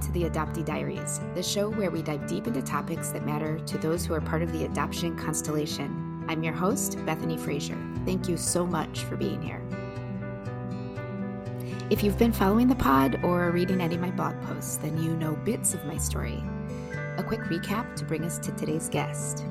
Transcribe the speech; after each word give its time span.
To 0.00 0.12
the 0.12 0.22
Adoptee 0.22 0.64
Diaries, 0.64 1.20
the 1.34 1.42
show 1.42 1.68
where 1.68 1.90
we 1.90 2.00
dive 2.00 2.26
deep 2.26 2.46
into 2.46 2.62
topics 2.62 3.10
that 3.10 3.26
matter 3.26 3.58
to 3.58 3.76
those 3.76 4.06
who 4.06 4.14
are 4.14 4.20
part 4.20 4.40
of 4.40 4.50
the 4.50 4.64
adoption 4.64 5.14
constellation. 5.14 6.24
I'm 6.26 6.42
your 6.42 6.54
host, 6.54 6.96
Bethany 7.04 7.36
Fraser. 7.36 7.76
Thank 8.06 8.26
you 8.26 8.38
so 8.38 8.66
much 8.66 9.00
for 9.00 9.16
being 9.16 9.42
here. 9.42 9.62
If 11.90 12.02
you've 12.02 12.16
been 12.16 12.32
following 12.32 12.66
the 12.66 12.74
pod 12.76 13.22
or 13.22 13.50
reading 13.50 13.82
any 13.82 13.96
of 13.96 14.00
my 14.00 14.10
blog 14.10 14.40
posts, 14.42 14.78
then 14.78 14.96
you 15.02 15.14
know 15.16 15.36
bits 15.44 15.74
of 15.74 15.84
my 15.84 15.98
story. 15.98 16.42
A 17.18 17.22
quick 17.22 17.40
recap 17.40 17.94
to 17.96 18.04
bring 18.06 18.24
us 18.24 18.38
to 18.38 18.52
today's 18.52 18.88
guest. 18.88 19.44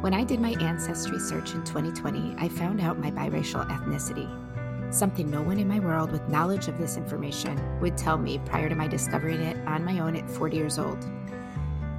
When 0.00 0.14
I 0.14 0.24
did 0.24 0.40
my 0.40 0.56
ancestry 0.60 1.18
search 1.18 1.52
in 1.52 1.62
2020, 1.64 2.34
I 2.38 2.48
found 2.48 2.80
out 2.80 2.98
my 2.98 3.10
biracial 3.10 3.68
ethnicity 3.68 4.28
something 4.90 5.30
no 5.30 5.42
one 5.42 5.58
in 5.58 5.68
my 5.68 5.78
world 5.78 6.10
with 6.10 6.28
knowledge 6.28 6.68
of 6.68 6.78
this 6.78 6.96
information 6.96 7.58
would 7.80 7.96
tell 7.96 8.18
me 8.18 8.38
prior 8.44 8.68
to 8.68 8.74
my 8.74 8.88
discovering 8.88 9.40
it 9.40 9.56
on 9.66 9.84
my 9.84 10.00
own 10.00 10.16
at 10.16 10.30
40 10.30 10.56
years 10.56 10.78
old. 10.78 11.06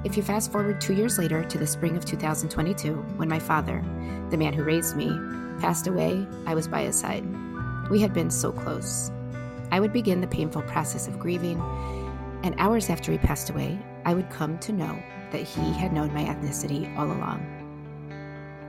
If 0.04 0.16
you 0.16 0.22
fast 0.22 0.50
forward 0.50 0.80
two 0.80 0.94
years 0.94 1.18
later 1.18 1.44
to 1.44 1.58
the 1.58 1.66
spring 1.66 1.96
of 1.96 2.04
2022, 2.04 2.94
when 3.16 3.28
my 3.28 3.38
father, 3.38 3.84
the 4.30 4.36
man 4.36 4.52
who 4.52 4.64
raised 4.64 4.96
me, 4.96 5.08
passed 5.60 5.86
away, 5.86 6.26
I 6.46 6.54
was 6.54 6.68
by 6.68 6.82
his 6.82 6.98
side. 6.98 7.24
We 7.88 8.00
had 8.00 8.12
been 8.12 8.30
so 8.30 8.52
close. 8.52 9.10
I 9.70 9.80
would 9.80 9.92
begin 9.92 10.20
the 10.20 10.26
painful 10.26 10.62
process 10.62 11.08
of 11.08 11.18
grieving, 11.18 11.60
and 12.42 12.54
hours 12.58 12.90
after 12.90 13.12
he 13.12 13.18
passed 13.18 13.50
away, 13.50 13.78
I 14.04 14.14
would 14.14 14.28
come 14.28 14.58
to 14.58 14.72
know 14.72 15.02
that 15.30 15.42
he 15.42 15.72
had 15.72 15.92
known 15.92 16.12
my 16.12 16.24
ethnicity 16.24 16.94
all 16.98 17.06
along. 17.06 17.46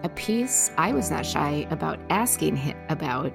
A 0.03 0.09
piece 0.09 0.69
I 0.77 0.93
was 0.93 1.09
not 1.09 1.25
shy 1.25 1.67
about 1.71 1.99
asking 2.09 2.57
him 2.57 2.77
about 2.89 3.33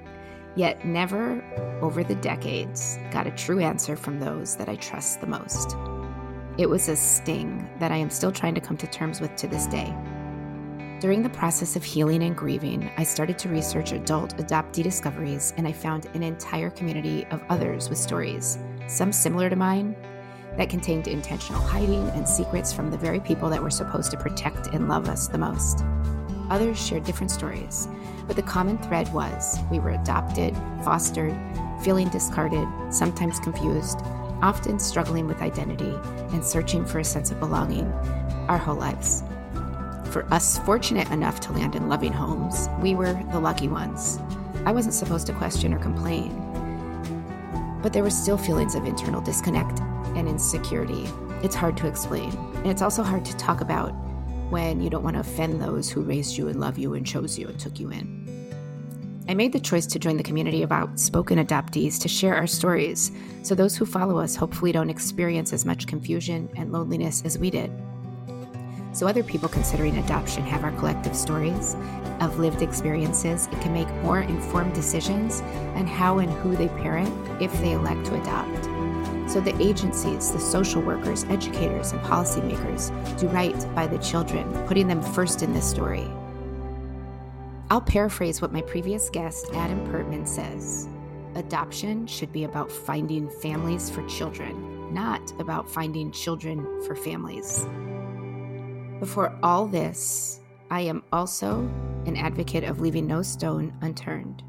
yet 0.58 0.84
never 0.84 1.40
over 1.80 2.02
the 2.02 2.16
decades 2.16 2.98
got 3.12 3.28
a 3.28 3.30
true 3.30 3.60
answer 3.60 3.94
from 3.94 4.18
those 4.18 4.56
that 4.56 4.68
I 4.68 4.74
trust 4.74 5.20
the 5.20 5.26
most. 5.26 5.76
It 6.58 6.68
was 6.68 6.88
a 6.88 6.96
sting 6.96 7.70
that 7.78 7.92
I 7.92 7.96
am 7.96 8.10
still 8.10 8.32
trying 8.32 8.56
to 8.56 8.60
come 8.60 8.76
to 8.78 8.86
terms 8.88 9.20
with 9.20 9.36
to 9.36 9.46
this 9.46 9.68
day. 9.68 9.94
During 10.98 11.22
the 11.22 11.30
process 11.30 11.76
of 11.76 11.84
healing 11.84 12.24
and 12.24 12.36
grieving, 12.36 12.90
I 12.96 13.04
started 13.04 13.38
to 13.38 13.48
research 13.48 13.92
adult 13.92 14.36
adoptee 14.38 14.82
discoveries 14.82 15.54
and 15.56 15.68
I 15.68 15.70
found 15.70 16.06
an 16.14 16.24
entire 16.24 16.70
community 16.70 17.24
of 17.26 17.44
others 17.48 17.88
with 17.88 17.98
stories, 17.98 18.58
some 18.88 19.12
similar 19.12 19.48
to 19.48 19.54
mine, 19.54 19.94
that 20.56 20.68
contained 20.68 21.06
intentional 21.06 21.62
hiding 21.62 22.08
and 22.10 22.28
secrets 22.28 22.72
from 22.72 22.90
the 22.90 22.98
very 22.98 23.20
people 23.20 23.48
that 23.48 23.62
were 23.62 23.70
supposed 23.70 24.10
to 24.10 24.16
protect 24.16 24.66
and 24.74 24.88
love 24.88 25.08
us 25.08 25.28
the 25.28 25.38
most. 25.38 25.84
Others 26.50 26.84
shared 26.84 27.04
different 27.04 27.30
stories, 27.30 27.88
but 28.26 28.36
the 28.36 28.42
common 28.42 28.78
thread 28.78 29.12
was 29.12 29.58
we 29.70 29.78
were 29.78 29.90
adopted, 29.90 30.56
fostered, 30.82 31.36
feeling 31.82 32.08
discarded, 32.08 32.66
sometimes 32.90 33.38
confused, 33.40 34.00
often 34.42 34.78
struggling 34.78 35.26
with 35.26 35.42
identity 35.42 35.94
and 36.32 36.44
searching 36.44 36.84
for 36.84 37.00
a 37.00 37.04
sense 37.04 37.30
of 37.30 37.40
belonging 37.40 37.86
our 38.48 38.58
whole 38.58 38.76
lives. 38.76 39.22
For 40.10 40.26
us 40.32 40.58
fortunate 40.60 41.10
enough 41.10 41.38
to 41.40 41.52
land 41.52 41.74
in 41.74 41.88
loving 41.88 42.12
homes, 42.12 42.68
we 42.80 42.94
were 42.94 43.12
the 43.30 43.40
lucky 43.40 43.68
ones. 43.68 44.18
I 44.64 44.72
wasn't 44.72 44.94
supposed 44.94 45.26
to 45.26 45.32
question 45.34 45.74
or 45.74 45.78
complain, 45.78 46.30
but 47.82 47.92
there 47.92 48.02
were 48.02 48.10
still 48.10 48.38
feelings 48.38 48.74
of 48.74 48.86
internal 48.86 49.20
disconnect 49.20 49.80
and 50.16 50.28
insecurity. 50.28 51.08
It's 51.42 51.54
hard 51.54 51.76
to 51.78 51.86
explain, 51.86 52.30
and 52.56 52.66
it's 52.66 52.82
also 52.82 53.02
hard 53.02 53.24
to 53.26 53.36
talk 53.36 53.60
about 53.60 53.94
when 54.50 54.80
you 54.80 54.90
don't 54.90 55.04
want 55.04 55.14
to 55.14 55.20
offend 55.20 55.60
those 55.60 55.90
who 55.90 56.02
raised 56.02 56.36
you 56.36 56.48
and 56.48 56.60
love 56.60 56.78
you 56.78 56.94
and 56.94 57.06
chose 57.06 57.38
you 57.38 57.48
and 57.48 57.58
took 57.58 57.78
you 57.78 57.90
in. 57.90 58.28
I 59.28 59.34
made 59.34 59.52
the 59.52 59.60
choice 59.60 59.86
to 59.88 59.98
join 59.98 60.16
the 60.16 60.22
community 60.22 60.62
of 60.62 60.72
outspoken 60.72 61.38
adoptees 61.38 62.00
to 62.00 62.08
share 62.08 62.34
our 62.34 62.46
stories 62.46 63.12
so 63.42 63.54
those 63.54 63.76
who 63.76 63.84
follow 63.84 64.18
us 64.18 64.34
hopefully 64.34 64.72
don't 64.72 64.88
experience 64.88 65.52
as 65.52 65.66
much 65.66 65.86
confusion 65.86 66.48
and 66.56 66.72
loneliness 66.72 67.22
as 67.26 67.38
we 67.38 67.50
did. 67.50 67.70
So 68.92 69.06
other 69.06 69.22
people 69.22 69.50
considering 69.50 69.98
adoption 69.98 70.44
have 70.44 70.64
our 70.64 70.72
collective 70.72 71.14
stories 71.14 71.76
of 72.20 72.38
lived 72.38 72.62
experiences 72.62 73.48
and 73.52 73.60
can 73.60 73.74
make 73.74 73.92
more 74.02 74.22
informed 74.22 74.72
decisions 74.72 75.42
on 75.76 75.86
how 75.86 76.18
and 76.20 76.30
who 76.30 76.56
they 76.56 76.68
parent 76.68 77.12
if 77.40 77.52
they 77.60 77.72
elect 77.72 78.06
to 78.06 78.20
adopt 78.20 78.77
so 79.28 79.40
the 79.40 79.60
agencies, 79.62 80.32
the 80.32 80.40
social 80.40 80.80
workers, 80.80 81.24
educators, 81.24 81.92
and 81.92 82.00
policymakers 82.00 82.90
do 83.18 83.28
right 83.28 83.74
by 83.74 83.86
the 83.86 83.98
children, 83.98 84.50
putting 84.66 84.88
them 84.88 85.02
first 85.02 85.42
in 85.42 85.52
this 85.52 85.68
story. 85.68 86.06
I'll 87.70 87.82
paraphrase 87.82 88.40
what 88.40 88.52
my 88.52 88.62
previous 88.62 89.10
guest, 89.10 89.46
Adam 89.52 89.86
Pertman, 89.88 90.26
says 90.26 90.88
Adoption 91.34 92.06
should 92.06 92.32
be 92.32 92.44
about 92.44 92.72
finding 92.72 93.28
families 93.28 93.90
for 93.90 94.06
children, 94.08 94.92
not 94.92 95.38
about 95.38 95.68
finding 95.68 96.10
children 96.10 96.66
for 96.86 96.96
families. 96.96 97.66
Before 98.98 99.38
all 99.42 99.66
this, 99.66 100.40
I 100.70 100.80
am 100.80 101.04
also 101.12 101.60
an 102.06 102.16
advocate 102.16 102.64
of 102.64 102.80
leaving 102.80 103.06
no 103.06 103.22
stone 103.22 103.74
unturned 103.82 104.42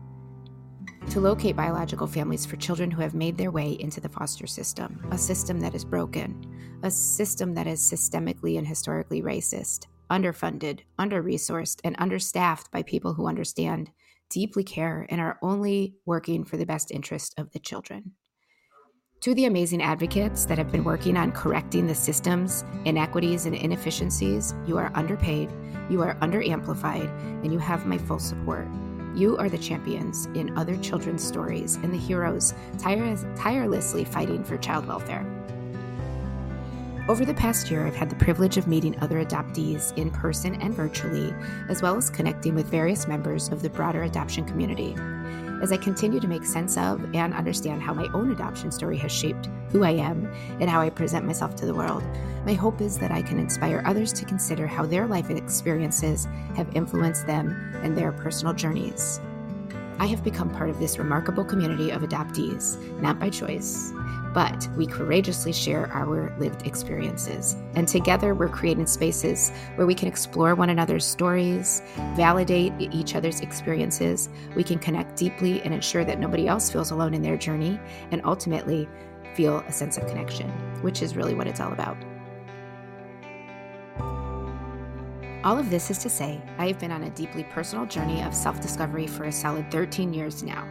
to 1.10 1.20
locate 1.20 1.56
biological 1.56 2.06
families 2.06 2.46
for 2.46 2.56
children 2.58 2.92
who 2.92 3.02
have 3.02 3.16
made 3.16 3.36
their 3.36 3.50
way 3.50 3.72
into 3.80 4.00
the 4.00 4.10
foster 4.10 4.46
system, 4.46 5.04
a 5.12 5.18
system 5.18 5.60
that 5.60 5.74
is 5.74 5.84
broken, 5.84 6.40
a 6.84 6.92
system 6.92 7.56
that 7.56 7.66
is 7.66 7.82
systemically 7.82 8.60
and 8.60 8.68
historically 8.68 9.24
racist, 9.24 9.88
underfunded, 10.12 10.82
under 11.00 11.24
resourced, 11.24 11.80
and 11.84 11.96
understaffed 11.98 12.72
by 12.72 12.84
people 12.84 13.14
who 13.14 13.28
understand, 13.28 13.90
deeply 14.30 14.64
care, 14.64 15.08
and 15.10 15.20
are 15.20 15.40
only 15.42 15.96
working 16.06 16.46
for 16.46 16.58
the 16.58 16.66
best 16.66 16.92
interest 16.92 17.34
of 17.40 17.52
the 17.54 17.60
children. 17.60 18.12
To 19.22 19.34
the 19.34 19.46
amazing 19.46 19.82
advocates 19.82 20.46
that 20.46 20.60
have 20.60 20.72
been 20.72 20.84
working 20.84 21.18
on 21.18 21.32
correcting 21.32 21.88
the 21.88 21.96
system's 21.96 22.64
inequities 22.86 23.48
and 23.48 23.56
inefficiencies, 23.56 24.54
you 24.68 24.78
are 24.78 24.92
underpaid, 24.94 25.52
you 25.90 26.04
are 26.04 26.16
underamplified, 26.20 27.10
and 27.44 27.52
you 27.52 27.58
have 27.58 27.88
my 27.88 27.98
full 27.98 28.20
support. 28.20 28.68
You 29.20 29.36
are 29.36 29.50
the 29.50 29.58
champions 29.58 30.28
in 30.28 30.58
other 30.58 30.78
children's 30.78 31.22
stories 31.22 31.76
and 31.76 31.94
the 31.94 31.98
heroes 31.98 32.54
tire- 32.78 33.18
tirelessly 33.36 34.06
fighting 34.06 34.46
for 34.46 34.56
child 34.56 34.88
welfare. 34.88 35.26
Over 37.10 37.26
the 37.26 37.34
past 37.34 37.70
year, 37.70 37.86
I've 37.86 37.98
had 37.98 38.10
the 38.10 38.16
privilege 38.16 38.56
of 38.56 38.70
meeting 38.70 38.98
other 39.02 39.22
adoptees 39.26 39.92
in 39.98 40.10
person 40.10 40.62
and 40.62 40.74
virtually, 40.74 41.34
as 41.68 41.82
well 41.82 41.98
as 41.98 42.10
connecting 42.10 42.56
with 42.56 42.68
various 42.68 43.10
members 43.10 43.50
of 43.50 43.62
the 43.62 43.70
broader 43.70 44.04
adoption 44.04 44.46
community 44.46 44.96
as 45.62 45.72
I 45.72 45.78
continue 45.78 46.20
to 46.20 46.28
make 46.28 46.46
sense 46.46 46.78
of 46.78 47.04
and 47.14 47.34
understand 47.34 47.82
how 47.82 47.94
my 47.94 48.08
own 48.14 48.32
adoption 48.32 48.72
story 48.72 48.98
has 48.98 49.12
shaped 49.12 49.50
who 49.70 49.84
I 49.84 49.92
am 49.92 50.32
and 50.60 50.70
how 50.70 50.82
I 50.82 50.90
present 50.90 51.26
myself 51.26 51.56
to 51.58 51.66
the 51.66 51.74
world. 51.74 52.04
My 52.46 52.54
hope 52.54 52.82
is 52.82 52.98
that 52.98 53.12
I 53.12 53.22
can 53.22 53.40
inspire 53.40 53.84
others 53.86 54.14
to 54.14 54.26
consider 54.26 54.68
how 54.68 54.86
their 54.86 55.08
life 55.08 55.30
experiences 55.30 56.28
have 56.56 56.76
influenced 56.76 57.28
them 57.28 57.50
and 57.84 57.98
their 57.98 58.12
personal 58.12 58.54
journeys. 58.54 59.20
I 60.00 60.06
have 60.06 60.24
become 60.24 60.50
part 60.50 60.70
of 60.70 60.80
this 60.80 60.98
remarkable 60.98 61.44
community 61.44 61.90
of 61.90 62.04
adoptees, 62.04 62.80
not 63.02 63.20
by 63.20 63.30
choice, 63.30 63.92
but 64.34 64.70
we 64.78 64.88
courageously 64.88 65.52
share 65.52 65.92
our 65.92 66.34
lived 66.40 66.66
experiences. 66.66 67.58
And 67.76 67.86
together, 67.86 68.34
we're 68.34 68.48
creating 68.48 68.88
spaces 68.88 69.52
where 69.76 69.86
we 69.86 69.94
can 69.94 70.08
explore 70.08 70.56
one 70.56 70.70
another's 70.70 71.06
stories, 71.06 71.82
validate 72.16 72.72
each 72.80 73.14
other's 73.14 73.42
experiences, 73.42 74.30
we 74.56 74.64
can 74.64 74.80
connect 74.80 75.18
deeply 75.18 75.62
and 75.64 75.74
ensure 75.74 76.06
that 76.06 76.20
nobody 76.20 76.48
else 76.48 76.72
feels 76.72 76.92
alone 76.92 77.14
in 77.14 77.22
their 77.22 77.38
journey, 77.38 77.78
and 78.12 78.22
ultimately 78.24 78.88
feel 79.34 79.60
a 79.68 79.72
sense 79.72 79.98
of 79.98 80.08
connection, 80.08 80.50
which 80.82 81.02
is 81.02 81.18
really 81.18 81.34
what 81.34 81.48
it's 81.48 81.60
all 81.60 81.74
about. 81.74 81.98
All 85.42 85.58
of 85.58 85.70
this 85.70 85.90
is 85.90 86.00
to 86.00 86.10
say, 86.10 86.42
I 86.58 86.68
have 86.68 86.80
been 86.80 86.92
on 86.92 87.04
a 87.04 87.10
deeply 87.12 87.46
personal 87.46 87.86
journey 87.86 88.22
of 88.22 88.36
self 88.36 88.60
discovery 88.60 89.08
for 89.08 89.24
a 89.24 89.32
solid 89.32 89.72
13 89.72 90.14
years 90.14 90.44
now. 90.44 90.68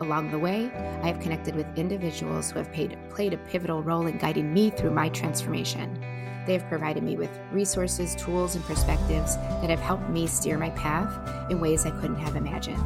Along 0.00 0.30
the 0.30 0.38
way, 0.38 0.70
I 1.02 1.08
have 1.08 1.20
connected 1.20 1.54
with 1.54 1.66
individuals 1.76 2.50
who 2.50 2.58
have 2.58 2.72
paid, 2.72 2.96
played 3.10 3.34
a 3.34 3.36
pivotal 3.36 3.82
role 3.82 4.06
in 4.06 4.16
guiding 4.16 4.54
me 4.54 4.70
through 4.70 4.92
my 4.92 5.10
transformation. 5.10 6.00
They 6.46 6.54
have 6.54 6.66
provided 6.66 7.02
me 7.02 7.16
with 7.16 7.30
resources, 7.52 8.14
tools, 8.14 8.54
and 8.54 8.64
perspectives 8.64 9.36
that 9.36 9.68
have 9.68 9.80
helped 9.80 10.08
me 10.08 10.26
steer 10.26 10.56
my 10.56 10.70
path 10.70 11.50
in 11.50 11.60
ways 11.60 11.84
I 11.84 11.90
couldn't 11.90 12.16
have 12.16 12.36
imagined. 12.36 12.82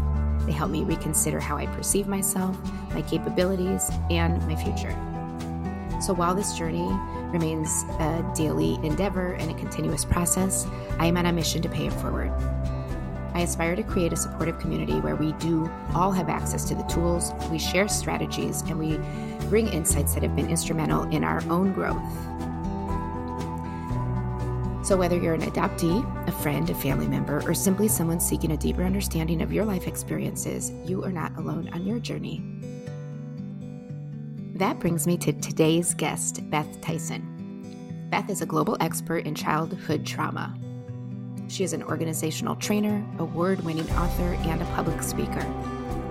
They 0.49 0.53
help 0.53 0.73
me 0.73 0.82
reconsider 0.82 1.38
how 1.38 1.56
I 1.56 1.67
perceive 1.67 2.09
myself, 2.09 2.59
my 2.93 3.03
capabilities, 3.03 3.88
and 4.11 4.44
my 4.49 4.56
future. 4.56 4.97
So 6.03 6.12
while 6.12 6.35
this 6.35 6.59
journey 6.59 6.88
remains 7.32 7.85
a 7.99 8.32
daily 8.35 8.75
endeavor 8.82 9.35
and 9.35 9.50
a 9.50 9.55
continuous 9.55 10.05
process, 10.05 10.67
I 10.99 11.06
am 11.06 11.17
on 11.17 11.27
a 11.27 11.32
mission 11.32 11.62
to 11.62 11.69
pay 11.69 11.87
it 11.87 11.93
forward. 11.94 12.32
I 13.32 13.41
aspire 13.41 13.77
to 13.77 13.82
create 13.82 14.12
a 14.12 14.17
supportive 14.17 14.59
community 14.59 15.00
where 15.00 15.17
we 15.17 15.32
do 15.35 15.71
all 15.94 16.11
have 16.12 16.29
access 16.29 16.65
to 16.67 16.75
the 16.75 16.82
tools, 16.85 17.32
we 17.50 17.59
share 17.59 17.88
strategies, 17.88 18.62
and 18.62 18.79
we 18.79 18.99
bring 19.49 19.69
insights 19.69 20.15
that 20.15 20.23
have 20.23 20.35
been 20.35 20.50
instrumental 20.50 21.05
in 21.11 21.25
our 21.25 21.43
own 21.49 21.73
growth. 21.73 22.03
So, 24.85 24.97
whether 24.97 25.17
you're 25.17 25.35
an 25.35 25.43
adoptee, 25.43 26.05
a 26.27 26.32
friend, 26.32 26.69
a 26.69 26.75
family 26.75 27.06
member, 27.06 27.43
or 27.47 27.55
simply 27.55 27.87
someone 27.87 28.19
seeking 28.19 28.50
a 28.53 28.56
deeper 28.56 28.82
understanding 28.82 29.43
of 29.43 29.53
your 29.53 29.65
life 29.65 29.87
experiences, 29.87 30.73
you 30.85 31.05
are 31.05 31.12
not 31.12 31.37
alone 31.37 31.71
on 31.73 31.87
your 31.87 32.00
journey. 32.00 32.43
That 34.61 34.79
brings 34.79 35.07
me 35.07 35.17
to 35.17 35.33
today's 35.33 35.95
guest, 35.95 36.49
Beth 36.51 36.83
Tyson. 36.83 38.09
Beth 38.11 38.29
is 38.29 38.43
a 38.43 38.47
global 38.47 38.77
expert 38.81 39.25
in 39.25 39.35
childhood 39.35 40.05
trauma. 40.05 40.55
She 41.49 41.65
is 41.65 41.73
an 41.73 41.83
organizational 41.83 42.57
trainer, 42.57 43.03
award 43.19 43.62
winning 43.62 43.91
author, 43.93 44.35
and 44.35 44.61
a 44.61 44.67
public 44.77 45.03
speaker. 45.03 45.41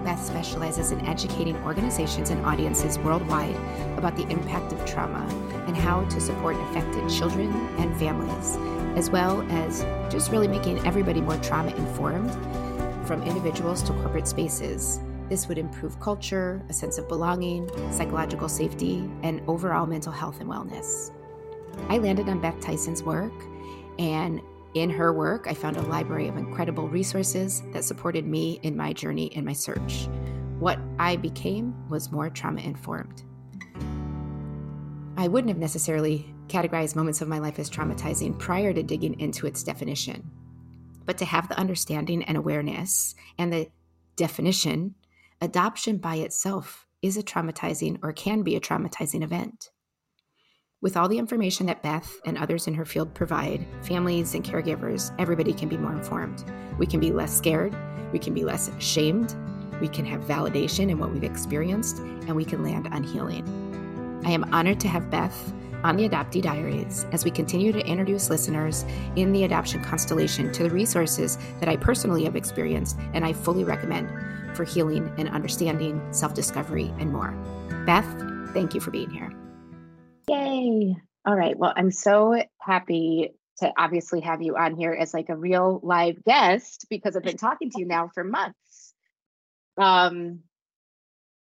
Beth 0.04 0.20
specializes 0.26 0.92
in 0.92 1.00
educating 1.06 1.56
organizations 1.58 2.32
and 2.32 2.44
audiences 2.44 2.98
worldwide 2.98 3.56
about 4.00 4.16
the 4.16 4.28
impact 4.30 4.74
of 4.74 4.84
trauma 4.84 5.24
and 5.68 5.78
how 5.78 6.04
to 6.06 6.20
support 6.20 6.56
affected 6.56 7.08
children 7.08 7.54
and 7.78 7.96
families, 8.00 8.58
as 8.98 9.12
well 9.12 9.44
as 9.52 9.84
just 10.12 10.32
really 10.32 10.48
making 10.48 10.80
everybody 10.88 11.22
more 11.22 11.38
trauma 11.38 11.70
informed 11.76 12.32
from 13.06 13.22
individuals 13.22 13.84
to 13.84 13.94
corporate 14.02 14.28
spaces. 14.28 15.00
This 15.30 15.48
would 15.48 15.60
improve 15.60 16.00
culture, 16.00 16.62
a 16.70 16.74
sense 16.74 16.98
of 16.98 17.08
belonging, 17.08 17.70
psychological 17.92 18.50
safety, 18.50 19.10
and 19.22 19.42
overall 19.48 19.86
mental 19.86 20.12
health 20.12 20.42
and 20.42 20.50
wellness. 20.50 21.12
I 21.88 22.00
landed 22.00 22.28
on 22.28 22.42
Beth 22.42 22.60
Tyson's 22.60 23.04
work, 23.04 23.34
and 24.00 24.42
in 24.74 24.90
her 24.90 25.14
work, 25.14 25.46
I 25.48 25.54
found 25.54 25.78
a 25.78 25.82
library 25.84 26.28
of 26.28 26.38
incredible 26.38 26.88
resources 26.88 27.62
that 27.74 27.84
supported 27.84 28.26
me 28.26 28.60
in 28.64 28.76
my 28.76 28.92
journey 28.92 29.28
in 29.28 29.46
my 29.46 29.54
search. 29.54 30.08
What 30.60 30.80
I 30.98 31.16
became 31.16 31.88
was 31.90 32.12
more 32.12 32.30
trauma 32.30 32.62
informed. 32.62 33.24
I 35.16 35.28
wouldn't 35.28 35.50
have 35.50 35.58
necessarily 35.58 36.34
categorized 36.48 36.96
moments 36.96 37.22
of 37.22 37.28
my 37.28 37.40
life 37.40 37.60
as 37.60 37.70
traumatizing 37.70 38.38
prior 38.38 38.74
to 38.74 38.84
digging 38.84 39.20
into 39.20 39.48
its 39.48 39.64
definition. 39.64 40.32
But 41.06 41.18
to 41.20 41.26
have 41.26 41.50
the 41.50 41.58
understanding 41.58 42.24
and 42.24 42.38
awareness 42.38 43.16
and 43.38 43.52
the 43.52 43.70
definition, 44.16 44.96
adoption 45.42 45.98
by 45.98 46.16
itself 46.16 46.86
is 47.02 47.16
a 47.16 47.24
traumatizing 47.24 47.98
or 48.04 48.12
can 48.12 48.44
be 48.44 48.56
a 48.56 48.60
traumatizing 48.60 49.24
event. 49.24 49.70
With 50.82 50.98
all 50.98 51.08
the 51.08 51.18
information 51.18 51.66
that 51.68 51.84
Beth 51.84 52.14
and 52.26 52.38
others 52.38 52.68
in 52.68 52.74
her 52.74 52.86
field 52.86 53.14
provide, 53.14 53.66
families 53.82 54.34
and 54.34 54.44
caregivers, 54.44 55.14
everybody 55.20 55.54
can 55.54 55.70
be 55.70 55.78
more 55.78 55.94
informed. 55.94 56.44
We 56.78 56.86
can 56.86 57.00
be 57.00 57.12
less 57.12 57.36
scared, 57.36 57.76
we 58.12 58.20
can 58.20 58.34
be 58.34 58.44
less 58.44 58.70
shamed, 58.80 59.36
we 59.82 59.88
can 59.88 60.06
have 60.06 60.22
validation 60.22 60.90
in 60.90 61.00
what 61.00 61.12
we've 61.12 61.24
experienced, 61.24 62.00
and 62.00 62.36
we 62.36 62.46
can 62.46 62.64
land 62.64 62.88
on 62.92 63.04
healing. 63.04 63.46
I 64.26 64.32
am 64.32 64.54
honored 64.54 64.80
to 64.82 64.90
have 64.90 65.10
Beth 65.10 65.54
on 65.84 65.96
the 65.96 66.08
Adoptee 66.08 66.42
Diaries 66.42 67.06
as 67.14 67.24
we 67.24 67.32
continue 67.32 67.72
to 67.72 67.86
introduce 67.86 68.30
listeners 68.30 68.84
in 69.16 69.32
the 69.32 69.46
adoption 69.46 69.82
constellation 69.82 70.52
to 70.52 70.64
the 70.64 70.70
resources 70.70 71.38
that 71.62 71.70
I 71.70 71.78
personally 71.78 72.26
have 72.26 72.36
experienced 72.36 72.98
and 73.14 73.24
I 73.24 73.32
fully 73.32 73.64
recommend 73.64 74.10
for 74.56 74.64
healing 74.64 75.12
and 75.18 75.30
understanding, 75.30 76.02
self 76.12 76.34
discovery, 76.34 76.94
and 77.00 77.12
more. 77.12 77.32
Beth, 77.86 78.06
thank 78.54 78.74
you 78.74 78.82
for 78.82 78.92
being 78.92 79.10
here. 79.10 79.32
Yay. 80.28 80.96
All 81.26 81.36
right. 81.36 81.58
Well, 81.58 81.74
I'm 81.76 81.92
so 81.92 82.42
happy 82.60 83.34
to 83.60 83.72
obviously 83.78 84.22
have 84.22 84.42
you 84.42 84.56
on 84.56 84.76
here 84.76 84.94
as 84.94 85.14
like 85.14 85.30
a 85.30 85.36
real 85.36 85.80
live 85.84 86.24
guest 86.24 86.86
because 86.90 87.16
I've 87.16 87.24
been 87.24 87.38
talking 87.38 87.70
to 87.72 87.80
you 87.80 87.86
now 87.86 88.10
for 88.14 88.24
months. 88.24 88.94
Um, 89.78 90.40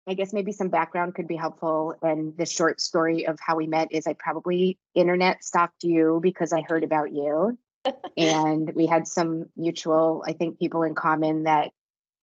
I 0.07 0.15
guess 0.15 0.33
maybe 0.33 0.51
some 0.51 0.69
background 0.69 1.15
could 1.15 1.27
be 1.27 1.35
helpful. 1.35 1.95
And 2.01 2.35
the 2.37 2.45
short 2.45 2.81
story 2.81 3.25
of 3.25 3.39
how 3.39 3.55
we 3.55 3.67
met 3.67 3.87
is 3.91 4.05
I 4.05 4.13
probably 4.13 4.77
internet 4.95 5.43
stalked 5.43 5.83
you 5.83 6.19
because 6.21 6.51
I 6.51 6.61
heard 6.61 6.83
about 6.83 7.13
you. 7.13 7.57
and 8.17 8.71
we 8.75 8.85
had 8.85 9.07
some 9.07 9.45
mutual, 9.55 10.23
I 10.27 10.33
think, 10.33 10.59
people 10.59 10.83
in 10.83 10.95
common 10.95 11.43
that 11.43 11.71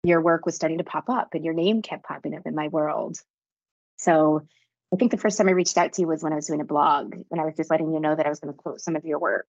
your 0.03 0.21
work 0.21 0.45
was 0.45 0.55
starting 0.55 0.79
to 0.79 0.85
pop 0.85 1.09
up 1.09 1.35
and 1.35 1.45
your 1.45 1.55
name 1.55 1.83
kept 1.83 2.05
popping 2.05 2.35
up 2.35 2.47
in 2.47 2.55
my 2.55 2.69
world. 2.69 3.19
So 3.99 4.43
I 4.93 4.97
think 4.97 5.11
the 5.11 5.17
first 5.17 5.39
time 5.39 5.49
I 5.49 5.53
reached 5.53 5.79
out 5.79 5.93
to 5.95 6.03
you 6.03 6.09
was 6.09 6.23
when 6.23 6.33
I 6.33 6.37
was 6.37 6.47
doing 6.47 6.61
a 6.61 6.65
blog 6.65 7.15
and 7.31 7.41
I 7.41 7.45
was 7.45 7.57
just 7.57 7.71
letting 7.71 7.93
you 7.93 8.01
know 8.01 8.15
that 8.15 8.27
I 8.27 8.29
was 8.29 8.41
going 8.41 8.53
to 8.53 8.59
quote 8.59 8.81
some 8.81 8.97
of 8.97 9.05
your 9.05 9.19
work. 9.19 9.47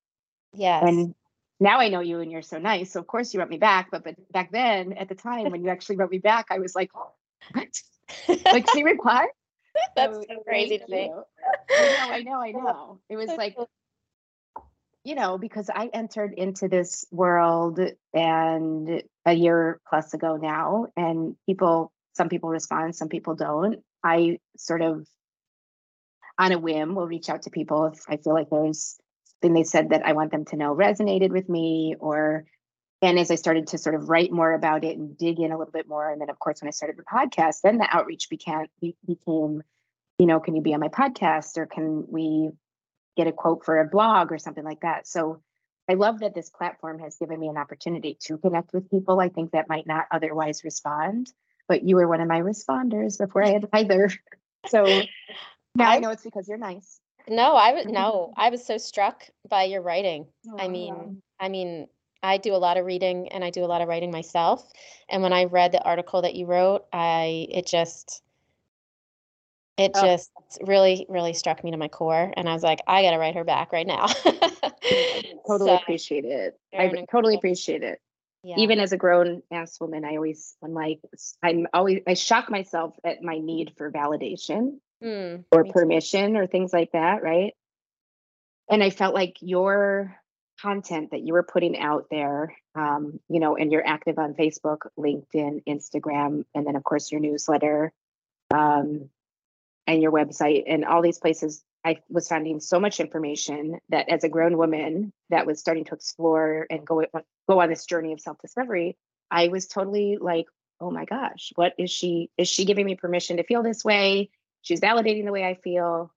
Yes. 0.53 0.83
And 0.87 1.15
now 1.59 1.79
I 1.79 1.89
know 1.89 2.01
you 2.01 2.19
and 2.19 2.31
you're 2.31 2.43
so 2.43 2.59
nice. 2.59 2.91
So 2.91 2.99
of 2.99 3.07
course 3.07 3.33
you 3.33 3.39
wrote 3.39 3.49
me 3.49 3.57
back. 3.57 3.89
But 3.91 4.03
but 4.03 4.15
back 4.31 4.51
then 4.51 4.93
at 4.93 5.09
the 5.09 5.15
time 5.15 5.51
when 5.51 5.63
you 5.63 5.69
actually 5.71 5.97
wrote 5.97 6.11
me 6.11 6.19
back, 6.19 6.47
I 6.51 6.59
was 6.59 6.75
like, 6.75 6.91
oh, 6.95 7.11
what? 7.53 7.81
like 8.45 8.69
she 8.71 8.83
replied? 8.83 9.29
That's 9.95 10.15
so, 10.15 10.23
so 10.29 10.43
crazy 10.43 10.77
to 10.77 10.87
me. 10.87 11.11
I 11.71 12.21
know, 12.21 12.39
I 12.39 12.51
know, 12.51 12.59
I 12.59 12.71
know. 12.71 12.99
It 13.09 13.15
was 13.15 13.29
like, 13.29 13.57
you 15.03 15.15
know, 15.15 15.39
because 15.39 15.69
I 15.73 15.87
entered 15.87 16.33
into 16.33 16.67
this 16.67 17.05
world 17.11 17.79
and 18.13 19.03
a 19.25 19.33
year 19.33 19.79
plus 19.87 20.13
ago 20.13 20.37
now, 20.37 20.87
and 20.97 21.35
people, 21.45 21.91
some 22.13 22.29
people 22.29 22.49
respond, 22.49 22.95
some 22.95 23.09
people 23.09 23.35
don't. 23.35 23.79
I 24.03 24.39
sort 24.57 24.81
of 24.81 25.07
on 26.37 26.51
a 26.51 26.59
whim 26.59 26.95
will 26.95 27.07
reach 27.07 27.29
out 27.29 27.43
to 27.43 27.49
people 27.49 27.85
if 27.87 28.01
I 28.09 28.17
feel 28.17 28.33
like 28.33 28.49
there's 28.49 28.97
something 29.41 29.53
they 29.53 29.63
said 29.63 29.89
that 29.89 30.05
I 30.05 30.13
want 30.13 30.31
them 30.31 30.45
to 30.45 30.55
know 30.55 30.75
resonated 30.75 31.29
with 31.29 31.47
me 31.47 31.95
or 31.99 32.45
and 33.01 33.19
as 33.19 33.29
I 33.29 33.35
started 33.35 33.67
to 33.67 33.77
sort 33.77 33.95
of 33.95 34.07
write 34.07 34.31
more 34.31 34.53
about 34.53 34.85
it 34.85 34.97
and 34.97 35.17
dig 35.17 35.39
in 35.39 35.51
a 35.51 35.57
little 35.57 35.73
bit 35.73 35.89
more, 35.89 36.09
and 36.09 36.21
then 36.21 36.29
of 36.29 36.39
course 36.39 36.61
when 36.61 36.69
I 36.69 36.71
started 36.71 36.97
the 36.97 37.03
podcast, 37.03 37.57
then 37.61 37.77
the 37.77 37.87
outreach 37.89 38.29
became 38.29 38.67
became, 39.05 39.61
you 40.17 40.25
know, 40.25 40.39
can 40.39 40.55
you 40.55 40.61
be 40.61 40.73
on 40.73 40.79
my 40.79 40.87
podcast 40.87 41.57
or 41.57 41.65
can 41.65 42.05
we 42.09 42.51
get 43.17 43.27
a 43.27 43.33
quote 43.33 43.65
for 43.65 43.79
a 43.79 43.85
blog 43.87 44.31
or 44.31 44.37
something 44.37 44.63
like 44.63 44.81
that? 44.81 45.05
So 45.05 45.41
I 45.89 45.95
love 45.95 46.19
that 46.19 46.33
this 46.33 46.49
platform 46.49 46.99
has 46.99 47.17
given 47.17 47.39
me 47.39 47.49
an 47.49 47.57
opportunity 47.57 48.17
to 48.21 48.37
connect 48.37 48.73
with 48.73 48.89
people 48.89 49.19
I 49.19 49.29
think 49.29 49.51
that 49.51 49.67
might 49.67 49.85
not 49.85 50.05
otherwise 50.11 50.63
respond. 50.63 51.31
But 51.67 51.83
you 51.83 51.95
were 51.95 52.07
one 52.07 52.21
of 52.21 52.27
my 52.27 52.41
responders 52.41 53.17
before 53.17 53.43
I 53.43 53.49
had 53.49 53.69
either. 53.73 54.09
So 54.67 54.85
now 55.75 55.91
I, 55.91 55.97
I 55.97 55.99
know 55.99 56.11
it's 56.11 56.23
because 56.23 56.47
you're 56.47 56.57
nice. 56.57 57.01
No, 57.27 57.55
I 57.55 57.73
was 57.73 57.83
mm-hmm. 57.83 57.95
no, 57.95 58.33
I 58.37 58.49
was 58.49 58.65
so 58.65 58.77
struck 58.77 59.23
by 59.49 59.63
your 59.63 59.81
writing. 59.81 60.25
Oh, 60.47 60.57
I 60.57 60.69
mean, 60.69 61.21
I 61.39 61.49
mean, 61.49 61.87
I 62.21 62.37
do 62.37 62.55
a 62.55 62.57
lot 62.57 62.77
of 62.77 62.85
reading 62.85 63.29
and 63.29 63.43
I 63.43 63.49
do 63.49 63.63
a 63.63 63.67
lot 63.67 63.81
of 63.81 63.87
writing 63.87 64.11
myself. 64.11 64.65
And 65.09 65.21
when 65.21 65.33
I 65.33 65.45
read 65.45 65.71
the 65.71 65.83
article 65.83 66.21
that 66.21 66.35
you 66.35 66.45
wrote, 66.45 66.85
I 66.91 67.47
it 67.49 67.67
just 67.67 68.21
it 69.77 69.91
oh. 69.95 70.01
just 70.01 70.31
really 70.61 71.05
really 71.09 71.33
struck 71.33 71.63
me 71.63 71.71
to 71.71 71.77
my 71.77 71.87
core 71.87 72.31
and 72.35 72.47
I 72.47 72.53
was 72.53 72.63
like, 72.63 72.79
I 72.87 73.01
got 73.01 73.11
to 73.11 73.17
write 73.17 73.35
her 73.35 73.43
back 73.43 73.71
right 73.71 73.87
now. 73.87 74.07
totally 75.47 75.69
so, 75.69 75.75
appreciate 75.75 76.25
it. 76.25 76.59
I 76.77 77.05
totally 77.11 77.35
appreciate 77.35 77.83
it. 77.83 77.99
Yeah. 78.43 78.55
Even 78.57 78.79
as 78.79 78.91
a 78.91 78.97
grown 78.97 79.41
ass 79.51 79.79
woman, 79.79 80.03
I 80.03 80.15
always 80.15 80.55
I'm 80.63 80.73
like 80.73 80.99
I'm 81.41 81.67
always 81.73 82.01
I 82.05 82.13
shock 82.13 82.49
myself 82.49 82.93
at 83.03 83.23
my 83.23 83.37
need 83.37 83.73
for 83.77 83.89
validation 83.89 84.79
mm, 85.01 85.45
or 85.51 85.63
permission 85.65 86.33
too. 86.33 86.39
or 86.39 86.47
things 86.47 86.73
like 86.73 86.91
that, 86.91 87.23
right? 87.23 87.53
And 88.69 88.83
I 88.83 88.89
felt 88.89 89.13
like 89.13 89.37
your 89.39 90.17
content 90.61 91.11
that 91.11 91.21
you 91.21 91.33
were 91.33 91.43
putting 91.43 91.77
out 91.77 92.07
there, 92.11 92.55
um, 92.75 93.19
you 93.29 93.39
know, 93.39 93.55
and 93.55 93.71
you're 93.71 93.85
active 93.85 94.17
on 94.17 94.33
Facebook, 94.33 94.79
LinkedIn, 94.97 95.63
Instagram, 95.67 96.43
and 96.53 96.67
then 96.67 96.75
of 96.75 96.83
course 96.83 97.11
your 97.11 97.21
newsletter 97.21 97.93
um, 98.53 99.09
and 99.87 100.01
your 100.01 100.11
website 100.11 100.63
and 100.67 100.85
all 100.85 101.01
these 101.01 101.19
places. 101.19 101.63
I 101.85 101.97
was 102.09 102.27
finding 102.27 102.59
so 102.59 102.79
much 102.79 102.99
information 102.99 103.79
that 103.89 104.09
as 104.09 104.23
a 104.23 104.29
grown 104.29 104.57
woman 104.57 105.11
that 105.29 105.45
was 105.45 105.59
starting 105.59 105.83
to 105.85 105.95
explore 105.95 106.65
and 106.69 106.85
go 106.85 107.03
go 107.47 107.59
on 107.59 107.69
this 107.69 107.85
journey 107.85 108.13
of 108.13 108.21
self 108.21 108.37
discovery, 108.39 108.97
I 109.29 109.49
was 109.49 109.67
totally 109.67 110.17
like, 110.19 110.45
oh 110.79 110.91
my 110.91 111.05
gosh, 111.05 111.51
what 111.55 111.73
is 111.77 111.91
she? 111.91 112.29
Is 112.37 112.47
she 112.47 112.65
giving 112.65 112.85
me 112.85 112.95
permission 112.95 113.37
to 113.37 113.43
feel 113.43 113.63
this 113.63 113.83
way? 113.83 114.29
She's 114.61 114.79
validating 114.79 115.25
the 115.25 115.31
way 115.31 115.45
I 115.45 115.55
feel. 115.55 116.11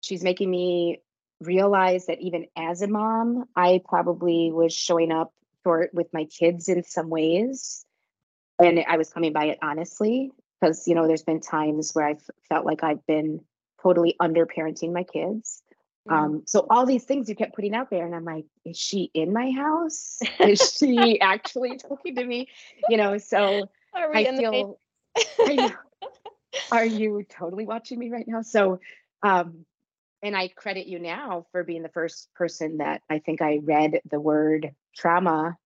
She's 0.00 0.22
making 0.22 0.50
me 0.50 1.00
realize 1.40 2.06
that 2.06 2.20
even 2.20 2.46
as 2.56 2.82
a 2.82 2.88
mom, 2.88 3.44
I 3.56 3.80
probably 3.84 4.52
was 4.52 4.72
showing 4.72 5.10
up 5.10 5.32
short 5.64 5.90
with 5.92 6.08
my 6.12 6.24
kids 6.24 6.68
in 6.68 6.84
some 6.84 7.10
ways. 7.10 7.84
And 8.60 8.84
I 8.86 8.96
was 8.96 9.10
coming 9.10 9.32
by 9.32 9.46
it 9.46 9.58
honestly, 9.62 10.30
because, 10.60 10.86
you 10.86 10.94
know, 10.94 11.06
there's 11.06 11.24
been 11.24 11.40
times 11.40 11.92
where 11.92 12.06
I've 12.06 12.22
felt 12.48 12.64
like 12.64 12.84
I've 12.84 13.04
been 13.06 13.40
totally 13.82 14.16
under 14.20 14.46
parenting 14.46 14.92
my 14.92 15.04
kids. 15.04 15.62
Um, 16.08 16.42
so 16.46 16.66
all 16.68 16.84
these 16.84 17.04
things 17.04 17.28
you 17.28 17.36
kept 17.36 17.54
putting 17.54 17.74
out 17.74 17.88
there, 17.88 18.04
and 18.04 18.14
I'm 18.14 18.24
like, 18.24 18.44
is 18.64 18.76
she 18.76 19.10
in 19.14 19.32
my 19.32 19.52
house? 19.52 20.18
Is 20.40 20.74
she 20.76 21.20
actually 21.20 21.76
talking 21.76 22.16
to 22.16 22.24
me? 22.24 22.48
You 22.88 22.96
know, 22.96 23.18
so 23.18 23.70
I 23.94 24.24
feel 24.24 24.78
I 25.38 25.72
are 26.72 26.84
you 26.84 27.24
totally 27.28 27.64
watching 27.66 28.00
me 28.00 28.10
right 28.10 28.26
now? 28.26 28.42
So 28.42 28.80
um 29.22 29.64
and 30.22 30.36
I 30.36 30.48
credit 30.48 30.86
you 30.86 30.98
now 30.98 31.46
for 31.52 31.64
being 31.64 31.82
the 31.82 31.88
first 31.88 32.28
person 32.34 32.78
that 32.78 33.02
I 33.08 33.18
think 33.18 33.42
I 33.42 33.60
read 33.62 34.00
the 34.10 34.20
word 34.20 34.70
trauma 34.96 35.56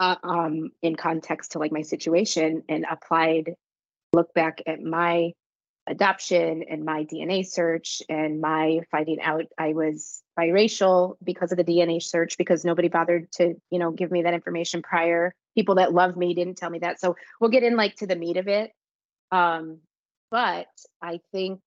uh, 0.00 0.16
um, 0.22 0.70
in 0.82 0.96
context 0.96 1.52
to 1.52 1.58
like 1.58 1.72
my 1.72 1.82
situation 1.82 2.62
and 2.68 2.86
applied, 2.90 3.54
look 4.12 4.32
back 4.32 4.62
at 4.66 4.80
my 4.80 5.32
adoption 5.88 6.64
and 6.68 6.84
my 6.84 7.04
DNA 7.04 7.46
search 7.46 8.02
and 8.08 8.40
my 8.40 8.80
finding 8.90 9.20
out 9.20 9.46
I 9.58 9.72
was 9.72 10.22
biracial 10.38 11.16
because 11.22 11.50
of 11.50 11.58
the 11.58 11.64
DNA 11.64 12.02
search 12.02 12.38
because 12.38 12.64
nobody 12.64 12.88
bothered 12.88 13.30
to, 13.32 13.54
you 13.70 13.78
know, 13.78 13.90
give 13.90 14.10
me 14.10 14.22
that 14.22 14.34
information 14.34 14.82
prior. 14.82 15.34
People 15.56 15.76
that 15.76 15.92
love 15.92 16.16
me 16.16 16.34
didn't 16.34 16.56
tell 16.56 16.70
me 16.70 16.78
that. 16.80 17.00
So 17.00 17.16
we'll 17.40 17.50
get 17.50 17.62
in 17.62 17.76
like 17.76 17.96
to 17.96 18.06
the 18.06 18.16
meat 18.16 18.36
of 18.36 18.48
it. 18.48 18.70
Um, 19.32 19.78
but 20.30 20.68
I 21.02 21.20
think 21.32 21.60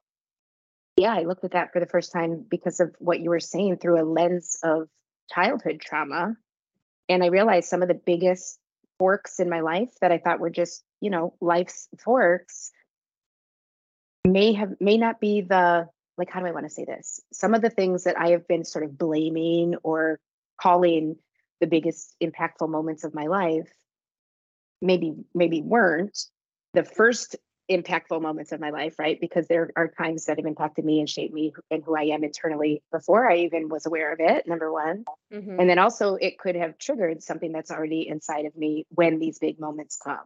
yeah, 0.97 1.13
I 1.13 1.23
looked 1.23 1.43
at 1.43 1.51
that 1.51 1.71
for 1.73 1.79
the 1.79 1.85
first 1.85 2.11
time 2.11 2.45
because 2.49 2.79
of 2.79 2.93
what 2.99 3.21
you 3.21 3.29
were 3.29 3.39
saying 3.39 3.77
through 3.77 4.01
a 4.01 4.05
lens 4.05 4.59
of 4.63 4.87
childhood 5.33 5.81
trauma. 5.81 6.35
And 7.09 7.23
I 7.23 7.27
realized 7.27 7.69
some 7.69 7.81
of 7.81 7.87
the 7.87 7.99
biggest 8.05 8.59
forks 8.99 9.39
in 9.39 9.49
my 9.49 9.61
life 9.61 9.89
that 10.01 10.11
I 10.11 10.19
thought 10.19 10.39
were 10.39 10.49
just, 10.49 10.83
you 10.99 11.09
know, 11.09 11.33
life's 11.41 11.87
forks 11.97 12.71
may 14.31 14.53
have 14.53 14.79
may 14.79 14.97
not 14.97 15.19
be 15.19 15.41
the 15.41 15.87
like 16.17 16.29
how 16.29 16.39
do 16.39 16.45
I 16.45 16.51
want 16.51 16.65
to 16.65 16.69
say 16.69 16.85
this? 16.85 17.21
Some 17.33 17.53
of 17.53 17.61
the 17.61 17.69
things 17.69 18.03
that 18.03 18.19
I 18.19 18.29
have 18.29 18.47
been 18.47 18.65
sort 18.65 18.85
of 18.85 18.97
blaming 18.97 19.75
or 19.83 20.19
calling 20.59 21.17
the 21.59 21.67
biggest 21.67 22.15
impactful 22.21 22.69
moments 22.69 23.03
of 23.03 23.13
my 23.13 23.27
life 23.27 23.71
maybe 24.81 25.13
maybe 25.33 25.61
weren't 25.61 26.17
the 26.73 26.83
first 26.83 27.35
impactful 27.69 28.21
moments 28.21 28.51
of 28.51 28.59
my 28.59 28.71
life, 28.71 28.99
right? 28.99 29.19
Because 29.21 29.47
there 29.47 29.71
are 29.75 29.87
times 29.87 30.25
that 30.25 30.37
have 30.37 30.45
impacted 30.45 30.83
me 30.83 30.99
and 30.99 31.09
shaped 31.09 31.33
me 31.33 31.53
and 31.69 31.83
who 31.83 31.95
I 31.95 32.03
am 32.05 32.23
internally 32.23 32.83
before 32.91 33.29
I 33.29 33.37
even 33.37 33.69
was 33.69 33.85
aware 33.85 34.11
of 34.11 34.19
it, 34.19 34.47
number 34.47 34.71
one. 34.71 35.05
Mm-hmm. 35.33 35.59
And 35.59 35.69
then 35.69 35.79
also, 35.79 36.15
it 36.15 36.37
could 36.37 36.55
have 36.55 36.77
triggered 36.77 37.23
something 37.23 37.51
that's 37.51 37.71
already 37.71 38.07
inside 38.07 38.45
of 38.45 38.55
me 38.57 38.85
when 38.89 39.19
these 39.19 39.39
big 39.39 39.59
moments 39.59 39.97
come. 40.03 40.25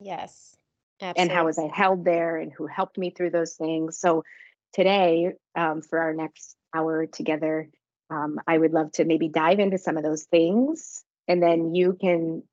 Yes. 0.00 0.54
Absolutely. 1.02 1.22
And 1.22 1.32
how 1.32 1.46
was 1.46 1.58
I 1.58 1.66
held 1.66 2.04
there 2.04 2.36
and 2.36 2.52
who 2.52 2.68
helped 2.68 2.96
me 2.96 3.10
through 3.10 3.30
those 3.30 3.54
things. 3.54 3.98
So, 3.98 4.24
today, 4.72 5.32
um, 5.56 5.82
for 5.82 5.98
our 5.98 6.14
next 6.14 6.56
hour 6.72 7.06
together, 7.06 7.68
um, 8.08 8.38
I 8.46 8.56
would 8.56 8.72
love 8.72 8.92
to 8.92 9.04
maybe 9.04 9.28
dive 9.28 9.58
into 9.58 9.78
some 9.78 9.96
of 9.96 10.04
those 10.04 10.24
things 10.24 11.04
and 11.26 11.42
then 11.42 11.74
you 11.74 11.96
can 12.00 12.44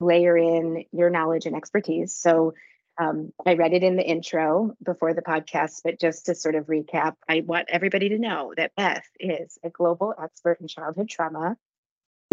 layer 0.00 0.36
in 0.36 0.84
your 0.90 1.10
knowledge 1.10 1.46
and 1.46 1.54
expertise. 1.54 2.12
So, 2.12 2.54
um, 2.98 3.32
I 3.46 3.54
read 3.54 3.72
it 3.72 3.84
in 3.84 3.96
the 3.96 4.04
intro 4.04 4.74
before 4.84 5.14
the 5.14 5.22
podcast, 5.22 5.82
but 5.84 6.00
just 6.00 6.26
to 6.26 6.34
sort 6.34 6.56
of 6.56 6.66
recap, 6.66 7.14
I 7.28 7.42
want 7.46 7.68
everybody 7.70 8.08
to 8.10 8.18
know 8.18 8.52
that 8.56 8.74
Beth 8.76 9.06
is 9.18 9.58
a 9.62 9.70
global 9.70 10.12
expert 10.20 10.60
in 10.60 10.66
childhood 10.66 11.08
trauma. 11.08 11.56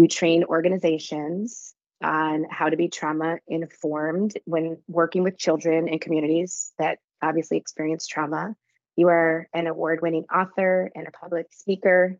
You 0.00 0.08
train 0.08 0.44
organizations 0.44 1.74
on 2.02 2.46
how 2.50 2.68
to 2.68 2.76
be 2.76 2.88
trauma 2.88 3.38
informed 3.46 4.34
when 4.44 4.78
working 4.88 5.22
with 5.22 5.38
children 5.38 5.88
in 5.88 5.98
communities 5.98 6.72
that 6.78 6.98
obviously 7.22 7.58
experience 7.58 8.06
trauma. 8.06 8.56
You 8.96 9.08
are 9.08 9.48
an 9.52 9.66
award 9.66 10.00
winning 10.02 10.24
author 10.34 10.90
and 10.94 11.06
a 11.06 11.10
public 11.10 11.46
speaker. 11.52 12.18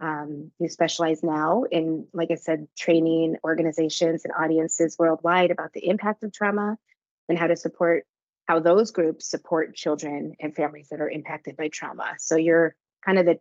Um, 0.00 0.50
you 0.58 0.68
specialize 0.68 1.22
now 1.22 1.64
in, 1.70 2.06
like 2.12 2.30
I 2.30 2.34
said, 2.34 2.66
training 2.76 3.36
organizations 3.44 4.24
and 4.24 4.34
audiences 4.36 4.96
worldwide 4.98 5.50
about 5.50 5.72
the 5.72 5.88
impact 5.88 6.24
of 6.24 6.32
trauma 6.32 6.76
and 7.28 7.38
how 7.38 7.46
to 7.46 7.56
support 7.56 8.04
how 8.46 8.60
those 8.60 8.90
groups 8.90 9.26
support 9.26 9.74
children 9.74 10.34
and 10.38 10.54
families 10.54 10.88
that 10.90 11.00
are 11.00 11.08
impacted 11.08 11.56
by 11.56 11.68
trauma. 11.68 12.14
So 12.18 12.36
you're 12.36 12.74
kind 13.04 13.18
of 13.18 13.24
the 13.24 13.38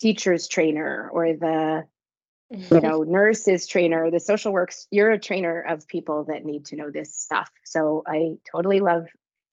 teacher's 0.00 0.48
trainer 0.48 1.10
or 1.12 1.34
the 1.34 1.84
you 2.52 2.80
know 2.80 3.02
nurses 3.02 3.66
trainer 3.66 4.10
the 4.10 4.20
social 4.20 4.52
works 4.52 4.86
you're 4.90 5.10
a 5.10 5.18
trainer 5.18 5.60
of 5.60 5.86
people 5.86 6.24
that 6.24 6.44
need 6.44 6.64
to 6.66 6.76
know 6.76 6.90
this 6.90 7.14
stuff 7.14 7.50
so 7.64 8.02
i 8.06 8.34
totally 8.50 8.80
love 8.80 9.06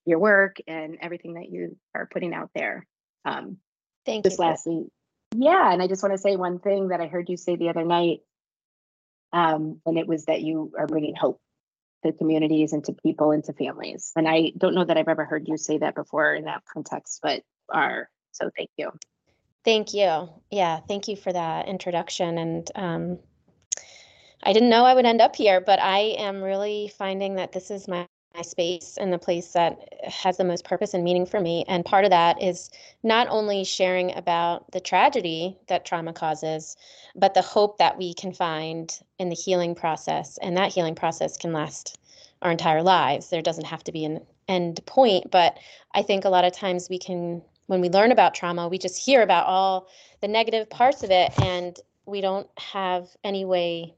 your 0.06 0.18
work 0.18 0.56
and 0.66 0.98
everything 1.00 1.34
that 1.34 1.50
you 1.50 1.76
are 1.94 2.08
putting 2.12 2.34
out 2.34 2.50
there 2.54 2.86
um 3.24 3.56
thank 4.04 4.24
you. 4.24 4.30
just 4.30 4.38
you 4.38 4.44
lastly 4.44 4.84
yeah 5.36 5.72
and 5.72 5.82
i 5.82 5.86
just 5.86 6.02
want 6.02 6.12
to 6.12 6.18
say 6.18 6.36
one 6.36 6.58
thing 6.58 6.88
that 6.88 7.00
i 7.00 7.06
heard 7.06 7.28
you 7.28 7.36
say 7.36 7.56
the 7.56 7.68
other 7.68 7.84
night 7.84 8.20
um 9.32 9.80
and 9.86 9.98
it 9.98 10.06
was 10.06 10.26
that 10.26 10.42
you 10.42 10.72
are 10.78 10.86
bringing 10.86 11.14
hope 11.14 11.40
to 12.04 12.12
communities 12.12 12.72
and 12.72 12.84
to 12.84 12.92
people 12.92 13.32
and 13.32 13.44
to 13.44 13.52
families. 13.52 14.12
And 14.16 14.28
I 14.28 14.52
don't 14.56 14.74
know 14.74 14.84
that 14.84 14.96
I've 14.96 15.08
ever 15.08 15.24
heard 15.24 15.48
you 15.48 15.56
say 15.56 15.78
that 15.78 15.94
before 15.94 16.34
in 16.34 16.44
that 16.44 16.62
context, 16.72 17.20
but 17.22 17.42
are. 17.68 18.08
So 18.32 18.50
thank 18.56 18.70
you. 18.76 18.90
Thank 19.64 19.94
you. 19.94 20.28
Yeah, 20.50 20.80
thank 20.88 21.08
you 21.08 21.16
for 21.16 21.32
that 21.32 21.68
introduction. 21.68 22.38
And 22.38 22.70
um, 22.74 23.18
I 24.42 24.52
didn't 24.52 24.70
know 24.70 24.84
I 24.84 24.94
would 24.94 25.06
end 25.06 25.20
up 25.20 25.36
here, 25.36 25.60
but 25.60 25.80
I 25.80 25.98
am 26.18 26.42
really 26.42 26.92
finding 26.96 27.34
that 27.36 27.52
this 27.52 27.70
is 27.70 27.88
my 27.88 28.06
my 28.34 28.42
space 28.42 28.96
and 29.00 29.12
the 29.12 29.18
place 29.18 29.52
that 29.52 29.76
has 30.04 30.36
the 30.36 30.44
most 30.44 30.64
purpose 30.64 30.94
and 30.94 31.02
meaning 31.02 31.26
for 31.26 31.40
me. 31.40 31.64
And 31.66 31.84
part 31.84 32.04
of 32.04 32.10
that 32.10 32.40
is 32.42 32.70
not 33.02 33.26
only 33.28 33.64
sharing 33.64 34.14
about 34.16 34.70
the 34.72 34.80
tragedy 34.80 35.58
that 35.68 35.84
trauma 35.84 36.12
causes, 36.12 36.76
but 37.16 37.34
the 37.34 37.42
hope 37.42 37.78
that 37.78 37.98
we 37.98 38.14
can 38.14 38.32
find 38.32 38.96
in 39.18 39.28
the 39.30 39.34
healing 39.34 39.74
process. 39.74 40.38
And 40.42 40.56
that 40.56 40.72
healing 40.72 40.94
process 40.94 41.36
can 41.36 41.52
last 41.52 41.98
our 42.42 42.50
entire 42.50 42.82
lives. 42.82 43.30
There 43.30 43.42
doesn't 43.42 43.66
have 43.66 43.82
to 43.84 43.92
be 43.92 44.04
an 44.04 44.20
end 44.48 44.80
point. 44.86 45.30
But 45.30 45.58
I 45.94 46.02
think 46.02 46.24
a 46.24 46.30
lot 46.30 46.44
of 46.44 46.52
times 46.52 46.88
we 46.88 46.98
can, 46.98 47.42
when 47.70 47.80
we 47.80 47.88
learn 47.88 48.10
about 48.10 48.34
trauma, 48.34 48.66
we 48.66 48.78
just 48.78 48.98
hear 49.00 49.22
about 49.22 49.46
all 49.46 49.86
the 50.22 50.26
negative 50.26 50.68
parts 50.68 51.04
of 51.04 51.10
it 51.12 51.30
and 51.40 51.78
we 52.04 52.20
don't 52.20 52.48
have 52.58 53.06
any 53.22 53.44
way, 53.44 53.94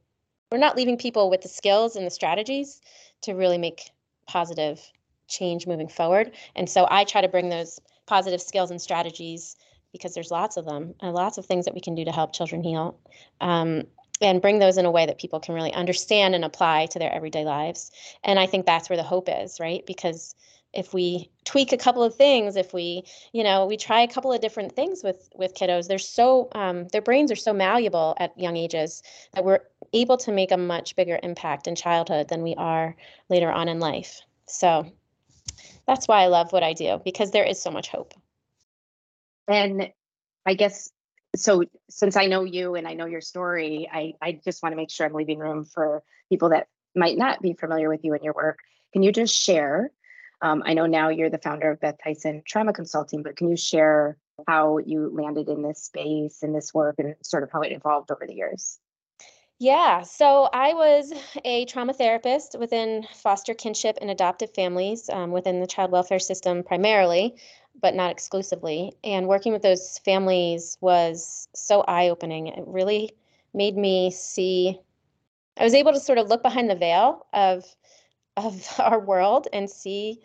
we're 0.50 0.58
not 0.58 0.76
leaving 0.76 0.98
people 0.98 1.30
with 1.30 1.40
the 1.40 1.48
skills 1.48 1.96
and 1.96 2.06
the 2.06 2.10
strategies 2.10 2.82
to 3.22 3.32
really 3.32 3.56
make 3.56 3.88
positive 4.26 4.78
change 5.26 5.66
moving 5.66 5.88
forward. 5.88 6.32
And 6.54 6.68
so 6.68 6.86
I 6.90 7.04
try 7.04 7.22
to 7.22 7.28
bring 7.28 7.48
those 7.48 7.80
positive 8.04 8.42
skills 8.42 8.70
and 8.70 8.78
strategies 8.78 9.56
because 9.90 10.12
there's 10.12 10.30
lots 10.30 10.58
of 10.58 10.66
them 10.66 10.94
and 11.00 11.14
lots 11.14 11.38
of 11.38 11.46
things 11.46 11.64
that 11.64 11.72
we 11.72 11.80
can 11.80 11.94
do 11.94 12.04
to 12.04 12.12
help 12.12 12.34
children 12.34 12.62
heal. 12.62 13.00
Um, 13.40 13.84
and 14.20 14.42
bring 14.42 14.58
those 14.58 14.76
in 14.76 14.84
a 14.84 14.90
way 14.90 15.06
that 15.06 15.18
people 15.18 15.40
can 15.40 15.54
really 15.54 15.72
understand 15.72 16.34
and 16.34 16.44
apply 16.44 16.86
to 16.86 16.98
their 16.98 17.12
everyday 17.12 17.44
lives. 17.46 17.90
And 18.22 18.38
I 18.38 18.46
think 18.46 18.66
that's 18.66 18.90
where 18.90 18.98
the 18.98 19.02
hope 19.02 19.30
is, 19.30 19.58
right? 19.58 19.82
Because 19.86 20.34
if 20.72 20.94
we 20.94 21.30
tweak 21.44 21.72
a 21.72 21.76
couple 21.76 22.02
of 22.02 22.14
things 22.14 22.56
if 22.56 22.72
we 22.72 23.04
you 23.32 23.42
know 23.42 23.66
we 23.66 23.76
try 23.76 24.00
a 24.00 24.08
couple 24.08 24.32
of 24.32 24.40
different 24.40 24.74
things 24.74 25.02
with 25.02 25.28
with 25.36 25.54
kiddos 25.54 25.88
they're 25.88 25.98
so 25.98 26.48
um, 26.52 26.88
their 26.88 27.02
brains 27.02 27.30
are 27.30 27.36
so 27.36 27.52
malleable 27.52 28.14
at 28.18 28.38
young 28.38 28.56
ages 28.56 29.02
that 29.34 29.44
we're 29.44 29.60
able 29.92 30.16
to 30.16 30.32
make 30.32 30.50
a 30.50 30.56
much 30.56 30.96
bigger 30.96 31.18
impact 31.22 31.66
in 31.66 31.74
childhood 31.74 32.28
than 32.28 32.42
we 32.42 32.54
are 32.54 32.96
later 33.28 33.50
on 33.50 33.68
in 33.68 33.78
life. 33.78 34.22
So 34.46 34.90
that's 35.86 36.06
why 36.06 36.22
i 36.22 36.26
love 36.26 36.52
what 36.52 36.62
i 36.62 36.72
do 36.72 37.00
because 37.04 37.30
there 37.30 37.44
is 37.44 37.60
so 37.60 37.70
much 37.70 37.88
hope. 37.88 38.14
And 39.48 39.90
i 40.46 40.54
guess 40.54 40.90
so 41.34 41.64
since 41.88 42.16
i 42.16 42.26
know 42.26 42.44
you 42.44 42.74
and 42.74 42.86
i 42.86 42.94
know 42.94 43.06
your 43.06 43.22
story 43.22 43.88
i 43.90 44.12
i 44.20 44.32
just 44.44 44.62
want 44.62 44.72
to 44.72 44.76
make 44.76 44.90
sure 44.90 45.06
i'm 45.06 45.14
leaving 45.14 45.38
room 45.38 45.64
for 45.64 46.02
people 46.28 46.50
that 46.50 46.66
might 46.94 47.16
not 47.16 47.40
be 47.40 47.54
familiar 47.54 47.88
with 47.88 48.04
you 48.04 48.12
and 48.12 48.22
your 48.22 48.34
work. 48.34 48.58
Can 48.92 49.02
you 49.02 49.12
just 49.12 49.34
share 49.34 49.90
um, 50.42 50.62
I 50.66 50.74
know 50.74 50.86
now 50.86 51.08
you're 51.08 51.30
the 51.30 51.38
founder 51.38 51.70
of 51.70 51.80
Beth 51.80 51.96
Tyson 52.02 52.42
Trauma 52.44 52.72
Consulting, 52.72 53.22
but 53.22 53.36
can 53.36 53.48
you 53.48 53.56
share 53.56 54.18
how 54.48 54.78
you 54.78 55.08
landed 55.12 55.48
in 55.48 55.62
this 55.62 55.82
space 55.82 56.42
and 56.42 56.54
this 56.54 56.74
work 56.74 56.96
and 56.98 57.14
sort 57.22 57.44
of 57.44 57.50
how 57.52 57.60
it 57.60 57.72
evolved 57.72 58.10
over 58.10 58.26
the 58.26 58.34
years? 58.34 58.80
Yeah, 59.60 60.02
so 60.02 60.48
I 60.52 60.74
was 60.74 61.12
a 61.44 61.64
trauma 61.66 61.92
therapist 61.92 62.56
within 62.58 63.06
foster 63.14 63.54
kinship 63.54 63.96
and 64.00 64.10
adoptive 64.10 64.52
families 64.52 65.08
um, 65.08 65.30
within 65.30 65.60
the 65.60 65.68
child 65.68 65.92
welfare 65.92 66.18
system 66.18 66.64
primarily, 66.64 67.36
but 67.80 67.94
not 67.94 68.10
exclusively. 68.10 68.92
And 69.04 69.28
working 69.28 69.52
with 69.52 69.62
those 69.62 69.98
families 69.98 70.76
was 70.80 71.48
so 71.54 71.82
eye 71.82 72.08
opening. 72.08 72.48
It 72.48 72.64
really 72.66 73.12
made 73.54 73.76
me 73.76 74.10
see, 74.10 74.80
I 75.56 75.62
was 75.62 75.74
able 75.74 75.92
to 75.92 76.00
sort 76.00 76.18
of 76.18 76.28
look 76.28 76.42
behind 76.42 76.68
the 76.68 76.74
veil 76.74 77.26
of 77.32 77.64
of 78.36 78.66
our 78.78 78.98
world 78.98 79.48
and 79.52 79.68
see 79.68 80.20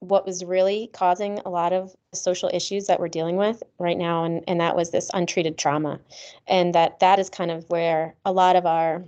what 0.00 0.24
was 0.24 0.44
really 0.44 0.88
causing 0.92 1.40
a 1.40 1.48
lot 1.48 1.72
of 1.72 1.94
social 2.14 2.48
issues 2.54 2.86
that 2.86 3.00
we're 3.00 3.08
dealing 3.08 3.36
with 3.36 3.64
right 3.80 3.98
now 3.98 4.22
and, 4.22 4.44
and 4.46 4.60
that 4.60 4.76
was 4.76 4.90
this 4.90 5.10
untreated 5.12 5.58
trauma. 5.58 5.98
And 6.46 6.74
that 6.74 7.00
that 7.00 7.18
is 7.18 7.28
kind 7.28 7.50
of 7.50 7.68
where 7.68 8.14
a 8.24 8.32
lot 8.32 8.56
of 8.56 8.64
our 8.64 9.04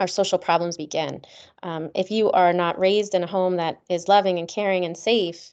our 0.00 0.06
social 0.08 0.38
problems 0.38 0.76
begin. 0.76 1.22
Um, 1.62 1.90
if 1.94 2.10
you 2.10 2.30
are 2.32 2.52
not 2.52 2.78
raised 2.78 3.14
in 3.14 3.22
a 3.22 3.26
home 3.26 3.56
that 3.56 3.80
is 3.88 4.08
loving 4.08 4.38
and 4.38 4.48
caring 4.48 4.84
and 4.84 4.96
safe 4.96 5.52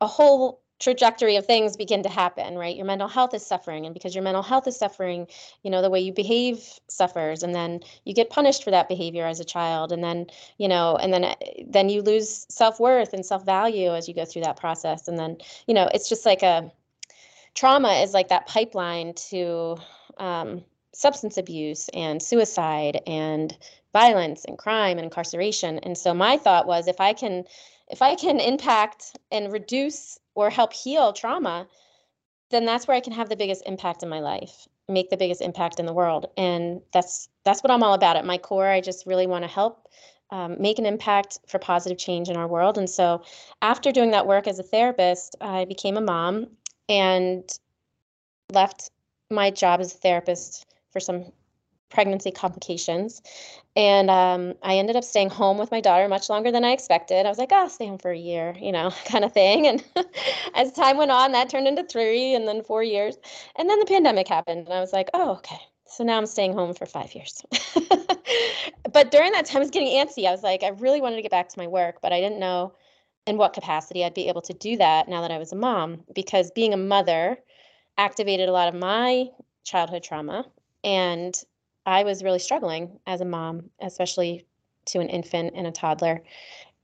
a 0.00 0.06
whole 0.06 0.60
trajectory 0.78 1.36
of 1.36 1.44
things 1.46 1.76
begin 1.76 2.02
to 2.02 2.08
happen 2.08 2.56
right? 2.56 2.76
Your 2.76 2.86
mental 2.86 3.08
health 3.08 3.34
is 3.34 3.44
suffering 3.44 3.84
and 3.86 3.94
because 3.94 4.14
your 4.14 4.24
mental 4.24 4.42
health 4.42 4.66
is 4.66 4.76
suffering 4.76 5.26
you 5.62 5.70
know 5.70 5.82
the 5.82 5.90
way 5.90 6.00
you 6.00 6.12
behave 6.12 6.62
suffers 6.88 7.42
and 7.42 7.54
then 7.54 7.80
you 8.04 8.14
get 8.14 8.30
punished 8.30 8.64
for 8.64 8.70
that 8.70 8.88
behavior 8.88 9.26
as 9.26 9.40
a 9.40 9.44
child 9.44 9.92
and 9.92 10.02
then 10.02 10.26
you 10.58 10.68
know 10.68 10.96
and 10.96 11.12
then 11.12 11.34
then 11.66 11.88
you 11.88 12.02
lose 12.02 12.46
self-worth 12.48 13.12
and 13.12 13.24
self-value 13.24 13.94
as 13.94 14.08
you 14.08 14.14
go 14.14 14.24
through 14.24 14.42
that 14.42 14.56
process 14.56 15.08
and 15.08 15.18
then 15.18 15.36
you 15.66 15.74
know 15.74 15.88
it's 15.92 16.08
just 16.08 16.24
like 16.24 16.42
a 16.42 16.70
trauma 17.54 17.92
is 18.02 18.14
like 18.14 18.28
that 18.28 18.46
pipeline 18.46 19.12
to 19.14 19.76
um, 20.18 20.62
substance 20.92 21.36
abuse 21.36 21.88
and 21.94 22.22
suicide 22.22 23.00
and 23.06 23.56
violence 23.92 24.44
and 24.44 24.58
crime 24.58 24.98
and 24.98 25.04
incarceration 25.04 25.78
and 25.80 25.96
so 25.96 26.12
my 26.14 26.36
thought 26.36 26.66
was 26.66 26.86
if 26.86 27.00
i 27.00 27.12
can 27.12 27.44
if 27.90 28.02
i 28.02 28.14
can 28.14 28.38
impact 28.38 29.16
and 29.32 29.52
reduce 29.52 30.18
or 30.38 30.50
help 30.50 30.72
heal 30.72 31.12
trauma, 31.12 31.66
then 32.50 32.64
that's 32.64 32.86
where 32.86 32.96
I 32.96 33.00
can 33.00 33.12
have 33.12 33.28
the 33.28 33.34
biggest 33.34 33.64
impact 33.66 34.04
in 34.04 34.08
my 34.08 34.20
life, 34.20 34.68
make 34.88 35.10
the 35.10 35.16
biggest 35.16 35.42
impact 35.42 35.80
in 35.80 35.86
the 35.86 35.92
world. 35.92 36.26
And 36.36 36.80
that's 36.92 37.28
that's 37.44 37.60
what 37.64 37.72
I'm 37.72 37.82
all 37.82 37.94
about. 37.94 38.16
At 38.16 38.24
my 38.24 38.38
core, 38.38 38.68
I 38.68 38.80
just 38.80 39.04
really 39.04 39.26
want 39.26 39.42
to 39.42 39.50
help 39.50 39.88
um, 40.30 40.54
make 40.60 40.78
an 40.78 40.86
impact 40.86 41.40
for 41.48 41.58
positive 41.58 41.98
change 41.98 42.28
in 42.28 42.36
our 42.36 42.46
world. 42.46 42.78
And 42.78 42.88
so, 42.88 43.22
after 43.62 43.90
doing 43.90 44.12
that 44.12 44.28
work 44.28 44.46
as 44.46 44.60
a 44.60 44.62
therapist, 44.62 45.34
I 45.40 45.64
became 45.64 45.96
a 45.96 46.00
mom 46.00 46.46
and 46.88 47.42
left 48.52 48.92
my 49.32 49.50
job 49.50 49.80
as 49.80 49.92
a 49.92 49.98
therapist 49.98 50.66
for 50.92 51.00
some 51.00 51.32
pregnancy 51.90 52.30
complications. 52.30 53.22
And 53.76 54.10
um, 54.10 54.54
I 54.62 54.76
ended 54.76 54.96
up 54.96 55.04
staying 55.04 55.30
home 55.30 55.58
with 55.58 55.70
my 55.70 55.80
daughter 55.80 56.08
much 56.08 56.28
longer 56.28 56.50
than 56.50 56.64
I 56.64 56.72
expected. 56.72 57.26
I 57.26 57.28
was 57.28 57.38
like, 57.38 57.50
oh, 57.52 57.62
I'll 57.62 57.68
stay 57.68 57.86
home 57.86 57.98
for 57.98 58.10
a 58.10 58.18
year, 58.18 58.56
you 58.60 58.72
know, 58.72 58.90
kind 59.04 59.24
of 59.24 59.32
thing. 59.32 59.66
And 59.66 59.84
as 60.54 60.72
time 60.72 60.96
went 60.96 61.10
on, 61.10 61.32
that 61.32 61.48
turned 61.48 61.68
into 61.68 61.84
three 61.84 62.34
and 62.34 62.46
then 62.46 62.62
four 62.62 62.82
years. 62.82 63.16
And 63.56 63.68
then 63.68 63.78
the 63.78 63.86
pandemic 63.86 64.28
happened. 64.28 64.66
And 64.66 64.72
I 64.72 64.80
was 64.80 64.92
like, 64.92 65.08
oh, 65.14 65.32
okay. 65.36 65.58
So 65.86 66.04
now 66.04 66.18
I'm 66.18 66.26
staying 66.26 66.52
home 66.52 66.74
for 66.74 66.84
five 66.84 67.14
years. 67.14 67.42
but 68.92 69.10
during 69.10 69.32
that 69.32 69.46
time, 69.46 69.58
I 69.58 69.60
was 69.60 69.70
getting 69.70 69.88
antsy. 69.88 70.26
I 70.26 70.32
was 70.32 70.42
like, 70.42 70.62
I 70.62 70.68
really 70.68 71.00
wanted 71.00 71.16
to 71.16 71.22
get 71.22 71.30
back 71.30 71.48
to 71.48 71.58
my 71.58 71.66
work, 71.66 72.00
but 72.02 72.12
I 72.12 72.20
didn't 72.20 72.38
know 72.38 72.74
in 73.26 73.38
what 73.38 73.52
capacity 73.52 74.04
I'd 74.04 74.14
be 74.14 74.28
able 74.28 74.42
to 74.42 74.52
do 74.54 74.76
that 74.76 75.08
now 75.08 75.22
that 75.22 75.30
I 75.30 75.38
was 75.38 75.52
a 75.52 75.56
mom, 75.56 76.04
because 76.14 76.50
being 76.50 76.74
a 76.74 76.78
mother 76.78 77.38
activated 77.96 78.48
a 78.48 78.52
lot 78.52 78.68
of 78.68 78.74
my 78.74 79.26
childhood 79.64 80.02
trauma. 80.02 80.44
And 80.84 81.34
I 81.86 82.04
was 82.04 82.22
really 82.22 82.38
struggling 82.38 82.98
as 83.06 83.20
a 83.20 83.24
mom, 83.24 83.70
especially 83.80 84.46
to 84.86 85.00
an 85.00 85.08
infant 85.08 85.52
and 85.54 85.66
a 85.66 85.72
toddler. 85.72 86.22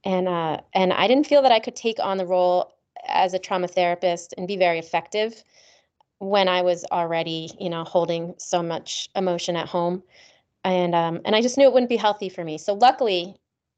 And 0.05 0.29
uh, 0.29 0.61
and 0.75 0.93
I 0.93 1.09
didn't 1.09 1.27
feel 1.27 1.43
that 1.43 1.53
I 1.53 1.61
could 1.61 1.77
take 1.77 1.99
on 1.99 2.19
the 2.19 2.27
role 2.27 2.75
as 3.07 3.35
a 3.35 3.39
trauma 3.39 3.69
therapist 3.69 4.35
and 4.37 4.49
be 4.49 4.57
very 4.57 4.79
effective 4.79 5.43
when 6.19 6.49
I 6.49 6.63
was 6.63 6.85
already, 6.91 7.51
you 7.61 7.71
know, 7.71 7.85
holding 7.85 8.35
so 8.39 8.63
much 8.63 9.09
emotion 9.15 9.57
at 9.57 9.69
home. 9.69 10.03
And 10.65 10.95
um, 10.95 11.21
and 11.25 11.35
I 11.37 11.41
just 11.41 11.59
knew 11.59 11.65
it 11.65 11.73
wouldn't 11.73 11.91
be 11.91 11.97
healthy 11.97 12.29
for 12.29 12.45
me. 12.45 12.59
So 12.59 12.75
luckily, 12.75 13.35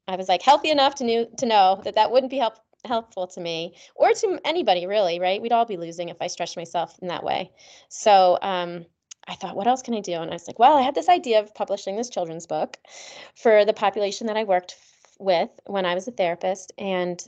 I 0.07 0.15
was 0.15 0.29
like 0.29 0.41
healthy 0.41 0.69
enough 0.69 0.95
to 0.95 1.03
knew 1.03 1.27
to 1.37 1.45
know 1.45 1.81
that 1.83 1.95
that 1.95 2.11
wouldn't 2.11 2.31
be 2.31 2.37
help, 2.37 2.55
helpful 2.85 3.27
to 3.27 3.41
me 3.41 3.75
or 3.95 4.11
to 4.11 4.39
anybody 4.45 4.85
really, 4.85 5.19
right? 5.19 5.41
We'd 5.41 5.51
all 5.51 5.65
be 5.65 5.77
losing 5.77 6.09
if 6.09 6.17
I 6.21 6.27
stretched 6.27 6.57
myself 6.57 6.97
in 7.01 7.07
that 7.09 7.23
way. 7.23 7.51
So 7.89 8.37
um, 8.41 8.85
I 9.27 9.35
thought, 9.35 9.55
what 9.55 9.67
else 9.67 9.81
can 9.81 9.93
I 9.93 9.99
do? 9.99 10.13
And 10.13 10.31
I 10.31 10.35
was 10.35 10.47
like, 10.47 10.59
well, 10.59 10.77
I 10.77 10.81
had 10.81 10.95
this 10.95 11.09
idea 11.09 11.39
of 11.39 11.53
publishing 11.53 11.95
this 11.95 12.09
children's 12.09 12.47
book 12.47 12.77
for 13.35 13.65
the 13.65 13.73
population 13.73 14.27
that 14.27 14.37
I 14.37 14.43
worked 14.43 14.75
with 15.19 15.49
when 15.65 15.85
I 15.85 15.95
was 15.95 16.07
a 16.07 16.11
therapist. 16.11 16.71
And 16.77 17.21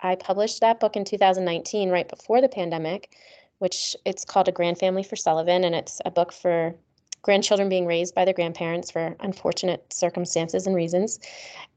I 0.00 0.16
published 0.16 0.60
that 0.60 0.80
book 0.80 0.96
in 0.96 1.04
2019, 1.04 1.88
right 1.90 2.08
before 2.08 2.40
the 2.40 2.48
pandemic, 2.48 3.16
which 3.58 3.96
it's 4.04 4.24
called 4.24 4.48
A 4.48 4.52
Grand 4.52 4.78
Family 4.78 5.02
for 5.02 5.16
Sullivan. 5.16 5.64
And 5.64 5.74
it's 5.74 6.00
a 6.04 6.10
book 6.10 6.32
for 6.32 6.74
grandchildren 7.22 7.68
being 7.68 7.86
raised 7.86 8.14
by 8.14 8.24
their 8.24 8.34
grandparents 8.34 8.90
for 8.90 9.16
unfortunate 9.20 9.92
circumstances 9.92 10.66
and 10.66 10.76
reasons. 10.76 11.18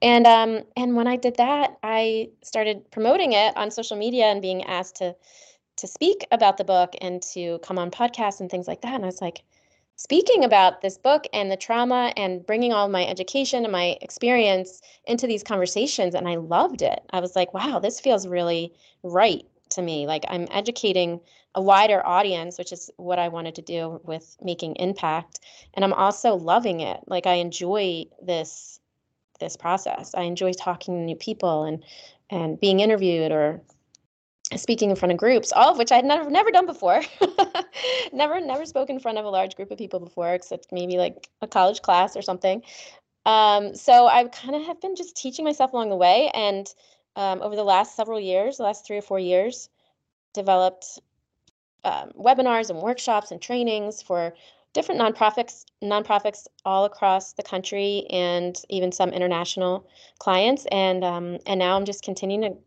And 0.01 0.27
um, 0.27 0.61
and 0.77 0.95
when 0.95 1.07
I 1.07 1.15
did 1.15 1.37
that, 1.37 1.77
I 1.81 2.29
started 2.43 2.89
promoting 2.91 3.33
it 3.33 3.55
on 3.57 3.71
social 3.71 3.97
media 3.97 4.25
and 4.25 4.41
being 4.41 4.63
asked 4.65 4.97
to 4.97 5.15
to 5.77 5.87
speak 5.87 6.27
about 6.31 6.57
the 6.57 6.65
book 6.65 6.93
and 7.01 7.21
to 7.21 7.57
come 7.59 7.79
on 7.79 7.89
podcasts 7.89 8.41
and 8.41 8.51
things 8.51 8.67
like 8.67 8.81
that. 8.81 8.93
And 8.93 9.03
I 9.03 9.07
was 9.07 9.21
like, 9.21 9.43
speaking 9.99 10.45
about 10.45 10.79
this 10.81 10.97
book 10.97 11.27
and 11.33 11.51
the 11.51 11.57
trauma 11.57 12.13
and 12.15 12.45
bringing 12.45 12.71
all 12.71 12.87
my 12.87 13.05
education 13.05 13.65
and 13.65 13.71
my 13.73 13.97
experience 14.01 14.81
into 15.03 15.27
these 15.27 15.43
conversations 15.43 16.15
and 16.15 16.25
I 16.25 16.35
loved 16.35 16.81
it. 16.81 17.01
I 17.11 17.19
was 17.19 17.35
like, 17.35 17.53
wow, 17.53 17.79
this 17.79 17.99
feels 17.99 18.25
really 18.25 18.71
right 19.03 19.45
to 19.71 19.81
me. 19.81 20.07
Like 20.07 20.23
I'm 20.29 20.47
educating 20.51 21.19
a 21.53 21.61
wider 21.61 22.01
audience, 22.07 22.57
which 22.57 22.71
is 22.71 22.89
what 22.95 23.19
I 23.19 23.27
wanted 23.27 23.55
to 23.55 23.61
do 23.61 23.99
with 24.05 24.37
making 24.41 24.77
impact. 24.77 25.41
And 25.73 25.83
I'm 25.83 25.91
also 25.91 26.33
loving 26.35 26.79
it. 26.79 27.01
Like 27.07 27.27
I 27.27 27.33
enjoy 27.33 28.05
this 28.23 28.79
this 29.41 29.57
process. 29.57 30.15
I 30.15 30.21
enjoy 30.21 30.53
talking 30.53 30.93
to 30.95 31.01
new 31.01 31.17
people 31.17 31.65
and 31.65 31.83
and 32.29 32.57
being 32.57 32.79
interviewed 32.79 33.33
or 33.33 33.59
speaking 34.55 34.89
in 34.89 34.95
front 34.95 35.11
of 35.11 35.17
groups, 35.17 35.51
all 35.51 35.71
of 35.71 35.77
which 35.77 35.91
I 35.91 35.97
had 35.97 36.05
never 36.05 36.29
never 36.29 36.51
done 36.51 36.65
before. 36.65 37.01
never 38.13 38.41
never 38.41 38.65
spoken 38.65 38.95
in 38.95 39.01
front 39.01 39.17
of 39.17 39.25
a 39.25 39.29
large 39.29 39.55
group 39.55 39.71
of 39.71 39.77
people 39.77 39.99
before, 39.99 40.33
except 40.33 40.71
maybe 40.71 40.97
like 40.97 41.29
a 41.41 41.47
college 41.47 41.81
class 41.81 42.15
or 42.15 42.21
something. 42.21 42.63
Um, 43.25 43.75
so 43.75 44.07
I 44.07 44.25
kind 44.25 44.55
of 44.55 44.63
have 44.63 44.81
been 44.81 44.95
just 44.95 45.15
teaching 45.15 45.45
myself 45.45 45.73
along 45.73 45.89
the 45.89 45.95
way, 45.95 46.31
and 46.33 46.67
um, 47.15 47.41
over 47.41 47.55
the 47.55 47.63
last 47.63 47.95
several 47.95 48.19
years, 48.19 48.57
the 48.57 48.63
last 48.63 48.85
three 48.85 48.97
or 48.97 49.01
four 49.01 49.19
years, 49.19 49.69
developed 50.33 50.99
um, 51.83 52.11
webinars 52.17 52.69
and 52.69 52.79
workshops 52.79 53.31
and 53.31 53.41
trainings 53.41 54.01
for 54.01 54.33
different 54.73 55.01
nonprofits 55.01 55.65
nonprofits 55.83 56.45
all 56.65 56.85
across 56.85 57.33
the 57.33 57.43
country 57.43 58.05
and 58.11 58.61
even 58.69 58.91
some 58.91 59.09
international 59.09 59.87
clients 60.19 60.65
and 60.71 61.03
um, 61.03 61.37
and 61.47 61.59
now 61.59 61.75
I'm 61.75 61.85
just 61.85 62.03
continuing 62.03 62.53
to 62.53 62.59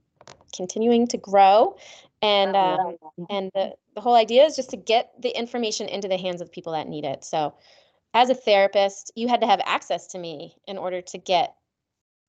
continuing 0.54 1.06
to 1.08 1.16
grow 1.16 1.76
and 2.22 2.54
um, 2.56 2.96
and 3.28 3.50
the, 3.54 3.74
the 3.94 4.00
whole 4.00 4.14
idea 4.14 4.44
is 4.44 4.56
just 4.56 4.70
to 4.70 4.76
get 4.76 5.12
the 5.20 5.36
information 5.36 5.88
into 5.88 6.08
the 6.08 6.16
hands 6.16 6.40
of 6.40 6.50
people 6.50 6.72
that 6.72 6.88
need 6.88 7.04
it. 7.04 7.24
So 7.24 7.54
as 8.14 8.30
a 8.30 8.34
therapist 8.34 9.10
you 9.16 9.28
had 9.28 9.40
to 9.40 9.46
have 9.46 9.60
access 9.64 10.06
to 10.08 10.18
me 10.18 10.56
in 10.66 10.78
order 10.78 11.02
to 11.02 11.18
get 11.18 11.54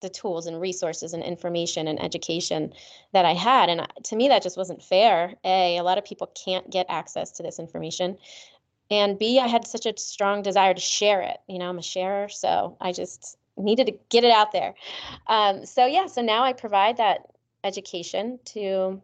the 0.02 0.10
tools 0.10 0.48
and 0.48 0.60
resources 0.60 1.14
and 1.14 1.24
information 1.24 1.88
and 1.88 2.02
education 2.02 2.74
that 3.14 3.24
i 3.24 3.34
had. 3.34 3.70
And 3.70 3.82
uh, 3.82 3.88
to 4.06 4.16
me 4.16 4.28
that 4.28 4.44
just 4.44 4.58
wasn't 4.58 4.84
fair. 4.84 5.36
A 5.46 5.78
a 5.78 5.84
lot 5.84 5.98
of 5.98 6.04
people 6.04 6.28
can't 6.28 6.70
get 6.70 6.88
access 6.90 7.32
to 7.34 7.44
this 7.44 7.60
information. 7.60 8.18
And 8.90 9.18
b 9.20 9.40
i 9.40 9.48
had 9.48 9.68
such 9.68 9.86
a 9.86 9.98
strong 9.98 10.42
desire 10.42 10.74
to 10.74 10.82
share 10.82 11.22
it. 11.22 11.38
You 11.48 11.60
know 11.60 11.70
i'm 11.70 11.78
a 11.78 11.84
sharer 11.84 12.30
so 12.30 12.78
i 12.82 12.92
just 12.92 13.38
needed 13.56 13.86
to 13.86 13.94
get 14.10 14.24
it 14.24 14.32
out 14.32 14.52
there. 14.52 14.74
Um, 15.28 15.66
so 15.68 15.86
yeah 15.86 16.08
so 16.08 16.24
now 16.24 16.44
i 16.44 16.54
provide 16.54 16.98
that 16.98 17.28
education 17.64 18.40
to 18.46 19.02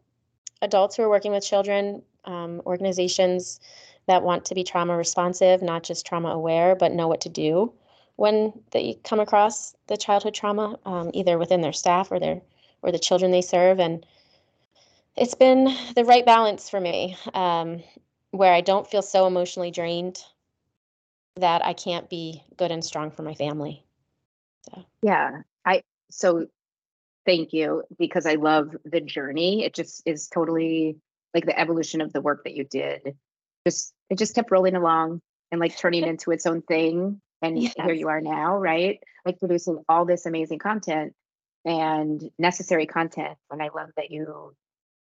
adults 0.61 0.95
who 0.95 1.03
are 1.03 1.09
working 1.09 1.31
with 1.31 1.43
children, 1.43 2.01
um, 2.25 2.61
organizations 2.65 3.59
that 4.07 4.23
want 4.23 4.45
to 4.45 4.55
be 4.55 4.63
trauma 4.63 4.97
responsive, 4.97 5.61
not 5.61 5.83
just 5.83 6.05
trauma 6.05 6.29
aware, 6.29 6.75
but 6.75 6.91
know 6.91 7.07
what 7.07 7.21
to 7.21 7.29
do 7.29 7.71
when 8.15 8.51
they 8.71 8.99
come 9.03 9.19
across 9.19 9.75
the 9.87 9.95
childhood 9.95 10.33
trauma, 10.33 10.77
um, 10.85 11.09
either 11.13 11.37
within 11.37 11.61
their 11.61 11.71
staff 11.71 12.11
or 12.11 12.19
their 12.19 12.41
or 12.81 12.91
the 12.91 12.99
children 12.99 13.31
they 13.31 13.41
serve. 13.41 13.79
And 13.79 14.05
it's 15.15 15.35
been 15.35 15.73
the 15.95 16.05
right 16.05 16.25
balance 16.25 16.69
for 16.69 16.79
me, 16.79 17.15
um, 17.33 17.81
where 18.31 18.53
I 18.53 18.61
don't 18.61 18.87
feel 18.87 19.01
so 19.01 19.25
emotionally 19.25 19.71
drained 19.71 20.23
that 21.37 21.65
I 21.65 21.73
can't 21.73 22.09
be 22.09 22.43
good 22.57 22.71
and 22.71 22.83
strong 22.83 23.11
for 23.11 23.23
my 23.23 23.33
family. 23.33 23.83
So. 24.69 24.83
Yeah, 25.01 25.41
I 25.65 25.83
so 26.09 26.47
thank 27.29 27.53
you 27.53 27.83
because 27.99 28.25
I 28.25 28.35
love 28.35 28.75
the 28.83 29.01
journey. 29.01 29.63
It 29.63 29.75
just 29.75 30.01
is 30.05 30.27
totally 30.27 30.97
like 31.35 31.45
the 31.45 31.57
evolution 31.59 32.01
of 32.01 32.11
the 32.11 32.21
work 32.21 32.43
that 32.43 32.55
you 32.55 32.63
did. 32.63 33.15
Just 33.67 33.93
it 34.09 34.17
just 34.17 34.33
kept 34.33 34.49
rolling 34.49 34.75
along 34.75 35.21
and 35.51 35.61
like 35.61 35.77
turning 35.77 36.03
into 36.07 36.31
its 36.31 36.47
own 36.47 36.63
thing. 36.63 37.21
And 37.43 37.61
yes. 37.61 37.73
here 37.77 37.93
you 37.93 38.07
are 38.07 38.19
now, 38.19 38.57
right? 38.57 38.99
Like 39.25 39.37
producing 39.37 39.83
all 39.87 40.05
this 40.05 40.25
amazing 40.25 40.57
content 40.57 41.13
and 41.65 42.21
necessary 42.39 42.87
content. 42.87 43.37
And 43.51 43.61
I 43.61 43.69
love 43.75 43.89
that 43.95 44.09
you 44.09 44.55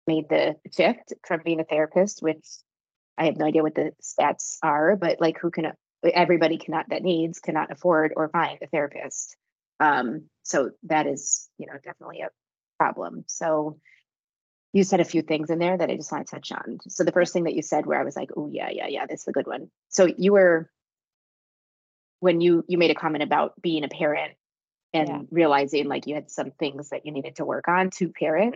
made 0.06 0.30
the 0.30 0.58
shift 0.76 1.14
from 1.26 1.42
being 1.44 1.60
a 1.60 1.64
therapist, 1.64 2.22
which 2.22 2.46
I 3.18 3.26
have 3.26 3.38
no 3.38 3.46
idea 3.46 3.64
what 3.64 3.76
the 3.76 3.94
stats 4.02 4.58
are, 4.62 4.96
but 4.96 5.20
like 5.20 5.40
who 5.40 5.50
can 5.50 5.74
everybody 6.04 6.60
cannot 6.60 6.90
that 6.90 7.02
needs 7.02 7.40
cannot 7.40 7.72
afford 7.72 8.14
or 8.16 8.30
find 8.30 8.60
a 8.62 8.68
therapist. 8.68 9.36
Um, 9.80 10.30
so 10.44 10.72
that 10.84 11.08
is, 11.08 11.50
you 11.58 11.68
know, 11.68 11.74
definitely 11.84 12.22
a 12.22 12.30
problem. 12.78 13.24
So 13.28 13.80
you 14.74 14.84
said 14.84 15.00
a 15.00 15.06
few 15.06 15.22
things 15.22 15.50
in 15.50 15.60
there 15.60 15.78
that 15.78 15.90
I 15.90 15.96
just 15.96 16.12
want 16.12 16.28
to 16.28 16.36
touch 16.36 16.52
on. 16.52 16.80
So 16.88 17.04
the 17.04 17.12
first 17.12 17.34
thing 17.34 17.44
that 17.44 17.54
you 17.54 17.62
said 17.62 17.86
where 17.86 18.00
I 18.00 18.04
was 18.04 18.16
like, 18.16 18.30
oh 18.38 18.50
yeah, 18.52 18.70
yeah, 18.72 18.88
yeah, 18.88 19.06
this 19.06 19.22
is 19.22 19.28
a 19.28 19.34
good 19.34 19.48
one. 19.48 19.70
So 19.90 20.08
you 20.18 20.34
were 20.34 20.70
when 22.20 22.40
you 22.40 22.64
you 22.68 22.78
made 22.78 22.92
a 22.92 22.96
comment 22.96 23.24
about 23.24 23.60
being 23.62 23.84
a 23.84 23.90
parent 23.90 24.34
and 24.94 25.08
yeah. 25.10 25.20
realizing 25.30 25.88
like 25.88 26.08
you 26.08 26.16
had 26.16 26.30
some 26.30 26.52
things 26.52 26.90
that 26.90 27.06
you 27.06 27.12
needed 27.12 27.36
to 27.38 27.46
work 27.46 27.68
on 27.68 27.90
to 27.92 28.10
parent. 28.10 28.56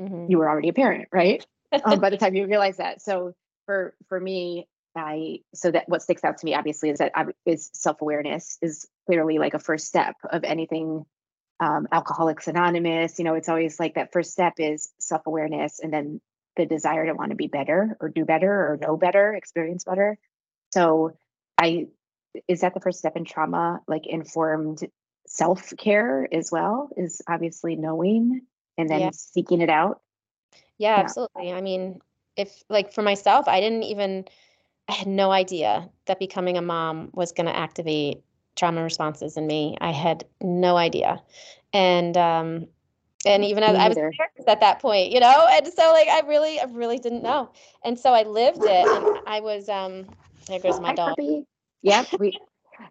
Mm-hmm. 0.00 0.30
You 0.30 0.38
were 0.38 0.48
already 0.48 0.68
a 0.68 0.72
parent, 0.72 1.08
right? 1.12 1.44
um, 1.84 2.00
by 2.00 2.10
the 2.10 2.16
time 2.18 2.34
you 2.34 2.46
realized 2.46 2.78
that. 2.78 3.02
So 3.02 3.34
for 3.66 3.94
for 4.08 4.18
me, 4.18 4.66
I 4.96 5.40
so 5.54 5.70
that 5.70 5.88
what 5.88 6.02
sticks 6.02 6.24
out 6.24 6.38
to 6.38 6.44
me 6.44 6.54
obviously 6.54 6.90
is 6.90 6.98
that 6.98 7.12
is 7.46 7.70
self 7.72 8.00
awareness 8.00 8.58
is 8.62 8.86
clearly 9.06 9.38
like 9.38 9.54
a 9.54 9.58
first 9.58 9.86
step 9.86 10.16
of 10.30 10.44
anything. 10.44 11.04
Um, 11.60 11.86
Alcoholics 11.92 12.48
Anonymous, 12.48 13.18
you 13.18 13.24
know, 13.24 13.34
it's 13.34 13.48
always 13.48 13.78
like 13.78 13.94
that 13.94 14.12
first 14.12 14.32
step 14.32 14.54
is 14.58 14.90
self 14.98 15.26
awareness, 15.26 15.80
and 15.80 15.92
then 15.92 16.20
the 16.56 16.66
desire 16.66 17.06
to 17.06 17.14
want 17.14 17.30
to 17.30 17.36
be 17.36 17.46
better 17.46 17.96
or 18.00 18.08
do 18.08 18.24
better 18.24 18.50
or 18.50 18.78
know 18.80 18.96
better, 18.96 19.34
experience 19.34 19.84
better. 19.84 20.18
So, 20.70 21.16
I 21.58 21.88
is 22.48 22.60
that 22.62 22.74
the 22.74 22.80
first 22.80 22.98
step 22.98 23.16
in 23.16 23.24
trauma, 23.24 23.80
like 23.86 24.06
informed 24.06 24.80
self 25.26 25.72
care 25.76 26.28
as 26.32 26.50
well, 26.50 26.88
is 26.96 27.22
obviously 27.28 27.76
knowing 27.76 28.42
and 28.78 28.88
then 28.88 29.00
yeah. 29.00 29.10
seeking 29.12 29.60
it 29.60 29.70
out. 29.70 30.00
Yeah, 30.78 30.96
yeah, 30.96 31.02
absolutely. 31.02 31.52
I 31.52 31.60
mean, 31.60 32.00
if 32.36 32.62
like 32.68 32.92
for 32.92 33.02
myself, 33.02 33.46
I 33.48 33.60
didn't 33.60 33.84
even 33.84 34.24
I 34.88 34.92
had 34.92 35.08
no 35.08 35.30
idea 35.30 35.88
that 36.06 36.18
becoming 36.18 36.56
a 36.56 36.62
mom 36.62 37.10
was 37.12 37.32
going 37.32 37.46
to 37.46 37.56
activate 37.56 38.22
trauma 38.56 38.82
responses 38.82 39.36
in 39.36 39.46
me. 39.46 39.76
I 39.80 39.90
had 39.90 40.24
no 40.40 40.76
idea. 40.76 41.22
And 41.72 42.16
um, 42.16 42.66
and 43.24 43.44
even 43.44 43.62
as 43.62 43.76
I 43.76 43.88
was 43.88 43.98
at 44.48 44.60
that 44.60 44.80
point, 44.80 45.12
you 45.12 45.20
know, 45.20 45.46
and 45.50 45.66
so 45.66 45.92
like 45.92 46.08
I 46.08 46.20
really, 46.26 46.58
I 46.60 46.64
really 46.64 46.98
didn't 46.98 47.22
know, 47.22 47.50
and 47.84 47.98
so 47.98 48.12
I 48.12 48.24
lived 48.24 48.62
it, 48.62 48.86
and 48.86 49.18
I 49.26 49.40
was 49.40 49.68
um. 49.68 50.06
There 50.48 50.58
goes 50.58 50.80
my 50.80 50.88
Hi, 50.88 50.94
dog. 50.94 51.08
Puppy. 51.10 51.44
Yep, 51.84 52.06
we. 52.20 52.38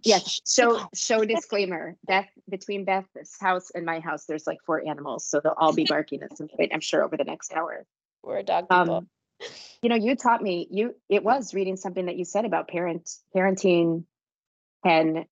Yes. 0.03 0.41
So, 0.43 0.85
show 0.93 1.23
disclaimer. 1.23 1.95
Beth 2.05 2.27
between 2.49 2.83
Beth's 2.83 3.39
house 3.39 3.71
and 3.73 3.85
my 3.85 4.01
house, 4.01 4.25
there's 4.25 4.45
like 4.45 4.57
four 4.65 4.85
animals, 4.85 5.25
so 5.25 5.39
they'll 5.41 5.55
all 5.55 5.71
be 5.71 5.85
barking 5.89 6.21
at 6.23 6.37
some 6.37 6.49
point. 6.49 6.71
I'm 6.73 6.81
sure 6.81 7.01
over 7.01 7.15
the 7.15 7.23
next 7.23 7.53
hour. 7.53 7.85
We're 8.21 8.43
dog 8.43 8.67
people. 8.67 8.97
Um, 8.97 9.07
you 9.81 9.87
know, 9.87 9.95
you 9.95 10.17
taught 10.17 10.41
me. 10.41 10.67
You 10.69 10.93
it 11.07 11.23
was 11.23 11.53
reading 11.53 11.77
something 11.77 12.07
that 12.07 12.17
you 12.17 12.25
said 12.25 12.43
about 12.43 12.67
parent 12.67 13.09
parenting 13.33 14.03
can 14.83 15.25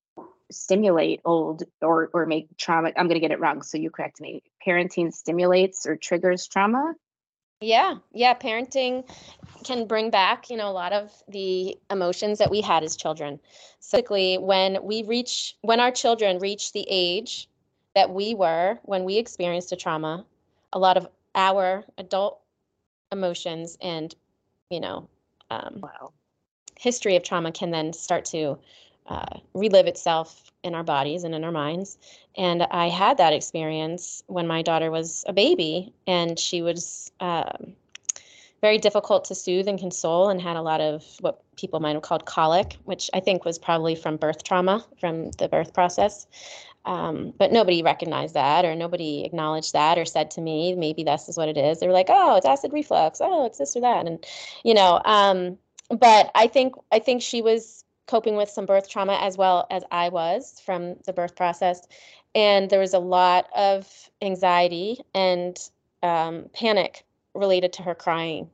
stimulate 0.50 1.20
old 1.24 1.62
or 1.80 2.10
or 2.12 2.26
make 2.26 2.56
trauma 2.56 2.92
i'm 2.96 3.06
going 3.06 3.14
to 3.14 3.20
get 3.20 3.30
it 3.30 3.40
wrong 3.40 3.62
so 3.62 3.78
you 3.78 3.90
correct 3.90 4.20
me 4.20 4.42
parenting 4.66 5.12
stimulates 5.12 5.86
or 5.86 5.96
triggers 5.96 6.46
trauma 6.46 6.94
yeah 7.60 7.96
yeah 8.12 8.34
parenting 8.34 9.08
can 9.64 9.86
bring 9.86 10.10
back 10.10 10.50
you 10.50 10.56
know 10.56 10.68
a 10.68 10.72
lot 10.72 10.92
of 10.92 11.10
the 11.28 11.76
emotions 11.90 12.38
that 12.38 12.50
we 12.50 12.60
had 12.60 12.82
as 12.82 12.96
children 12.96 13.38
so 13.80 14.02
when 14.40 14.78
we 14.82 15.02
reach 15.02 15.56
when 15.62 15.80
our 15.80 15.90
children 15.90 16.38
reach 16.38 16.72
the 16.72 16.86
age 16.88 17.48
that 17.94 18.10
we 18.10 18.34
were 18.34 18.78
when 18.84 19.04
we 19.04 19.18
experienced 19.18 19.72
a 19.72 19.76
trauma 19.76 20.24
a 20.72 20.78
lot 20.78 20.96
of 20.96 21.06
our 21.34 21.84
adult 21.98 22.40
emotions 23.12 23.76
and 23.80 24.14
you 24.70 24.80
know 24.80 25.08
um, 25.50 25.80
wow. 25.82 26.12
history 26.78 27.16
of 27.16 27.22
trauma 27.22 27.52
can 27.52 27.70
then 27.70 27.92
start 27.92 28.24
to 28.24 28.58
uh, 29.06 29.38
relive 29.54 29.86
itself 29.86 30.50
in 30.62 30.74
our 30.74 30.82
bodies 30.82 31.24
and 31.24 31.34
in 31.34 31.44
our 31.44 31.52
minds. 31.52 31.98
And 32.36 32.62
I 32.70 32.88
had 32.88 33.16
that 33.18 33.32
experience 33.32 34.22
when 34.26 34.46
my 34.46 34.62
daughter 34.62 34.90
was 34.90 35.24
a 35.26 35.32
baby, 35.32 35.92
and 36.06 36.38
she 36.38 36.62
was 36.62 37.10
um, 37.20 37.74
very 38.60 38.78
difficult 38.78 39.24
to 39.26 39.34
soothe 39.34 39.68
and 39.68 39.78
console, 39.78 40.28
and 40.28 40.40
had 40.40 40.56
a 40.56 40.62
lot 40.62 40.80
of 40.80 41.04
what 41.20 41.42
people 41.56 41.80
might 41.80 41.94
have 41.94 42.02
called 42.02 42.26
colic, 42.26 42.76
which 42.84 43.10
I 43.14 43.20
think 43.20 43.44
was 43.44 43.58
probably 43.58 43.94
from 43.94 44.16
birth 44.16 44.44
trauma, 44.44 44.84
from 44.98 45.30
the 45.32 45.48
birth 45.48 45.72
process. 45.72 46.26
Um, 46.86 47.34
but 47.36 47.52
nobody 47.52 47.82
recognized 47.82 48.34
that, 48.34 48.64
or 48.64 48.74
nobody 48.74 49.24
acknowledged 49.24 49.74
that, 49.74 49.98
or 49.98 50.04
said 50.06 50.30
to 50.32 50.40
me, 50.40 50.74
maybe 50.74 51.04
this 51.04 51.28
is 51.28 51.36
what 51.36 51.48
it 51.48 51.58
is. 51.58 51.78
They 51.78 51.86
were 51.86 51.92
like, 51.92 52.08
"Oh, 52.08 52.36
it's 52.36 52.46
acid 52.46 52.72
reflux. 52.72 53.20
Oh, 53.20 53.44
it's 53.44 53.58
this 53.58 53.76
or 53.76 53.80
that," 53.80 54.06
and 54.06 54.24
you 54.64 54.72
know. 54.72 55.00
Um, 55.04 55.58
but 55.90 56.30
I 56.34 56.46
think 56.46 56.74
I 56.90 56.98
think 56.98 57.20
she 57.20 57.42
was 57.42 57.84
coping 58.10 58.34
with 58.34 58.50
some 58.50 58.66
birth 58.66 58.88
trauma 58.88 59.16
as 59.22 59.38
well 59.38 59.68
as 59.70 59.84
I 59.92 60.08
was 60.08 60.60
from 60.66 60.96
the 61.06 61.12
birth 61.12 61.36
process. 61.36 61.86
And 62.34 62.68
there 62.68 62.80
was 62.80 62.92
a 62.92 62.98
lot 62.98 63.46
of 63.54 64.10
anxiety 64.20 64.98
and 65.14 65.56
um, 66.02 66.50
panic 66.52 67.04
related 67.34 67.72
to 67.74 67.82
her 67.82 67.94
crying. 67.94 68.50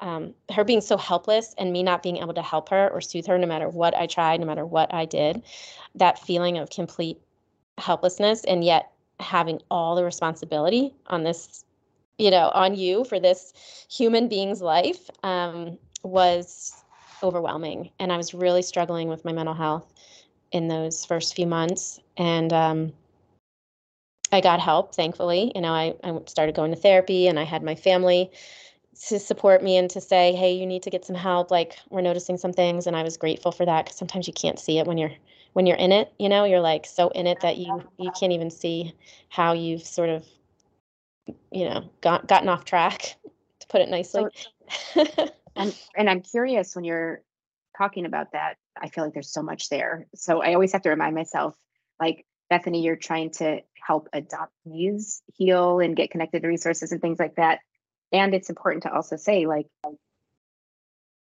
Um, 0.00 0.34
her 0.52 0.62
being 0.62 0.82
so 0.82 0.96
helpless 0.96 1.54
and 1.58 1.72
me 1.72 1.82
not 1.82 2.02
being 2.02 2.18
able 2.18 2.34
to 2.34 2.42
help 2.42 2.68
her 2.68 2.88
or 2.90 3.00
soothe 3.00 3.26
her 3.26 3.38
no 3.38 3.46
matter 3.46 3.68
what 3.68 3.96
I 3.96 4.06
tried, 4.06 4.40
no 4.40 4.46
matter 4.46 4.64
what 4.64 4.92
I 4.94 5.06
did, 5.06 5.42
that 5.94 6.18
feeling 6.20 6.58
of 6.58 6.70
complete 6.70 7.18
helplessness 7.78 8.44
and 8.44 8.62
yet 8.62 8.92
having 9.20 9.60
all 9.70 9.96
the 9.96 10.04
responsibility 10.04 10.94
on 11.06 11.24
this, 11.24 11.64
you 12.18 12.30
know, 12.30 12.50
on 12.54 12.76
you 12.76 13.04
for 13.04 13.18
this 13.18 13.52
human 13.90 14.28
being's 14.28 14.60
life 14.60 15.10
um, 15.24 15.78
was 16.04 16.84
overwhelming. 17.22 17.90
And 17.98 18.12
I 18.12 18.16
was 18.16 18.34
really 18.34 18.62
struggling 18.62 19.08
with 19.08 19.24
my 19.24 19.32
mental 19.32 19.54
health 19.54 19.92
in 20.52 20.68
those 20.68 21.04
first 21.04 21.34
few 21.34 21.46
months. 21.46 22.00
And 22.16 22.52
um, 22.52 22.92
I 24.32 24.40
got 24.40 24.60
help, 24.60 24.94
thankfully. 24.94 25.52
You 25.54 25.60
know, 25.60 25.72
I, 25.72 25.94
I 26.04 26.18
started 26.26 26.54
going 26.54 26.70
to 26.70 26.80
therapy 26.80 27.28
and 27.28 27.38
I 27.38 27.44
had 27.44 27.62
my 27.62 27.74
family 27.74 28.30
to 29.06 29.18
support 29.18 29.62
me 29.62 29.76
and 29.76 29.88
to 29.90 30.00
say, 30.00 30.34
hey, 30.34 30.52
you 30.52 30.66
need 30.66 30.82
to 30.82 30.90
get 30.90 31.04
some 31.04 31.16
help. 31.16 31.50
Like 31.50 31.76
we're 31.88 32.00
noticing 32.00 32.36
some 32.36 32.52
things. 32.52 32.86
And 32.86 32.96
I 32.96 33.02
was 33.02 33.16
grateful 33.16 33.52
for 33.52 33.64
that 33.64 33.84
because 33.84 33.98
sometimes 33.98 34.26
you 34.26 34.32
can't 34.32 34.58
see 34.58 34.78
it 34.78 34.86
when 34.86 34.98
you're 34.98 35.12
when 35.54 35.66
you're 35.66 35.76
in 35.76 35.92
it, 35.92 36.12
you 36.18 36.28
know, 36.28 36.44
you're 36.44 36.60
like 36.60 36.86
so 36.86 37.08
in 37.08 37.26
it 37.26 37.40
that 37.40 37.56
you 37.56 37.82
you 37.98 38.10
can't 38.18 38.32
even 38.32 38.50
see 38.50 38.94
how 39.28 39.52
you've 39.52 39.82
sort 39.82 40.10
of 40.10 40.26
you 41.50 41.68
know 41.68 41.88
got 42.00 42.26
gotten 42.28 42.48
off 42.48 42.64
track 42.64 43.16
to 43.60 43.66
put 43.68 43.80
it 43.80 43.88
nicely. 43.88 44.24
So, 44.72 45.04
and 45.58 45.76
and 45.96 46.08
I'm 46.08 46.22
curious 46.22 46.74
when 46.74 46.84
you're 46.84 47.22
talking 47.76 48.06
about 48.06 48.32
that, 48.32 48.56
I 48.80 48.88
feel 48.88 49.04
like 49.04 49.14
there's 49.14 49.32
so 49.32 49.42
much 49.42 49.68
there. 49.68 50.06
So 50.14 50.42
I 50.42 50.54
always 50.54 50.72
have 50.72 50.82
to 50.82 50.90
remind 50.90 51.14
myself, 51.14 51.54
like 52.00 52.26
Bethany, 52.50 52.82
you're 52.82 52.96
trying 52.96 53.30
to 53.32 53.60
help 53.74 54.08
adoptees 54.14 55.20
heal 55.34 55.80
and 55.80 55.96
get 55.96 56.10
connected 56.10 56.42
to 56.42 56.48
resources 56.48 56.92
and 56.92 57.00
things 57.00 57.18
like 57.18 57.36
that. 57.36 57.60
And 58.12 58.34
it's 58.34 58.48
important 58.48 58.84
to 58.84 58.92
also 58.92 59.16
say, 59.16 59.46
like, 59.46 59.66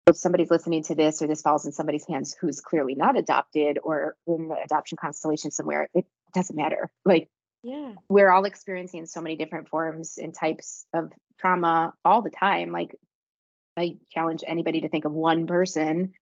if 0.07 0.17
somebody's 0.17 0.51
listening 0.51 0.83
to 0.85 0.95
this 0.95 1.21
or 1.21 1.27
this 1.27 1.43
falls 1.43 1.67
in 1.67 1.73
somebody's 1.73 2.07
hands 2.07 2.35
who's 2.41 2.61
clearly 2.61 2.95
not 2.95 3.19
adopted 3.19 3.79
or 3.83 4.17
in 4.27 4.49
the 4.49 4.57
adoption 4.65 4.97
constellation 5.01 5.51
somewhere, 5.51 5.89
it 5.95 6.07
doesn't 6.35 6.57
matter. 6.57 6.91
Like, 7.05 7.29
yeah, 7.63 7.93
we're 8.09 8.31
all 8.31 8.45
experiencing 8.45 9.05
so 9.05 9.21
many 9.21 9.37
different 9.37 9.69
forms 9.69 10.17
and 10.17 10.35
types 10.35 10.87
of 10.95 11.13
trauma 11.39 11.93
all 12.05 12.23
the 12.23 12.31
time. 12.31 12.73
Like, 12.73 12.97
I 13.81 13.97
challenge 14.11 14.45
anybody 14.47 14.83
to 14.83 14.89
think 14.89 15.05
of 15.05 15.13
one 15.13 15.47
person 15.47 16.13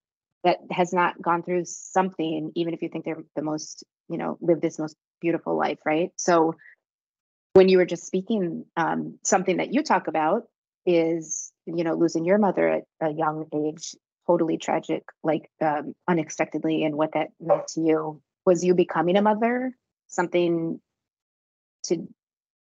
that 0.44 0.59
has 0.71 0.92
not 0.92 1.21
gone 1.21 1.42
through 1.42 1.64
something, 1.64 2.53
even 2.55 2.73
if 2.73 2.83
you 2.83 2.88
think 2.88 3.05
they're 3.05 3.25
the 3.35 3.42
most, 3.42 3.85
you 4.09 4.16
know, 4.16 4.38
live 4.40 4.61
this 4.61 4.79
most 4.79 4.97
beautiful 5.21 5.57
life, 5.57 5.79
right? 5.85 6.11
So 6.16 6.55
when 7.55 7.68
you 7.68 7.79
were 7.79 7.87
just 7.87 8.07
speaking, 8.07 8.64
um, 8.77 9.18
something 9.25 9.57
that 9.57 9.75
you 9.75 9.83
talk 9.83 10.07
about 10.07 10.44
is, 10.87 11.53
you 11.66 11.83
know, 11.83 11.94
losing 11.94 12.25
your 12.25 12.38
mother 12.38 12.68
at 12.68 12.85
a 13.01 13.11
young 13.11 13.47
age, 13.53 13.97
totally 14.27 14.59
tragic, 14.59 15.03
like 15.25 15.51
um, 15.61 15.94
unexpectedly, 16.07 16.85
and 16.85 16.94
what 16.94 17.12
that 17.14 17.29
meant 17.40 17.66
to 17.68 17.81
you. 17.81 18.23
Was 18.47 18.64
you 18.64 18.75
becoming 18.75 19.16
a 19.16 19.23
mother 19.23 19.73
something 20.07 20.81
to, 21.85 22.07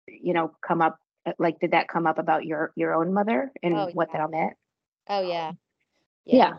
you 0.08 0.34
know, 0.34 0.52
come 0.68 0.82
up? 0.82 0.98
Like, 1.38 1.60
did 1.60 1.72
that 1.72 1.88
come 1.88 2.08
up 2.08 2.18
about 2.18 2.46
your 2.46 2.74
your 2.76 2.96
own 2.96 3.14
mother 3.14 3.52
and 3.62 3.76
oh, 3.76 3.90
what 3.94 4.12
that 4.12 4.22
all 4.22 4.28
meant? 4.28 4.54
Oh 5.10 5.22
yeah. 5.22 5.54
Yeah. 6.26 6.36
yeah. 6.36 6.54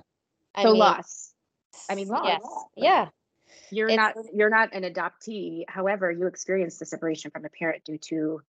I 0.54 0.62
so 0.64 0.72
mean, 0.72 0.80
loss. 0.80 1.32
I 1.88 1.94
mean 1.94 2.08
loss. 2.08 2.26
Yes. 2.26 2.42
Yeah. 2.76 3.08
You're 3.70 3.88
it's, 3.88 3.96
not 3.96 4.14
you're 4.34 4.50
not 4.50 4.74
an 4.74 4.82
adoptee. 4.82 5.64
However, 5.68 6.10
you 6.10 6.26
experience 6.26 6.78
the 6.78 6.86
separation 6.86 7.30
from 7.30 7.44
a 7.44 7.48
parent 7.48 7.84
due 7.84 7.98
to 7.98 8.42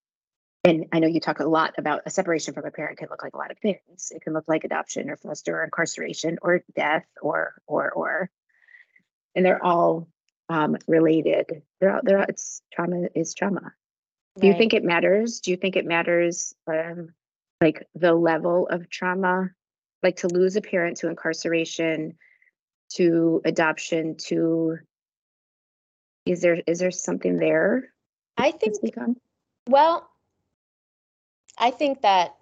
and 0.63 0.85
I 0.91 0.99
know 0.99 1.07
you 1.07 1.19
talk 1.19 1.39
a 1.39 1.45
lot 1.45 1.73
about 1.77 2.01
a 2.05 2.11
separation 2.11 2.53
from 2.53 2.65
a 2.65 2.71
parent 2.71 2.99
can 2.99 3.09
look 3.09 3.23
like 3.23 3.33
a 3.33 3.37
lot 3.37 3.51
of 3.51 3.57
things. 3.59 4.11
It 4.11 4.21
can 4.21 4.33
look 4.33 4.45
like 4.47 4.63
adoption 4.63 5.09
or 5.09 5.17
foster 5.17 5.59
or 5.59 5.63
incarceration 5.63 6.37
or 6.41 6.63
death 6.75 7.05
or 7.21 7.53
or 7.67 7.91
or 7.91 8.29
and 9.35 9.45
they're 9.45 9.63
all 9.63 10.07
um, 10.49 10.77
related. 10.87 11.63
They're 11.79 11.95
all, 11.95 12.01
they're 12.03 12.19
all, 12.19 12.25
it's 12.27 12.61
trauma 12.73 13.07
is 13.15 13.33
trauma. 13.33 13.73
Do 14.39 14.47
you 14.47 14.53
think 14.53 14.73
it 14.73 14.83
matters? 14.83 15.41
Do 15.41 15.51
you 15.51 15.57
think 15.57 15.75
it 15.75 15.85
matters 15.85 16.55
um, 16.65 17.09
like 17.59 17.85
the 17.95 18.13
level 18.13 18.67
of 18.67 18.89
trauma 18.89 19.51
like 20.03 20.17
to 20.17 20.27
lose 20.27 20.55
a 20.55 20.61
parent 20.61 20.97
to 20.97 21.09
incarceration 21.09 22.17
to 22.89 23.41
adoption 23.45 24.15
to 24.17 24.77
is 26.25 26.41
there 26.41 26.61
is 26.67 26.79
there 26.79 26.91
something 26.91 27.37
there 27.37 27.89
i 28.37 28.51
think 28.51 28.75
well 29.67 30.07
i 31.57 31.71
think 31.71 32.01
that 32.01 32.35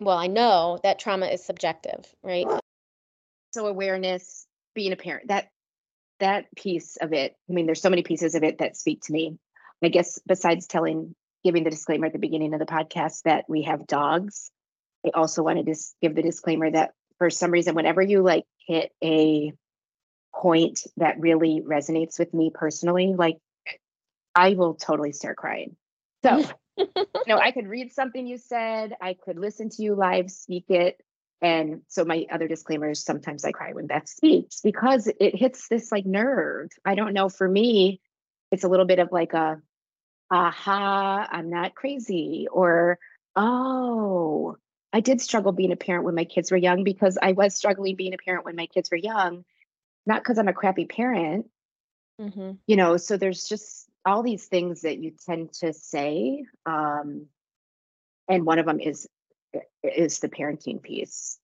well 0.00 0.18
i 0.18 0.26
know 0.26 0.78
that 0.82 0.98
trauma 0.98 1.26
is 1.26 1.44
subjective 1.44 2.04
right? 2.22 2.46
So 3.52 3.66
awareness 3.66 4.46
being 4.74 4.92
a 4.92 4.96
parent 4.96 5.28
that 5.28 5.48
that 6.20 6.46
piece 6.56 6.96
of 6.96 7.12
it 7.12 7.34
i 7.48 7.52
mean 7.52 7.66
there's 7.66 7.80
so 7.80 7.90
many 7.90 8.02
pieces 8.02 8.34
of 8.34 8.42
it 8.42 8.58
that 8.58 8.76
speak 8.76 9.02
to 9.02 9.12
me. 9.12 9.38
I 9.84 9.88
guess 9.88 10.18
besides 10.26 10.66
telling 10.66 11.14
giving 11.44 11.64
the 11.64 11.70
disclaimer 11.70 12.06
at 12.06 12.12
the 12.12 12.18
beginning 12.18 12.54
of 12.54 12.60
the 12.60 12.66
podcast 12.66 13.22
that 13.22 13.44
we 13.48 13.62
have 13.62 13.86
dogs 13.86 14.50
I 15.06 15.10
also 15.14 15.42
wanted 15.42 15.66
to 15.66 15.76
give 16.02 16.14
the 16.14 16.22
disclaimer 16.22 16.70
that 16.70 16.92
for 17.18 17.30
some 17.30 17.50
reason, 17.50 17.74
whenever 17.74 18.02
you 18.02 18.22
like 18.22 18.44
hit 18.66 18.92
a 19.02 19.52
point 20.34 20.80
that 20.96 21.20
really 21.20 21.62
resonates 21.66 22.18
with 22.18 22.34
me 22.34 22.50
personally, 22.52 23.14
like 23.16 23.38
I 24.34 24.54
will 24.54 24.74
totally 24.74 25.12
start 25.12 25.36
crying. 25.36 25.76
So, 26.24 26.44
you 26.76 26.86
know, 27.26 27.38
I 27.38 27.52
could 27.52 27.68
read 27.68 27.92
something 27.92 28.26
you 28.26 28.38
said, 28.38 28.94
I 29.00 29.14
could 29.14 29.38
listen 29.38 29.70
to 29.70 29.82
you 29.82 29.94
live 29.94 30.30
speak 30.30 30.66
it. 30.68 31.00
And 31.42 31.82
so 31.88 32.04
my 32.04 32.26
other 32.30 32.48
disclaimer 32.48 32.90
is 32.90 33.04
sometimes 33.04 33.44
I 33.44 33.52
cry 33.52 33.72
when 33.72 33.86
Beth 33.86 34.08
speaks 34.08 34.60
because 34.62 35.06
it 35.20 35.36
hits 35.36 35.68
this 35.68 35.92
like 35.92 36.06
nerve. 36.06 36.70
I 36.84 36.94
don't 36.94 37.12
know. 37.12 37.28
For 37.28 37.48
me, 37.48 38.00
it's 38.50 38.64
a 38.64 38.68
little 38.68 38.86
bit 38.86 38.98
of 38.98 39.12
like 39.12 39.34
a 39.34 39.60
aha, 40.30 41.28
I'm 41.30 41.50
not 41.50 41.74
crazy, 41.74 42.48
or 42.50 42.98
oh, 43.36 44.56
I 44.96 45.00
did 45.00 45.20
struggle 45.20 45.52
being 45.52 45.72
a 45.72 45.76
parent 45.76 46.04
when 46.06 46.14
my 46.14 46.24
kids 46.24 46.50
were 46.50 46.56
young 46.56 46.82
because 46.82 47.18
I 47.20 47.32
was 47.32 47.54
struggling 47.54 47.96
being 47.96 48.14
a 48.14 48.16
parent 48.16 48.46
when 48.46 48.56
my 48.56 48.64
kids 48.64 48.90
were 48.90 48.96
young, 48.96 49.44
not 50.06 50.22
because 50.22 50.38
I'm 50.38 50.48
a 50.48 50.54
crappy 50.54 50.86
parent. 50.86 51.50
Mm-hmm. 52.18 52.52
You 52.66 52.76
know, 52.76 52.96
so 52.96 53.18
there's 53.18 53.46
just 53.46 53.90
all 54.06 54.22
these 54.22 54.46
things 54.46 54.80
that 54.80 54.96
you 54.96 55.12
tend 55.26 55.52
to 55.60 55.74
say. 55.74 56.46
Um, 56.64 57.26
and 58.26 58.46
one 58.46 58.58
of 58.58 58.64
them 58.64 58.80
is 58.80 59.06
is 59.82 60.20
the 60.20 60.30
parenting 60.30 60.80
piece. 60.80 61.38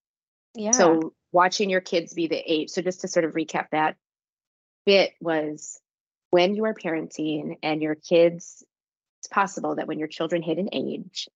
Yeah. 0.55 0.71
So 0.71 1.13
watching 1.31 1.69
your 1.69 1.81
kids 1.81 2.15
be 2.15 2.25
the 2.25 2.41
age. 2.51 2.71
So 2.71 2.81
just 2.81 3.01
to 3.01 3.07
sort 3.07 3.23
of 3.23 3.33
recap 3.33 3.67
that 3.71 3.97
bit 4.83 5.11
was 5.21 5.79
when 6.31 6.55
you 6.55 6.65
are 6.65 6.73
parenting 6.73 7.57
and 7.61 7.83
your 7.83 7.93
kids, 7.93 8.63
it's 9.19 9.27
possible 9.27 9.75
that 9.75 9.85
when 9.85 9.99
your 9.99 10.07
children 10.07 10.41
hit 10.41 10.57
an 10.57 10.69
age, 10.71 11.29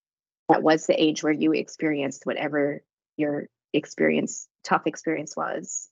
that 0.49 0.63
was 0.63 0.85
the 0.85 1.01
age 1.01 1.23
where 1.23 1.33
you 1.33 1.53
experienced 1.53 2.25
whatever 2.25 2.81
your 3.17 3.47
experience, 3.73 4.47
tough 4.63 4.87
experience 4.87 5.35
was, 5.35 5.89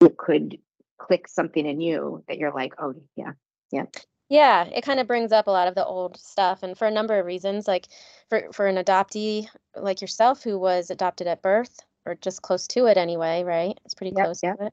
it 0.00 0.16
could 0.16 0.58
click 0.98 1.28
something 1.28 1.64
in 1.64 1.80
you 1.80 2.24
that 2.28 2.38
you're 2.38 2.52
like, 2.52 2.74
oh 2.78 2.94
yeah, 3.16 3.32
yeah. 3.70 3.86
Yeah, 4.28 4.64
it 4.64 4.82
kind 4.82 4.98
of 4.98 5.06
brings 5.06 5.30
up 5.30 5.46
a 5.46 5.52
lot 5.52 5.68
of 5.68 5.76
the 5.76 5.84
old 5.84 6.18
stuff 6.18 6.62
and 6.62 6.76
for 6.76 6.86
a 6.86 6.90
number 6.90 7.16
of 7.18 7.26
reasons 7.26 7.68
like 7.68 7.86
for 8.28 8.48
for 8.52 8.66
an 8.66 8.76
adoptee 8.76 9.46
like 9.76 10.00
yourself 10.00 10.42
who 10.42 10.58
was 10.58 10.90
adopted 10.90 11.28
at 11.28 11.42
birth 11.42 11.78
or 12.06 12.16
just 12.16 12.42
close 12.42 12.66
to 12.68 12.86
it 12.86 12.96
anyway, 12.96 13.44
right? 13.44 13.78
It's 13.84 13.94
pretty 13.94 14.14
yep, 14.16 14.24
close 14.24 14.42
yep. 14.42 14.58
to 14.58 14.66
it. 14.66 14.72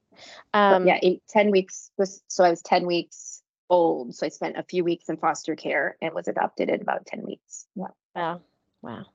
Um, 0.54 0.88
yeah, 0.88 1.00
eight, 1.02 1.24
10 1.30 1.52
weeks 1.52 1.92
was 1.98 2.24
so 2.28 2.44
I 2.44 2.50
was 2.50 2.62
10 2.62 2.86
weeks 2.86 3.44
old. 3.70 4.16
So 4.16 4.26
I 4.26 4.30
spent 4.30 4.58
a 4.58 4.64
few 4.64 4.84
weeks 4.84 5.10
in 5.10 5.18
foster 5.18 5.56
care 5.56 5.98
and 6.02 6.14
was 6.14 6.28
adopted 6.28 6.70
at 6.70 6.82
about 6.82 7.06
10 7.06 7.24
weeks. 7.24 7.66
Yeah. 7.76 7.88
Wow. 8.16 8.42
Wow. 8.84 9.06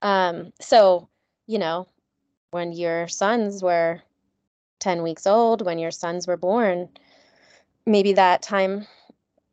Um, 0.00 0.52
so, 0.60 1.08
you 1.46 1.58
know, 1.58 1.86
when 2.50 2.72
your 2.72 3.06
sons 3.06 3.62
were 3.62 4.02
10 4.80 5.02
weeks 5.02 5.26
old, 5.26 5.64
when 5.64 5.78
your 5.78 5.92
sons 5.92 6.26
were 6.26 6.36
born, 6.36 6.88
maybe 7.86 8.14
that 8.14 8.42
time 8.42 8.86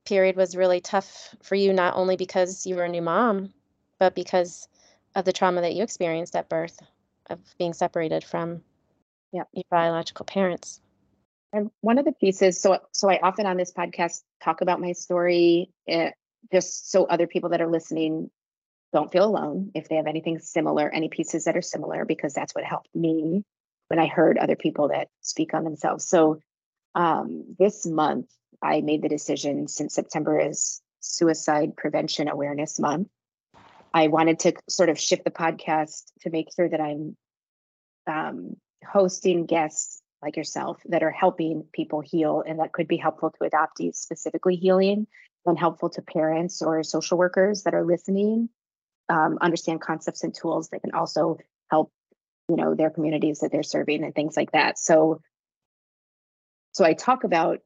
period 0.06 0.36
was 0.36 0.56
really 0.56 0.82
tough 0.82 1.36
for 1.43 1.56
you, 1.56 1.72
not 1.72 1.95
only 1.95 2.15
because 2.15 2.65
you 2.65 2.76
were 2.76 2.86
a 2.86 2.89
new 2.89 3.02
mom, 3.02 3.54
but 4.00 4.15
because 4.15 4.67
of 5.15 5.26
the 5.26 5.34
trauma 5.34 5.62
that 5.62 5.76
you 5.76 5.84
experienced 5.84 6.36
at 6.36 6.50
birth 6.50 6.80
of 7.30 7.39
being 7.60 7.74
separated 7.74 8.24
from 8.24 8.62
yeah. 9.32 9.43
your 9.54 9.65
biological 9.69 10.26
parents. 10.26 10.82
And 11.52 11.69
one 11.82 11.98
of 11.98 12.06
the 12.06 12.12
pieces, 12.12 12.62
so 12.62 12.80
so 12.91 13.10
I 13.10 13.19
often 13.22 13.45
on 13.45 13.58
this 13.58 13.74
podcast 13.74 14.24
talk 14.41 14.62
about 14.62 14.80
my 14.80 14.93
story, 14.93 15.72
eh, 15.88 16.12
just 16.52 16.91
so 16.91 17.06
other 17.06 17.28
people 17.28 17.50
that 17.50 17.62
are 17.62 17.69
listening 17.69 18.30
don't 18.91 19.12
feel 19.12 19.25
alone 19.25 19.71
if 19.75 19.88
they 19.88 19.95
have 19.95 20.08
anything 20.08 20.39
similar, 20.39 20.89
any 20.89 21.10
pieces 21.10 21.45
that 21.45 21.56
are 21.56 21.62
similar, 21.62 22.06
because 22.06 22.34
that's 22.34 22.56
what 22.56 22.63
helped 22.63 22.93
me 22.95 23.43
when 23.88 23.99
I 23.99 24.08
heard 24.08 24.38
other 24.38 24.56
people 24.56 24.89
that 24.89 25.10
speak 25.21 25.54
on 25.54 25.63
themselves. 25.63 26.06
So 26.06 26.39
um, 26.95 27.56
this 27.58 27.86
month, 27.86 28.28
I 28.62 28.82
made 28.82 29.02
the 29.02 29.10
decision 29.10 29.67
since 29.67 29.93
September 29.93 30.39
is 30.39 30.82
Suicide 30.99 31.75
Prevention 31.78 32.28
Awareness 32.28 32.80
Month. 32.80 33.10
I 33.93 34.08
wanted 34.08 34.39
to 34.39 34.54
sort 34.67 34.89
of 34.89 34.99
shift 34.99 35.23
the 35.23 35.32
podcast 35.32 36.12
to 36.21 36.30
make 36.30 36.47
sure 36.56 36.69
that 36.69 36.82
I'm 36.82 37.15
um, 38.06 38.56
hosting 38.86 39.45
guests 39.45 40.02
like 40.21 40.36
yourself 40.36 40.82
that 40.86 41.04
are 41.04 41.12
helping 41.12 41.63
people 41.71 42.02
heal 42.02 42.43
and 42.45 42.60
that 42.60 42.73
could 42.73 42.88
be 42.88 42.97
helpful 42.97 43.32
to 43.32 43.49
adoptees, 43.49 43.95
specifically 43.95 44.56
healing, 44.56 45.08
and 45.45 45.58
helpful 45.58 45.89
to 45.91 46.02
parents 46.02 46.62
or 46.62 46.84
social 46.84 47.17
workers 47.17 47.63
that 47.63 47.73
are 47.73 47.86
listening 47.86 48.49
um, 49.10 49.38
understand 49.41 49.82
concepts 49.82 50.24
and 50.24 50.34
tools 50.34 50.69
that 50.69 50.82
can 50.82 50.93
also 50.93 51.38
help 51.69 51.91
you 52.50 52.56
know 52.56 52.76
their 52.76 52.89
communities 52.89 53.39
that 53.39 53.52
they're 53.52 53.63
serving 53.63 54.04
and 54.04 54.13
things 54.13 54.36
like 54.36 54.52
that 54.52 54.78
so 54.78 55.22
so 56.72 56.84
i 56.86 56.93
talk 56.93 57.24
about 57.24 57.60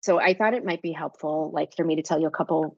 so 0.00 0.20
i 0.20 0.34
thought 0.34 0.54
it 0.54 0.64
might 0.64 0.82
be 0.82 0.92
helpful 0.92 1.50
like 1.52 1.74
for 1.76 1.84
me 1.84 1.96
to 1.96 2.02
tell 2.02 2.20
you 2.20 2.26
a 2.26 2.30
couple 2.30 2.76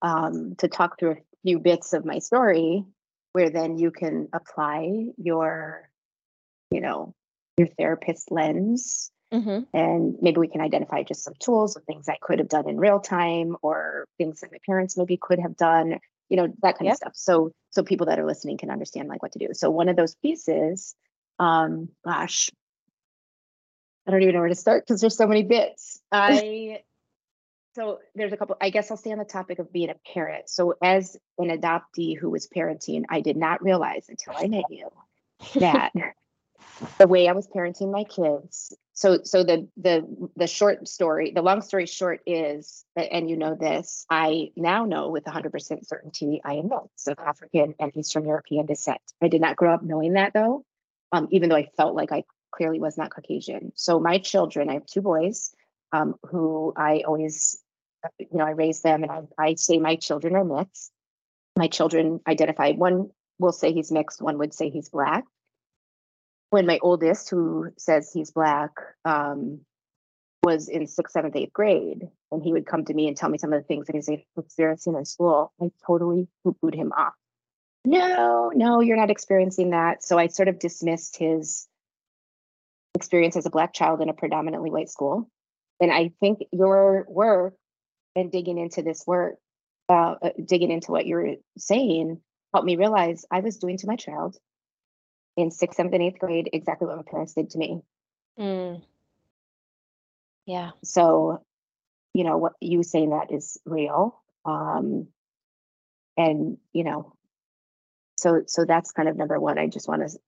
um, 0.00 0.54
to 0.58 0.68
talk 0.68 0.98
through 0.98 1.12
a 1.12 1.16
few 1.42 1.58
bits 1.58 1.92
of 1.92 2.04
my 2.04 2.20
story 2.20 2.84
where 3.32 3.50
then 3.50 3.78
you 3.78 3.90
can 3.90 4.28
apply 4.32 5.06
your 5.16 5.88
you 6.70 6.80
know 6.80 7.14
your 7.56 7.66
therapist 7.66 8.30
lens 8.30 9.10
mm-hmm. 9.32 9.62
and 9.76 10.16
maybe 10.20 10.38
we 10.38 10.48
can 10.48 10.60
identify 10.60 11.02
just 11.02 11.24
some 11.24 11.34
tools 11.40 11.76
or 11.76 11.80
things 11.80 12.08
i 12.08 12.16
could 12.20 12.38
have 12.38 12.48
done 12.48 12.68
in 12.68 12.78
real 12.78 13.00
time 13.00 13.56
or 13.62 14.04
things 14.18 14.40
that 14.40 14.52
my 14.52 14.58
parents 14.66 14.96
maybe 14.96 15.16
could 15.16 15.38
have 15.38 15.56
done 15.56 15.98
you 16.28 16.36
know 16.36 16.48
that 16.62 16.78
kind 16.78 16.86
yep. 16.86 16.94
of 16.94 16.96
stuff. 16.96 17.12
So 17.14 17.52
so 17.70 17.82
people 17.82 18.06
that 18.06 18.18
are 18.18 18.26
listening 18.26 18.58
can 18.58 18.70
understand 18.70 19.08
like 19.08 19.22
what 19.22 19.32
to 19.32 19.38
do. 19.38 19.48
So 19.52 19.70
one 19.70 19.88
of 19.88 19.96
those 19.96 20.14
pieces 20.16 20.94
um 21.38 21.88
gosh. 22.04 22.50
I 24.06 24.10
don't 24.10 24.22
even 24.22 24.34
know 24.34 24.40
where 24.40 24.48
to 24.48 24.54
start 24.54 24.86
because 24.86 25.02
there's 25.02 25.16
so 25.16 25.26
many 25.26 25.42
bits. 25.42 26.00
I 26.10 26.80
so 27.74 28.00
there's 28.16 28.32
a 28.32 28.36
couple 28.36 28.56
i 28.60 28.70
guess 28.70 28.90
i'll 28.90 28.96
stay 28.96 29.12
on 29.12 29.18
the 29.18 29.24
topic 29.24 29.58
of 29.58 29.72
being 29.72 29.90
a 29.90 30.12
parent. 30.12 30.48
So 30.48 30.74
as 30.82 31.16
an 31.38 31.48
adoptee 31.48 32.18
who 32.18 32.30
was 32.30 32.48
parenting 32.48 33.04
i 33.08 33.20
did 33.20 33.36
not 33.36 33.62
realize 33.62 34.06
until 34.08 34.34
i 34.36 34.48
met 34.48 34.64
you 34.70 34.88
that 35.60 35.92
the 36.98 37.06
way 37.06 37.28
i 37.28 37.32
was 37.32 37.46
parenting 37.46 37.92
my 37.92 38.04
kids 38.04 38.76
so 38.98 39.20
so 39.22 39.44
the 39.44 39.68
the 39.76 40.04
the 40.34 40.48
short 40.48 40.88
story 40.88 41.30
the 41.30 41.40
long 41.40 41.62
story 41.62 41.86
short 41.86 42.20
is 42.26 42.84
and 42.96 43.30
you 43.30 43.36
know 43.36 43.54
this 43.54 44.04
i 44.10 44.50
now 44.56 44.84
know 44.84 45.08
with 45.08 45.22
100% 45.24 45.86
certainty 45.86 46.40
i 46.44 46.54
am 46.54 46.68
mixed 46.68 47.06
of 47.06 47.16
african 47.24 47.76
and 47.78 47.96
eastern 47.96 48.24
european 48.24 48.66
descent. 48.66 49.00
I 49.22 49.28
did 49.28 49.40
not 49.40 49.54
grow 49.54 49.72
up 49.72 49.84
knowing 49.84 50.14
that 50.14 50.32
though 50.34 50.64
um, 51.12 51.28
even 51.30 51.48
though 51.48 51.56
i 51.56 51.68
felt 51.76 51.94
like 51.94 52.10
i 52.10 52.24
clearly 52.50 52.80
was 52.80 52.98
not 52.98 53.10
caucasian. 53.10 53.72
So 53.76 54.00
my 54.00 54.18
children 54.18 54.68
i 54.68 54.74
have 54.74 54.86
two 54.86 55.02
boys 55.02 55.54
um, 55.92 56.16
who 56.28 56.72
i 56.76 57.04
always 57.06 57.62
you 58.18 58.26
know 58.32 58.46
i 58.46 58.50
raise 58.50 58.80
them 58.80 59.04
and 59.04 59.12
I, 59.12 59.22
I 59.38 59.54
say 59.54 59.78
my 59.78 59.94
children 59.94 60.34
are 60.34 60.44
mixed. 60.44 60.90
My 61.56 61.68
children 61.68 62.18
identify 62.26 62.72
one 62.72 63.10
will 63.38 63.52
say 63.52 63.72
he's 63.72 63.92
mixed 63.92 64.20
one 64.20 64.38
would 64.38 64.54
say 64.54 64.70
he's 64.70 64.88
black 64.88 65.24
when 66.50 66.66
my 66.66 66.78
oldest, 66.82 67.30
who 67.30 67.70
says 67.76 68.10
he's 68.12 68.30
black, 68.30 68.72
um, 69.04 69.60
was 70.42 70.68
in 70.68 70.86
sixth, 70.86 71.12
seventh, 71.12 71.36
eighth 71.36 71.52
grade, 71.52 72.08
and 72.30 72.42
he 72.42 72.52
would 72.52 72.66
come 72.66 72.84
to 72.84 72.94
me 72.94 73.08
and 73.08 73.16
tell 73.16 73.28
me 73.28 73.38
some 73.38 73.52
of 73.52 73.60
the 73.60 73.66
things 73.66 73.86
that 73.86 73.96
he's 73.96 74.08
experiencing 74.36 74.94
in 74.94 75.04
school, 75.04 75.52
I 75.60 75.70
totally 75.86 76.28
poo-pooed 76.44 76.74
him 76.74 76.92
off. 76.96 77.14
No, 77.84 78.50
no, 78.54 78.80
you're 78.80 78.96
not 78.96 79.10
experiencing 79.10 79.70
that. 79.70 80.04
So 80.04 80.18
I 80.18 80.28
sort 80.28 80.48
of 80.48 80.58
dismissed 80.58 81.18
his 81.18 81.66
experience 82.94 83.36
as 83.36 83.46
a 83.46 83.50
black 83.50 83.72
child 83.72 84.00
in 84.00 84.08
a 84.08 84.14
predominantly 84.14 84.70
white 84.70 84.90
school. 84.90 85.30
And 85.80 85.92
I 85.92 86.12
think 86.20 86.40
your 86.52 87.06
work 87.08 87.54
and 88.16 88.32
digging 88.32 88.58
into 88.58 88.82
this 88.82 89.04
work, 89.06 89.36
uh, 89.88 90.16
uh 90.20 90.30
digging 90.44 90.70
into 90.70 90.92
what 90.92 91.06
you're 91.06 91.36
saying, 91.56 92.20
helped 92.52 92.66
me 92.66 92.76
realize 92.76 93.24
I 93.30 93.40
was 93.40 93.58
doing 93.58 93.78
to 93.78 93.86
my 93.86 93.96
child 93.96 94.36
in 95.38 95.52
sixth, 95.52 95.76
seventh, 95.76 95.94
and 95.94 96.02
eighth 96.02 96.18
grade 96.18 96.50
exactly 96.52 96.88
what 96.88 96.96
my 96.96 97.04
parents 97.08 97.34
did 97.34 97.50
to 97.50 97.58
me. 97.58 97.80
Mm. 98.38 98.82
Yeah. 100.46 100.70
So, 100.82 101.44
you 102.12 102.24
know, 102.24 102.38
what 102.38 102.54
you 102.60 102.82
saying 102.82 103.10
that 103.10 103.30
is 103.32 103.56
real. 103.64 104.20
Um, 104.44 105.06
and, 106.16 106.58
you 106.72 106.82
know, 106.82 107.14
so 108.16 108.42
so 108.48 108.64
that's 108.64 108.90
kind 108.90 109.08
of 109.08 109.16
number 109.16 109.38
one. 109.38 109.58
I 109.58 109.68
just 109.68 109.86
want 109.86 110.02
to 110.02 110.18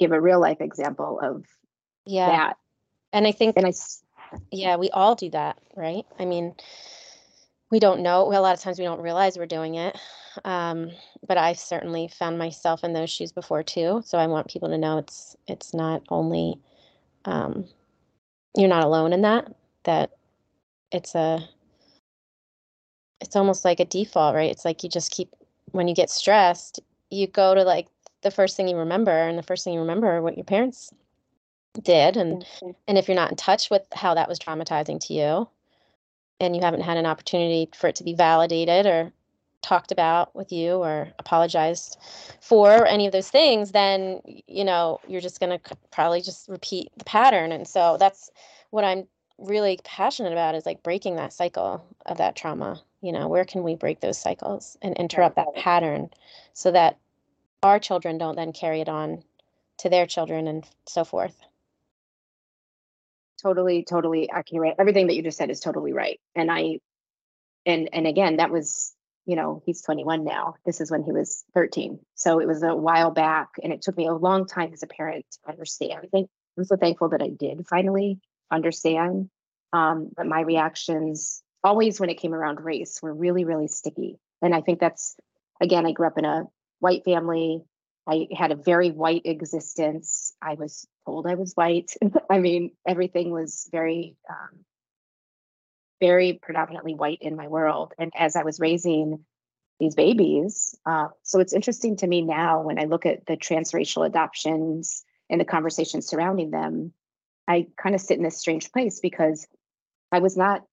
give 0.00 0.10
a 0.10 0.20
real 0.20 0.40
life 0.40 0.60
example 0.60 1.20
of 1.22 1.44
yeah. 2.04 2.26
that. 2.26 2.56
And 3.12 3.28
I 3.28 3.32
think 3.32 3.56
and 3.56 3.64
I 3.64 3.72
yeah, 4.50 4.74
we 4.74 4.90
all 4.90 5.14
do 5.14 5.30
that, 5.30 5.60
right? 5.76 6.04
I 6.18 6.24
mean, 6.24 6.56
we 7.70 7.78
don't 7.78 8.00
know. 8.00 8.22
A 8.22 8.40
lot 8.40 8.54
of 8.54 8.60
times 8.60 8.80
we 8.80 8.84
don't 8.84 9.00
realize 9.00 9.38
we're 9.38 9.46
doing 9.46 9.76
it. 9.76 9.96
Um, 10.44 10.90
but 11.26 11.38
I've 11.38 11.58
certainly 11.58 12.08
found 12.08 12.38
myself 12.38 12.84
in 12.84 12.92
those 12.92 13.10
shoes 13.10 13.32
before 13.32 13.62
too. 13.62 14.02
So 14.04 14.18
I 14.18 14.26
want 14.26 14.48
people 14.48 14.68
to 14.68 14.78
know 14.78 14.98
it's 14.98 15.36
it's 15.46 15.74
not 15.74 16.02
only 16.08 16.60
um, 17.24 17.66
you're 18.56 18.68
not 18.68 18.84
alone 18.84 19.12
in 19.12 19.22
that. 19.22 19.52
That 19.84 20.10
it's 20.92 21.14
a 21.14 21.48
it's 23.20 23.36
almost 23.36 23.64
like 23.64 23.80
a 23.80 23.84
default, 23.84 24.34
right? 24.34 24.50
It's 24.50 24.64
like 24.64 24.82
you 24.82 24.90
just 24.90 25.10
keep 25.10 25.34
when 25.72 25.88
you 25.88 25.94
get 25.94 26.10
stressed, 26.10 26.80
you 27.10 27.26
go 27.26 27.54
to 27.54 27.62
like 27.62 27.88
the 28.22 28.30
first 28.30 28.56
thing 28.56 28.68
you 28.68 28.76
remember, 28.76 29.12
and 29.12 29.38
the 29.38 29.42
first 29.42 29.64
thing 29.64 29.74
you 29.74 29.80
remember 29.80 30.08
are 30.08 30.22
what 30.22 30.36
your 30.36 30.44
parents 30.44 30.92
did, 31.82 32.16
and 32.16 32.42
mm-hmm. 32.42 32.70
and 32.88 32.98
if 32.98 33.08
you're 33.08 33.16
not 33.16 33.30
in 33.30 33.36
touch 33.36 33.70
with 33.70 33.82
how 33.92 34.14
that 34.14 34.28
was 34.28 34.38
traumatizing 34.38 35.00
to 35.06 35.14
you, 35.14 35.48
and 36.40 36.56
you 36.56 36.62
haven't 36.62 36.82
had 36.82 36.96
an 36.96 37.06
opportunity 37.06 37.68
for 37.74 37.88
it 37.88 37.96
to 37.96 38.04
be 38.04 38.14
validated 38.14 38.86
or 38.86 39.12
talked 39.62 39.90
about 39.90 40.34
with 40.34 40.52
you 40.52 40.74
or 40.74 41.08
apologized 41.18 41.98
for 42.40 42.86
any 42.86 43.06
of 43.06 43.12
those 43.12 43.30
things 43.30 43.72
then 43.72 44.20
you 44.46 44.64
know 44.64 45.00
you're 45.08 45.20
just 45.20 45.40
going 45.40 45.58
to 45.58 45.76
probably 45.90 46.20
just 46.20 46.48
repeat 46.48 46.90
the 46.96 47.04
pattern. 47.04 47.52
And 47.52 47.66
so 47.66 47.96
that's 47.98 48.30
what 48.70 48.84
i'm 48.84 49.06
really 49.38 49.78
passionate 49.84 50.32
about 50.32 50.54
is 50.54 50.64
like 50.66 50.82
breaking 50.82 51.16
that 51.16 51.32
cycle 51.32 51.84
of 52.06 52.18
that 52.18 52.36
trauma. 52.36 52.80
You 53.02 53.12
know 53.12 53.28
where 53.28 53.44
can 53.44 53.62
we 53.62 53.74
break 53.74 54.00
those 54.00 54.18
cycles 54.18 54.76
and 54.82 54.96
interrupt 54.96 55.36
that 55.36 55.54
pattern 55.54 56.10
so 56.54 56.70
that 56.72 56.98
our 57.62 57.78
children 57.78 58.18
don't 58.18 58.36
then 58.36 58.52
carry 58.52 58.80
it 58.80 58.88
on 58.88 59.22
to 59.78 59.90
their 59.90 60.06
children 60.06 60.48
and 60.48 60.64
so 60.88 61.04
forth? 61.04 61.36
Totally 63.42 63.84
totally 63.84 64.30
accurate. 64.30 64.76
Everything 64.78 65.08
that 65.08 65.14
you 65.14 65.22
just 65.22 65.38
said 65.38 65.50
is 65.50 65.60
totally 65.60 65.92
right. 65.92 66.18
And 66.34 66.50
i 66.50 66.78
and 67.66 67.90
and 67.92 68.06
again 68.06 68.36
that 68.36 68.50
was 68.50 68.95
you 69.26 69.34
know, 69.34 69.60
he's 69.66 69.82
21 69.82 70.24
now. 70.24 70.54
This 70.64 70.80
is 70.80 70.90
when 70.90 71.02
he 71.02 71.12
was 71.12 71.44
13. 71.52 71.98
So 72.14 72.38
it 72.38 72.46
was 72.46 72.62
a 72.62 72.74
while 72.74 73.10
back. 73.10 73.50
And 73.62 73.72
it 73.72 73.82
took 73.82 73.96
me 73.96 74.06
a 74.06 74.14
long 74.14 74.46
time 74.46 74.72
as 74.72 74.84
a 74.84 74.86
parent 74.86 75.26
to 75.32 75.50
understand. 75.50 76.00
I 76.02 76.06
think 76.06 76.30
I'm 76.56 76.64
so 76.64 76.76
thankful 76.76 77.08
that 77.10 77.22
I 77.22 77.28
did 77.28 77.66
finally 77.68 78.20
understand. 78.50 79.28
Um, 79.72 80.10
but 80.16 80.26
my 80.26 80.40
reactions, 80.40 81.42
always 81.64 81.98
when 81.98 82.08
it 82.08 82.20
came 82.20 82.32
around 82.32 82.60
race, 82.60 83.00
were 83.02 83.12
really, 83.12 83.44
really 83.44 83.68
sticky. 83.68 84.18
And 84.40 84.54
I 84.54 84.60
think 84.60 84.78
that's, 84.78 85.16
again, 85.60 85.86
I 85.86 85.92
grew 85.92 86.06
up 86.06 86.18
in 86.18 86.24
a 86.24 86.44
white 86.78 87.04
family. 87.04 87.64
I 88.06 88.28
had 88.36 88.52
a 88.52 88.56
very 88.56 88.92
white 88.92 89.22
existence. 89.24 90.34
I 90.40 90.54
was 90.54 90.86
told 91.04 91.26
I 91.26 91.34
was 91.34 91.52
white. 91.54 91.90
I 92.30 92.38
mean, 92.38 92.70
everything 92.86 93.32
was 93.32 93.68
very, 93.72 94.14
um, 94.30 94.60
very 96.00 96.38
predominantly 96.40 96.94
white 96.94 97.18
in 97.20 97.36
my 97.36 97.48
world. 97.48 97.94
And 97.98 98.12
as 98.16 98.36
I 98.36 98.44
was 98.44 98.60
raising 98.60 99.24
these 99.78 99.94
babies, 99.94 100.74
uh, 100.86 101.08
so 101.22 101.40
it's 101.40 101.52
interesting 101.52 101.96
to 101.96 102.06
me 102.06 102.22
now 102.22 102.62
when 102.62 102.78
I 102.78 102.84
look 102.84 103.06
at 103.06 103.26
the 103.26 103.36
transracial 103.36 104.06
adoptions 104.06 105.04
and 105.28 105.40
the 105.40 105.44
conversations 105.44 106.06
surrounding 106.06 106.50
them, 106.50 106.92
I 107.48 107.68
kind 107.76 107.94
of 107.94 108.00
sit 108.00 108.16
in 108.16 108.24
this 108.24 108.38
strange 108.38 108.72
place 108.72 109.00
because 109.00 109.46
I 110.10 110.20
was 110.20 110.36
not, 110.36 110.64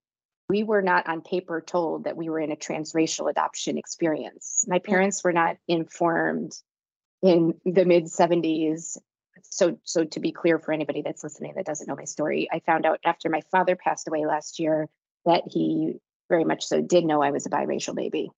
we 0.49 0.63
were 0.63 0.81
not 0.81 1.07
on 1.07 1.21
paper 1.21 1.61
told 1.61 2.05
that 2.05 2.17
we 2.17 2.29
were 2.29 2.39
in 2.39 2.51
a 2.51 2.55
transracial 2.55 3.29
adoption 3.29 3.77
experience. 3.77 4.65
My 4.67 4.79
parents 4.79 5.23
were 5.23 5.33
not 5.33 5.57
informed 5.67 6.53
in 7.21 7.53
the 7.65 7.85
mid 7.85 8.05
70s 8.05 8.97
so 9.41 9.77
so 9.83 10.03
to 10.03 10.19
be 10.19 10.31
clear 10.31 10.59
for 10.59 10.73
anybody 10.73 11.01
that's 11.01 11.23
listening 11.23 11.53
that 11.55 11.65
doesn't 11.65 11.87
know 11.87 11.95
my 11.95 12.03
story 12.03 12.47
i 12.51 12.59
found 12.59 12.85
out 12.85 12.99
after 13.05 13.29
my 13.29 13.41
father 13.51 13.75
passed 13.75 14.07
away 14.07 14.25
last 14.25 14.59
year 14.59 14.89
that 15.25 15.43
he 15.47 15.95
very 16.29 16.43
much 16.43 16.65
so 16.65 16.81
did 16.81 17.05
know 17.05 17.21
i 17.21 17.31
was 17.31 17.45
a 17.45 17.49
biracial 17.49 17.95
baby 17.95 18.29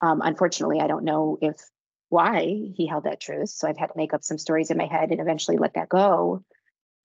um, 0.00 0.20
unfortunately 0.22 0.80
i 0.80 0.86
don't 0.86 1.04
know 1.04 1.38
if 1.40 1.56
why 2.08 2.42
he 2.76 2.86
held 2.86 3.04
that 3.04 3.20
truth 3.20 3.48
so 3.48 3.68
i've 3.68 3.76
had 3.76 3.88
to 3.88 3.96
make 3.96 4.14
up 4.14 4.22
some 4.22 4.38
stories 4.38 4.70
in 4.70 4.76
my 4.78 4.86
head 4.86 5.10
and 5.10 5.20
eventually 5.20 5.56
let 5.56 5.74
that 5.74 5.88
go 5.88 6.42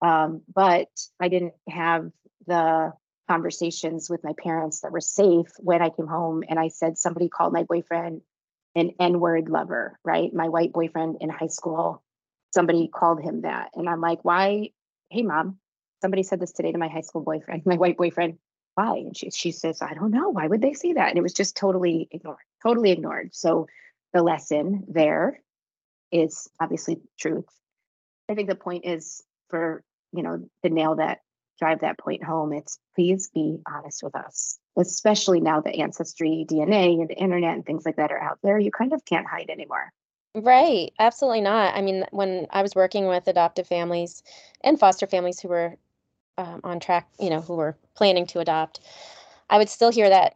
um, 0.02 0.42
but 0.54 0.90
i 1.20 1.28
didn't 1.28 1.54
have 1.68 2.10
the 2.48 2.92
conversations 3.28 4.10
with 4.10 4.24
my 4.24 4.34
parents 4.44 4.82
that 4.82 4.92
were 4.92 5.02
safe 5.02 5.52
when 5.60 5.82
i 5.82 5.90
came 5.90 6.08
home 6.08 6.44
and 6.48 6.60
i 6.60 6.68
said 6.68 6.98
somebody 6.98 7.30
called 7.30 7.54
my 7.54 7.64
boyfriend 7.64 8.22
an 8.76 8.92
n-word 9.00 9.50
lover 9.50 10.00
right 10.04 10.34
my 10.34 10.50
white 10.50 10.74
boyfriend 10.74 11.18
in 11.22 11.30
high 11.30 11.48
school 11.48 12.04
somebody 12.54 12.88
called 12.88 13.22
him 13.22 13.42
that. 13.42 13.70
And 13.76 13.90
I'm 13.90 14.02
like, 14.02 14.24
why? 14.24 14.70
Hey, 15.10 15.24
mom, 15.24 15.58
somebody 16.02 16.24
said 16.24 16.40
this 16.40 16.52
today 16.52 16.72
to 16.72 16.78
my 16.78 16.88
high 16.88 17.02
school 17.02 17.22
boyfriend, 17.22 17.64
my 17.66 17.76
white 17.76 17.98
boyfriend. 17.98 18.38
Why? 18.80 18.96
And 18.96 19.18
she, 19.18 19.30
she 19.30 19.52
says, 19.52 19.82
I 19.82 19.94
don't 19.94 20.12
know. 20.12 20.30
Why 20.30 20.48
would 20.48 20.62
they 20.62 20.72
say 20.72 20.94
that? 20.94 21.10
And 21.10 21.18
it 21.18 21.22
was 21.22 21.34
just 21.34 21.58
totally 21.58 22.08
ignored, 22.12 22.38
totally 22.64 22.92
ignored. 22.92 23.32
So 23.34 23.68
the 24.14 24.24
lesson 24.24 24.86
there 24.88 25.42
is 26.14 26.50
obviously 26.62 27.02
truth. 27.20 27.50
I 28.30 28.36
think 28.36 28.48
the 28.48 28.56
point 28.56 28.86
is 28.86 29.22
for, 29.50 29.84
you 30.14 30.24
know, 30.24 30.48
to 30.64 30.70
nail 30.70 30.96
that, 30.96 31.20
drive 31.60 31.82
that 31.82 32.00
point 32.00 32.24
home, 32.24 32.54
it's 32.54 32.80
please 32.96 33.30
be 33.34 33.60
honest 33.70 34.02
with 34.02 34.16
us, 34.16 34.58
especially 34.78 35.42
now 35.42 35.60
that 35.60 35.76
ancestry, 35.76 36.46
DNA, 36.50 37.02
and 37.02 37.10
the 37.10 37.20
internet 37.20 37.56
and 37.56 37.66
things 37.66 37.86
like 37.86 37.98
that 37.98 38.14
are 38.14 38.24
out 38.24 38.40
there. 38.44 38.58
You 38.58 38.72
kind 38.72 38.94
of 38.94 39.04
can't 39.04 39.28
hide 39.28 39.50
anymore. 39.50 39.92
Right, 40.34 40.94
absolutely 41.00 41.42
not. 41.42 41.76
I 41.76 41.82
mean, 41.82 42.06
when 42.12 42.48
I 42.50 42.62
was 42.62 42.76
working 42.76 43.08
with 43.08 43.28
adoptive 43.28 43.68
families 43.68 44.24
and 44.64 44.80
foster 44.80 45.06
families 45.06 45.42
who 45.42 45.50
were 45.50 45.76
um, 46.40 46.62
on 46.64 46.80
track, 46.80 47.08
you 47.20 47.30
know, 47.30 47.42
who 47.42 47.56
were 47.56 47.78
planning 47.96 48.26
to 48.28 48.40
adopt, 48.40 48.80
I 49.50 49.58
would 49.58 49.70
still 49.70 49.92
hear 49.92 50.10
that 50.10 50.36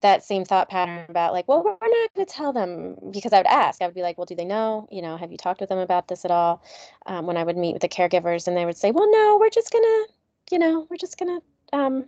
that 0.00 0.22
same 0.22 0.44
thought 0.44 0.68
pattern 0.68 1.04
about 1.08 1.32
like, 1.32 1.48
well, 1.48 1.64
we're 1.64 1.72
not 1.72 2.14
going 2.14 2.24
to 2.24 2.32
tell 2.32 2.52
them 2.52 2.94
because 3.10 3.32
I 3.32 3.38
would 3.38 3.48
ask. 3.48 3.82
I 3.82 3.86
would 3.86 3.96
be 3.96 4.02
like, 4.02 4.16
well, 4.16 4.26
do 4.26 4.36
they 4.36 4.44
know? 4.44 4.86
You 4.92 5.02
know, 5.02 5.16
have 5.16 5.32
you 5.32 5.36
talked 5.36 5.58
with 5.58 5.70
them 5.70 5.78
about 5.78 6.06
this 6.06 6.24
at 6.24 6.30
all? 6.30 6.62
Um, 7.06 7.26
when 7.26 7.36
I 7.36 7.42
would 7.42 7.56
meet 7.56 7.72
with 7.72 7.82
the 7.82 7.88
caregivers, 7.88 8.46
and 8.46 8.56
they 8.56 8.64
would 8.64 8.76
say, 8.76 8.92
well, 8.92 9.10
no, 9.10 9.38
we're 9.40 9.50
just 9.50 9.72
gonna, 9.72 10.04
you 10.52 10.58
know, 10.60 10.86
we're 10.88 10.98
just 10.98 11.18
gonna 11.18 11.40
um, 11.72 12.04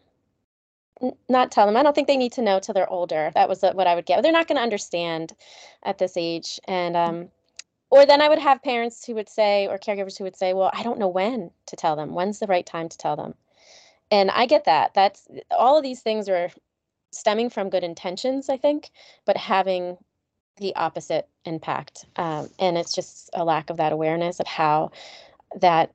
not 1.28 1.50
tell 1.50 1.66
them. 1.66 1.76
I 1.76 1.82
don't 1.82 1.94
think 1.94 2.06
they 2.06 2.16
need 2.16 2.32
to 2.32 2.42
know 2.42 2.60
till 2.60 2.74
they're 2.74 2.90
older. 2.90 3.32
That 3.34 3.48
was 3.48 3.62
what 3.62 3.86
I 3.86 3.94
would 3.94 4.06
get. 4.06 4.22
They're 4.22 4.32
not 4.32 4.48
going 4.48 4.56
to 4.56 4.62
understand 4.62 5.32
at 5.82 5.98
this 5.98 6.16
age. 6.16 6.60
And 6.66 6.96
um, 6.96 7.28
or 7.90 8.06
then 8.06 8.22
I 8.22 8.28
would 8.28 8.38
have 8.38 8.62
parents 8.62 9.04
who 9.04 9.14
would 9.14 9.28
say, 9.28 9.66
or 9.66 9.78
caregivers 9.78 10.16
who 10.16 10.24
would 10.24 10.36
say, 10.36 10.54
"Well, 10.54 10.70
I 10.72 10.82
don't 10.82 10.98
know 10.98 11.08
when 11.08 11.50
to 11.66 11.76
tell 11.76 11.96
them. 11.96 12.14
When's 12.14 12.38
the 12.38 12.46
right 12.46 12.66
time 12.66 12.88
to 12.88 12.98
tell 12.98 13.16
them?" 13.16 13.34
And 14.10 14.30
I 14.30 14.46
get 14.46 14.64
that. 14.64 14.94
That's 14.94 15.28
all 15.50 15.76
of 15.76 15.82
these 15.82 16.00
things 16.00 16.28
are 16.28 16.50
stemming 17.12 17.50
from 17.50 17.70
good 17.70 17.84
intentions, 17.84 18.48
I 18.48 18.56
think, 18.56 18.90
but 19.24 19.36
having 19.36 19.98
the 20.56 20.74
opposite 20.76 21.28
impact. 21.44 22.06
Um, 22.16 22.50
and 22.58 22.76
it's 22.78 22.92
just 22.94 23.30
a 23.32 23.44
lack 23.44 23.70
of 23.70 23.78
that 23.78 23.92
awareness 23.92 24.40
of 24.40 24.46
how 24.46 24.90
that 25.56 25.92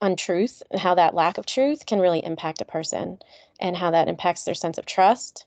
untruth 0.00 0.62
and 0.70 0.80
how 0.80 0.94
that 0.94 1.14
lack 1.14 1.38
of 1.38 1.46
truth 1.46 1.86
can 1.86 1.98
really 1.98 2.24
impact 2.24 2.60
a 2.60 2.64
person 2.64 3.18
and 3.58 3.76
how 3.76 3.90
that 3.90 4.08
impacts 4.08 4.44
their 4.44 4.54
sense 4.54 4.76
of 4.76 4.86
trust. 4.86 5.46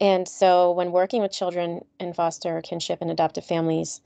And 0.00 0.28
so, 0.28 0.72
when 0.72 0.92
working 0.92 1.22
with 1.22 1.32
children 1.32 1.84
in 1.98 2.12
foster, 2.12 2.60
kinship, 2.62 3.00
and 3.00 3.10
adoptive 3.10 3.44
families, 3.44 4.02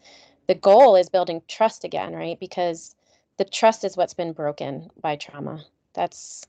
the 0.46 0.54
goal 0.54 0.96
is 0.96 1.08
building 1.08 1.42
trust 1.48 1.84
again, 1.84 2.14
right? 2.14 2.38
Because 2.38 2.94
the 3.38 3.44
trust 3.44 3.84
is 3.84 3.96
what's 3.96 4.14
been 4.14 4.32
broken 4.32 4.90
by 5.00 5.16
trauma. 5.16 5.64
That's 5.94 6.44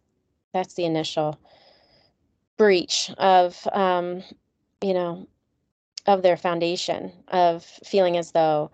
that's 0.53 0.75
the 0.75 0.85
initial 0.85 1.39
breach 2.57 3.11
of, 3.17 3.67
um, 3.71 4.23
you 4.81 4.93
know, 4.93 5.27
of 6.05 6.21
their 6.21 6.37
foundation 6.37 7.11
of 7.29 7.63
feeling 7.63 8.17
as 8.17 8.31
though 8.31 8.71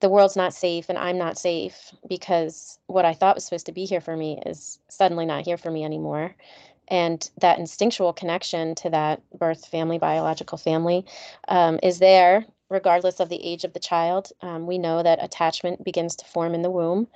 the 0.00 0.08
world's 0.08 0.36
not 0.36 0.54
safe 0.54 0.88
and 0.88 0.98
I'm 0.98 1.18
not 1.18 1.38
safe 1.38 1.92
because 2.08 2.78
what 2.86 3.04
I 3.04 3.14
thought 3.14 3.36
was 3.36 3.44
supposed 3.44 3.66
to 3.66 3.72
be 3.72 3.86
here 3.86 4.00
for 4.00 4.16
me 4.16 4.40
is 4.44 4.78
suddenly 4.88 5.26
not 5.26 5.44
here 5.44 5.56
for 5.56 5.70
me 5.70 5.84
anymore. 5.84 6.34
And 6.88 7.28
that 7.38 7.58
instinctual 7.58 8.12
connection 8.12 8.74
to 8.76 8.90
that 8.90 9.22
birth 9.38 9.66
family, 9.66 9.98
biological 9.98 10.58
family, 10.58 11.04
um, 11.48 11.78
is 11.82 11.98
there 11.98 12.44
regardless 12.68 13.20
of 13.20 13.28
the 13.28 13.42
age 13.44 13.64
of 13.64 13.72
the 13.72 13.78
child. 13.78 14.32
Um, 14.42 14.66
we 14.66 14.78
know 14.78 15.02
that 15.02 15.22
attachment 15.22 15.84
begins 15.84 16.16
to 16.16 16.24
form 16.24 16.54
in 16.54 16.62
the 16.62 16.70
womb 16.70 17.06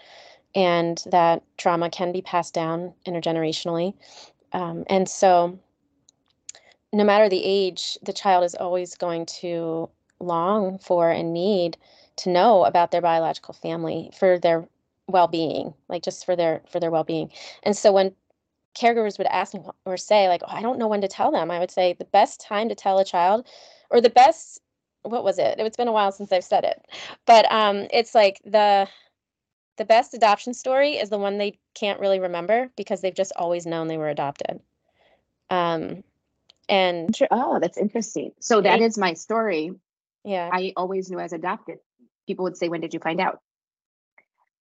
and 0.54 1.02
that 1.06 1.42
trauma 1.56 1.90
can 1.90 2.12
be 2.12 2.22
passed 2.22 2.54
down 2.54 2.94
intergenerationally. 3.06 3.94
Um, 4.52 4.84
and 4.88 5.08
so, 5.08 5.58
no 6.92 7.04
matter 7.04 7.28
the 7.28 7.44
age, 7.44 7.98
the 8.02 8.12
child 8.12 8.44
is 8.44 8.54
always 8.54 8.94
going 8.94 9.26
to 9.26 9.90
long 10.20 10.78
for 10.78 11.10
and 11.10 11.32
need 11.32 11.76
to 12.16 12.30
know 12.30 12.64
about 12.64 12.90
their 12.90 13.02
biological 13.02 13.54
family 13.54 14.10
for 14.18 14.38
their 14.38 14.68
well-being 15.06 15.72
like 15.88 16.02
just 16.02 16.26
for 16.26 16.36
their 16.36 16.60
for 16.70 16.80
their 16.80 16.90
well-being 16.90 17.30
and 17.62 17.76
so 17.76 17.90
when 17.90 18.14
caregivers 18.78 19.18
would 19.18 19.26
ask 19.26 19.54
me 19.54 19.60
or 19.84 19.96
say 19.96 20.28
like 20.28 20.42
oh, 20.46 20.54
i 20.54 20.62
don't 20.62 20.78
know 20.78 20.88
when 20.88 21.00
to 21.00 21.08
tell 21.08 21.30
them. 21.30 21.50
I 21.50 21.58
would 21.58 21.70
say 21.70 21.94
the 21.98 22.04
best 22.04 22.40
time 22.40 22.68
to 22.68 22.74
tell 22.74 22.98
a 22.98 23.04
child 23.04 23.46
or 23.90 24.00
the 24.00 24.10
best 24.10 24.60
what 25.02 25.24
was 25.24 25.38
it? 25.38 25.58
It's 25.58 25.76
been 25.76 25.88
a 25.88 25.92
while 25.92 26.12
since 26.12 26.32
i've 26.32 26.44
said 26.44 26.64
it. 26.64 26.86
But 27.26 27.50
um 27.50 27.86
it's 27.92 28.14
like 28.14 28.40
the 28.44 28.88
the 29.76 29.84
best 29.84 30.14
adoption 30.14 30.54
story 30.54 30.92
is 30.96 31.08
the 31.08 31.18
one 31.18 31.38
they 31.38 31.58
can't 31.74 32.00
really 32.00 32.18
remember 32.18 32.70
because 32.76 33.00
they've 33.00 33.14
just 33.14 33.32
always 33.36 33.66
known 33.66 33.88
they 33.88 33.98
were 33.98 34.08
adopted. 34.08 34.60
Um 35.50 36.04
and 36.68 37.16
oh 37.30 37.58
that's 37.60 37.78
interesting. 37.78 38.32
So 38.40 38.60
that 38.60 38.80
is 38.80 38.98
my 38.98 39.14
story. 39.14 39.72
Yeah. 40.24 40.50
I 40.52 40.72
always 40.76 41.10
knew 41.10 41.18
i 41.18 41.22
was 41.22 41.32
adopted. 41.32 41.78
People 42.26 42.44
would 42.44 42.56
say, 42.56 42.68
When 42.68 42.80
did 42.80 42.92
you 42.92 43.00
find 43.00 43.20
out? 43.20 43.40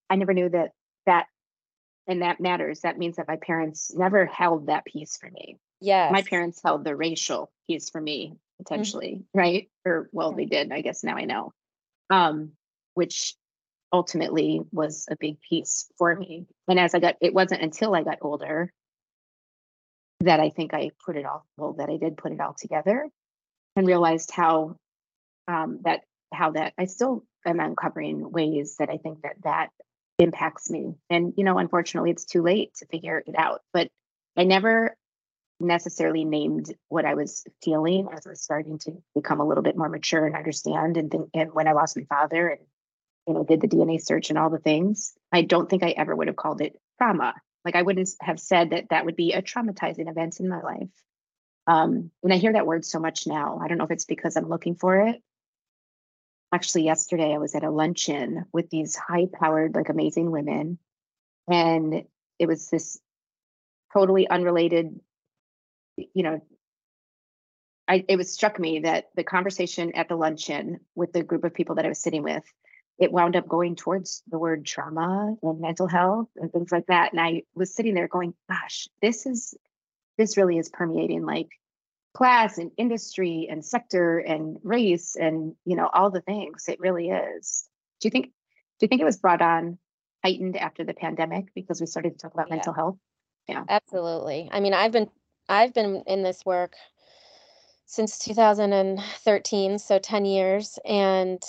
I 0.10 0.16
never 0.16 0.34
knew 0.34 0.50
that 0.50 0.72
that 1.06 1.28
and 2.08 2.22
that 2.22 2.40
matters. 2.40 2.82
That 2.82 2.98
means 2.98 3.18
that 3.18 3.28
my 3.28 3.38
parents 3.38 3.94
never 3.96 4.26
held 4.26 4.68
that 4.68 4.86
piece 4.86 5.18
for 5.18 5.30
me. 5.30 5.58
Yeah. 5.82 6.10
My 6.12 6.22
parents 6.22 6.62
held 6.64 6.84
the 6.84 6.96
racial 6.96 7.52
piece 7.68 7.90
for 7.90 8.02
me, 8.02 8.28
mm-hmm. 8.28 8.64
potentially, 8.64 9.20
mm-hmm. 9.20 9.40
right? 9.40 9.70
Or 9.86 10.10
well, 10.12 10.32
they 10.32 10.46
did, 10.46 10.72
I 10.72 10.82
guess 10.82 11.04
now 11.04 11.16
I 11.16 11.26
know. 11.26 11.54
Um, 12.10 12.54
which 12.94 13.36
ultimately 13.94 14.62
was 14.72 15.06
a 15.10 15.16
big 15.20 15.40
piece 15.42 15.86
for 15.98 16.16
me. 16.16 16.46
And 16.68 16.80
as 16.80 16.94
I 16.94 17.00
got 17.00 17.16
it 17.22 17.34
wasn't 17.34 17.62
until 17.62 17.96
I 17.96 18.04
got 18.04 18.18
older 18.22 18.72
that 20.22 20.40
I 20.40 20.50
think 20.50 20.74
I 20.74 20.92
put 21.06 21.16
it 21.16 21.26
all 21.26 21.46
well, 21.58 21.74
that 21.74 21.90
I 21.90 21.98
did 21.98 22.18
put 22.18 22.32
it 22.32 22.42
all 22.42 22.56
together 22.58 23.08
and 23.76 23.88
realized 23.88 24.32
how 24.32 24.76
um 25.48 25.80
that 25.84 26.02
how 26.34 26.52
that 26.52 26.74
I 26.78 26.86
still 26.86 27.24
am 27.46 27.60
uncovering 27.60 28.30
ways 28.32 28.76
that 28.80 28.90
I 28.90 28.98
think 28.98 29.22
that 29.22 29.36
that 29.44 29.70
impacts 30.20 30.70
me. 30.70 30.96
And, 31.10 31.34
you 31.38 31.44
know, 31.44 31.58
unfortunately, 31.58 32.12
it's 32.12 32.26
too 32.26 32.42
late 32.42 32.74
to 32.76 32.86
figure 32.88 33.24
it 33.26 33.36
out. 33.38 33.62
But 33.74 33.90
I 34.36 34.44
never 34.44 34.96
necessarily 35.60 36.26
named 36.26 36.74
what 36.88 37.06
I 37.06 37.16
was 37.16 37.46
feeling 37.64 38.08
as 38.14 38.26
I 38.26 38.30
was 38.30 38.42
starting 38.42 38.78
to 38.80 38.92
become 39.16 39.40
a 39.40 39.48
little 39.48 39.64
bit 39.64 39.78
more 39.78 39.90
mature 39.90 40.26
and 40.26 40.36
understand. 40.36 40.98
And, 40.98 41.10
think, 41.12 41.30
and 41.34 41.54
when 41.54 41.68
I 41.68 41.74
lost 41.74 41.98
my 41.98 42.04
father 42.04 42.50
and, 42.50 42.62
you 43.28 43.34
know, 43.34 43.44
did 43.44 43.62
the 43.62 43.68
DNA 43.68 44.02
search 44.02 44.30
and 44.30 44.38
all 44.38 44.50
the 44.50 44.60
things, 44.60 45.14
I 45.32 45.42
don't 45.42 45.70
think 45.70 45.84
I 45.84 45.90
ever 45.90 46.16
would 46.16 46.28
have 46.28 46.36
called 46.36 46.62
it 46.62 46.80
trauma. 46.98 47.34
Like 47.66 47.76
I 47.76 47.82
wouldn't 47.82 48.10
have 48.22 48.40
said 48.40 48.70
that 48.70 48.90
that 48.90 49.06
would 49.06 49.16
be 49.16 49.34
a 49.34 49.42
traumatizing 49.42 50.10
event 50.10 50.40
in 50.40 50.48
my 50.48 50.62
life. 50.62 50.90
Um, 51.68 52.12
and 52.24 52.32
I 52.32 52.38
hear 52.38 52.54
that 52.54 52.66
word 52.66 52.86
so 52.86 53.00
much 53.00 53.28
now. 53.28 53.60
I 53.62 53.68
don't 53.68 53.78
know 53.78 53.84
if 53.84 53.92
it's 53.92 54.06
because 54.06 54.38
I'm 54.38 54.48
looking 54.48 54.76
for 54.76 55.08
it. 55.08 55.22
Actually, 56.54 56.86
yesterday 56.86 57.34
I 57.34 57.40
was 57.40 57.56
at 57.56 57.64
a 57.64 57.70
luncheon 57.70 58.46
with 58.54 58.70
these 58.70 58.96
high 58.96 59.28
powered, 59.32 59.76
like 59.76 59.90
amazing 59.90 60.32
women. 60.32 60.80
And 61.50 62.04
it 62.40 62.46
was 62.48 62.70
this 62.70 63.00
totally 63.94 64.30
unrelated, 64.30 65.00
you 65.98 66.24
know, 66.24 66.42
I, 67.88 68.04
it 68.08 68.18
was 68.18 68.34
struck 68.34 68.60
me 68.60 68.80
that 68.80 69.10
the 69.16 69.24
conversation 69.24 69.94
at 69.96 70.10
the 70.10 70.16
luncheon 70.16 70.82
with 70.96 71.14
the 71.14 71.24
group 71.24 71.44
of 71.44 71.54
people 71.54 71.76
that 71.76 71.86
I 71.86 71.90
was 71.90 72.02
sitting 72.02 72.24
with, 72.24 72.44
it 73.00 73.12
wound 73.12 73.36
up 73.36 73.48
going 73.48 73.76
towards 73.76 74.24
the 74.28 74.38
word 74.38 74.66
trauma 74.66 75.36
and 75.42 75.62
mental 75.62 75.88
health 75.88 76.28
and 76.36 76.52
things 76.52 76.72
like 76.72 76.88
that. 76.88 77.14
And 77.14 77.22
I 77.22 77.44
was 77.56 77.74
sitting 77.74 77.94
there 77.94 78.08
going, 78.08 78.34
gosh, 78.50 78.88
this 79.02 79.26
is 79.26 79.54
this 80.18 80.36
really 80.36 80.58
is 80.58 80.70
permeating 80.70 81.26
like 81.26 81.50
class 82.18 82.58
and 82.58 82.72
industry 82.78 83.48
and 83.48 83.64
sector 83.64 84.18
and 84.18 84.58
race 84.64 85.16
and 85.16 85.54
you 85.66 85.76
know 85.76 85.88
all 85.94 86.10
the 86.10 86.22
things. 86.22 86.66
It 86.68 86.80
really 86.80 87.10
is. 87.10 87.70
Do 88.02 88.08
you 88.08 88.12
think 88.12 88.26
do 88.26 88.86
you 88.86 88.88
think 88.88 89.02
it 89.02 89.06
was 89.06 89.18
brought 89.18 89.44
on 89.44 89.78
heightened 90.24 90.58
after 90.58 90.84
the 90.84 90.96
pandemic 90.96 91.54
because 91.54 91.80
we 91.80 91.86
started 91.86 92.14
to 92.14 92.18
talk 92.18 92.34
about 92.34 92.48
yeah. 92.48 92.56
mental 92.56 92.74
health? 92.74 92.98
Yeah. 93.48 93.64
Absolutely. 93.70 94.50
I 94.52 94.60
mean 94.62 94.74
i've 94.74 94.92
been 94.92 95.10
i've 95.48 95.76
been 95.76 96.02
in 96.08 96.24
this 96.24 96.44
work 96.44 96.74
since 97.86 98.18
2013 98.18 99.78
so 99.78 100.00
10 100.00 100.26
years 100.26 100.80
and 100.86 101.40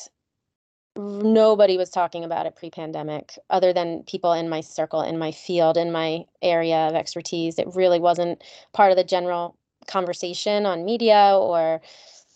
nobody 0.96 1.78
was 1.78 1.90
talking 1.90 2.24
about 2.24 2.44
it 2.44 2.56
pre-pandemic 2.56 3.38
other 3.48 3.72
than 3.72 4.02
people 4.02 4.32
in 4.34 4.50
my 4.50 4.60
circle 4.60 5.00
in 5.00 5.18
my 5.18 5.32
field 5.32 5.78
in 5.78 5.92
my 5.92 6.24
area 6.42 6.88
of 6.88 6.94
expertise. 6.94 7.58
It 7.58 7.74
really 7.74 8.00
wasn't 8.00 8.44
part 8.74 8.90
of 8.90 8.98
the 8.98 9.04
general 9.04 9.57
conversation 9.88 10.66
on 10.66 10.84
media 10.84 11.36
or 11.36 11.80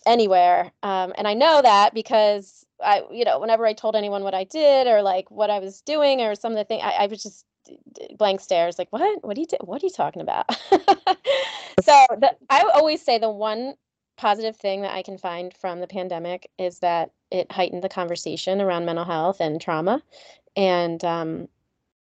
anywhere 0.05 0.71
um, 0.83 1.13
and 1.17 1.27
i 1.27 1.33
know 1.33 1.61
that 1.61 1.93
because 1.93 2.65
i 2.83 3.03
you 3.11 3.23
know 3.23 3.39
whenever 3.39 3.65
i 3.65 3.73
told 3.73 3.95
anyone 3.95 4.23
what 4.23 4.33
i 4.33 4.43
did 4.43 4.87
or 4.87 5.01
like 5.01 5.29
what 5.31 5.49
i 5.49 5.59
was 5.59 5.81
doing 5.81 6.21
or 6.21 6.35
some 6.35 6.51
of 6.51 6.57
the 6.57 6.65
things 6.65 6.81
I, 6.83 7.03
I 7.03 7.07
was 7.07 7.23
just 7.23 7.45
blank 8.17 8.41
stares 8.41 8.77
like 8.77 8.89
what? 8.89 9.23
What 9.23 9.37
are 9.37 9.39
you 9.39 9.47
what 9.61 9.81
are 9.81 9.85
you 9.85 9.91
talking 9.91 10.21
about? 10.21 10.49
So 11.81 12.05
the, 12.11 12.35
i 12.51 12.61
always 12.75 13.01
say 13.01 13.17
the 13.17 13.31
one 13.31 13.73
positive 14.17 14.55
thing 14.55 14.81
that 14.81 14.93
I 14.93 15.01
can 15.01 15.17
find 15.17 15.53
from 15.53 15.79
the 15.79 15.87
pandemic 15.87 16.49
is 16.57 16.79
that 16.79 17.11
it 17.31 17.51
heightened 17.51 17.83
the 17.83 17.89
conversation 17.89 18.61
around 18.61 18.85
mental 18.85 19.05
health 19.05 19.39
and 19.39 19.59
trauma, 19.59 20.01
and 20.55 21.03
um, 21.03 21.47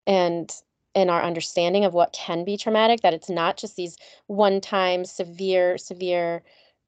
and 0.07 0.53
in 0.95 1.11
our 1.11 1.23
understanding 1.23 1.85
of 1.85 1.95
what 1.95 2.13
can 2.13 2.45
be 2.45 2.57
traumatic. 2.57 3.01
That 3.01 3.15
it's 3.15 3.31
not 3.31 3.57
just 3.57 3.77
these 3.77 3.97
one-time 4.27 5.05
severe 5.05 5.79
severe 5.79 6.43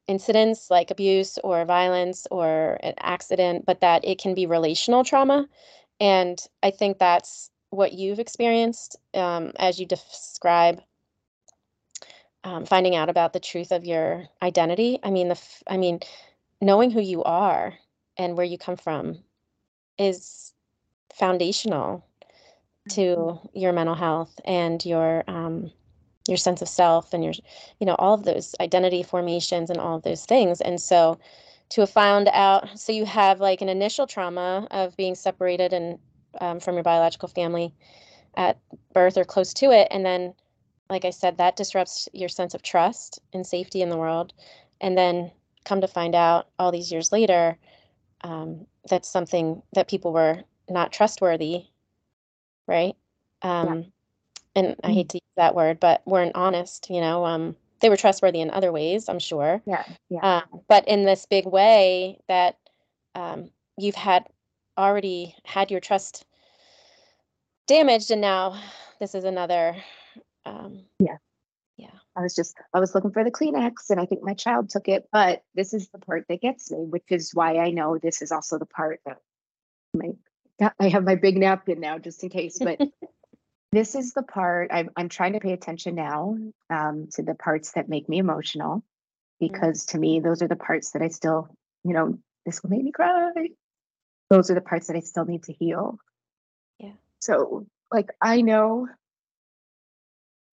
incidents 0.09 0.71
like 0.71 0.91
abuse 0.91 1.39
or 1.43 1.65
violence 1.65 2.27
or 2.31 2.79
an 2.83 2.95
accident, 2.99 3.67
but 3.67 3.81
that 3.81 4.05
it 4.05 4.19
can 4.19 4.35
be 4.35 4.47
relational 4.47 5.05
trauma, 5.05 5.49
and 6.01 6.39
I 6.63 6.71
think 6.71 6.99
that's 6.99 7.51
what 7.71 7.93
you've 7.93 8.21
experienced 8.21 8.97
um, 9.15 9.53
as 9.59 9.81
you 9.81 9.87
describe 9.87 10.81
um, 12.45 12.65
finding 12.65 12.95
out 12.95 13.09
about 13.09 13.33
the 13.33 13.41
truth 13.41 13.73
of 13.73 13.85
your 13.85 14.29
identity. 14.41 15.01
I 15.03 15.11
mean, 15.11 15.29
the 15.29 15.33
f- 15.35 15.63
I 15.67 15.77
mean, 15.77 16.01
knowing 16.61 16.91
who 16.93 17.01
you 17.01 17.25
are 17.25 17.75
and 18.17 18.37
where 18.37 18.47
you 18.47 18.57
come 18.57 18.77
from 18.77 19.19
is 19.99 20.53
foundational 21.13 22.07
to 22.91 23.39
your 23.55 23.73
mental 23.73 23.95
health 23.95 24.39
and 24.45 24.85
your 24.85 25.25
um, 25.29 25.71
your 26.29 26.37
sense 26.37 26.63
of 26.63 26.69
self 26.69 27.13
and 27.13 27.25
your 27.25 27.35
you 27.81 27.87
know 27.87 27.97
all 27.99 28.15
of 28.15 28.25
those 28.25 28.55
identity 28.61 29.03
formations 29.03 29.71
and 29.71 29.79
all 29.79 29.97
of 29.97 30.03
those 30.03 30.25
things 30.25 30.61
and 30.61 30.81
so 30.81 31.19
to 31.69 31.81
have 31.83 31.91
found 31.91 32.29
out 32.33 32.79
so 32.79 32.93
you 32.93 33.05
have 33.05 33.41
like 33.41 33.61
an 33.61 33.69
initial 33.69 34.07
trauma 34.07 34.67
of 34.71 34.97
being 34.97 35.15
separated 35.15 35.73
and 35.73 35.99
um, 36.41 36.61
from 36.61 36.75
your 36.75 36.83
biological 36.83 37.29
family 37.29 37.73
at 38.37 38.59
birth 38.93 39.17
or 39.17 39.25
close 39.25 39.55
to 39.55 39.71
it 39.71 39.89
and 39.91 40.05
then 40.05 40.35
like 40.89 41.05
I 41.05 41.11
said, 41.11 41.39
that 41.39 41.57
disrupts 41.57 42.09
your 42.13 42.29
sense 42.29 42.55
of 42.55 42.63
trust 42.63 43.21
and 43.33 43.47
safety 43.47 43.83
in 43.83 43.89
the 43.89 43.97
world. 43.97 44.33
And 44.81 44.97
then 44.97 45.33
come 45.65 45.81
to 45.81 45.89
find 45.89 46.15
out 46.15 46.49
all 46.59 46.71
these 46.71 46.93
years 46.93 47.11
later, 47.11 47.59
um, 48.23 48.67
that's 48.89 49.09
something 49.09 49.63
that 49.73 49.89
people 49.89 50.13
were 50.13 50.43
not 50.69 50.93
trustworthy, 50.93 51.65
right? 52.67 52.95
Um, 53.43 53.79
yeah. 53.79 53.83
And 54.57 54.77
I 54.83 54.93
hate 54.93 55.09
mm. 55.09 55.11
to 55.11 55.17
use 55.19 55.35
that 55.37 55.55
word, 55.55 55.81
but 55.81 56.03
weren't 56.07 56.35
honest, 56.35 56.89
you 56.89 57.01
know. 57.01 57.27
Um, 57.27 57.57
they 57.81 57.91
were 57.91 57.97
trustworthy 57.97 58.41
in 58.41 58.51
other 58.51 58.73
ways, 58.73 59.09
I'm 59.09 59.19
sure. 59.19 59.61
Yeah. 59.67 59.85
Yeah. 60.09 60.21
Uh, 60.23 60.41
but 60.69 60.89
in 60.89 61.05
this 61.05 61.27
big 61.27 61.47
way 61.47 62.19
that 62.29 62.57
um, 63.15 63.51
you've 63.77 63.95
had 63.95 64.25
already 64.79 65.35
had 65.45 65.71
your 65.71 65.81
trust 65.81 66.25
damaged, 67.67 68.11
and 68.11 68.21
now 68.21 68.59
this 68.99 69.15
is 69.15 69.25
another 69.25 69.77
um, 70.47 70.85
yeah. 70.99 71.17
Yeah. 71.77 71.89
I 72.17 72.23
was 72.23 72.35
just, 72.35 72.57
I 72.73 72.81
was 72.81 72.95
looking 72.95 73.11
for 73.11 73.23
the 73.23 73.31
Kleenex 73.31 73.91
and 73.91 74.01
I 74.01 74.07
think 74.07 74.23
my 74.23 74.33
child 74.33 74.71
took 74.71 74.89
it. 74.89 75.07
But 75.13 75.43
this 75.55 75.75
is 75.75 75.89
the 75.89 75.99
part 75.99 76.25
that 76.29 76.41
gets 76.41 76.71
me, 76.71 76.79
which 76.79 77.05
is 77.11 77.35
why 77.35 77.59
I 77.59 77.71
know 77.71 77.99
this 77.99 78.23
is 78.23 78.33
also 78.33 78.59
the 78.59 78.67
part 78.67 79.01
that 79.05 79.19
my, 79.93 80.13
I 80.79 80.89
have 80.89 81.05
my 81.05 81.17
big 81.17 81.37
napkin 81.37 81.81
now 81.81 81.99
just 81.99 82.23
in 82.23 82.31
case. 82.31 82.59
But 82.59 82.81
this 83.73 83.95
is 83.95 84.13
the 84.13 84.23
part 84.23 84.71
I'm, 84.73 84.91
I'm 84.97 85.09
trying 85.09 85.35
to 85.35 85.41
pay 85.41 85.53
attention 85.53 85.95
now 85.95 86.37
um, 86.71 87.09
to 87.13 87.23
the 87.23 87.35
parts 87.35 87.73
that 87.73 87.89
make 87.89 88.09
me 88.09 88.19
emotional 88.19 88.83
because 89.39 89.87
mm-hmm. 89.87 89.99
to 89.99 90.01
me, 90.01 90.21
those 90.21 90.43
are 90.43 90.49
the 90.49 90.57
parts 90.57 90.93
that 90.93 91.03
I 91.03 91.09
still, 91.09 91.49
you 91.85 91.93
know, 91.93 92.19
this 92.45 92.63
will 92.63 92.71
make 92.71 92.83
me 92.83 92.93
cry. 92.93 93.33
Those 94.31 94.51
are 94.51 94.55
the 94.55 94.61
parts 94.61 94.87
that 94.87 94.97
I 94.97 95.01
still 95.01 95.25
need 95.25 95.45
to 95.45 95.53
heal. 95.53 95.99
Yeah. 96.79 96.93
So, 97.21 97.67
like, 97.93 98.11
I 98.21 98.41
know 98.41 98.89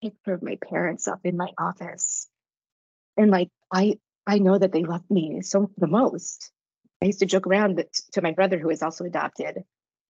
picture 0.02 0.34
of 0.34 0.42
my 0.42 0.58
parents 0.68 1.06
up 1.08 1.20
in 1.24 1.36
my 1.36 1.48
office. 1.58 2.28
And 3.16 3.30
like 3.30 3.48
I 3.72 3.98
I 4.26 4.38
know 4.38 4.58
that 4.58 4.72
they 4.72 4.84
love 4.84 5.08
me 5.10 5.42
so 5.42 5.70
the 5.78 5.86
most. 5.86 6.50
I 7.00 7.06
used 7.06 7.20
to 7.20 7.26
joke 7.26 7.46
around 7.46 7.78
that 7.78 7.92
to 8.12 8.22
my 8.22 8.32
brother 8.32 8.58
who 8.58 8.70
is 8.70 8.82
also 8.82 9.04
adopted. 9.04 9.64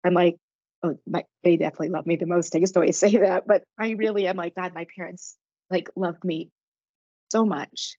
I'm 0.04 0.14
like, 0.14 0.36
oh 0.82 0.98
my 1.06 1.24
they 1.42 1.56
definitely 1.56 1.90
love 1.90 2.06
me 2.06 2.16
the 2.16 2.26
most. 2.26 2.54
I 2.54 2.60
to 2.60 2.72
always 2.76 2.98
say 2.98 3.16
that, 3.18 3.46
but 3.46 3.62
I 3.78 3.90
really 3.90 4.26
am 4.26 4.36
like, 4.36 4.54
God, 4.54 4.74
my 4.74 4.86
parents 4.96 5.36
like 5.70 5.88
loved 5.96 6.24
me 6.24 6.50
so 7.30 7.44
much. 7.44 7.96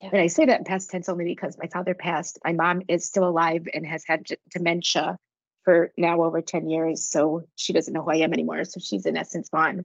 Yeah. 0.00 0.10
And 0.12 0.20
I 0.20 0.26
say 0.26 0.44
that 0.46 0.58
in 0.58 0.64
past 0.64 0.90
tense 0.90 1.08
only 1.08 1.24
because 1.24 1.56
my 1.58 1.68
father 1.68 1.94
passed. 1.94 2.38
My 2.44 2.52
mom 2.52 2.82
is 2.88 3.06
still 3.06 3.26
alive 3.26 3.66
and 3.72 3.86
has 3.86 4.04
had 4.06 4.26
dementia 4.50 5.16
for 5.64 5.90
now 5.96 6.22
over 6.22 6.42
10 6.42 6.68
years. 6.68 7.08
So 7.08 7.44
she 7.56 7.72
doesn't 7.72 7.92
know 7.92 8.02
who 8.02 8.10
I 8.10 8.16
am 8.16 8.32
anymore. 8.32 8.64
So 8.64 8.78
she's 8.78 9.06
in 9.06 9.16
essence 9.16 9.48
gone. 9.48 9.84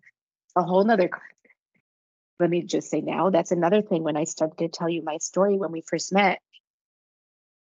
A 0.56 0.64
whole 0.64 0.84
nother 0.84 1.10
let 2.42 2.50
me 2.50 2.64
just 2.64 2.90
say 2.90 3.02
now 3.02 3.30
that's 3.30 3.52
another 3.52 3.82
thing 3.84 4.04
when 4.04 4.18
I 4.18 4.24
started 4.24 4.58
to 4.58 4.68
tell 4.68 4.90
you 4.90 5.04
my 5.04 5.18
story 5.18 5.58
when 5.58 5.72
we 5.72 5.82
first 5.82 6.12
met, 6.12 6.40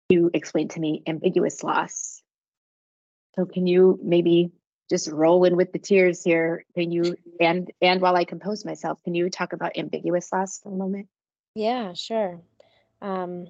you 0.08 0.30
explained 0.32 0.70
to 0.70 0.80
me 0.80 1.02
ambiguous 1.06 1.62
loss. 1.64 2.22
So 3.38 3.46
can 3.46 3.68
you 3.68 4.00
maybe 4.02 4.50
just 4.90 5.08
roll 5.08 5.44
in 5.44 5.56
with 5.56 5.72
the 5.72 5.78
tears 5.78 6.24
here? 6.24 6.64
Can 6.74 6.90
you 6.90 7.14
and 7.40 7.70
and 7.80 8.00
while 8.00 8.16
I 8.16 8.24
compose 8.24 8.64
myself, 8.64 9.00
can 9.04 9.14
you 9.14 9.30
talk 9.30 9.52
about 9.52 9.78
ambiguous 9.78 10.32
loss 10.32 10.58
for 10.58 10.70
a 10.70 10.74
moment? 10.74 11.06
Yeah, 11.54 11.92
sure. 11.92 12.40
Um, 13.00 13.46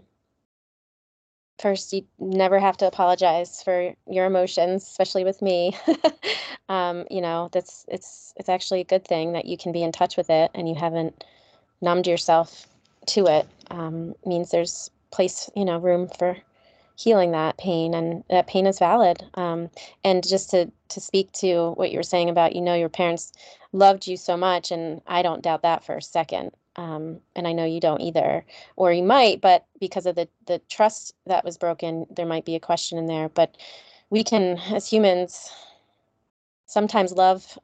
first 1.58 1.92
you 1.92 2.04
never 2.18 2.58
have 2.58 2.76
to 2.76 2.86
apologize 2.86 3.62
for 3.62 3.92
your 4.08 4.26
emotions 4.26 4.84
especially 4.84 5.24
with 5.24 5.42
me 5.42 5.76
um, 6.68 7.04
you 7.10 7.20
know 7.20 7.48
that's 7.50 7.84
it's 7.88 8.32
it's 8.36 8.48
actually 8.48 8.80
a 8.80 8.84
good 8.84 9.04
thing 9.04 9.32
that 9.32 9.44
you 9.44 9.56
can 9.56 9.72
be 9.72 9.82
in 9.82 9.90
touch 9.90 10.16
with 10.16 10.30
it 10.30 10.50
and 10.54 10.68
you 10.68 10.76
haven't 10.76 11.24
numbed 11.80 12.06
yourself 12.06 12.68
to 13.06 13.26
it 13.26 13.48
um, 13.72 14.14
means 14.24 14.52
there's 14.52 14.90
place 15.10 15.50
you 15.56 15.64
know 15.64 15.78
room 15.78 16.08
for 16.18 16.36
healing 16.98 17.30
that 17.30 17.56
pain 17.58 17.94
and 17.94 18.24
that 18.28 18.48
pain 18.48 18.66
is 18.66 18.78
valid 18.80 19.24
um, 19.34 19.70
and 20.04 20.26
just 20.26 20.50
to 20.50 20.70
to 20.88 21.00
speak 21.00 21.30
to 21.30 21.70
what 21.76 21.92
you 21.92 21.98
were 21.98 22.02
saying 22.02 22.28
about 22.28 22.56
you 22.56 22.60
know 22.60 22.74
your 22.74 22.88
parents 22.88 23.32
loved 23.72 24.06
you 24.06 24.16
so 24.16 24.36
much 24.36 24.72
and 24.72 25.00
i 25.06 25.22
don't 25.22 25.42
doubt 25.42 25.62
that 25.62 25.84
for 25.84 25.96
a 25.96 26.02
second 26.02 26.50
um, 26.78 27.18
and 27.34 27.48
I 27.48 27.52
know 27.52 27.64
you 27.64 27.80
don't 27.80 28.00
either, 28.00 28.44
or 28.76 28.92
you 28.92 29.02
might, 29.02 29.40
but 29.40 29.66
because 29.80 30.06
of 30.06 30.14
the 30.14 30.28
the 30.46 30.60
trust 30.70 31.12
that 31.26 31.44
was 31.44 31.58
broken, 31.58 32.06
there 32.08 32.24
might 32.24 32.44
be 32.44 32.54
a 32.54 32.60
question 32.60 32.98
in 32.98 33.06
there. 33.06 33.28
But 33.28 33.56
we 34.10 34.22
can, 34.22 34.58
as 34.72 34.88
humans, 34.88 35.50
sometimes 36.66 37.12
love 37.12 37.58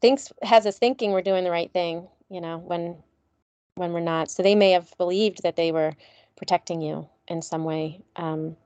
thinks 0.00 0.32
has 0.42 0.64
us 0.64 0.78
thinking 0.78 1.12
we're 1.12 1.20
doing 1.20 1.44
the 1.44 1.50
right 1.50 1.70
thing, 1.70 2.08
you 2.30 2.40
know, 2.40 2.56
when 2.56 2.96
when 3.74 3.92
we're 3.92 4.00
not. 4.00 4.30
So 4.30 4.42
they 4.42 4.54
may 4.54 4.70
have 4.70 4.90
believed 4.96 5.42
that 5.42 5.56
they 5.56 5.70
were 5.70 5.92
protecting 6.36 6.80
you 6.80 7.06
in 7.30 7.40
some 7.42 7.64
way, 7.64 8.00
um, 8.16 8.56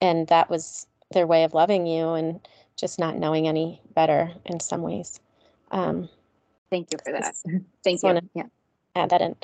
and 0.00 0.28
that 0.28 0.50
was 0.50 0.86
their 1.12 1.26
way 1.26 1.44
of 1.44 1.54
loving 1.54 1.86
you, 1.86 2.10
and 2.10 2.46
just 2.76 2.98
not 2.98 3.16
knowing 3.16 3.48
any 3.48 3.80
better 3.94 4.32
in 4.44 4.60
some 4.60 4.82
ways. 4.82 5.20
Um, 5.70 6.08
Thank 6.68 6.88
you 6.92 6.98
for 7.02 7.12
that. 7.12 7.34
Thank 7.84 8.02
you. 8.02 8.20
Yeah 8.34 8.42
add 8.96 9.10
that 9.10 9.20
in. 9.20 9.36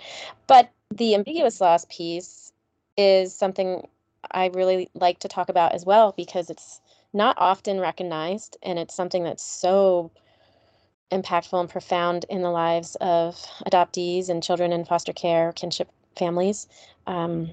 But 0.46 0.70
the 0.90 1.14
ambiguous 1.14 1.60
loss 1.60 1.86
piece 1.88 2.52
is 2.96 3.34
something 3.34 3.86
I 4.30 4.50
really 4.54 4.90
like 4.94 5.20
to 5.20 5.28
talk 5.28 5.48
about 5.48 5.72
as 5.72 5.84
well 5.84 6.12
because 6.16 6.50
it's 6.50 6.80
not 7.12 7.36
often 7.38 7.78
recognized 7.78 8.56
and 8.62 8.78
it's 8.78 8.94
something 8.94 9.22
that's 9.22 9.44
so 9.44 10.10
impactful 11.10 11.60
and 11.60 11.68
profound 11.68 12.24
in 12.30 12.42
the 12.42 12.50
lives 12.50 12.96
of 13.00 13.34
adoptees 13.66 14.28
and 14.28 14.42
children 14.42 14.72
in 14.72 14.84
foster 14.84 15.12
care, 15.12 15.52
kinship 15.52 15.88
families. 16.16 16.66
Um, 17.06 17.50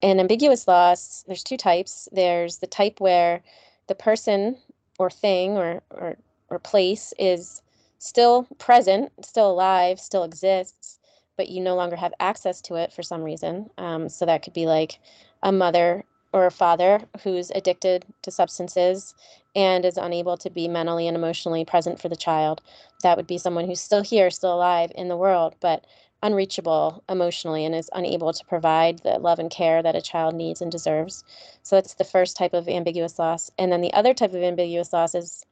in 0.00 0.20
ambiguous 0.20 0.68
loss, 0.68 1.24
there's 1.26 1.44
two 1.44 1.56
types. 1.56 2.08
There's 2.12 2.58
the 2.58 2.66
type 2.66 3.00
where 3.00 3.42
the 3.86 3.94
person 3.94 4.56
or 4.98 5.10
thing 5.10 5.56
or, 5.56 5.82
or, 5.90 6.16
or 6.48 6.58
place 6.58 7.12
is 7.18 7.62
still 7.98 8.46
present, 8.58 9.12
still 9.24 9.50
alive, 9.50 9.98
still 9.98 10.24
exists, 10.24 10.98
but 11.36 11.48
you 11.48 11.60
no 11.60 11.74
longer 11.74 11.96
have 11.96 12.14
access 12.20 12.60
to 12.62 12.74
it 12.74 12.92
for 12.92 13.02
some 13.02 13.22
reason. 13.22 13.70
Um, 13.78 14.08
so 14.08 14.26
that 14.26 14.42
could 14.42 14.52
be 14.52 14.66
like 14.66 14.98
a 15.42 15.52
mother 15.52 16.04
or 16.32 16.46
a 16.46 16.50
father 16.50 17.00
who's 17.22 17.50
addicted 17.50 18.04
to 18.22 18.30
substances 18.30 19.14
and 19.54 19.84
is 19.84 19.96
unable 19.96 20.36
to 20.36 20.50
be 20.50 20.68
mentally 20.68 21.08
and 21.08 21.16
emotionally 21.16 21.64
present 21.64 22.00
for 22.00 22.08
the 22.08 22.16
child. 22.16 22.60
That 23.02 23.16
would 23.16 23.26
be 23.26 23.38
someone 23.38 23.66
who's 23.66 23.80
still 23.80 24.02
here, 24.02 24.30
still 24.30 24.54
alive 24.54 24.92
in 24.94 25.08
the 25.08 25.16
world, 25.16 25.54
but 25.60 25.86
unreachable 26.22 27.04
emotionally 27.08 27.64
and 27.64 27.74
is 27.74 27.90
unable 27.92 28.32
to 28.32 28.44
provide 28.46 29.00
the 29.00 29.18
love 29.18 29.38
and 29.38 29.50
care 29.50 29.82
that 29.82 29.96
a 29.96 30.02
child 30.02 30.34
needs 30.34 30.60
and 30.60 30.72
deserves. 30.72 31.24
So 31.62 31.76
that's 31.76 31.94
the 31.94 32.04
first 32.04 32.36
type 32.36 32.54
of 32.54 32.68
ambiguous 32.68 33.18
loss. 33.18 33.50
And 33.58 33.70
then 33.70 33.80
the 33.82 33.92
other 33.92 34.14
type 34.14 34.34
of 34.34 34.42
ambiguous 34.42 34.92
loss 34.92 35.14
is 35.14 35.44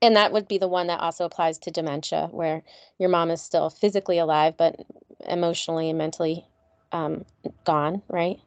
and 0.00 0.16
that 0.16 0.32
would 0.32 0.46
be 0.48 0.58
the 0.58 0.68
one 0.68 0.86
that 0.86 1.00
also 1.00 1.24
applies 1.24 1.58
to 1.58 1.70
dementia 1.70 2.28
where 2.30 2.62
your 2.98 3.08
mom 3.08 3.30
is 3.30 3.42
still 3.42 3.70
physically 3.70 4.18
alive 4.18 4.54
but 4.56 4.76
emotionally 5.26 5.88
and 5.88 5.98
mentally 5.98 6.46
um, 6.92 7.24
gone 7.64 8.02
right 8.08 8.38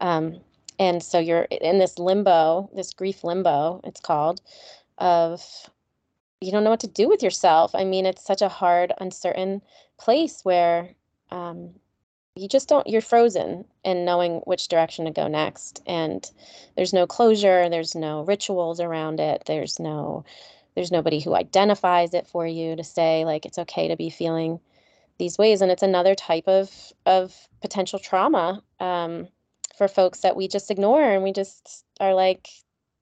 um, 0.00 0.40
and 0.78 1.02
so 1.02 1.18
you're 1.18 1.42
in 1.42 1.78
this 1.78 1.98
limbo 1.98 2.68
this 2.74 2.92
grief 2.92 3.24
limbo 3.24 3.80
it's 3.84 4.00
called 4.00 4.40
of 4.98 5.42
you 6.40 6.52
don't 6.52 6.64
know 6.64 6.70
what 6.70 6.80
to 6.80 6.88
do 6.88 7.08
with 7.08 7.22
yourself 7.22 7.74
i 7.74 7.84
mean 7.84 8.06
it's 8.06 8.24
such 8.24 8.42
a 8.42 8.48
hard 8.48 8.92
uncertain 9.00 9.62
place 9.98 10.40
where 10.44 10.90
um, 11.30 11.70
you 12.34 12.48
just 12.48 12.68
don't 12.68 12.86
you're 12.86 13.00
frozen 13.00 13.64
in 13.84 14.04
knowing 14.04 14.40
which 14.44 14.68
direction 14.68 15.04
to 15.04 15.10
go 15.10 15.28
next. 15.28 15.82
And 15.86 16.28
there's 16.76 16.92
no 16.92 17.06
closure 17.06 17.68
there's 17.68 17.94
no 17.94 18.22
rituals 18.22 18.80
around 18.80 19.20
it 19.20 19.42
there's 19.46 19.78
no 19.78 20.24
there's 20.74 20.92
nobody 20.92 21.18
who 21.18 21.34
identifies 21.34 22.14
it 22.14 22.26
for 22.26 22.46
you 22.46 22.76
to 22.76 22.84
say 22.84 23.24
like 23.24 23.44
it's 23.44 23.58
okay 23.58 23.88
to 23.88 23.96
be 23.96 24.10
feeling 24.10 24.60
these 25.18 25.36
ways. 25.36 25.60
And 25.60 25.70
it's 25.72 25.82
another 25.82 26.14
type 26.14 26.46
of 26.46 26.70
of 27.04 27.34
potential 27.60 27.98
trauma 27.98 28.62
um, 28.78 29.28
for 29.76 29.88
folks 29.88 30.20
that 30.20 30.36
we 30.36 30.46
just 30.48 30.70
ignore 30.70 31.02
and 31.02 31.24
we 31.24 31.32
just 31.32 31.84
are 32.00 32.14
like 32.14 32.48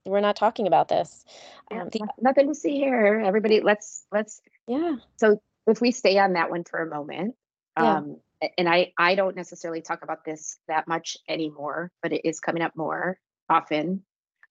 we're 0.06 0.20
not 0.20 0.36
talking 0.36 0.66
about 0.66 0.88
this. 0.88 1.24
Um, 1.70 1.88
the, 1.90 2.00
nothing 2.20 2.48
to 2.48 2.54
see 2.54 2.76
here. 2.76 3.22
Everybody 3.24 3.60
let's 3.60 4.06
let's 4.12 4.40
yeah. 4.66 4.96
So 5.16 5.42
if 5.66 5.80
we 5.80 5.90
stay 5.90 6.18
on 6.18 6.34
that 6.34 6.50
one 6.50 6.64
for 6.64 6.80
a 6.80 6.88
moment 6.88 7.34
yeah. 7.78 7.98
um 7.98 8.16
and 8.58 8.68
i 8.68 8.92
i 8.98 9.14
don't 9.14 9.36
necessarily 9.36 9.80
talk 9.80 10.02
about 10.02 10.24
this 10.24 10.58
that 10.68 10.86
much 10.88 11.16
anymore 11.28 11.90
but 12.02 12.12
it 12.12 12.22
is 12.24 12.40
coming 12.40 12.62
up 12.62 12.72
more 12.76 13.18
often 13.48 14.02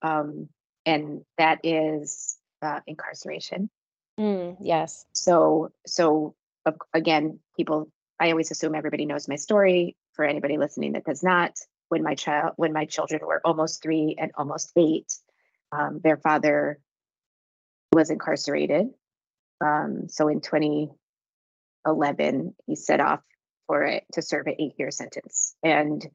um 0.02 0.48
and 0.86 1.22
that 1.36 1.58
is 1.64 2.38
uh, 2.62 2.80
incarceration. 2.86 3.68
Mm, 4.18 4.56
yes. 4.60 5.04
So, 5.12 5.72
so 5.86 6.34
again, 6.94 7.40
people, 7.56 7.90
I 8.18 8.30
always 8.30 8.50
assume 8.50 8.74
everybody 8.74 9.04
knows 9.04 9.28
my 9.28 9.36
story. 9.36 9.96
For 10.14 10.24
anybody 10.24 10.56
listening 10.56 10.92
that 10.92 11.04
does 11.04 11.22
not, 11.22 11.52
when 11.90 12.02
my 12.02 12.14
child, 12.14 12.54
when 12.56 12.72
my 12.72 12.86
children 12.86 13.20
were 13.26 13.42
almost 13.44 13.82
three 13.82 14.16
and 14.18 14.32
almost 14.34 14.72
eight, 14.74 15.12
um, 15.72 16.00
their 16.02 16.16
father 16.16 16.78
was 17.92 18.08
incarcerated. 18.08 18.86
Um, 19.62 20.08
so 20.08 20.28
in 20.28 20.40
2011, 21.86 22.54
he 22.66 22.76
set 22.76 23.00
off 23.00 23.20
for 23.66 23.82
it 23.84 24.04
to 24.12 24.22
serve 24.22 24.46
an 24.46 24.56
eight-year 24.58 24.90
sentence, 24.90 25.54
and 25.62 26.06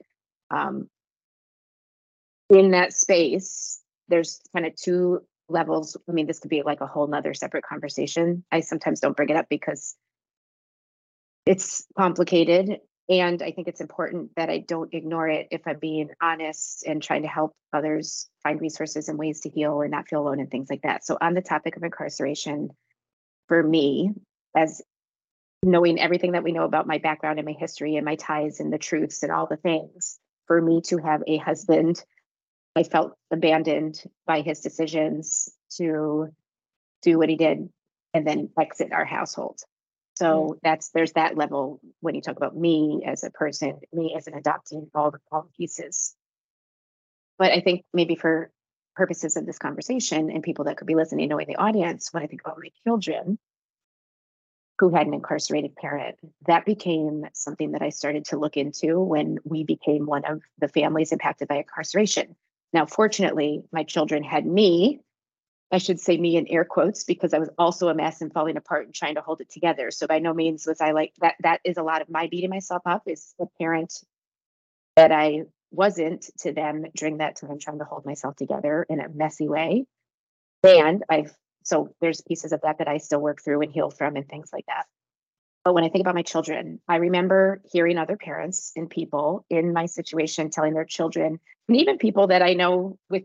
um, 0.50 0.90
in 2.50 2.72
that 2.72 2.94
space, 2.94 3.82
there's 4.10 4.42
kind 4.54 4.66
of 4.66 4.76
two 4.76 5.22
levels. 5.48 5.98
I 6.08 6.12
mean, 6.12 6.28
this 6.28 6.40
could 6.40 6.50
be 6.50 6.64
like 6.64 6.82
a 6.82 6.88
whole 6.88 7.08
nother 7.08 7.34
separate 7.34 7.66
conversation. 7.66 8.44
I 8.52 8.62
sometimes 8.62 9.00
don't 9.00 9.16
bring 9.16 9.30
it 9.30 9.38
up 9.38 9.48
because 9.50 9.96
it's 11.46 11.86
complicated. 11.98 12.80
And 13.10 13.42
I 13.42 13.52
think 13.52 13.68
it's 13.68 13.82
important 13.82 14.32
that 14.36 14.50
I 14.50 14.60
don't 14.60 14.94
ignore 14.94 15.28
it 15.28 15.48
if 15.52 15.62
I'm 15.66 15.80
being 15.80 16.10
honest 16.22 16.86
and 16.86 17.02
trying 17.02 17.24
to 17.24 17.28
help 17.28 17.54
others 17.74 18.30
find 18.44 18.62
resources 18.62 19.10
and 19.10 19.18
ways 19.18 19.42
to 19.42 19.50
heal 19.50 19.82
and 19.82 19.92
not 19.92 20.08
feel 20.08 20.22
alone 20.22 20.40
and 20.40 20.50
things 20.50 20.70
like 20.70 20.84
that. 20.84 21.06
So, 21.06 21.18
on 21.20 21.34
the 21.34 21.42
topic 21.42 21.76
of 21.76 21.84
incarceration, 21.84 22.70
for 23.48 23.62
me, 23.62 24.12
as 24.56 24.82
knowing 25.64 26.00
everything 26.00 26.32
that 26.32 26.44
we 26.44 26.52
know 26.52 26.64
about 26.64 26.88
my 26.88 26.98
background 26.98 27.40
and 27.40 27.46
my 27.46 27.54
history 27.54 27.96
and 27.96 28.06
my 28.06 28.16
ties 28.16 28.60
and 28.60 28.74
the 28.74 28.78
truths 28.78 29.24
and 29.24 29.32
all 29.32 29.48
the 29.48 29.58
things, 29.58 30.20
for 30.48 30.62
me 30.62 30.82
to 30.82 30.98
have 30.98 31.22
a 31.28 31.38
husband 31.38 32.04
I 32.76 32.84
felt 32.84 33.18
abandoned 33.32 34.02
by 34.26 34.42
his 34.42 34.62
decisions 34.62 35.50
to 35.78 36.30
do 37.02 37.18
what 37.18 37.30
he 37.30 37.36
did 37.36 37.70
and 38.14 38.26
then 38.26 38.50
exit 38.60 38.94
our 38.94 39.06
household. 39.06 39.60
So 40.16 40.58
that's 40.62 40.90
there's 40.90 41.14
that 41.14 41.36
level 41.36 41.80
when 42.00 42.16
you 42.16 42.22
talk 42.22 42.38
about 42.38 42.56
me 42.56 43.04
as 43.06 43.24
a 43.24 43.32
person, 43.32 43.80
me 43.92 44.14
as 44.16 44.28
an 44.28 44.34
adoptee, 44.34 44.88
all 44.94 45.12
the 45.12 45.20
all 45.32 45.44
the 45.44 45.50
pieces. 45.58 46.16
But 47.40 47.52
I 47.52 47.62
think 47.62 47.86
maybe 47.94 48.16
for 48.16 48.52
purposes 48.96 49.36
of 49.36 49.46
this 49.46 49.58
conversation 49.58 50.30
and 50.30 50.44
people 50.44 50.66
that 50.66 50.78
could 50.78 50.86
be 50.86 50.96
listening, 50.96 51.30
knowing 51.30 51.48
the 51.48 51.56
audience, 51.56 52.10
when 52.14 52.24
I 52.24 52.28
think 52.28 52.42
about 52.42 52.60
my 52.60 52.70
children 52.84 53.40
who 54.82 54.90
had 54.90 55.06
an 55.06 55.14
incarcerated 55.14 55.76
parent, 55.76 56.18
that 56.48 56.66
became 56.66 57.24
something 57.34 57.74
that 57.74 57.84
I 57.84 57.90
started 57.90 58.26
to 58.26 58.38
look 58.38 58.58
into 58.58 59.00
when 59.00 59.38
we 59.44 59.64
became 59.64 60.08
one 60.08 60.26
of 60.26 60.42
the 60.58 60.68
families 60.68 61.12
impacted 61.12 61.48
by 61.48 61.58
incarceration. 61.58 62.36
Now, 62.74 62.88
fortunately, 62.88 63.62
my 63.72 63.84
children 63.84 64.24
had 64.24 64.44
me. 64.44 65.00
I 65.72 65.78
should 65.78 66.00
say 66.00 66.18
me 66.18 66.36
in 66.36 66.48
air 66.48 66.66
quotes 66.66 67.04
because 67.04 67.32
I 67.32 67.38
was 67.38 67.52
also 67.60 67.90
a 67.90 67.94
mess 67.94 68.22
and 68.22 68.34
falling 68.34 68.58
apart 68.58 68.88
and 68.88 68.96
trying 68.96 69.14
to 69.16 69.22
hold 69.22 69.40
it 69.40 69.52
together. 69.52 69.92
So 69.92 70.08
by 70.08 70.18
no 70.18 70.34
means 70.34 70.66
was 70.66 70.82
I 70.82 70.94
like 70.94 71.14
that. 71.22 71.36
That 71.44 71.62
is 71.64 71.78
a 71.78 71.84
lot 71.84 72.02
of 72.02 72.10
my 72.10 72.28
beating 72.28 72.50
myself 72.50 72.82
up 72.88 73.04
is 73.06 73.36
the 73.38 73.46
parent 73.60 73.94
that 74.96 75.12
I 75.12 75.44
wasn't 75.70 76.28
to 76.40 76.54
them 76.54 76.86
during 76.96 77.18
that 77.18 77.36
time 77.36 77.60
trying 77.60 77.78
to 77.78 77.86
hold 77.86 78.04
myself 78.04 78.36
together 78.36 78.84
in 78.90 79.00
a 79.00 79.10
messy 79.10 79.48
way. 79.48 79.86
And 80.64 81.04
I've 81.08 81.36
so 81.64 81.94
there's 82.02 82.22
pieces 82.22 82.54
of 82.54 82.62
that 82.62 82.80
that 82.80 82.88
I 82.88 82.98
still 82.98 83.22
work 83.22 83.42
through 83.42 83.62
and 83.62 83.72
heal 83.72 83.90
from 83.90 84.16
and 84.16 84.28
things 84.28 84.50
like 84.52 84.66
that. 84.68 84.86
But 85.64 85.76
when 85.76 85.84
I 85.84 85.90
think 85.90 86.02
about 86.02 86.16
my 86.16 86.24
children, 86.24 86.80
I 86.88 86.96
remember 86.96 87.62
hearing 87.72 87.98
other 87.98 88.18
parents 88.18 88.72
and 88.76 88.90
people 88.90 89.46
in 89.50 89.74
my 89.74 89.86
situation 89.86 90.50
telling 90.50 90.74
their 90.74 90.86
children, 90.86 91.40
and 91.68 91.78
even 91.78 91.98
people 91.98 92.28
that 92.28 92.42
I 92.42 92.54
know 92.54 92.98
with 93.10 93.24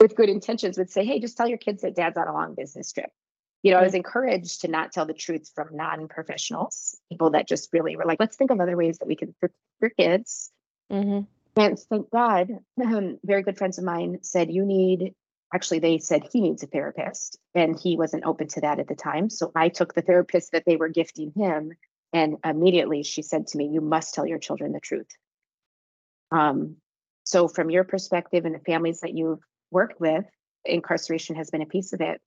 with 0.00 0.14
good 0.14 0.28
intentions 0.28 0.78
would 0.78 0.90
say, 0.90 1.04
"Hey, 1.04 1.18
just 1.18 1.36
tell 1.36 1.48
your 1.48 1.58
kids 1.58 1.82
that 1.82 1.96
dad's 1.96 2.16
on 2.16 2.28
a 2.28 2.32
long 2.32 2.54
business 2.54 2.92
trip." 2.92 3.10
You 3.62 3.72
know, 3.72 3.78
mm-hmm. 3.78 3.82
I 3.82 3.86
was 3.86 3.94
encouraged 3.94 4.60
to 4.60 4.68
not 4.68 4.92
tell 4.92 5.06
the 5.06 5.14
truth 5.14 5.50
from 5.54 5.68
non-professionals, 5.72 6.96
people 7.08 7.30
that 7.30 7.48
just 7.48 7.72
really 7.72 7.96
were 7.96 8.04
like, 8.04 8.20
"Let's 8.20 8.36
think 8.36 8.52
of 8.52 8.60
other 8.60 8.76
ways 8.76 8.98
that 8.98 9.08
we 9.08 9.16
can 9.16 9.34
for 9.40 9.50
your 9.80 9.90
kids." 9.90 10.52
Mm-hmm. 10.92 11.22
And 11.56 11.78
thank 11.78 12.10
God, 12.10 12.50
um, 12.84 13.18
very 13.24 13.42
good 13.42 13.58
friends 13.58 13.78
of 13.78 13.84
mine 13.84 14.18
said, 14.22 14.52
"You 14.52 14.64
need 14.64 15.14
actually 15.52 15.78
they 15.78 15.98
said 15.98 16.26
he 16.32 16.40
needs 16.40 16.62
a 16.62 16.66
therapist 16.66 17.38
and 17.54 17.78
he 17.78 17.96
wasn't 17.96 18.24
open 18.24 18.48
to 18.48 18.60
that 18.62 18.78
at 18.78 18.88
the 18.88 18.94
time. 18.94 19.30
So 19.30 19.52
i 19.54 19.68
took 19.68 19.94
the 19.94 20.02
therapist 20.02 20.52
that 20.52 20.64
they 20.66 20.76
were 20.76 20.88
gifting 20.88 21.32
him 21.36 21.72
and 22.12 22.36
immediately 22.44 23.02
she 23.02 23.22
said 23.22 23.46
to 23.48 23.58
me 23.58 23.66
you 23.66 23.80
must 23.80 24.14
tell 24.14 24.26
your 24.26 24.38
children 24.38 24.72
the 24.72 24.80
truth. 24.80 25.08
Um, 26.30 26.76
so 27.24 27.48
from 27.48 27.70
your 27.70 27.84
perspective 27.84 28.44
and 28.44 28.54
the 28.54 28.60
families 28.60 29.00
that 29.00 29.14
you've 29.14 29.42
worked 29.70 30.00
with 30.00 30.24
incarceration 30.64 31.36
has 31.36 31.50
been 31.50 31.62
a 31.62 31.66
piece 31.66 31.92
of 31.92 32.00
it. 32.00 32.20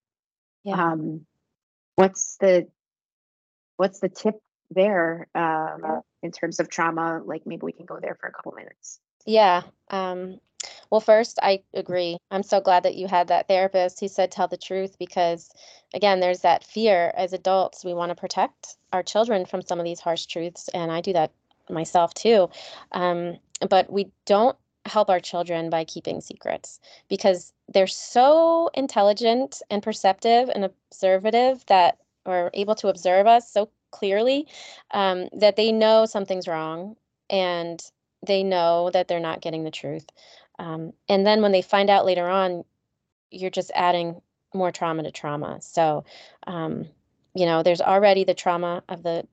Yeah. 0.64 0.92
um, 0.92 1.26
what's 1.96 2.38
the 2.38 2.68
what's 3.78 4.00
the 4.00 4.10
tip 4.10 4.36
there 4.72 5.28
um, 5.34 6.02
in 6.24 6.32
terms 6.32 6.60
of 6.60 6.70
trauma? 6.70 7.22
Like 7.24 7.44
maybe 7.46 7.62
we 7.64 7.72
can 7.72 7.86
go 7.86 8.00
there 8.02 8.18
for 8.20 8.28
a 8.28 8.32
couple 8.32 8.52
minutes. 8.54 9.00
Yeah 9.26 9.64
um, 9.90 10.40
well, 10.90 11.02
first, 11.02 11.40
I 11.42 11.64
agree. 11.74 12.18
I'm 12.32 12.44
so 12.44 12.62
glad 12.62 12.84
that 12.84 12.96
you 12.96 13.08
had 13.08 13.28
that 13.28 13.48
therapist 13.48 14.00
who 14.00 14.08
said 14.08 14.32
tell 14.32 14.48
the 14.48 14.58
truth 14.58 14.98
because, 14.98 15.50
again, 15.94 16.20
there's 16.20 16.42
that 16.42 16.64
fear 16.64 17.14
as 17.18 17.34
adults. 17.34 17.84
We 17.84 17.94
want 17.94 18.10
to 18.10 18.16
protect 18.16 18.78
our 18.94 19.04
children 19.04 19.46
from 19.46 19.62
some 19.62 19.80
of 19.80 19.86
these 19.86 20.00
harsh 20.00 20.26
truths, 20.26 20.70
and 20.74 20.92
I 20.92 21.02
do 21.02 21.14
that 21.14 21.32
myself 21.70 22.14
too. 22.14 22.50
Um, 22.92 23.38
but 23.70 23.92
we 23.92 24.12
don't 24.26 24.58
help 24.86 25.10
our 25.10 25.20
children 25.20 25.70
by 25.70 25.84
keeping 25.84 26.22
secrets 26.22 26.80
because 27.10 27.52
they're 27.68 27.88
so 27.88 28.70
intelligent 28.74 29.62
and 29.70 29.84
perceptive 29.84 30.50
and 30.50 30.64
observative 30.64 31.66
that 31.68 31.98
are 32.26 32.50
able 32.54 32.76
to 32.76 32.88
observe 32.88 33.28
us 33.28 33.52
so 33.52 33.70
clearly 33.92 34.48
um, 34.92 35.28
that 35.34 35.56
they 35.58 35.72
know 35.72 36.06
something's 36.06 36.48
wrong 36.48 36.96
and 37.30 37.82
they 38.26 38.44
know 38.44 38.90
that 38.92 39.08
they're 39.08 39.20
not 39.20 39.42
getting 39.42 39.64
the 39.64 39.72
truth. 39.72 40.06
Um, 40.60 40.94
and 41.08 41.26
then 41.26 41.42
when 41.42 41.52
they 41.52 41.62
find 41.62 41.90
out 41.90 42.06
later 42.06 42.28
on, 42.28 42.64
you're 43.32 43.50
just 43.50 43.72
adding 43.76 44.22
more 44.54 44.72
trauma 44.72 45.04
to 45.04 45.12
trauma. 45.12 45.60
So, 45.62 46.06
um, 46.46 46.88
you 47.36 47.46
know, 47.46 47.64
there's 47.64 47.82
already 47.82 48.24
the 48.24 48.34
trauma 48.34 48.84
of 48.90 49.04
the 49.04 49.28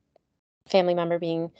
family 0.69 0.95
member 0.95 1.19
being 1.19 1.51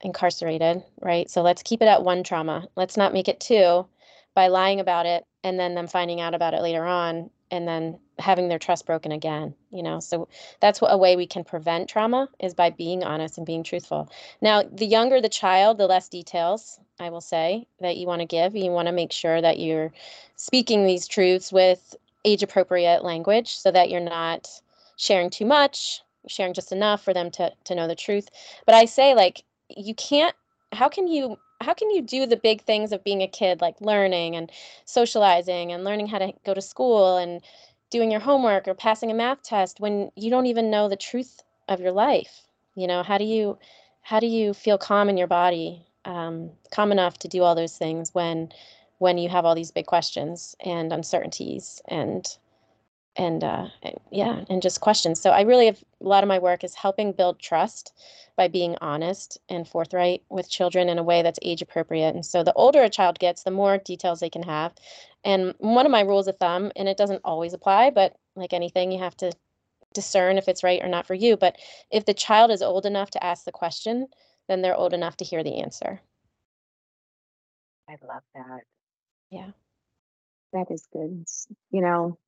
incarcerated, 0.00 0.82
right? 1.00 1.30
So 1.30 1.42
let's 1.42 1.62
keep 1.62 1.82
it 1.82 1.88
at 1.88 2.02
one 2.02 2.22
trauma. 2.22 2.68
Let's 2.76 2.96
not 2.96 3.12
make 3.12 3.28
it 3.28 3.40
two 3.40 3.86
by 4.34 4.48
lying 4.48 4.80
about 4.80 5.06
it 5.06 5.24
and 5.42 5.58
then 5.58 5.74
them 5.74 5.86
finding 5.86 6.20
out 6.20 6.34
about 6.34 6.54
it 6.54 6.62
later 6.62 6.84
on 6.84 7.30
and 7.50 7.66
then 7.68 7.98
having 8.18 8.48
their 8.48 8.58
trust 8.58 8.86
broken 8.86 9.12
again 9.12 9.54
you 9.74 9.82
know? 9.82 10.00
So 10.00 10.28
that's 10.60 10.80
what 10.80 10.92
a 10.92 10.96
way 10.96 11.16
we 11.16 11.26
can 11.26 11.44
prevent 11.44 11.88
trauma 11.88 12.28
is 12.38 12.54
by 12.54 12.70
being 12.70 13.02
honest 13.02 13.36
and 13.36 13.46
being 13.46 13.64
truthful. 13.64 14.08
Now 14.40 14.62
the 14.62 14.86
younger 14.86 15.20
the 15.20 15.28
child 15.28 15.78
the 15.78 15.86
less 15.86 16.08
details 16.08 16.78
i 17.00 17.10
will 17.10 17.20
say 17.20 17.66
that 17.80 17.96
you 17.96 18.06
want 18.06 18.20
to 18.20 18.26
give. 18.26 18.54
You 18.54 18.70
want 18.70 18.86
to 18.86 18.92
make 18.92 19.12
sure 19.12 19.40
that 19.40 19.58
you're 19.58 19.92
speaking 20.36 20.86
these 20.86 21.08
truths 21.08 21.52
with 21.52 21.96
age 22.24 22.42
appropriate 22.42 23.04
language 23.04 23.56
so 23.56 23.70
that 23.70 23.90
you're 23.90 24.00
not 24.00 24.48
sharing 24.96 25.28
too 25.28 25.44
much 25.44 26.00
sharing 26.26 26.54
just 26.54 26.72
enough 26.72 27.02
for 27.02 27.12
them 27.12 27.30
to 27.32 27.52
to 27.64 27.74
know 27.74 27.88
the 27.88 27.94
truth. 27.96 28.28
But 28.64 28.74
i 28.76 28.84
say 28.84 29.14
like 29.14 29.44
you 29.68 29.94
can't 29.94 30.34
how 30.72 30.88
can 30.88 31.08
you 31.08 31.36
how 31.60 31.74
can 31.74 31.90
you 31.90 32.02
do 32.02 32.26
the 32.26 32.36
big 32.36 32.62
things 32.62 32.92
of 32.92 33.02
being 33.04 33.22
a 33.22 33.28
kid 33.28 33.60
like 33.60 33.80
learning 33.80 34.36
and 34.36 34.50
socializing 34.84 35.72
and 35.72 35.84
learning 35.84 36.06
how 36.06 36.18
to 36.18 36.32
go 36.44 36.54
to 36.54 36.62
school 36.62 37.16
and 37.16 37.42
doing 37.94 38.10
your 38.10 38.20
homework 38.20 38.66
or 38.66 38.74
passing 38.74 39.12
a 39.12 39.14
math 39.14 39.40
test 39.44 39.78
when 39.78 40.10
you 40.16 40.28
don't 40.28 40.46
even 40.46 40.68
know 40.68 40.88
the 40.88 40.96
truth 40.96 41.40
of 41.68 41.80
your 41.80 41.92
life 41.92 42.42
you 42.74 42.88
know 42.88 43.04
how 43.04 43.16
do 43.16 43.24
you 43.24 43.56
how 44.02 44.18
do 44.18 44.26
you 44.26 44.52
feel 44.52 44.76
calm 44.76 45.08
in 45.08 45.16
your 45.16 45.28
body 45.28 45.86
um, 46.04 46.50
calm 46.72 46.90
enough 46.90 47.16
to 47.20 47.28
do 47.28 47.44
all 47.44 47.54
those 47.54 47.78
things 47.78 48.12
when 48.12 48.48
when 48.98 49.16
you 49.16 49.28
have 49.28 49.44
all 49.44 49.54
these 49.54 49.70
big 49.70 49.86
questions 49.86 50.56
and 50.58 50.92
uncertainties 50.92 51.80
and 51.86 52.36
and 53.16 53.44
uh, 53.44 53.68
yeah, 54.10 54.44
and 54.50 54.60
just 54.60 54.80
questions. 54.80 55.20
So 55.20 55.30
I 55.30 55.42
really 55.42 55.66
have 55.66 55.82
a 56.00 56.08
lot 56.08 56.24
of 56.24 56.28
my 56.28 56.38
work 56.38 56.64
is 56.64 56.74
helping 56.74 57.12
build 57.12 57.38
trust 57.38 57.92
by 58.36 58.48
being 58.48 58.76
honest 58.80 59.38
and 59.48 59.68
forthright 59.68 60.22
with 60.28 60.50
children 60.50 60.88
in 60.88 60.98
a 60.98 61.02
way 61.02 61.22
that's 61.22 61.38
age 61.42 61.62
appropriate. 61.62 62.14
And 62.14 62.26
so 62.26 62.42
the 62.42 62.52
older 62.54 62.82
a 62.82 62.90
child 62.90 63.18
gets, 63.20 63.44
the 63.44 63.52
more 63.52 63.78
details 63.78 64.20
they 64.20 64.30
can 64.30 64.42
have. 64.42 64.72
And 65.24 65.54
one 65.58 65.86
of 65.86 65.92
my 65.92 66.02
rules 66.02 66.28
of 66.28 66.36
thumb, 66.36 66.70
and 66.76 66.88
it 66.88 66.96
doesn't 66.96 67.22
always 67.24 67.54
apply, 67.54 67.90
but 67.90 68.14
like 68.36 68.52
anything, 68.52 68.92
you 68.92 68.98
have 68.98 69.16
to 69.18 69.32
discern 69.94 70.36
if 70.36 70.48
it's 70.48 70.62
right 70.62 70.82
or 70.82 70.88
not 70.88 71.06
for 71.06 71.14
you. 71.14 71.36
But 71.36 71.56
if 71.90 72.04
the 72.04 72.14
child 72.14 72.50
is 72.50 72.62
old 72.62 72.84
enough 72.84 73.10
to 73.12 73.24
ask 73.24 73.44
the 73.44 73.52
question, 73.52 74.08
then 74.48 74.60
they're 74.60 74.76
old 74.76 74.92
enough 74.92 75.16
to 75.18 75.24
hear 75.24 75.42
the 75.42 75.62
answer. 75.62 76.00
I 77.88 77.96
love 78.06 78.22
that. 78.34 78.60
Yeah. 79.30 79.50
That 80.52 80.70
is 80.70 80.86
good. 80.92 81.24
You 81.70 81.80
know, 81.80 82.18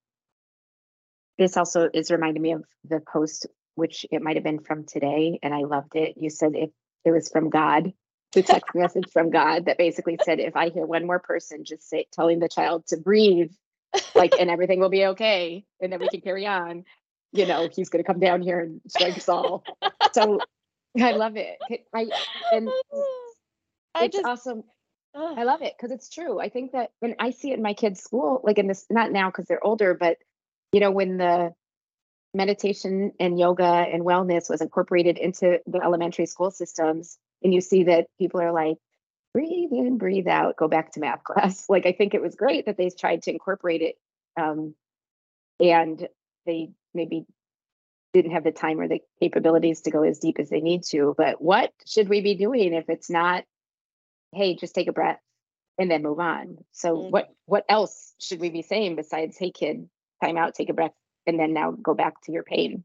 this 1.38 1.56
also 1.56 1.88
is 1.92 2.10
reminding 2.10 2.42
me 2.42 2.52
of 2.52 2.64
the 2.84 3.00
post, 3.00 3.46
which 3.74 4.06
it 4.10 4.22
might 4.22 4.36
have 4.36 4.44
been 4.44 4.60
from 4.60 4.84
today, 4.84 5.38
and 5.42 5.54
I 5.54 5.60
loved 5.60 5.94
it. 5.96 6.16
You 6.16 6.30
said 6.30 6.52
if 6.54 6.70
it 7.04 7.10
was 7.10 7.28
from 7.28 7.50
God, 7.50 7.92
the 8.36 8.42
text 8.42 8.74
message 8.74 9.10
from 9.10 9.30
God 9.30 9.64
that 9.64 9.78
basically 9.78 10.18
said, 10.22 10.38
if 10.40 10.56
I 10.56 10.68
hear 10.68 10.84
one 10.84 11.06
more 11.06 11.18
person 11.18 11.64
just 11.64 11.88
say 11.88 12.06
telling 12.12 12.38
the 12.38 12.48
child 12.48 12.86
to 12.88 12.98
breathe, 12.98 13.50
like 14.14 14.34
and 14.38 14.50
everything 14.50 14.78
will 14.78 14.90
be 14.90 15.06
okay, 15.06 15.64
and 15.80 15.90
then 15.90 16.00
we 16.00 16.08
can 16.08 16.20
carry 16.20 16.46
on, 16.46 16.84
you 17.32 17.46
know, 17.46 17.68
he's 17.74 17.88
gonna 17.88 18.04
come 18.04 18.20
down 18.20 18.42
here 18.42 18.60
and 18.60 18.82
strike 18.88 19.16
us 19.16 19.28
all. 19.28 19.64
So 20.12 20.40
I 21.00 21.12
love 21.12 21.36
it. 21.36 21.56
I 21.94 22.08
and 22.52 22.68
I 23.94 24.04
it's 24.04 24.16
just, 24.16 24.26
awesome. 24.26 24.64
I 25.14 25.44
love 25.44 25.62
it 25.62 25.72
because 25.76 25.90
it's 25.90 26.10
true. 26.10 26.38
I 26.38 26.50
think 26.50 26.72
that 26.72 26.90
when 27.00 27.16
I 27.18 27.30
see 27.30 27.52
it 27.52 27.56
in 27.56 27.62
my 27.62 27.72
kids' 27.72 28.02
school, 28.02 28.42
like 28.44 28.58
in 28.58 28.66
this, 28.66 28.84
not 28.90 29.12
now 29.12 29.30
because 29.30 29.46
they're 29.46 29.64
older, 29.66 29.94
but 29.94 30.18
you 30.72 30.80
know, 30.80 30.90
when 30.90 31.16
the 31.16 31.54
meditation 32.34 33.12
and 33.18 33.38
yoga 33.38 33.64
and 33.64 34.04
wellness 34.04 34.50
was 34.50 34.60
incorporated 34.60 35.16
into 35.16 35.58
the 35.66 35.82
elementary 35.82 36.26
school 36.26 36.50
systems, 36.50 37.16
and 37.42 37.54
you 37.54 37.60
see 37.60 37.84
that 37.84 38.06
people 38.18 38.40
are 38.40 38.52
like, 38.52 38.76
breathe 39.32 39.72
in, 39.72 39.98
breathe 39.98 40.28
out, 40.28 40.56
go 40.56 40.68
back 40.68 40.92
to 40.92 41.00
math 41.00 41.24
class. 41.24 41.66
Like, 41.68 41.86
I 41.86 41.92
think 41.92 42.14
it 42.14 42.22
was 42.22 42.34
great 42.34 42.66
that 42.66 42.76
they 42.76 42.90
tried 42.90 43.22
to 43.22 43.30
incorporate 43.30 43.82
it. 43.82 43.96
Um, 44.38 44.74
and 45.60 46.06
they 46.44 46.70
maybe 46.94 47.26
didn't 48.12 48.32
have 48.32 48.44
the 48.44 48.52
time 48.52 48.80
or 48.80 48.88
the 48.88 49.00
capabilities 49.20 49.82
to 49.82 49.90
go 49.90 50.02
as 50.02 50.18
deep 50.18 50.38
as 50.38 50.48
they 50.48 50.60
need 50.60 50.84
to. 50.84 51.14
But 51.16 51.40
what 51.40 51.72
should 51.86 52.08
we 52.08 52.20
be 52.20 52.34
doing 52.34 52.72
if 52.72 52.88
it's 52.88 53.10
not, 53.10 53.44
hey, 54.32 54.54
just 54.54 54.74
take 54.74 54.88
a 54.88 54.92
breath 54.92 55.20
and 55.78 55.90
then 55.90 56.02
move 56.02 56.20
on? 56.20 56.58
So 56.72 56.96
mm-hmm. 56.96 57.10
what 57.10 57.28
what 57.44 57.64
else 57.68 58.14
should 58.18 58.40
we 58.40 58.50
be 58.50 58.62
saying 58.62 58.96
besides, 58.96 59.36
hey 59.38 59.50
kid, 59.50 59.88
time 60.22 60.38
out, 60.38 60.54
take 60.54 60.70
a 60.70 60.74
breath, 60.74 60.94
and 61.26 61.38
then 61.38 61.52
now 61.52 61.72
go 61.72 61.94
back 61.94 62.22
to 62.22 62.32
your 62.32 62.42
pain. 62.42 62.84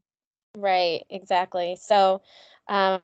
Right, 0.56 1.04
exactly. 1.08 1.78
So, 1.80 2.20
um, 2.68 3.00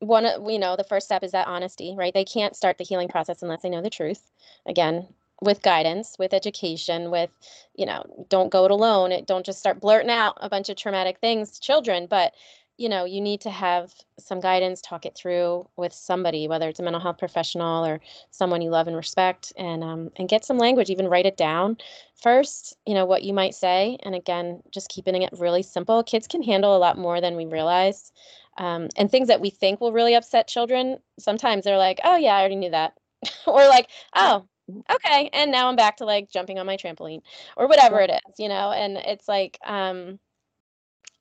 one, 0.00 0.24
you 0.48 0.58
know, 0.58 0.76
the 0.76 0.84
first 0.84 1.06
step 1.06 1.22
is 1.22 1.32
that 1.32 1.46
honesty, 1.46 1.94
right? 1.96 2.14
They 2.14 2.24
can't 2.24 2.56
start 2.56 2.78
the 2.78 2.84
healing 2.84 3.08
process 3.08 3.42
unless 3.42 3.62
they 3.62 3.70
know 3.70 3.82
the 3.82 3.90
truth. 3.90 4.30
Again, 4.66 5.08
with 5.40 5.62
guidance, 5.62 6.16
with 6.18 6.32
education, 6.32 7.10
with, 7.10 7.30
you 7.74 7.86
know, 7.86 8.26
don't 8.28 8.50
go 8.50 8.64
it 8.64 8.70
alone. 8.70 9.12
It, 9.12 9.26
don't 9.26 9.44
just 9.44 9.58
start 9.58 9.80
blurting 9.80 10.10
out 10.10 10.38
a 10.40 10.48
bunch 10.48 10.68
of 10.68 10.76
traumatic 10.76 11.18
things 11.18 11.52
to 11.52 11.60
children, 11.60 12.06
but 12.08 12.32
you 12.78 12.88
know 12.88 13.04
you 13.04 13.20
need 13.20 13.40
to 13.40 13.50
have 13.50 13.94
some 14.18 14.40
guidance 14.40 14.80
talk 14.80 15.06
it 15.06 15.14
through 15.14 15.66
with 15.76 15.92
somebody 15.92 16.46
whether 16.46 16.68
it's 16.68 16.78
a 16.78 16.82
mental 16.82 17.00
health 17.00 17.18
professional 17.18 17.84
or 17.86 18.00
someone 18.30 18.60
you 18.60 18.70
love 18.70 18.86
and 18.86 18.96
respect 18.96 19.52
and 19.56 19.82
um, 19.82 20.10
and 20.16 20.28
get 20.28 20.44
some 20.44 20.58
language 20.58 20.90
even 20.90 21.08
write 21.08 21.26
it 21.26 21.36
down 21.36 21.76
first 22.14 22.76
you 22.86 22.94
know 22.94 23.06
what 23.06 23.22
you 23.22 23.32
might 23.32 23.54
say 23.54 23.96
and 24.02 24.14
again 24.14 24.62
just 24.70 24.88
keeping 24.88 25.22
it 25.22 25.30
really 25.38 25.62
simple 25.62 26.02
kids 26.02 26.26
can 26.26 26.42
handle 26.42 26.76
a 26.76 26.78
lot 26.78 26.98
more 26.98 27.20
than 27.20 27.36
we 27.36 27.46
realize 27.46 28.12
um, 28.58 28.88
and 28.96 29.10
things 29.10 29.28
that 29.28 29.40
we 29.40 29.50
think 29.50 29.80
will 29.80 29.92
really 29.92 30.14
upset 30.14 30.48
children 30.48 30.98
sometimes 31.18 31.64
they're 31.64 31.78
like 31.78 32.00
oh 32.04 32.16
yeah 32.16 32.34
i 32.34 32.40
already 32.40 32.56
knew 32.56 32.70
that 32.70 32.94
or 33.46 33.66
like 33.68 33.88
oh 34.14 34.46
okay 34.90 35.30
and 35.32 35.52
now 35.52 35.68
i'm 35.68 35.76
back 35.76 35.96
to 35.96 36.04
like 36.04 36.30
jumping 36.30 36.58
on 36.58 36.66
my 36.66 36.76
trampoline 36.76 37.20
or 37.56 37.68
whatever 37.68 38.00
it 38.00 38.10
is 38.10 38.34
you 38.38 38.48
know 38.48 38.72
and 38.72 38.96
it's 38.96 39.28
like 39.28 39.58
um 39.64 40.18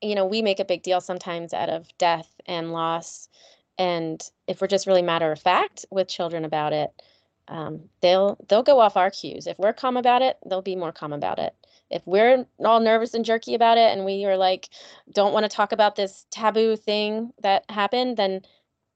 you 0.01 0.15
know, 0.15 0.25
we 0.25 0.41
make 0.41 0.59
a 0.59 0.65
big 0.65 0.83
deal 0.83 1.01
sometimes 1.01 1.53
out 1.53 1.69
of 1.69 1.87
death 1.97 2.29
and 2.45 2.71
loss. 2.71 3.27
And 3.77 4.21
if 4.47 4.61
we're 4.61 4.67
just 4.67 4.87
really 4.87 5.01
matter 5.01 5.31
of 5.31 5.39
fact 5.39 5.85
with 5.89 6.07
children 6.07 6.45
about 6.45 6.73
it, 6.73 6.91
um, 7.47 7.81
they'll 8.01 8.37
they'll 8.47 8.63
go 8.63 8.79
off 8.79 8.97
our 8.97 9.11
cues. 9.11 9.47
If 9.47 9.57
we're 9.59 9.73
calm 9.73 9.97
about 9.97 10.21
it, 10.21 10.37
they'll 10.45 10.61
be 10.61 10.75
more 10.75 10.91
calm 10.91 11.13
about 11.13 11.39
it. 11.39 11.53
If 11.91 12.01
we're 12.05 12.45
all 12.63 12.79
nervous 12.79 13.13
and 13.13 13.23
jerky 13.23 13.53
about 13.53 13.77
it, 13.77 13.91
and 13.95 14.05
we 14.05 14.25
are 14.25 14.37
like, 14.37 14.69
don't 15.13 15.33
want 15.33 15.43
to 15.43 15.55
talk 15.55 15.71
about 15.71 15.95
this 15.95 16.25
taboo 16.31 16.75
thing 16.75 17.31
that 17.41 17.63
happened, 17.69 18.17
then 18.17 18.41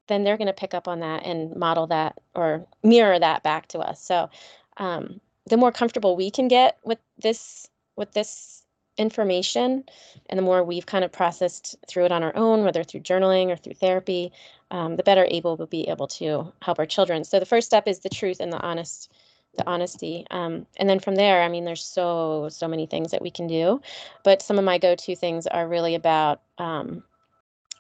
then 0.08 0.24
they're 0.24 0.38
going 0.38 0.48
to 0.48 0.54
pick 0.54 0.74
up 0.74 0.88
on 0.88 1.00
that 1.02 1.24
and 1.24 1.56
model 1.56 1.88
that 1.88 2.18
or 2.34 2.66
mirror 2.84 3.20
that 3.20 3.44
back 3.44 3.68
to 3.68 3.80
us. 3.80 4.04
So 4.04 4.30
um, 4.78 5.22
the 5.46 5.58
more 5.58 5.72
comfortable 5.72 6.16
we 6.16 6.32
can 6.32 6.48
get 6.48 6.80
with 6.84 7.00
this 7.20 7.68
with 7.96 8.14
this 8.14 8.64
information 8.98 9.84
and 10.30 10.38
the 10.38 10.44
more 10.44 10.64
we've 10.64 10.86
kind 10.86 11.06
of 11.06 11.12
processed 11.12 11.76
through 11.88 12.06
it 12.06 12.12
on 12.12 12.22
our 12.22 12.36
own 12.36 12.66
whether 12.66 12.84
through 12.84 13.00
journaling 13.00 13.48
or 13.48 13.56
through 13.56 13.74
therapy 13.74 14.32
um, 14.72 14.96
the 14.96 15.04
better 15.04 15.28
able 15.30 15.58
we'll 15.58 15.68
be 15.68 15.88
able 15.88 16.08
to 16.08 16.52
help 16.62 16.80
our 16.80 16.86
children. 16.86 17.24
So 17.24 17.40
the 17.40 17.46
first 17.46 17.68
step 17.68 17.88
is 17.88 18.00
the 18.00 18.10
truth 18.10 18.40
and 18.40 18.52
the 18.52 18.62
honest 18.62 19.12
the 19.58 19.68
honesty 19.68 20.28
um, 20.30 20.68
and 20.78 20.88
then 20.88 21.00
from 21.00 21.16
there 21.16 21.42
i 21.42 21.50
mean 21.50 21.66
there's 21.66 21.84
so 21.84 22.48
so 22.52 22.68
many 22.68 22.86
things 22.86 23.12
that 23.12 23.22
we 23.22 23.32
can 23.32 23.48
do. 23.48 23.82
But 24.24 24.42
some 24.42 24.60
of 24.60 24.64
my 24.66 24.78
go-to 24.78 25.16
things 25.16 25.48
are 25.48 25.68
really 25.68 25.96
about 25.96 26.42
um, 26.58 27.04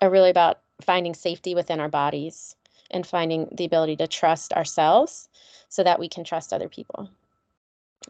are 0.01 0.09
really 0.09 0.31
about 0.31 0.59
finding 0.81 1.13
safety 1.13 1.55
within 1.55 1.79
our 1.79 1.89
bodies 1.89 2.55
and 2.91 3.05
finding 3.05 3.47
the 3.51 3.65
ability 3.65 3.97
to 3.97 4.07
trust 4.07 4.53
ourselves 4.53 5.29
so 5.67 5.83
that 5.83 5.99
we 5.99 6.09
can 6.09 6.23
trust 6.23 6.53
other 6.53 6.69
people 6.69 7.09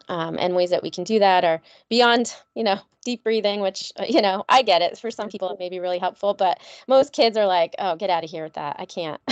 um, 0.07 0.37
and 0.39 0.55
ways 0.55 0.69
that 0.69 0.83
we 0.83 0.89
can 0.89 1.03
do 1.03 1.19
that 1.19 1.43
are 1.43 1.61
beyond 1.89 2.33
you 2.55 2.63
know 2.63 2.79
deep 3.05 3.23
breathing 3.23 3.61
which 3.61 3.91
uh, 3.97 4.05
you 4.07 4.21
know 4.21 4.43
i 4.49 4.61
get 4.61 4.81
it. 4.81 4.97
For 4.97 5.11
some 5.11 5.29
people 5.29 5.49
it 5.51 5.59
may 5.59 5.69
be 5.69 5.79
really 5.79 5.99
helpful 5.99 6.33
but 6.33 6.59
most 6.87 7.13
kids 7.13 7.37
are 7.37 7.47
like 7.47 7.75
oh 7.79 7.95
get 7.95 8.09
out 8.09 8.23
of 8.23 8.29
here 8.29 8.43
with 8.43 8.53
that. 8.53 8.75
I 8.79 8.85
can't. 8.85 9.21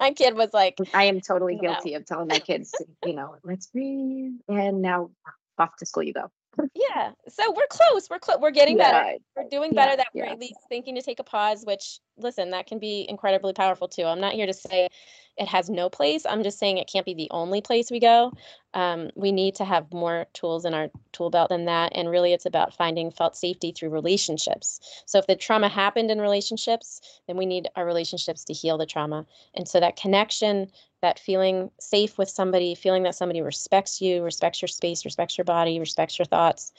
My 0.00 0.12
kid 0.12 0.34
was 0.34 0.52
like 0.52 0.78
i 0.92 1.04
am 1.04 1.20
totally 1.20 1.56
guilty 1.56 1.92
know. 1.92 1.98
of 1.98 2.06
telling 2.06 2.28
my 2.28 2.38
kids 2.38 2.74
you 3.06 3.14
know 3.14 3.36
let's 3.44 3.66
breathe 3.68 4.32
and 4.48 4.82
now 4.82 5.10
off 5.58 5.74
to 5.76 5.86
school 5.86 6.02
you 6.02 6.12
go 6.12 6.30
yeah. 6.74 7.12
So 7.28 7.52
we're 7.52 7.66
close. 7.68 8.08
We're 8.10 8.18
close. 8.18 8.38
We're 8.40 8.50
getting 8.50 8.78
yeah. 8.78 8.92
better. 8.92 9.18
We're 9.36 9.48
doing 9.48 9.74
better 9.74 9.92
yeah, 9.92 9.96
that 9.96 10.08
we're 10.14 10.24
at 10.24 10.38
least 10.38 10.60
thinking 10.68 10.94
to 10.94 11.02
take 11.02 11.18
a 11.18 11.24
pause, 11.24 11.64
which 11.66 12.00
listen, 12.18 12.50
that 12.50 12.66
can 12.66 12.78
be 12.78 13.06
incredibly 13.08 13.52
powerful 13.52 13.88
too. 13.88 14.04
I'm 14.04 14.20
not 14.20 14.32
here 14.32 14.46
to 14.46 14.54
say 14.54 14.88
it 15.36 15.48
has 15.48 15.68
no 15.68 15.90
place. 15.90 16.24
I'm 16.24 16.42
just 16.42 16.58
saying 16.58 16.78
it 16.78 16.90
can't 16.90 17.04
be 17.04 17.14
the 17.14 17.28
only 17.30 17.60
place 17.60 17.90
we 17.90 18.00
go. 18.00 18.32
Um, 18.72 19.10
we 19.14 19.32
need 19.32 19.54
to 19.56 19.64
have 19.64 19.92
more 19.92 20.26
tools 20.32 20.64
in 20.64 20.72
our 20.72 20.88
tool 21.12 21.30
belt 21.30 21.50
than 21.50 21.66
that. 21.66 21.92
And 21.94 22.08
really, 22.08 22.32
it's 22.32 22.46
about 22.46 22.74
finding 22.74 23.10
felt 23.10 23.36
safety 23.36 23.72
through 23.72 23.90
relationships. 23.90 24.80
So, 25.04 25.18
if 25.18 25.26
the 25.26 25.36
trauma 25.36 25.68
happened 25.68 26.10
in 26.10 26.20
relationships, 26.20 27.00
then 27.26 27.36
we 27.36 27.46
need 27.46 27.68
our 27.76 27.84
relationships 27.84 28.44
to 28.44 28.54
heal 28.54 28.78
the 28.78 28.86
trauma. 28.86 29.26
And 29.54 29.68
so, 29.68 29.78
that 29.80 29.96
connection, 29.96 30.68
that 31.02 31.18
feeling 31.18 31.70
safe 31.78 32.18
with 32.18 32.28
somebody, 32.28 32.74
feeling 32.74 33.02
that 33.04 33.14
somebody 33.14 33.40
respects 33.40 34.00
you, 34.00 34.22
respects 34.22 34.62
your 34.62 34.68
space, 34.68 35.04
respects 35.04 35.36
your 35.36 35.44
body, 35.44 35.78
respects 35.78 36.18
your 36.18 36.26
thoughts, 36.26 36.72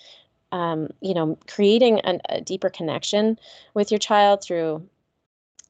um, 0.51 0.89
you 1.01 1.13
know, 1.13 1.37
creating 1.47 1.99
an, 2.01 2.21
a 2.29 2.41
deeper 2.41 2.69
connection 2.69 3.37
with 3.73 3.91
your 3.91 3.99
child 3.99 4.43
through 4.43 4.87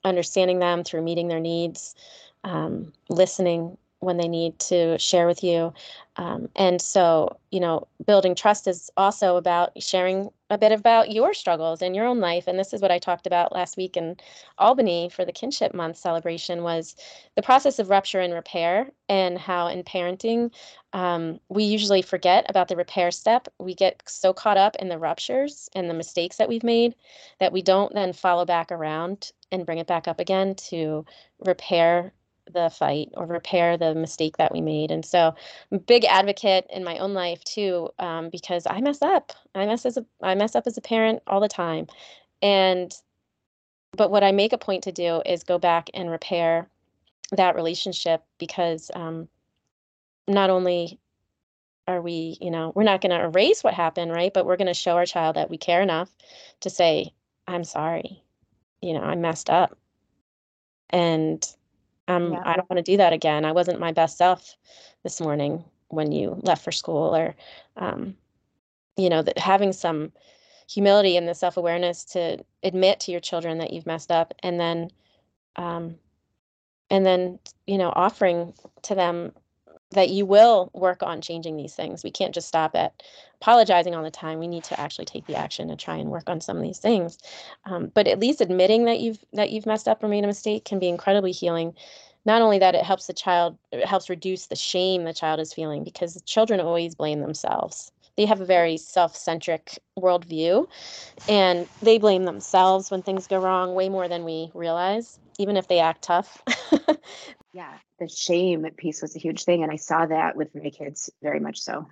understanding 0.04 0.60
them, 0.60 0.84
through 0.84 1.02
meeting 1.02 1.28
their 1.28 1.40
needs 1.40 1.96
um, 2.44 2.94
listening 3.10 3.78
when 4.00 4.18
they 4.18 4.28
need 4.28 4.60
to 4.60 4.98
share 5.00 5.28
with 5.28 5.44
you. 5.44 5.74
Um, 6.18 6.50
and 6.56 6.82
so, 6.82 7.38
you 7.52 7.60
know, 7.60 7.88
building 8.06 8.36
trust 8.36 8.68
is 8.68 8.90
also 8.98 9.38
about 9.38 9.82
sharing 9.82 10.30
a 10.50 10.58
bit 10.58 10.72
about 10.72 11.12
your 11.12 11.34
struggles 11.34 11.82
in 11.82 11.94
your 11.94 12.06
own 12.06 12.20
life. 12.20 12.48
And 12.48 12.58
this 12.58 12.74
is 12.74 12.82
what 12.82 12.92
I 12.92 13.00
talked 13.00 13.28
about 13.28 13.54
last 13.54 13.76
week 13.76 13.98
in 13.98 14.16
Albany 14.58 15.10
for 15.10 15.26
the 15.26 15.32
Kinship 15.32 15.74
Month 15.74 15.98
celebration 15.98 16.64
was 16.64 16.96
the 17.36 17.42
process 17.42 17.80
of 17.80 17.90
rupture 17.90 18.20
and 18.20 18.34
repair 18.34 18.90
and 19.10 19.38
how 19.38 19.68
in 19.68 19.84
parenting, 19.84 20.52
um, 20.94 21.40
we 21.50 21.64
usually 21.64 22.02
forget 22.02 22.46
about 22.50 22.68
the 22.68 22.76
repair 22.76 23.12
step. 23.12 23.48
We 23.60 23.76
get 23.76 24.02
so 24.08 24.34
caught 24.34 24.58
up 24.58 24.76
in 24.78 24.90
the 24.90 24.98
ruptures 24.98 25.70
and 25.76 25.90
the 25.90 25.94
mistakes 25.94 26.38
that 26.38 26.50
we've 26.50 26.64
made 26.64 26.96
that 27.40 27.52
we 27.52 27.62
don't 27.62 27.94
then 27.94 28.14
follow 28.14 28.46
back 28.46 28.72
around 28.72 29.32
and 29.52 29.66
bring 29.66 29.78
it 29.78 29.88
back 29.88 30.08
up 30.08 30.20
again 30.20 30.56
to 30.56 31.06
repair 31.40 32.14
the 32.54 32.70
fight 32.70 33.10
or 33.16 33.26
repair 33.26 33.78
the 33.78 33.96
mistake 33.96 34.38
that 34.38 34.52
we 34.52 34.62
made. 34.62 34.92
And 34.92 35.06
so, 35.06 35.34
I'm 35.72 35.78
a 35.78 35.80
big 35.80 36.06
advocate 36.06 36.68
in 36.72 36.84
my 36.84 36.98
own 36.98 37.14
life 37.14 37.44
too, 37.44 37.90
um, 38.00 38.30
because 38.30 38.66
I 38.68 38.82
mess 38.82 39.02
up. 39.02 39.34
I 39.56 39.66
mess 39.66 39.86
as 39.86 39.98
a 39.98 40.06
I 40.22 40.36
mess 40.36 40.56
up 40.56 40.68
as 40.68 40.78
a 40.78 40.82
parent 40.82 41.22
all 41.28 41.40
the 41.40 41.48
time, 41.48 41.88
and 42.42 42.94
but 43.96 44.12
what 44.12 44.24
I 44.24 44.32
make 44.32 44.54
a 44.54 44.58
point 44.58 44.84
to 44.84 44.92
do 44.92 45.22
is 45.26 45.44
go 45.44 45.58
back 45.58 45.90
and 45.94 46.10
repair 46.10 46.70
that 47.32 47.56
relationship 47.56 48.24
because 48.38 48.92
um, 48.96 49.28
not 50.28 50.50
only 50.50 51.00
are 51.88 52.02
we, 52.02 52.38
you 52.42 52.52
know, 52.52 52.74
we're 52.76 52.84
not 52.84 53.02
going 53.02 53.18
to 53.18 53.26
erase 53.26 53.64
what 53.64 53.74
happened, 53.74 54.12
right? 54.12 54.34
But 54.34 54.46
we're 54.46 54.58
going 54.58 54.68
to 54.68 54.74
show 54.74 54.96
our 54.98 55.06
child 55.06 55.36
that 55.36 55.50
we 55.50 55.58
care 55.58 55.82
enough 55.82 56.10
to 56.62 56.70
say, 56.70 57.14
"I'm 57.48 57.64
sorry," 57.64 58.24
you 58.82 58.94
know, 58.94 59.02
I 59.02 59.16
messed 59.16 59.50
up, 59.50 59.78
and 60.90 61.46
um, 62.08 62.34
yeah. 62.34 62.42
I 62.46 62.56
don't 62.56 62.70
want 62.70 62.78
to 62.78 62.92
do 62.92 62.98
that 62.98 63.14
again. 63.14 63.46
I 63.46 63.52
wasn't 63.52 63.80
my 63.80 63.92
best 63.92 64.18
self 64.18 64.56
this 65.04 65.20
morning 65.22 65.64
when 65.90 66.12
you 66.12 66.40
left 66.44 66.64
for 66.64 66.72
school, 66.72 67.16
or, 67.16 67.36
um, 67.78 68.16
you 68.98 69.10
know, 69.10 69.22
that 69.22 69.38
having 69.38 69.74
some 69.74 70.12
humility 70.70 71.16
and 71.18 71.28
the 71.28 71.34
self 71.34 71.58
awareness 71.58 72.04
to 72.06 72.44
admit 72.64 73.00
to 73.02 73.12
your 73.12 73.22
children 73.22 73.58
that 73.60 73.72
you've 73.72 73.86
messed 73.86 74.12
up, 74.12 74.34
and 74.44 74.60
then, 74.60 74.92
um, 75.56 75.96
and 76.90 77.06
then, 77.06 77.40
you 77.66 77.78
know, 77.78 77.92
offering 77.96 78.54
to 78.84 78.96
them 78.96 79.32
that 79.92 80.10
you 80.10 80.26
will 80.26 80.70
work 80.74 81.02
on 81.02 81.22
changing 81.22 81.56
these 81.56 81.74
things. 81.74 82.04
We 82.04 82.12
can't 82.12 82.34
just 82.34 82.48
stop 82.48 82.76
at 82.76 83.04
apologizing 83.42 83.96
all 83.96 84.04
the 84.04 84.12
time. 84.12 84.40
We 84.40 84.48
need 84.48 84.64
to 84.66 84.80
actually 84.80 85.06
take 85.06 85.26
the 85.28 85.36
action 85.36 85.70
to 85.70 85.76
try 85.76 85.96
and 85.96 86.10
work 86.10 86.30
on 86.30 86.42
some 86.42 86.58
of 86.58 86.64
these 86.64 86.80
things. 86.80 87.18
Um, 87.66 87.92
but 87.94 88.08
at 88.08 88.20
least 88.20 88.42
admitting 88.42 88.86
that 88.86 89.00
you've 89.00 89.24
that 89.34 89.52
you've 89.52 89.66
messed 89.66 89.88
up 89.88 90.04
or 90.04 90.08
made 90.08 90.24
a 90.24 90.28
mistake 90.28 90.66
can 90.66 90.80
be 90.80 90.90
incredibly 90.90 91.32
healing. 91.32 91.74
Not 92.26 92.42
only 92.42 92.60
that, 92.60 92.76
it 92.76 92.84
helps 92.84 93.08
the 93.08 93.14
child, 93.14 93.58
it 93.72 93.86
helps 93.86 94.10
reduce 94.10 94.48
the 94.48 94.56
shame 94.56 95.06
the 95.06 95.14
child 95.14 95.40
is 95.40 95.54
feeling 95.54 95.86
because 95.86 96.22
children 96.24 96.60
always 96.60 96.94
blame 96.94 97.22
themselves. 97.22 97.92
They 98.18 98.26
have 98.26 98.42
a 98.42 98.46
very 98.46 98.78
self-centric 98.78 99.80
worldview, 99.98 100.68
and 101.30 101.68
they 101.84 102.00
blame 102.00 102.26
themselves 102.26 102.90
when 102.90 103.04
things 103.04 103.28
go 103.28 103.40
wrong 103.40 103.76
way 103.76 103.90
more 103.90 104.08
than 104.08 104.26
we 104.26 104.52
realize, 104.56 105.20
even 105.38 105.56
if 105.56 105.68
they 105.68 105.80
act 105.80 106.02
tough. 106.02 106.42
yeah 107.58 107.74
the 108.00 108.08
shame 108.08 108.66
piece 108.78 109.02
was 109.02 109.16
a 109.16 109.20
huge 109.20 109.44
thing 109.44 109.64
and 109.64 109.72
i 109.72 109.76
saw 109.76 110.06
that 110.06 110.38
with 110.38 110.54
my 110.54 110.70
kids 110.70 111.10
very 111.24 111.40
much 111.40 111.60
so. 111.60 111.88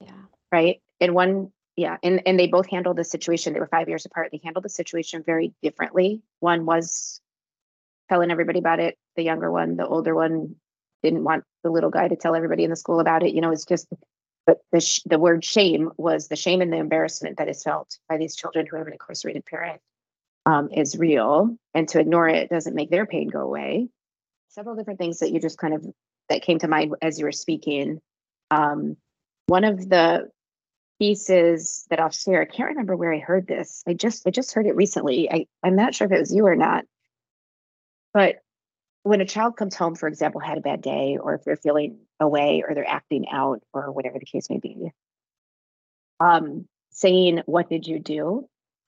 Yeah. 0.00 0.22
Right? 0.52 0.82
And 1.00 1.14
one 1.14 1.52
yeah 1.76 1.96
and 2.02 2.22
and 2.26 2.38
they 2.38 2.48
both 2.48 2.68
handled 2.68 2.96
the 2.96 3.04
situation 3.04 3.52
they 3.52 3.60
were 3.60 3.68
five 3.68 3.88
years 3.88 4.04
apart 4.04 4.30
they 4.32 4.40
handled 4.42 4.64
the 4.64 4.68
situation 4.68 5.22
very 5.24 5.54
differently. 5.62 6.22
One 6.40 6.66
was 6.66 7.20
telling 8.08 8.30
everybody 8.30 8.58
about 8.58 8.80
it 8.80 8.96
the 9.14 9.22
younger 9.22 9.50
one 9.50 9.76
the 9.76 9.86
older 9.86 10.14
one 10.14 10.56
didn't 11.02 11.22
want 11.22 11.44
the 11.62 11.70
little 11.70 11.90
guy 11.90 12.08
to 12.08 12.16
tell 12.16 12.34
everybody 12.34 12.64
in 12.64 12.70
the 12.70 12.76
school 12.76 13.00
about 13.00 13.22
it 13.22 13.34
you 13.34 13.40
know 13.40 13.52
it's 13.52 13.64
just 13.64 13.86
but 14.46 14.58
the 14.72 14.80
sh- 14.80 15.02
the 15.06 15.18
word 15.18 15.44
shame 15.44 15.90
was 15.96 16.28
the 16.28 16.36
shame 16.36 16.60
and 16.62 16.72
the 16.72 16.78
embarrassment 16.78 17.38
that 17.38 17.48
is 17.48 17.62
felt 17.62 17.98
by 18.08 18.16
these 18.16 18.36
children 18.36 18.66
who 18.66 18.76
have 18.76 18.86
an 18.86 18.92
incarcerated 18.92 19.44
parent 19.44 19.80
um, 20.46 20.68
is 20.72 20.96
real 20.96 21.56
and 21.74 21.88
to 21.88 22.00
ignore 22.00 22.28
it 22.28 22.48
doesn't 22.48 22.74
make 22.74 22.90
their 22.90 23.06
pain 23.06 23.28
go 23.28 23.40
away 23.40 23.88
several 24.48 24.76
different 24.76 24.98
things 24.98 25.18
that 25.18 25.30
you 25.30 25.40
just 25.40 25.58
kind 25.58 25.74
of 25.74 25.84
that 26.28 26.42
came 26.42 26.58
to 26.58 26.68
mind 26.68 26.94
as 27.02 27.18
you 27.18 27.24
were 27.24 27.32
speaking. 27.32 28.00
Um, 28.50 28.96
one 29.46 29.64
of 29.64 29.88
the 29.88 30.30
pieces 30.98 31.86
that 31.90 32.00
I'll 32.00 32.10
share, 32.10 32.40
I 32.40 32.46
can't 32.46 32.70
remember 32.70 32.96
where 32.96 33.12
I 33.12 33.18
heard 33.18 33.46
this. 33.46 33.82
I 33.86 33.94
just 33.94 34.26
I 34.26 34.30
just 34.30 34.52
heard 34.54 34.66
it 34.66 34.76
recently. 34.76 35.30
I, 35.30 35.46
I'm 35.62 35.76
not 35.76 35.94
sure 35.94 36.06
if 36.06 36.12
it 36.12 36.20
was 36.20 36.34
you 36.34 36.46
or 36.46 36.56
not. 36.56 36.84
But 38.12 38.36
when 39.02 39.20
a 39.20 39.26
child 39.26 39.56
comes 39.56 39.76
home, 39.76 39.94
for 39.94 40.08
example, 40.08 40.40
had 40.40 40.58
a 40.58 40.62
bad 40.62 40.82
day, 40.82 41.18
or 41.20 41.34
if 41.34 41.44
they're 41.44 41.56
feeling 41.56 41.98
away 42.18 42.64
or 42.66 42.74
they're 42.74 42.88
acting 42.88 43.26
out 43.30 43.60
or 43.72 43.92
whatever 43.92 44.18
the 44.18 44.24
case 44.24 44.50
may 44.50 44.58
be, 44.58 44.90
um, 46.18 46.66
saying 46.90 47.42
what 47.46 47.68
did 47.68 47.86
you 47.86 47.98
do 47.98 48.48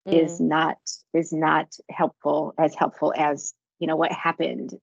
mm. 0.09 0.25
is 0.25 0.41
not 0.41 0.79
is 1.13 1.33
not 1.33 1.75
helpful 1.91 2.55
as 2.57 2.75
helpful 2.75 3.13
as 3.17 3.53
you 3.81 3.87
know 3.87 3.97
what 3.97 4.13
happened 4.13 4.75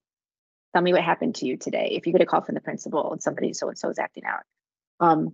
tell 0.75 0.81
me 0.81 0.91
what 0.91 1.03
happened 1.03 1.35
to 1.35 1.45
you 1.45 1.55
today. 1.55 1.87
If 1.93 2.05
you 2.05 2.11
get 2.11 2.21
a 2.21 2.25
call 2.25 2.41
from 2.41 2.55
the 2.55 2.59
principal 2.59 3.13
and 3.13 3.23
somebody 3.23 3.53
so 3.53 3.69
and 3.69 3.77
so 3.77 3.89
is 3.89 3.97
acting 3.97 4.25
out. 4.25 4.41
Um, 4.99 5.33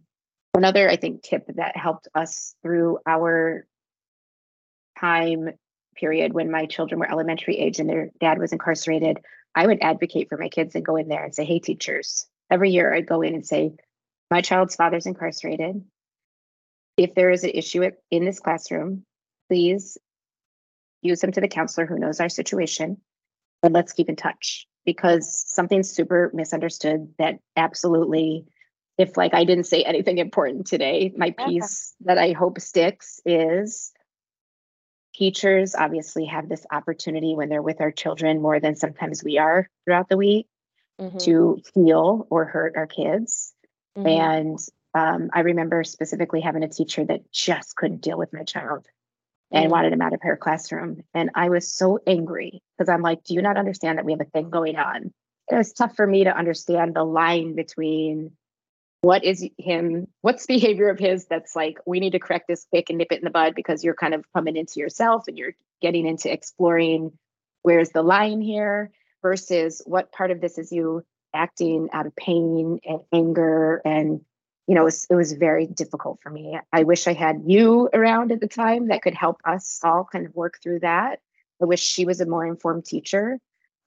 another, 0.54 0.88
I 0.88 0.98
think, 0.98 1.24
tip 1.24 1.48
that 1.56 1.76
helped 1.76 2.08
us 2.14 2.54
through 2.62 3.00
our 3.08 3.66
time 5.00 5.50
period 5.96 6.34
when 6.34 6.52
my 6.52 6.68
children 6.68 7.00
were 7.00 7.10
elementary 7.10 7.58
age 7.58 7.80
and 7.80 7.90
their 7.90 8.12
dad 8.20 8.38
was 8.38 8.52
incarcerated, 8.52 9.18
I 9.56 9.66
would 9.66 9.82
advocate 9.82 10.30
for 10.30 10.38
my 10.38 10.48
kids 10.48 10.76
and 10.76 10.86
go 10.86 10.96
in 10.96 11.08
there 11.08 11.24
and 11.24 11.34
say, 11.34 11.44
Hey, 11.44 11.58
teachers, 11.58 12.28
every 12.52 12.70
year 12.70 12.94
I'd 12.94 13.08
go 13.08 13.24
in 13.24 13.34
and 13.34 13.46
say, 13.46 13.72
My 14.30 14.42
child's 14.42 14.76
father's 14.76 15.08
incarcerated. 15.08 15.84
If 16.98 17.16
there 17.16 17.32
is 17.32 17.44
an 17.44 17.50
issue 17.56 17.90
in 18.12 18.26
this 18.26 18.40
classroom, 18.40 19.06
please 19.50 19.98
use 21.02 21.20
them 21.20 21.32
to 21.32 21.42
the 21.42 21.48
counselor 21.48 21.88
who 21.88 21.98
knows 21.98 22.20
our 22.20 22.30
situation 22.30 22.98
and 23.64 23.74
let's 23.74 23.94
keep 23.94 24.08
in 24.08 24.16
touch 24.16 24.68
because 24.86 25.44
something's 25.48 25.90
super 25.92 26.32
misunderstood 26.34 27.14
that 27.18 27.40
absolutely 27.56 28.46
if 28.98 29.18
like 29.18 29.34
I 29.34 29.46
didn't 29.46 29.66
say 29.66 29.84
anything 29.84 30.18
important 30.18 30.68
today, 30.68 31.12
my 31.16 31.32
piece 31.32 31.96
that 32.02 32.18
I 32.18 32.34
hope 32.34 32.60
sticks 32.60 33.20
is 33.26 33.92
teachers 35.16 35.76
obviously 35.76 36.26
have 36.26 36.48
this 36.48 36.66
opportunity 36.72 37.36
when 37.36 37.50
they're 37.50 37.62
with 37.62 37.82
our 37.82 37.92
children 37.92 38.42
more 38.42 38.60
than 38.60 38.76
sometimes 38.76 39.24
we 39.24 39.38
are 39.38 39.68
throughout 39.86 40.10
the 40.10 40.18
week 40.18 40.48
mm-hmm. 41.00 41.18
to 41.18 41.60
heal 41.74 42.28
or 42.30 42.46
hurt 42.46 42.76
our 42.78 42.88
kids. 42.88 43.54
Mm-hmm. 43.98 44.08
And 44.08 44.60
um, 44.94 45.30
I 45.34 45.42
remember 45.42 45.84
specifically 45.84 46.42
having 46.42 46.64
a 46.64 46.70
teacher 46.70 47.04
that 47.06 47.32
just 47.32 47.76
couldn't 47.76 48.02
deal 48.02 48.18
with 48.18 48.34
my 48.34 48.44
child 48.44 48.88
and 49.52 49.68
mm 49.68 49.72
wanted 49.72 49.94
him 49.94 50.02
out 50.02 50.14
of 50.14 50.22
her 50.22 50.38
classroom. 50.38 51.02
And 51.14 51.30
I 51.36 51.50
was 51.50 51.72
so 51.72 52.00
angry 52.08 52.62
because 52.78 52.90
I'm 52.90 53.02
like, 53.02 53.24
do 53.24 53.34
you 53.34 53.42
not 53.42 53.58
understand 53.58 53.98
that 53.98 54.06
we 54.06 54.12
have 54.14 54.22
a 54.22 54.26
thing 54.26 54.50
going 54.50 54.78
on? 54.78 55.14
It 55.50 55.56
was 55.56 55.74
tough 55.74 55.96
for 55.96 56.08
me 56.08 56.24
to 56.24 56.36
understand 56.36 56.94
the 56.94 57.04
line 57.04 57.56
between 57.56 58.32
what 59.02 59.24
is 59.24 59.46
him, 59.58 60.08
what's 60.22 60.46
behavior 60.48 60.90
of 60.90 61.00
his 61.00 61.26
that's 61.26 61.56
like, 61.56 61.78
we 61.86 62.00
need 62.00 62.12
to 62.12 62.20
correct 62.20 62.48
this 62.48 62.66
quick 62.70 62.90
and 62.90 62.98
nip 62.98 63.12
it 63.12 63.20
in 63.20 63.26
the 63.26 63.30
bud 63.30 63.56
because 63.56 63.84
you're 63.84 63.96
kind 63.96 64.14
of 64.14 64.26
coming 64.34 64.56
into 64.56 64.80
yourself 64.80 65.24
and 65.28 65.38
you're 65.38 65.56
getting 65.82 66.06
into 66.06 66.32
exploring 66.32 67.12
where's 67.64 67.90
the 67.90 68.04
line 68.04 68.42
here 68.42 68.92
versus 69.22 69.82
what 69.86 70.12
part 70.12 70.32
of 70.32 70.42
this 70.42 70.58
is 70.58 70.72
you 70.72 71.04
acting 71.34 71.90
out 71.94 72.06
of 72.06 72.16
pain 72.16 72.80
and 72.84 73.00
anger 73.14 73.82
and 73.86 74.22
you 74.72 74.76
know, 74.76 74.84
it 74.84 74.86
was, 74.86 75.08
it 75.10 75.16
was 75.16 75.34
very 75.34 75.68
difficult 75.68 76.22
for 76.24 76.30
me. 76.30 76.58
I 76.72 76.84
wish 76.84 77.06
I 77.06 77.12
had 77.12 77.44
you 77.46 77.90
around 77.94 78.32
at 78.32 78.40
the 78.40 78.48
time 78.48 78.88
that 78.88 79.02
could 79.02 79.14
help 79.14 79.42
us 79.44 79.82
all 79.84 80.08
kind 80.10 80.26
of 80.26 80.34
work 80.34 80.60
through 80.64 80.80
that. 80.80 81.20
I 81.62 81.66
wish 81.66 81.82
she 81.82 82.06
was 82.06 82.22
a 82.22 82.26
more 82.26 82.46
informed 82.46 82.86
teacher. 82.86 83.38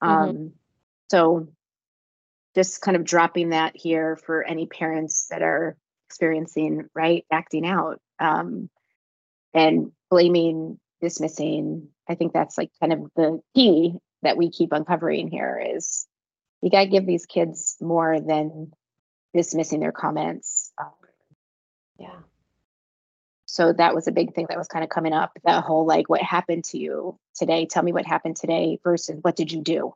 Mm-hmm. 0.03 0.29
Um, 0.29 0.51
so 1.09 1.47
just 2.53 2.81
kind 2.81 2.95
of 2.95 3.03
dropping 3.03 3.49
that 3.49 3.75
here 3.75 4.15
for 4.15 4.43
any 4.43 4.67
parents 4.67 5.25
that 5.31 5.41
are 5.41 5.75
experiencing 6.07 6.87
right 6.93 7.25
acting 7.31 7.65
out 7.65 7.99
um, 8.19 8.69
and 9.55 9.91
blaming, 10.11 10.79
dismissing. 11.01 11.87
I 12.07 12.13
think 12.13 12.31
that's 12.31 12.59
like 12.59 12.69
kind 12.79 12.93
of 12.93 13.09
the 13.15 13.41
key 13.55 13.95
that 14.21 14.37
we 14.37 14.51
keep 14.51 14.71
uncovering 14.71 15.31
here 15.31 15.59
is 15.75 16.05
you 16.61 16.69
got 16.69 16.81
to 16.81 16.89
give 16.89 17.07
these 17.07 17.25
kids 17.25 17.75
more 17.81 18.19
than 18.19 18.71
dismissing 19.35 19.79
their 19.81 19.91
comments. 19.91 20.71
Um, 20.79 20.91
yeah. 21.99 22.19
So 23.45 23.73
that 23.73 23.93
was 23.93 24.07
a 24.07 24.11
big 24.11 24.33
thing 24.33 24.47
that 24.49 24.57
was 24.57 24.67
kind 24.67 24.83
of 24.83 24.89
coming 24.89 25.13
up. 25.13 25.37
That 25.43 25.63
whole 25.63 25.85
like, 25.85 26.09
what 26.09 26.21
happened 26.21 26.63
to 26.65 26.77
you 26.77 27.17
today? 27.35 27.65
Tell 27.65 27.83
me 27.83 27.93
what 27.93 28.05
happened 28.05 28.37
today 28.37 28.79
versus 28.83 29.19
what 29.21 29.35
did 29.35 29.51
you 29.51 29.61
do? 29.61 29.93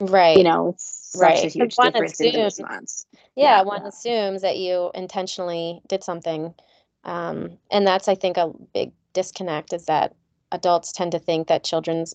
Right. 0.00 0.36
You 0.36 0.44
know, 0.44 0.68
it's 0.68 1.16
right. 1.18 1.44
a 1.44 1.48
huge 1.48 1.76
difference 1.76 2.12
assumes, 2.14 2.34
in 2.34 2.40
the 2.40 2.44
response. 2.44 3.06
Yeah, 3.36 3.58
yeah, 3.58 3.62
one 3.62 3.82
assumes 3.82 4.42
that 4.42 4.58
you 4.58 4.90
intentionally 4.94 5.80
did 5.86 6.02
something. 6.02 6.54
Um, 7.04 7.58
and 7.70 7.86
that's, 7.86 8.08
I 8.08 8.14
think, 8.14 8.36
a 8.36 8.52
big 8.74 8.92
disconnect 9.12 9.72
is 9.72 9.86
that 9.86 10.14
adults 10.50 10.92
tend 10.92 11.12
to 11.12 11.18
think 11.18 11.48
that 11.48 11.64
children's 11.64 12.14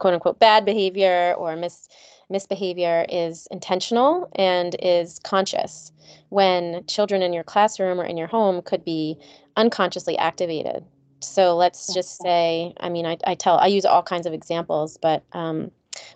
quote 0.00 0.14
unquote 0.14 0.38
bad 0.38 0.64
behavior 0.64 1.34
or 1.38 1.56
mis 1.56 1.88
misbehavior 2.28 3.06
is 3.08 3.46
intentional 3.50 4.28
and 4.34 4.74
is 4.82 5.20
conscious 5.20 5.92
when 6.30 6.84
children 6.86 7.22
in 7.22 7.32
your 7.32 7.44
classroom 7.44 8.00
or 8.00 8.04
in 8.04 8.16
your 8.16 8.26
home 8.26 8.60
could 8.62 8.84
be 8.84 9.16
unconsciously 9.56 10.18
activated. 10.18 10.84
So 11.20 11.56
let's 11.56 11.94
just 11.94 12.20
say 12.20 12.74
i 12.78 12.88
mean 12.88 13.06
i, 13.06 13.16
I 13.24 13.34
tell 13.34 13.58
i 13.58 13.66
use 13.66 13.84
all 13.84 14.02
kinds 14.02 14.26
of 14.26 14.32
examples 14.32 14.98
but 15.00 15.22
um, 15.32 15.70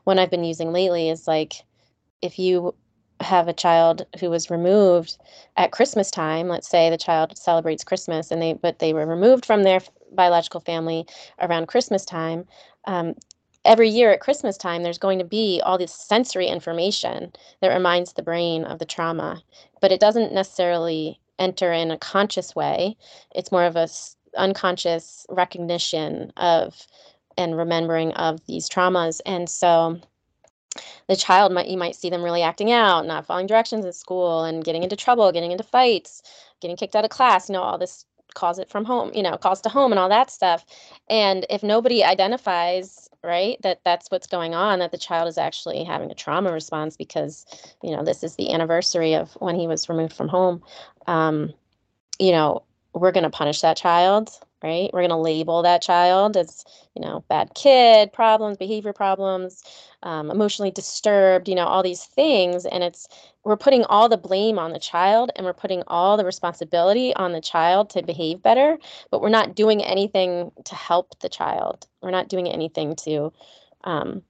one 0.05 0.19
i've 0.19 0.31
been 0.31 0.45
using 0.45 0.73
lately 0.73 1.09
is 1.09 1.27
like 1.27 1.55
if 2.23 2.39
you 2.39 2.75
have 3.21 3.49
a 3.49 3.53
child 3.53 4.07
who 4.19 4.31
was 4.31 4.51
removed 4.51 5.17
at 5.57 5.73
christmas 5.73 6.11
time 6.11 6.49
let's 6.49 6.69
say 6.69 6.91
the 6.91 6.97
child 6.97 7.37
celebrates 7.37 7.85
christmas 7.85 8.31
and 8.31 8.41
they 8.41 8.55
but 8.55 8.79
they 8.79 8.93
were 8.93 9.07
removed 9.07 9.45
from 9.45 9.63
their 9.63 9.81
biological 10.13 10.61
family 10.61 11.07
around 11.41 11.67
christmas 11.67 12.05
time 12.05 12.47
um, 12.87 13.15
every 13.65 13.89
year 13.89 14.11
at 14.11 14.21
Christmas 14.21 14.57
time, 14.57 14.83
there's 14.83 14.99
going 14.99 15.19
to 15.19 15.25
be 15.25 15.61
all 15.65 15.79
this 15.79 15.95
sensory 15.95 16.47
information 16.47 17.33
that 17.61 17.75
reminds 17.75 18.13
the 18.13 18.23
brain 18.23 18.65
of 18.65 18.79
the 18.79 18.87
trauma, 18.87 19.43
but 19.81 19.93
it 19.93 20.01
doesn't 20.01 20.33
necessarily 20.33 21.21
enter 21.39 21.73
in 21.73 21.91
a 21.91 21.99
conscious 21.99 22.55
way. 22.55 22.97
It's 23.35 23.53
more 23.53 23.65
of 23.65 23.77
a 23.77 23.89
unconscious 24.37 25.27
recognition 25.29 26.33
of 26.37 26.87
and 27.37 27.57
remembering 27.57 28.13
of 28.13 28.45
these 28.47 28.69
traumas. 28.69 29.21
And 29.25 29.49
so 29.49 30.01
the 31.09 31.17
child 31.17 31.53
might 31.53 31.69
you 31.69 31.77
might 31.77 31.97
see 31.97 32.11
them 32.11 32.23
really 32.23 32.43
acting 32.43 32.71
out, 32.71 33.07
not 33.07 33.27
following 33.27 33.47
directions 33.47 33.85
at 33.85 33.95
school 33.95 34.45
and 34.45 34.65
getting 34.65 34.83
into 34.83 34.97
trouble, 34.97 35.33
getting 35.33 35.53
into 35.53 35.65
fights, 35.65 36.23
getting 36.61 36.77
kicked 36.77 36.95
out 36.95 37.05
of 37.05 37.11
class, 37.11 37.49
you 37.49 37.55
know, 37.55 37.63
all 37.63 37.79
this 37.79 38.07
cause 38.35 38.59
it 38.59 38.71
from 38.71 38.85
home, 38.85 39.11
you 39.13 39.23
know, 39.23 39.37
calls 39.37 39.61
to 39.61 39.69
home 39.69 39.93
and 39.93 39.99
all 39.99 40.09
that 40.09 40.31
stuff. 40.31 40.65
And 41.09 41.45
if 41.51 41.63
nobody 41.63 42.05
identifies 42.05 43.10
right? 43.23 43.61
That 43.63 43.81
that's 43.85 44.11
what's 44.11 44.27
going 44.27 44.55
on 44.55 44.79
that 44.79 44.93
the 44.93 44.99
child 44.99 45.29
is 45.29 45.39
actually 45.39 45.85
having 45.85 46.11
a 46.11 46.15
trauma 46.15 46.53
response 46.53 46.97
because 46.97 47.47
you 47.83 47.95
know 47.95 48.05
this 48.05 48.23
is 48.23 48.37
the 48.37 48.53
anniversary 48.53 49.15
of 49.15 49.33
when 49.35 49.57
he 49.57 49.67
was 49.67 49.89
removed 49.89 50.13
from 50.13 50.29
home. 50.29 50.63
Um, 51.07 51.53
you 52.19 52.33
know 52.33 52.63
we're 52.93 53.13
going 53.13 53.25
to 53.25 53.31
punish 53.31 53.61
that 53.61 53.77
child 53.77 54.31
right? 54.63 54.91
We're 54.93 55.01
going 55.01 55.11
to 55.11 55.17
label 55.17 55.63
that 55.63 55.83
child 55.83 56.37
as 56.37 56.65
you 56.95 57.03
know 57.03 57.25
bad 57.29 57.55
kid 57.55 58.13
problems 58.13 58.57
behavior 58.59 58.93
problems 58.93 59.63
um, 60.03 60.31
emotionally 60.31 60.71
disturbed 60.71 61.49
you 61.49 61.55
know 61.55 61.67
all 61.67 61.83
these 61.83 62.05
things 62.05 62.67
and 62.67 62.83
it's 62.83 63.09
we're 63.45 63.57
putting 63.57 63.85
all 63.85 64.09
the 64.09 64.19
blame 64.19 64.59
on 64.59 64.73
the 64.73 64.79
child 64.79 65.31
and 65.37 65.47
we're 65.47 65.53
putting 65.55 65.83
all 65.87 66.17
the 66.17 66.25
responsibility 66.25 67.15
on 67.17 67.33
the 67.33 67.41
child 67.41 67.91
to 67.91 68.03
behave 68.03 68.43
better 68.43 68.79
but 69.11 69.21
we're 69.23 69.29
not 69.29 69.55
doing 69.55 69.83
anything 69.83 70.51
to 70.65 70.75
help 70.75 71.19
the 71.21 71.29
child. 71.29 71.87
We're 72.03 72.11
not 72.11 72.29
doing 72.29 72.49
anything 72.49 72.97
to 72.97 73.33
um, 73.85 74.23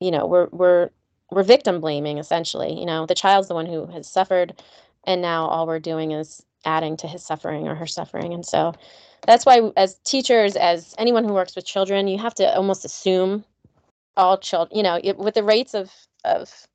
you 0.00 0.10
know 0.10 0.26
we're 0.26 0.48
we're 0.52 0.90
we're 1.30 1.42
victim 1.42 1.80
blaming 1.80 2.18
essentially 2.18 2.78
you 2.78 2.86
know? 2.86 3.06
The 3.06 3.14
child's 3.14 3.48
the 3.48 3.54
one 3.54 3.66
who 3.66 3.86
has 3.86 4.08
suffered 4.08 4.62
and 5.04 5.22
now 5.22 5.46
all 5.46 5.66
we're 5.66 5.80
doing 5.80 6.12
is 6.12 6.44
adding 6.64 6.96
to 6.98 7.06
his 7.08 7.24
suffering 7.24 7.68
or 7.68 7.74
her 7.74 7.86
suffering 7.86 8.34
and 8.34 8.44
so 8.44 8.74
that's 9.26 9.46
why 9.46 9.70
as 9.76 9.98
teachers 10.04 10.56
as 10.56 10.94
anyone 10.98 11.24
who 11.24 11.32
works 11.32 11.56
with 11.56 11.64
children 11.66 12.08
you 12.08 12.18
have 12.18 12.34
to 12.34 12.56
almost 12.56 12.84
assume 12.84 13.44
all 14.16 14.38
children 14.38 14.76
you 14.76 14.82
know 14.82 14.98
it, 15.02 15.16
with 15.18 15.34
the 15.34 15.42
rates 15.42 15.74
of 15.74 15.90
of 16.24 16.66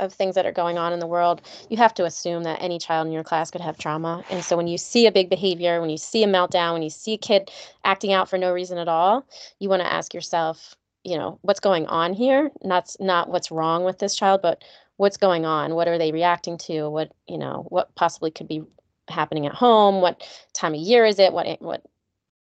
of 0.00 0.12
things 0.12 0.34
that 0.34 0.44
are 0.44 0.52
going 0.52 0.76
on 0.76 0.92
in 0.92 0.98
the 0.98 1.06
world 1.06 1.40
you 1.70 1.76
have 1.76 1.94
to 1.94 2.04
assume 2.04 2.42
that 2.42 2.60
any 2.60 2.78
child 2.78 3.06
in 3.06 3.12
your 3.12 3.22
class 3.22 3.50
could 3.50 3.60
have 3.60 3.78
trauma. 3.78 4.24
And 4.28 4.44
so 4.44 4.56
when 4.56 4.66
you 4.66 4.76
see 4.76 5.06
a 5.06 5.12
big 5.12 5.30
behavior 5.30 5.80
when 5.80 5.90
you 5.90 5.96
see 5.96 6.24
a 6.24 6.26
meltdown 6.26 6.72
when 6.72 6.82
you 6.82 6.90
see 6.90 7.14
a 7.14 7.18
kid 7.18 7.50
acting 7.84 8.12
out 8.12 8.28
for 8.28 8.38
no 8.38 8.52
reason 8.52 8.78
at 8.78 8.88
all 8.88 9.24
you 9.60 9.68
want 9.68 9.82
to 9.82 9.92
ask 9.92 10.12
yourself 10.12 10.74
you 11.04 11.16
know 11.16 11.38
what's 11.42 11.60
going 11.60 11.86
on 11.86 12.14
here? 12.14 12.50
Not 12.62 12.94
not 12.98 13.28
what's 13.30 13.50
wrong 13.50 13.84
with 13.84 13.98
this 13.98 14.16
child 14.16 14.42
but 14.42 14.64
what's 14.96 15.16
going 15.16 15.44
on? 15.44 15.74
What 15.74 15.88
are 15.88 15.98
they 15.98 16.12
reacting 16.12 16.58
to? 16.58 16.88
What 16.88 17.12
you 17.28 17.38
know 17.38 17.66
what 17.68 17.94
possibly 17.94 18.30
could 18.30 18.48
be 18.48 18.62
happening 19.08 19.46
at 19.46 19.54
home 19.54 20.00
what 20.00 20.22
time 20.54 20.74
of 20.74 20.80
year 20.80 21.04
is 21.04 21.18
it 21.18 21.32
what 21.32 21.60
what 21.60 21.82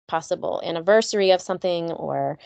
possible 0.08 0.62
anniversary 0.64 1.32
of 1.32 1.42
something 1.42 1.92
or 1.94 2.38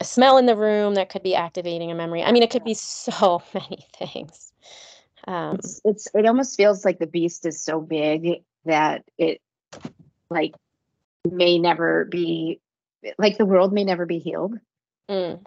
a 0.00 0.04
smell 0.04 0.36
in 0.36 0.46
the 0.46 0.56
room 0.56 0.94
that 0.94 1.08
could 1.08 1.22
be 1.22 1.34
activating 1.34 1.90
a 1.90 1.94
memory. 1.94 2.22
I 2.22 2.32
mean 2.32 2.42
it 2.42 2.50
could 2.50 2.64
be 2.64 2.74
so 2.74 3.42
many 3.54 3.86
things. 3.96 4.52
Um, 5.26 5.56
it's, 5.56 5.80
it's 5.84 6.08
it 6.14 6.26
almost 6.26 6.56
feels 6.56 6.84
like 6.84 6.98
the 6.98 7.06
beast 7.06 7.46
is 7.46 7.60
so 7.60 7.80
big 7.80 8.42
that 8.64 9.04
it 9.18 9.40
like 10.30 10.54
may 11.24 11.58
never 11.58 12.04
be 12.04 12.60
like 13.18 13.38
the 13.38 13.46
world 13.46 13.72
may 13.72 13.84
never 13.84 14.06
be 14.06 14.18
healed. 14.18 14.58
Mm. 15.08 15.44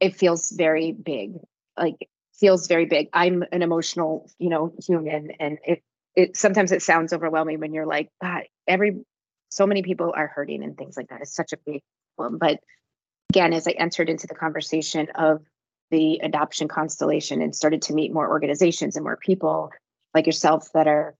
it 0.00 0.16
feels 0.16 0.50
very 0.50 0.90
big 0.90 1.38
like 1.78 2.08
feels 2.34 2.66
very 2.66 2.84
big. 2.84 3.08
I'm 3.12 3.44
an 3.52 3.62
emotional 3.62 4.28
you 4.38 4.48
know 4.48 4.72
human 4.84 5.32
and 5.38 5.58
it 5.64 5.82
it 6.16 6.36
sometimes 6.36 6.72
it 6.72 6.82
sounds 6.82 7.12
overwhelming 7.12 7.60
when 7.60 7.72
you're 7.72 7.86
like, 7.86 8.08
God, 8.22 8.42
every 8.66 9.04
so 9.50 9.66
many 9.66 9.82
people 9.82 10.12
are 10.16 10.28
hurting 10.28 10.62
and 10.62 10.76
things 10.76 10.96
like 10.96 11.08
that. 11.08 11.20
It's 11.20 11.34
such 11.34 11.52
a 11.52 11.58
big 11.64 11.82
problem. 12.16 12.38
But 12.38 12.60
again, 13.30 13.52
as 13.52 13.66
I 13.66 13.72
entered 13.72 14.08
into 14.08 14.26
the 14.26 14.34
conversation 14.34 15.08
of 15.14 15.42
the 15.90 16.20
adoption 16.22 16.68
constellation 16.68 17.42
and 17.42 17.54
started 17.54 17.82
to 17.82 17.94
meet 17.94 18.12
more 18.12 18.28
organizations 18.28 18.96
and 18.96 19.04
more 19.04 19.16
people 19.16 19.70
like 20.14 20.26
yourself 20.26 20.68
that 20.72 20.86
are 20.86 21.14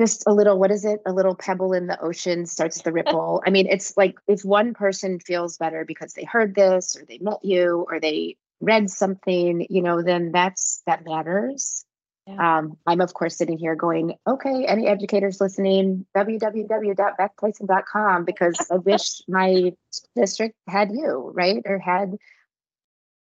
just 0.00 0.22
a 0.28 0.32
little 0.32 0.58
what 0.58 0.70
is 0.70 0.84
it 0.84 1.00
a 1.06 1.12
little 1.12 1.34
pebble 1.34 1.72
in 1.72 1.88
the 1.88 2.00
ocean 2.00 2.46
starts 2.46 2.82
the 2.82 2.92
ripple 2.98 3.42
i 3.44 3.50
mean 3.50 3.66
it's 3.68 3.96
like 3.96 4.16
if 4.28 4.44
one 4.44 4.74
person 4.74 5.18
feels 5.18 5.58
better 5.58 5.84
because 5.84 6.14
they 6.14 6.24
heard 6.24 6.54
this 6.54 6.96
or 6.96 7.04
they 7.04 7.18
met 7.18 7.44
you 7.44 7.84
or 7.90 7.98
they 7.98 8.36
read 8.60 8.90
something 8.90 9.66
you 9.68 9.82
know 9.82 10.02
then 10.02 10.30
that's 10.32 10.82
that 10.86 11.04
matters 11.04 11.84
yeah. 12.28 12.58
Um, 12.58 12.76
I'm, 12.86 13.00
of 13.00 13.14
course, 13.14 13.38
sitting 13.38 13.56
here 13.56 13.74
going, 13.74 14.16
okay, 14.26 14.66
any 14.66 14.86
educators 14.86 15.40
listening, 15.40 16.04
www.bethtyson.com, 16.14 18.26
because 18.26 18.66
I 18.70 18.76
wish 18.76 19.22
my 19.28 19.72
district 20.14 20.54
had 20.68 20.92
you, 20.92 21.32
right? 21.34 21.62
Or 21.64 21.78
had, 21.78 22.18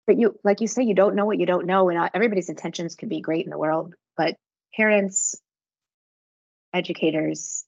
but 0.06 0.20
you, 0.20 0.38
like 0.43 0.62
you 0.62 0.68
say, 0.68 0.84
you 0.84 0.93
don't 0.93 1.16
know 1.16 1.26
what 1.26 1.39
you 1.39 1.47
don't 1.47 1.66
know. 1.66 1.89
And 1.89 1.97
uh, 1.97 2.10
everybody's 2.14 2.49
intentions 2.49 2.93
can 2.95 3.10
be 3.10 3.22
great 3.22 3.45
in 3.45 3.49
the 3.49 3.58
world, 3.58 3.95
but 4.16 4.36
parents, 4.76 5.34
educators, 6.72 7.66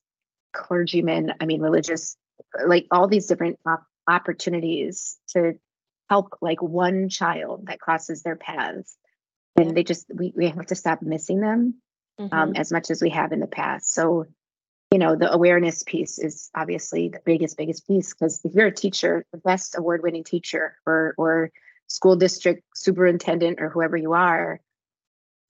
clergymen, 0.54 1.34
I 1.42 1.46
mean, 1.46 1.62
religious, 1.62 2.16
like 2.64 2.86
all 2.92 3.08
these 3.08 3.26
different 3.26 3.58
op- 3.66 3.88
opportunities 4.08 5.18
to 5.30 5.54
help 6.12 6.38
like 6.42 6.62
one 6.62 7.10
child 7.10 7.66
that 7.66 7.80
crosses 7.80 8.22
their 8.22 8.36
paths 8.36 8.96
and 9.56 9.76
they 9.76 9.84
just 9.84 10.06
we, 10.14 10.34
we 10.36 10.48
have 10.48 10.66
to 10.68 10.76
stop 10.76 11.02
missing 11.02 11.40
them 11.40 11.76
um, 12.20 12.26
mm-hmm. 12.26 12.36
um, 12.36 12.56
as 12.56 12.72
much 12.72 12.90
as 12.92 13.02
we 13.02 13.10
have 13.10 13.32
in 13.32 13.40
the 13.40 13.48
past. 13.48 13.94
So 13.94 14.26
you 14.92 15.00
know 15.00 15.16
the 15.16 15.32
awareness 15.32 15.84
piece 15.84 16.20
is 16.20 16.50
obviously 16.56 17.10
the 17.10 17.22
biggest 17.26 17.58
biggest 17.58 17.88
piece 17.88 18.14
because 18.14 18.42
if 18.44 18.54
you're 18.54 18.68
a 18.68 18.72
teacher 18.72 19.26
the 19.32 19.40
best 19.40 19.76
award-winning 19.78 20.24
teacher 20.24 20.78
or 20.86 21.16
or 21.18 21.52
school 21.88 22.16
district 22.16 22.64
superintendent 22.76 23.60
or 23.60 23.70
whoever 23.70 23.98
you 23.98 24.14
are 24.14 24.60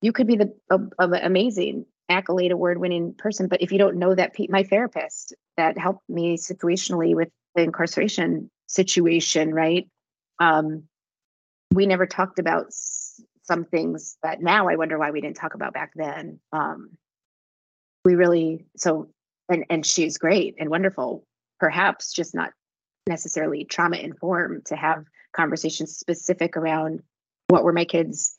you 0.01 0.11
could 0.11 0.27
be 0.27 0.35
the 0.35 0.53
amazing 1.23 1.85
accolade 2.09 2.51
award-winning 2.51 3.13
person. 3.13 3.47
But 3.47 3.61
if 3.61 3.71
you 3.71 3.77
don't 3.77 3.97
know 3.97 4.13
that 4.13 4.33
my 4.49 4.63
therapist 4.63 5.33
that 5.55 5.77
helped 5.77 6.07
me 6.09 6.37
situationally 6.37 7.15
with 7.15 7.29
the 7.55 7.63
incarceration 7.63 8.51
situation 8.67 9.53
right? 9.53 9.87
Um, 10.39 10.83
we 11.71 11.85
never 11.85 12.05
talked 12.05 12.37
about 12.37 12.67
some 13.43 13.65
things 13.65 14.17
that 14.23 14.41
now 14.41 14.67
I 14.69 14.75
wonder 14.75 14.97
why 14.97 15.11
we 15.11 15.21
didn't 15.21 15.37
talk 15.37 15.53
about 15.53 15.73
back 15.73 15.91
then. 15.95 16.39
Um, 16.51 16.97
we 18.05 18.15
really 18.15 18.65
so 18.75 19.09
and 19.49 19.65
and 19.69 19.85
she's 19.85 20.17
great 20.17 20.55
and 20.59 20.69
wonderful, 20.69 21.25
perhaps 21.59 22.13
just 22.13 22.33
not 22.33 22.51
necessarily 23.07 23.65
trauma 23.65 23.97
informed 23.97 24.65
to 24.65 24.75
have 24.75 25.05
conversations 25.33 25.97
specific 25.97 26.55
around 26.55 27.01
what 27.49 27.63
were 27.63 27.73
my 27.73 27.85
kids 27.85 28.37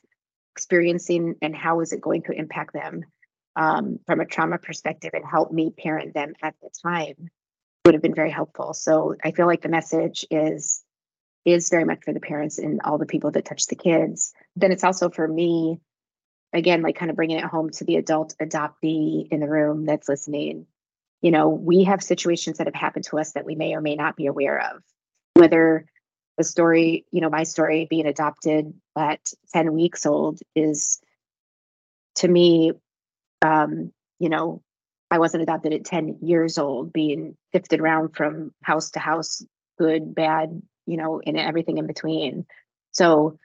experiencing 0.55 1.35
and 1.41 1.55
how 1.55 1.81
is 1.81 1.91
it 1.91 2.01
going 2.01 2.23
to 2.23 2.31
impact 2.31 2.73
them 2.73 3.03
um, 3.55 3.99
from 4.07 4.19
a 4.19 4.25
trauma 4.25 4.57
perspective 4.57 5.11
and 5.13 5.25
help 5.25 5.51
me 5.51 5.71
parent 5.77 6.13
them 6.13 6.33
at 6.41 6.55
the 6.61 6.69
time 6.81 7.29
would 7.85 7.93
have 7.93 8.01
been 8.01 8.15
very 8.15 8.31
helpful. 8.31 8.73
So 8.73 9.15
I 9.23 9.31
feel 9.31 9.45
like 9.45 9.61
the 9.61 9.69
message 9.69 10.25
is 10.31 10.83
is 11.45 11.69
very 11.69 11.85
much 11.85 12.03
for 12.03 12.13
the 12.13 12.19
parents 12.19 12.57
and 12.57 12.81
all 12.83 12.97
the 12.97 13.05
people 13.05 13.31
that 13.31 13.45
touch 13.45 13.67
the 13.67 13.75
kids. 13.75 14.33
Then 14.55 14.71
it's 14.71 14.83
also 14.83 15.09
for 15.09 15.27
me, 15.27 15.79
again, 16.51 16.81
like 16.81 16.95
kind 16.95 17.11
of 17.11 17.15
bringing 17.15 17.37
it 17.37 17.45
home 17.45 17.69
to 17.69 17.85
the 17.85 17.97
adult 17.97 18.35
adoptee 18.41 19.27
in 19.31 19.39
the 19.39 19.47
room 19.47 19.85
that's 19.85 20.09
listening. 20.09 20.65
You 21.21 21.31
know, 21.31 21.49
we 21.49 21.83
have 21.83 22.03
situations 22.03 22.57
that 22.57 22.67
have 22.67 22.75
happened 22.75 23.05
to 23.05 23.19
us 23.19 23.33
that 23.33 23.45
we 23.45 23.55
may 23.55 23.75
or 23.75 23.81
may 23.81 23.95
not 23.95 24.15
be 24.15 24.25
aware 24.25 24.59
of, 24.59 24.81
whether 25.35 25.85
the 26.37 26.43
story, 26.43 27.05
you 27.11 27.21
know, 27.21 27.29
my 27.29 27.43
story 27.43 27.87
being 27.89 28.07
adopted 28.07 28.73
at 28.97 29.21
10 29.53 29.73
weeks 29.73 30.05
old 30.05 30.39
is 30.55 30.99
to 32.15 32.27
me, 32.27 32.73
um, 33.41 33.91
you 34.19 34.29
know, 34.29 34.61
I 35.11 35.19
wasn't 35.19 35.43
adopted 35.43 35.73
at 35.73 35.85
10 35.85 36.19
years 36.21 36.57
old, 36.57 36.91
being 36.91 37.37
sifted 37.53 37.79
around 37.79 38.15
from 38.15 38.51
house 38.63 38.91
to 38.91 38.99
house, 38.99 39.45
good, 39.77 40.15
bad, 40.15 40.61
you 40.85 40.97
know, 40.97 41.21
and 41.25 41.37
everything 41.37 41.77
in 41.77 41.87
between. 41.87 42.45
So 42.91 43.39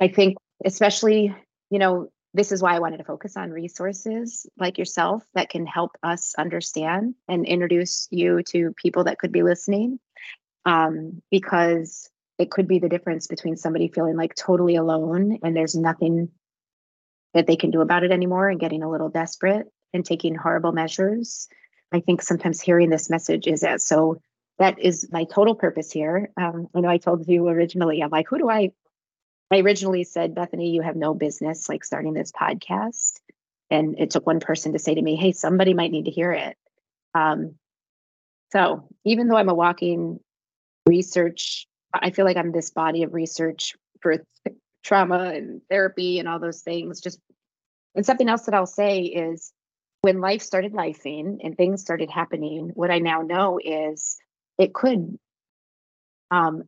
I 0.00 0.08
think, 0.08 0.36
especially, 0.64 1.34
you 1.70 1.78
know, 1.78 2.10
this 2.34 2.52
is 2.52 2.62
why 2.62 2.74
I 2.74 2.78
wanted 2.78 2.98
to 2.98 3.04
focus 3.04 3.36
on 3.36 3.50
resources 3.50 4.46
like 4.58 4.78
yourself 4.78 5.24
that 5.34 5.48
can 5.48 5.66
help 5.66 5.96
us 6.02 6.34
understand 6.36 7.14
and 7.26 7.46
introduce 7.46 8.06
you 8.10 8.42
to 8.50 8.74
people 8.80 9.04
that 9.04 9.18
could 9.18 9.32
be 9.32 9.42
listening. 9.42 9.98
Um, 10.66 11.22
because 11.30 12.10
it 12.38 12.50
could 12.50 12.68
be 12.68 12.78
the 12.78 12.88
difference 12.88 13.26
between 13.26 13.56
somebody 13.56 13.88
feeling 13.88 14.16
like 14.16 14.34
totally 14.34 14.76
alone 14.76 15.38
and 15.42 15.56
there's 15.56 15.74
nothing 15.74 16.28
that 17.34 17.46
they 17.46 17.56
can 17.56 17.70
do 17.70 17.80
about 17.80 18.04
it 18.04 18.12
anymore 18.12 18.48
and 18.48 18.60
getting 18.60 18.82
a 18.82 18.90
little 18.90 19.08
desperate 19.08 19.66
and 19.92 20.04
taking 20.04 20.34
horrible 20.34 20.72
measures. 20.72 21.48
I 21.92 22.00
think 22.00 22.22
sometimes 22.22 22.60
hearing 22.60 22.90
this 22.90 23.10
message 23.10 23.46
is 23.46 23.60
that 23.60 23.80
so 23.80 24.20
that 24.58 24.78
is 24.78 25.08
my 25.12 25.24
total 25.24 25.54
purpose 25.54 25.90
here. 25.92 26.30
Um, 26.36 26.68
I 26.74 26.80
know 26.80 26.88
I 26.88 26.98
told 26.98 27.28
you 27.28 27.48
originally, 27.48 28.02
I'm 28.02 28.10
like, 28.10 28.26
who 28.28 28.38
do 28.38 28.50
I? 28.50 28.72
I 29.50 29.60
originally 29.60 30.04
said, 30.04 30.34
Bethany, 30.34 30.70
you 30.70 30.82
have 30.82 30.96
no 30.96 31.14
business 31.14 31.68
like 31.68 31.84
starting 31.84 32.12
this 32.12 32.32
podcast. 32.32 33.20
And 33.70 33.98
it 33.98 34.10
took 34.10 34.26
one 34.26 34.40
person 34.40 34.72
to 34.72 34.78
say 34.78 34.94
to 34.94 35.02
me, 35.02 35.16
hey, 35.16 35.32
somebody 35.32 35.74
might 35.74 35.90
need 35.90 36.06
to 36.06 36.10
hear 36.10 36.32
it. 36.32 36.56
Um, 37.14 37.54
so 38.52 38.88
even 39.04 39.28
though 39.28 39.36
I'm 39.36 39.48
a 39.48 39.54
walking 39.54 40.20
research, 40.86 41.66
I 41.94 42.10
feel 42.10 42.24
like 42.24 42.36
I'm 42.36 42.52
this 42.52 42.70
body 42.70 43.02
of 43.02 43.14
research 43.14 43.74
for 44.00 44.24
trauma 44.84 45.32
and 45.34 45.60
therapy 45.70 46.18
and 46.18 46.28
all 46.28 46.38
those 46.38 46.62
things. 46.62 47.00
Just 47.00 47.20
and 47.94 48.04
something 48.04 48.28
else 48.28 48.44
that 48.44 48.54
I'll 48.54 48.66
say 48.66 49.02
is 49.02 49.52
when 50.02 50.20
life 50.20 50.42
started 50.42 50.72
lifing 50.72 51.38
and 51.42 51.56
things 51.56 51.80
started 51.80 52.10
happening, 52.10 52.70
what 52.74 52.90
I 52.90 52.98
now 52.98 53.22
know 53.22 53.58
is 53.62 54.18
it 54.58 54.74
could 54.74 55.18
um, 56.30 56.64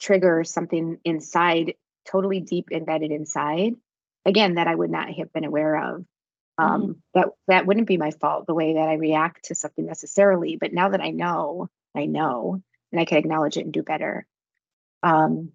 trigger 0.00 0.44
something 0.44 0.98
inside, 1.04 1.74
totally 2.10 2.40
deep 2.40 2.68
embedded 2.72 3.10
inside, 3.10 3.74
again, 4.24 4.54
that 4.54 4.66
I 4.66 4.74
would 4.74 4.90
not 4.90 5.10
have 5.14 5.32
been 5.32 5.44
aware 5.44 5.94
of. 5.94 6.04
Um, 6.58 6.82
mm-hmm. 6.82 6.92
That 7.14 7.28
that 7.46 7.66
wouldn't 7.66 7.86
be 7.86 7.96
my 7.96 8.10
fault 8.10 8.46
the 8.46 8.54
way 8.54 8.74
that 8.74 8.88
I 8.88 8.94
react 8.94 9.44
to 9.46 9.54
something 9.54 9.86
necessarily, 9.86 10.56
but 10.56 10.72
now 10.72 10.90
that 10.90 11.00
I 11.00 11.10
know, 11.10 11.68
I 11.94 12.06
know, 12.06 12.60
and 12.90 13.00
I 13.00 13.04
can 13.04 13.18
acknowledge 13.18 13.56
it 13.56 13.64
and 13.64 13.72
do 13.72 13.82
better. 13.82 14.26
Um, 15.02 15.52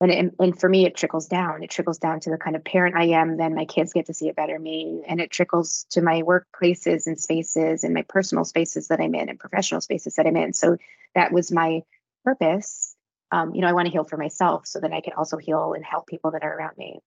and, 0.00 0.10
it, 0.10 0.34
and 0.38 0.58
for 0.58 0.68
me 0.68 0.86
it 0.86 0.96
trickles 0.96 1.26
down. 1.26 1.62
It 1.62 1.70
trickles 1.70 1.98
down 1.98 2.20
to 2.20 2.30
the 2.30 2.38
kind 2.38 2.56
of 2.56 2.64
parent 2.64 2.96
i 2.96 3.04
am 3.04 3.36
then 3.36 3.54
my 3.54 3.64
kids 3.64 3.92
get 3.92 4.06
to 4.06 4.14
see 4.14 4.28
a 4.28 4.34
better 4.34 4.58
me 4.58 5.02
and 5.06 5.20
it 5.20 5.30
trickles 5.30 5.86
to 5.90 6.02
my 6.02 6.22
workplaces 6.22 7.06
and 7.06 7.20
spaces 7.20 7.84
and 7.84 7.94
my 7.94 8.02
personal 8.08 8.44
spaces 8.44 8.88
that 8.88 9.00
i'm 9.00 9.14
in 9.14 9.28
and 9.28 9.38
professional 9.38 9.80
spaces 9.80 10.14
that 10.14 10.26
i'm 10.26 10.36
in. 10.36 10.52
So 10.52 10.78
that 11.14 11.32
was 11.32 11.52
my 11.52 11.82
purpose. 12.24 12.94
Um, 13.32 13.54
you 13.54 13.60
know 13.60 13.68
i 13.68 13.72
want 13.72 13.86
to 13.86 13.92
heal 13.92 14.04
for 14.04 14.16
myself 14.16 14.66
so 14.66 14.80
that 14.80 14.92
i 14.92 15.00
can 15.00 15.12
also 15.12 15.36
heal 15.36 15.74
and 15.74 15.84
help 15.84 16.06
people 16.06 16.32
that 16.32 16.42
are 16.42 16.56
around 16.56 16.76
me. 16.78 17.00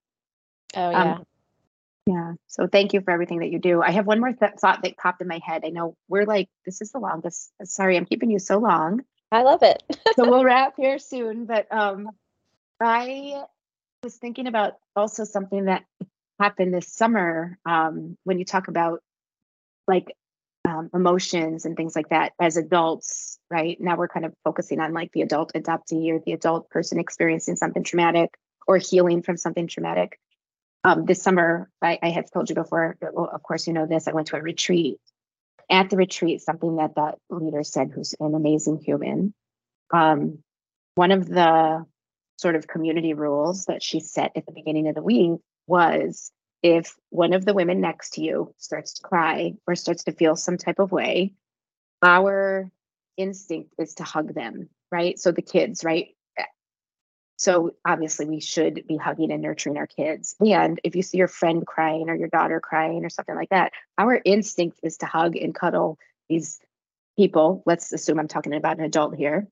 Oh 0.76 0.90
yeah. 0.90 1.16
um, 1.16 1.26
yeah. 2.06 2.34
So 2.48 2.68
thank 2.68 2.94
you 2.94 3.00
for 3.00 3.12
everything 3.12 3.40
that 3.40 3.50
you 3.50 3.60
do. 3.60 3.82
I 3.82 3.92
have 3.92 4.06
one 4.06 4.20
more 4.20 4.34
th- 4.34 4.54
thought 4.60 4.84
that 4.84 4.98
popped 4.98 5.22
in 5.22 5.28
my 5.28 5.40
head. 5.42 5.64
I 5.66 5.70
know 5.70 5.96
we're 6.10 6.26
like 6.26 6.50
this 6.66 6.82
is 6.82 6.92
the 6.92 7.00
longest 7.00 7.52
sorry 7.64 7.98
i'm 7.98 8.06
keeping 8.06 8.30
you 8.30 8.40
so 8.40 8.58
long. 8.60 9.04
I 9.32 9.42
love 9.42 9.64
it. 9.64 9.82
So 10.16 10.30
we'll 10.30 10.44
wrap 10.46 10.76
here 10.78 11.00
soon 11.00 11.46
but 11.46 11.68
um 11.72 12.10
I 12.80 13.44
was 14.04 14.16
thinking 14.16 14.48
about 14.48 14.74
also 14.96 15.24
something 15.24 15.66
that 15.66 15.84
happened 16.40 16.74
this 16.74 16.92
summer 16.92 17.58
um, 17.66 18.18
when 18.24 18.40
you 18.40 18.46
talk 18.46 18.68
about 18.68 19.00
like 19.88 20.16
um, 20.66 20.90
emotions 20.94 21.66
and 21.66 21.76
things 21.76 21.96
like 21.96 22.10
that 22.10 22.34
as 22.40 22.58
adults, 22.58 23.38
right? 23.50 23.80
Now 23.80 23.98
we're 23.98 24.08
kind 24.08 24.26
of 24.26 24.34
focusing 24.44 24.80
on 24.80 24.94
like 24.94 25.12
the 25.12 25.22
adult 25.22 25.54
adoptee 25.54 26.12
or 26.12 26.20
the 26.20 26.34
adult 26.34 26.70
person 26.70 27.00
experiencing 27.00 27.56
something 27.56 27.84
traumatic 27.84 28.34
or 28.68 28.78
healing 28.78 29.22
from 29.22 29.38
something 29.38 29.68
traumatic. 29.68 30.20
Um, 30.86 31.06
this 31.06 31.22
summer, 31.22 31.70
I, 31.82 32.00
I 32.02 32.10
had 32.10 32.32
told 32.32 32.50
you 32.50 32.56
before, 32.56 32.98
well, 33.02 33.30
of 33.32 33.44
course, 33.44 33.68
you 33.68 33.74
know 33.74 33.86
this, 33.86 34.08
I 34.08 34.14
went 34.14 34.28
to 34.28 34.38
a 34.38 34.42
retreat. 34.42 35.00
At 35.70 35.90
the 35.90 35.98
retreat, 35.98 36.42
something 36.42 36.76
that 36.76 36.96
that 36.96 37.16
leader 37.30 37.64
said, 37.64 37.92
who's 37.94 38.14
an 38.20 38.36
amazing 38.36 38.80
human, 38.80 39.34
um, 39.92 40.40
one 40.96 41.12
of 41.12 41.28
the 41.28 41.86
sort 42.38 42.56
of 42.56 42.68
community 42.68 43.14
rules 43.14 43.66
that 43.66 43.84
she 43.84 44.00
set 44.00 44.32
at 44.36 44.46
the 44.46 44.52
beginning 44.52 44.88
of 44.88 44.96
the 44.96 45.04
week 45.04 45.40
was 45.68 46.32
if 46.62 46.96
one 47.10 47.34
of 47.34 47.46
the 47.46 47.54
women 47.54 47.82
next 47.82 48.12
to 48.14 48.22
you 48.22 48.54
starts 48.58 48.94
to 48.94 49.04
cry 49.04 49.54
or 49.68 49.76
starts 49.76 50.06
to 50.06 50.12
feel 50.12 50.36
some 50.36 50.58
type 50.58 50.80
of 50.80 50.92
way, 50.92 51.34
our 52.02 52.72
instinct 53.18 53.74
is 53.78 53.96
to 53.96 54.04
hug 54.04 54.34
them, 54.34 54.70
right? 54.92 55.20
So 55.20 55.32
the 55.32 55.42
kids, 55.42 55.84
right? 55.84 56.10
So 57.38 57.76
obviously 57.86 58.26
we 58.26 58.40
should 58.40 58.88
be 58.88 58.96
hugging 58.96 59.32
and 59.32 59.42
nurturing 59.42 59.78
our 59.78 59.88
kids. 59.88 60.36
And 60.40 60.80
if 60.84 60.96
you 60.96 61.02
see 61.02 61.18
your 61.18 61.28
friend 61.28 61.68
crying 61.68 62.10
or 62.10 62.16
your 62.16 62.30
daughter 62.30 62.62
crying 62.62 63.04
or 63.04 63.10
something 63.10 63.36
like 63.36 63.50
that, 63.50 63.74
our 63.98 64.22
instinct 64.24 64.80
is 64.84 64.98
to 64.98 65.06
hug 65.06 65.36
and 65.36 65.54
cuddle 65.54 65.98
these 66.30 66.60
people. 67.18 67.62
Let's 67.66 67.92
assume 67.92 68.20
I'm 68.20 68.30
talking 68.30 68.54
about 68.54 68.78
an 68.78 68.86
adult 68.86 69.16
here. 69.16 69.48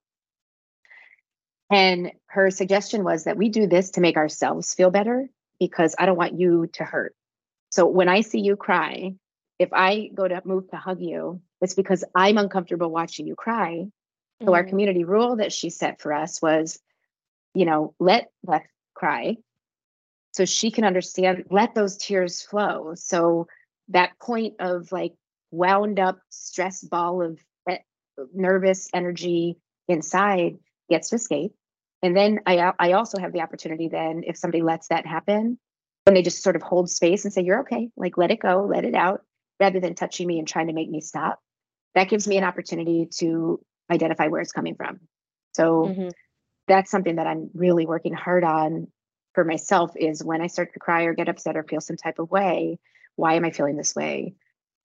And 1.72 2.12
her 2.28 2.52
suggestion 2.52 3.04
was 3.04 3.24
that 3.24 3.38
we 3.38 3.50
do 3.50 3.66
this 3.66 3.92
to 3.92 4.02
make 4.02 4.18
ourselves 4.18 4.74
feel 4.74 4.92
better 4.92 5.30
because 5.60 5.96
I 5.98 6.06
don't 6.06 6.18
want 6.18 6.38
you 6.38 6.68
to 6.74 6.84
hurt. 6.84 7.16
So 7.70 7.88
when 7.88 8.10
I 8.10 8.22
see 8.22 8.40
you 8.40 8.58
cry, 8.58 9.14
if 9.58 9.70
I 9.72 10.10
go 10.14 10.28
to 10.28 10.42
move 10.44 10.70
to 10.72 10.76
hug 10.76 11.00
you, 11.00 11.42
it's 11.62 11.76
because 11.76 12.04
I'm 12.14 12.38
uncomfortable 12.38 12.90
watching 12.90 13.26
you 13.26 13.36
cry. 13.36 13.86
So 14.42 14.46
mm-hmm. 14.46 14.54
our 14.54 14.64
community 14.66 15.06
rule 15.06 15.38
that 15.38 15.54
she 15.54 15.70
set 15.70 16.02
for 16.02 16.12
us 16.12 16.42
was, 16.42 16.80
you 17.54 17.66
know, 17.66 17.94
let 18.00 18.32
Beth 18.44 18.66
cry 18.94 19.38
so 20.34 20.46
she 20.46 20.72
can 20.72 20.84
understand, 20.84 21.46
let 21.50 21.76
those 21.76 21.98
tears 21.98 22.42
flow. 22.42 22.94
So 22.96 23.48
that 23.90 24.18
point 24.20 24.56
of 24.60 24.92
like 24.92 25.14
wound 25.52 26.00
up 26.00 26.20
stress 26.30 26.84
ball 26.84 27.22
of 27.22 27.40
eh, 27.70 27.78
nervous 28.34 28.90
energy 28.94 29.58
inside 29.88 30.58
gets 30.90 31.10
to 31.10 31.16
escape 31.16 31.54
and 32.02 32.16
then 32.16 32.40
I, 32.46 32.74
I 32.80 32.92
also 32.94 33.20
have 33.20 33.34
the 33.34 33.42
opportunity 33.42 33.88
then, 33.88 34.24
if 34.26 34.38
somebody 34.38 34.64
lets 34.64 34.88
that 34.88 35.06
happen, 35.06 35.60
when 36.06 36.16
they 36.16 36.24
just 36.24 36.42
sort 36.42 36.56
of 36.56 36.64
hold 36.64 36.90
space 36.90 37.26
and 37.26 37.34
say, 37.34 37.44
you're 37.44 37.62
okay, 37.62 37.90
like 37.96 38.18
let 38.18 38.32
it 38.32 38.40
go, 38.40 38.66
let 38.68 38.86
it 38.86 38.96
out, 38.96 39.22
rather 39.60 39.80
than 39.80 39.94
touching 39.94 40.28
me 40.28 40.40
and 40.40 40.48
trying 40.48 40.68
to 40.68 40.74
make 40.74 40.90
me 40.90 41.02
stop. 41.02 41.40
That 41.94 42.10
gives 42.10 42.28
me 42.28 42.38
an 42.38 42.44
opportunity 42.44 43.08
to 43.18 43.60
identify 43.92 44.28
where 44.28 44.42
it's 44.42 44.52
coming 44.52 44.76
from. 44.76 45.02
So 45.54 45.88
mm-hmm. 45.88 46.10
that's 46.68 46.90
something 46.90 47.18
that 47.18 47.28
I'm 47.28 47.52
really 47.54 47.86
working 47.86 48.14
hard 48.14 48.44
on 48.44 48.88
for 49.36 49.44
myself 49.44 49.92
is 49.96 50.24
when 50.24 50.42
I 50.42 50.48
start 50.48 50.74
to 50.74 50.80
cry 50.80 51.04
or 51.04 51.14
get 51.14 51.30
upset 51.30 51.56
or 51.56 51.64
feel 51.64 51.82
some 51.82 51.98
type 51.98 52.20
of 52.20 52.32
way, 52.32 52.80
why 53.16 53.36
am 53.36 53.46
I 53.46 53.52
feeling 53.52 53.78
this 53.78 53.96
way? 53.96 54.34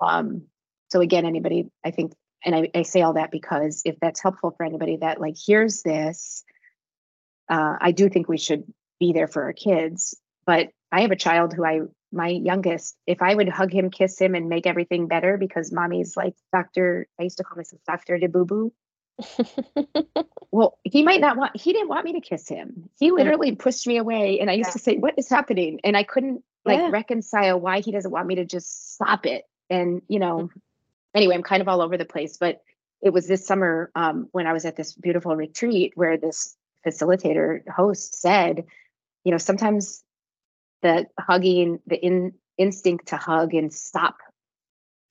Um, 0.01 0.43
so 0.89 1.01
again, 1.01 1.25
anybody, 1.25 1.71
I 1.85 1.91
think, 1.91 2.13
and 2.45 2.55
I, 2.55 2.71
I 2.75 2.83
say 2.83 3.03
all 3.03 3.15
that 3.15 3.31
because 3.31 3.83
if 3.85 3.99
that's 4.01 4.23
helpful 4.23 4.53
for 4.57 4.65
anybody 4.65 4.99
that 4.99 5.21
like 5.21 5.37
hears 5.37 5.83
this 5.83 6.45
uh, 7.49 7.77
I 7.81 7.93
do 7.93 8.09
think 8.09 8.29
we 8.29 8.39
should 8.39 8.65
be 8.99 9.13
there 9.13 9.29
for 9.29 9.43
our 9.45 9.53
kids. 9.53 10.17
But 10.47 10.71
I 10.93 11.03
have 11.03 11.11
a 11.11 11.17
child 11.17 11.53
who 11.53 11.65
I, 11.65 11.81
my 12.13 12.29
youngest, 12.29 12.97
if 13.07 13.21
I 13.21 13.35
would 13.35 13.49
hug 13.49 13.73
him, 13.73 13.91
kiss 13.91 14.19
him, 14.19 14.35
and 14.35 14.49
make 14.49 14.67
everything 14.67 15.09
better 15.09 15.37
because 15.37 15.73
mommy's 15.73 16.17
like 16.17 16.35
Dr. 16.53 17.09
I 17.19 17.25
used 17.25 17.39
to 17.39 17.45
call 17.45 17.57
myself 17.57 17.83
Dr. 17.87 18.19
De 18.19 18.29
Boo 18.29 18.45
Boo. 18.45 18.73
well, 20.51 20.79
he 20.85 21.03
might 21.03 21.21
not 21.21 21.37
want, 21.37 21.57
he 21.57 21.73
didn't 21.73 21.89
want 21.89 22.05
me 22.05 22.13
to 22.13 22.21
kiss 22.21 22.49
him. 22.49 22.89
He 22.99 23.11
literally 23.11 23.57
pushed 23.57 23.87
me 23.87 23.97
away. 23.97 24.41
And 24.41 24.51
I 24.51 24.55
used 24.55 24.69
yeah. 24.69 24.73
to 24.73 24.79
say, 24.79 24.97
What 24.97 25.15
is 25.17 25.29
happening? 25.29 25.81
And 25.85 25.97
I 25.97 26.03
couldn't 26.03 26.43
like 26.65 26.79
yeah. 26.79 26.91
reconcile 26.91 27.59
why 27.59 27.81
he 27.81 27.93
doesn't 27.93 28.11
want 28.11 28.27
me 28.27 28.37
to 28.37 28.45
just 28.45 28.95
stop 28.95 29.27
it. 29.27 29.45
And, 29.71 30.03
you 30.09 30.19
know, 30.19 30.37
mm-hmm. 30.37 30.59
anyway, 31.15 31.35
I'm 31.35 31.43
kind 31.43 31.63
of 31.63 31.69
all 31.69 31.81
over 31.81 31.97
the 31.97 32.05
place. 32.05 32.37
But 32.37 32.61
it 33.03 33.11
was 33.11 33.27
this 33.27 33.47
summer 33.47 33.91
um, 33.95 34.29
when 34.33 34.47
I 34.47 34.53
was 34.53 34.65
at 34.65 34.77
this 34.77 34.93
beautiful 34.93 35.35
retreat 35.35 35.93
where 35.95 36.17
this 36.17 36.57
facilitator 36.87 37.61
host 37.69 38.21
said, 38.21 38.65
you 39.25 39.33
know, 39.33 39.39
sometimes 39.39 40.05
the 40.83 41.07
hugging, 41.19 41.81
the 41.87 41.97
in 41.97 42.33
instinct 42.59 43.09
to 43.09 43.17
hug 43.17 43.55
and 43.55 43.73
stop 43.73 44.17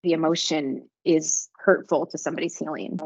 the 0.03 0.13
emotion 0.13 0.88
is 1.03 1.49
hurtful 1.57 2.05
to 2.05 2.17
somebody's 2.17 2.57
healing. 2.57 2.99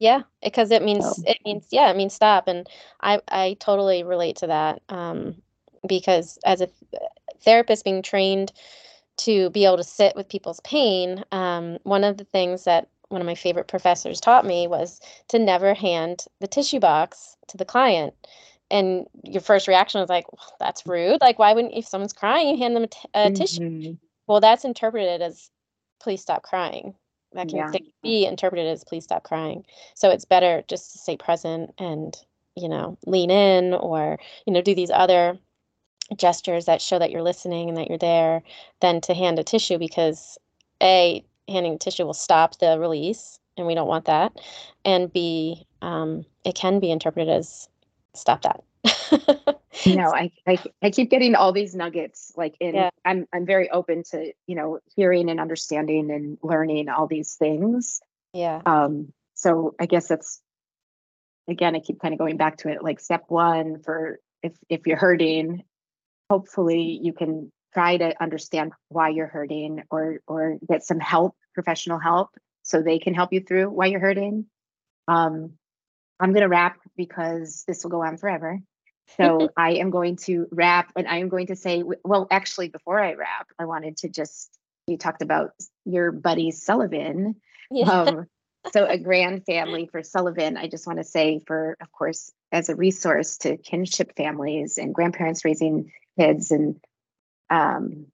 Yeah, 0.00 0.22
because 0.42 0.70
it 0.70 0.82
means 0.82 1.04
so. 1.04 1.22
it 1.26 1.38
means 1.44 1.66
yeah, 1.70 1.90
it 1.90 1.96
means 1.96 2.14
stop, 2.14 2.48
and 2.48 2.68
I 3.00 3.20
I 3.28 3.56
totally 3.60 4.02
relate 4.02 4.36
to 4.36 4.48
that. 4.48 4.82
Um, 4.88 5.36
because 5.86 6.38
as 6.44 6.60
a 6.60 6.68
therapist 7.42 7.84
being 7.84 8.02
trained 8.02 8.52
to 9.18 9.50
be 9.50 9.64
able 9.64 9.76
to 9.76 9.84
sit 9.84 10.16
with 10.16 10.28
people's 10.28 10.60
pain, 10.60 11.24
um, 11.32 11.78
one 11.84 12.04
of 12.04 12.16
the 12.16 12.24
things 12.24 12.64
that 12.64 12.88
one 13.10 13.20
of 13.20 13.26
my 13.26 13.34
favorite 13.34 13.68
professors 13.68 14.20
taught 14.20 14.46
me 14.46 14.66
was 14.66 15.00
to 15.28 15.38
never 15.38 15.74
hand 15.74 16.24
the 16.40 16.46
tissue 16.46 16.80
box 16.80 17.36
to 17.48 17.56
the 17.56 17.64
client. 17.64 18.14
And 18.70 19.06
your 19.24 19.42
first 19.42 19.66
reaction 19.66 20.00
was 20.00 20.08
like, 20.08 20.32
well, 20.32 20.54
"That's 20.60 20.86
rude. 20.86 21.20
Like, 21.20 21.38
why 21.38 21.52
wouldn't 21.52 21.74
if 21.74 21.86
someone's 21.86 22.12
crying, 22.12 22.48
you 22.48 22.56
hand 22.56 22.76
them 22.76 22.84
a, 22.84 22.86
t- 22.86 23.08
a 23.14 23.18
mm-hmm. 23.18 23.34
tissue?" 23.34 23.96
Well, 24.28 24.40
that's 24.40 24.64
interpreted 24.64 25.20
as, 25.20 25.50
"Please 26.00 26.22
stop 26.22 26.42
crying." 26.42 26.94
That 27.32 27.48
can 27.48 27.56
yeah. 27.58 27.72
be 28.02 28.26
interpreted 28.26 28.66
as 28.66 28.84
"Please 28.84 29.04
stop 29.04 29.24
crying." 29.24 29.64
So 29.94 30.10
it's 30.10 30.24
better 30.24 30.62
just 30.68 30.92
to 30.92 30.98
stay 30.98 31.16
present 31.16 31.74
and 31.78 32.16
you 32.56 32.68
know 32.68 32.96
lean 33.06 33.30
in 33.30 33.74
or 33.74 34.18
you 34.46 34.52
know 34.52 34.62
do 34.62 34.74
these 34.74 34.90
other 34.90 35.36
gestures 36.16 36.66
that 36.66 36.82
show 36.82 36.98
that 36.98 37.10
you're 37.10 37.22
listening 37.22 37.68
and 37.68 37.78
that 37.78 37.88
you're 37.88 37.98
there 37.98 38.42
than 38.80 39.00
to 39.00 39.14
hand 39.14 39.38
a 39.38 39.44
tissue 39.44 39.78
because 39.78 40.38
a 40.82 41.24
handing 41.50 41.78
tissue 41.78 42.04
will 42.04 42.14
stop 42.14 42.58
the 42.58 42.78
release 42.78 43.38
and 43.56 43.66
we 43.66 43.74
don't 43.74 43.88
want 43.88 44.06
that. 44.06 44.32
And 44.84 45.12
b 45.12 45.66
um, 45.82 46.24
it 46.44 46.54
can 46.54 46.80
be 46.80 46.90
interpreted 46.90 47.32
as 47.32 47.68
stop 48.14 48.42
that. 48.42 48.62
No 49.86 50.12
I, 50.12 50.30
I 50.46 50.58
i 50.82 50.90
keep 50.90 51.10
getting 51.10 51.34
all 51.34 51.52
these 51.52 51.74
nuggets 51.74 52.32
like 52.36 52.54
in 52.60 52.74
yeah. 52.74 52.90
i'm 53.04 53.26
i'm 53.32 53.46
very 53.46 53.70
open 53.70 54.02
to 54.10 54.32
you 54.46 54.56
know 54.56 54.80
hearing 54.96 55.30
and 55.30 55.40
understanding 55.40 56.10
and 56.10 56.38
learning 56.42 56.88
all 56.88 57.06
these 57.06 57.34
things. 57.34 58.00
Yeah. 58.32 58.60
Um 58.66 59.12
so 59.34 59.74
i 59.80 59.86
guess 59.86 60.08
that's 60.08 60.40
again 61.48 61.76
i 61.76 61.80
keep 61.80 62.00
kind 62.00 62.12
of 62.12 62.18
going 62.18 62.36
back 62.36 62.58
to 62.58 62.68
it 62.68 62.82
like 62.82 63.00
step 63.00 63.24
one 63.28 63.80
for 63.82 64.18
if 64.42 64.52
if 64.68 64.86
you're 64.86 64.96
hurting 64.96 65.62
hopefully 66.28 66.98
you 67.02 67.12
can 67.12 67.50
try 67.72 67.96
to 67.96 68.20
understand 68.22 68.72
why 68.88 69.10
you're 69.10 69.26
hurting 69.26 69.82
or 69.90 70.20
or 70.26 70.58
get 70.68 70.84
some 70.84 71.00
help 71.00 71.36
professional 71.54 71.98
help 71.98 72.30
so 72.62 72.82
they 72.82 72.98
can 72.98 73.14
help 73.14 73.32
you 73.32 73.40
through 73.40 73.70
why 73.70 73.86
you're 73.86 74.00
hurting. 74.00 74.46
Um, 75.08 75.52
i'm 76.18 76.32
going 76.32 76.42
to 76.42 76.48
wrap 76.48 76.78
because 76.96 77.64
this 77.66 77.82
will 77.82 77.90
go 77.90 78.02
on 78.02 78.16
forever. 78.16 78.60
So 79.16 79.48
i 79.56 79.74
am 79.74 79.90
going 79.90 80.16
to 80.24 80.46
wrap 80.50 80.92
and 80.96 81.06
i 81.08 81.18
am 81.18 81.28
going 81.28 81.48
to 81.48 81.56
say 81.56 81.82
well 82.04 82.26
actually 82.30 82.68
before 82.68 83.00
i 83.00 83.14
wrap 83.14 83.48
i 83.58 83.64
wanted 83.64 83.98
to 83.98 84.08
just 84.08 84.50
you 84.86 84.98
talked 84.98 85.22
about 85.22 85.52
your 85.84 86.10
buddy 86.12 86.50
sullivan. 86.50 87.36
Yeah. 87.70 87.90
um, 87.90 88.26
so 88.72 88.84
a 88.84 88.98
grand 88.98 89.46
family 89.46 89.88
for 89.90 90.02
sullivan 90.02 90.56
i 90.56 90.68
just 90.68 90.86
want 90.86 90.98
to 90.98 91.04
say 91.04 91.40
for 91.46 91.76
of 91.80 91.90
course 91.92 92.30
as 92.52 92.68
a 92.68 92.76
resource 92.76 93.38
to 93.38 93.56
kinship 93.56 94.16
families 94.16 94.76
and 94.76 94.94
grandparents 94.94 95.44
raising 95.44 95.92
kids 96.18 96.50
and 96.50 96.76
um 97.50 98.06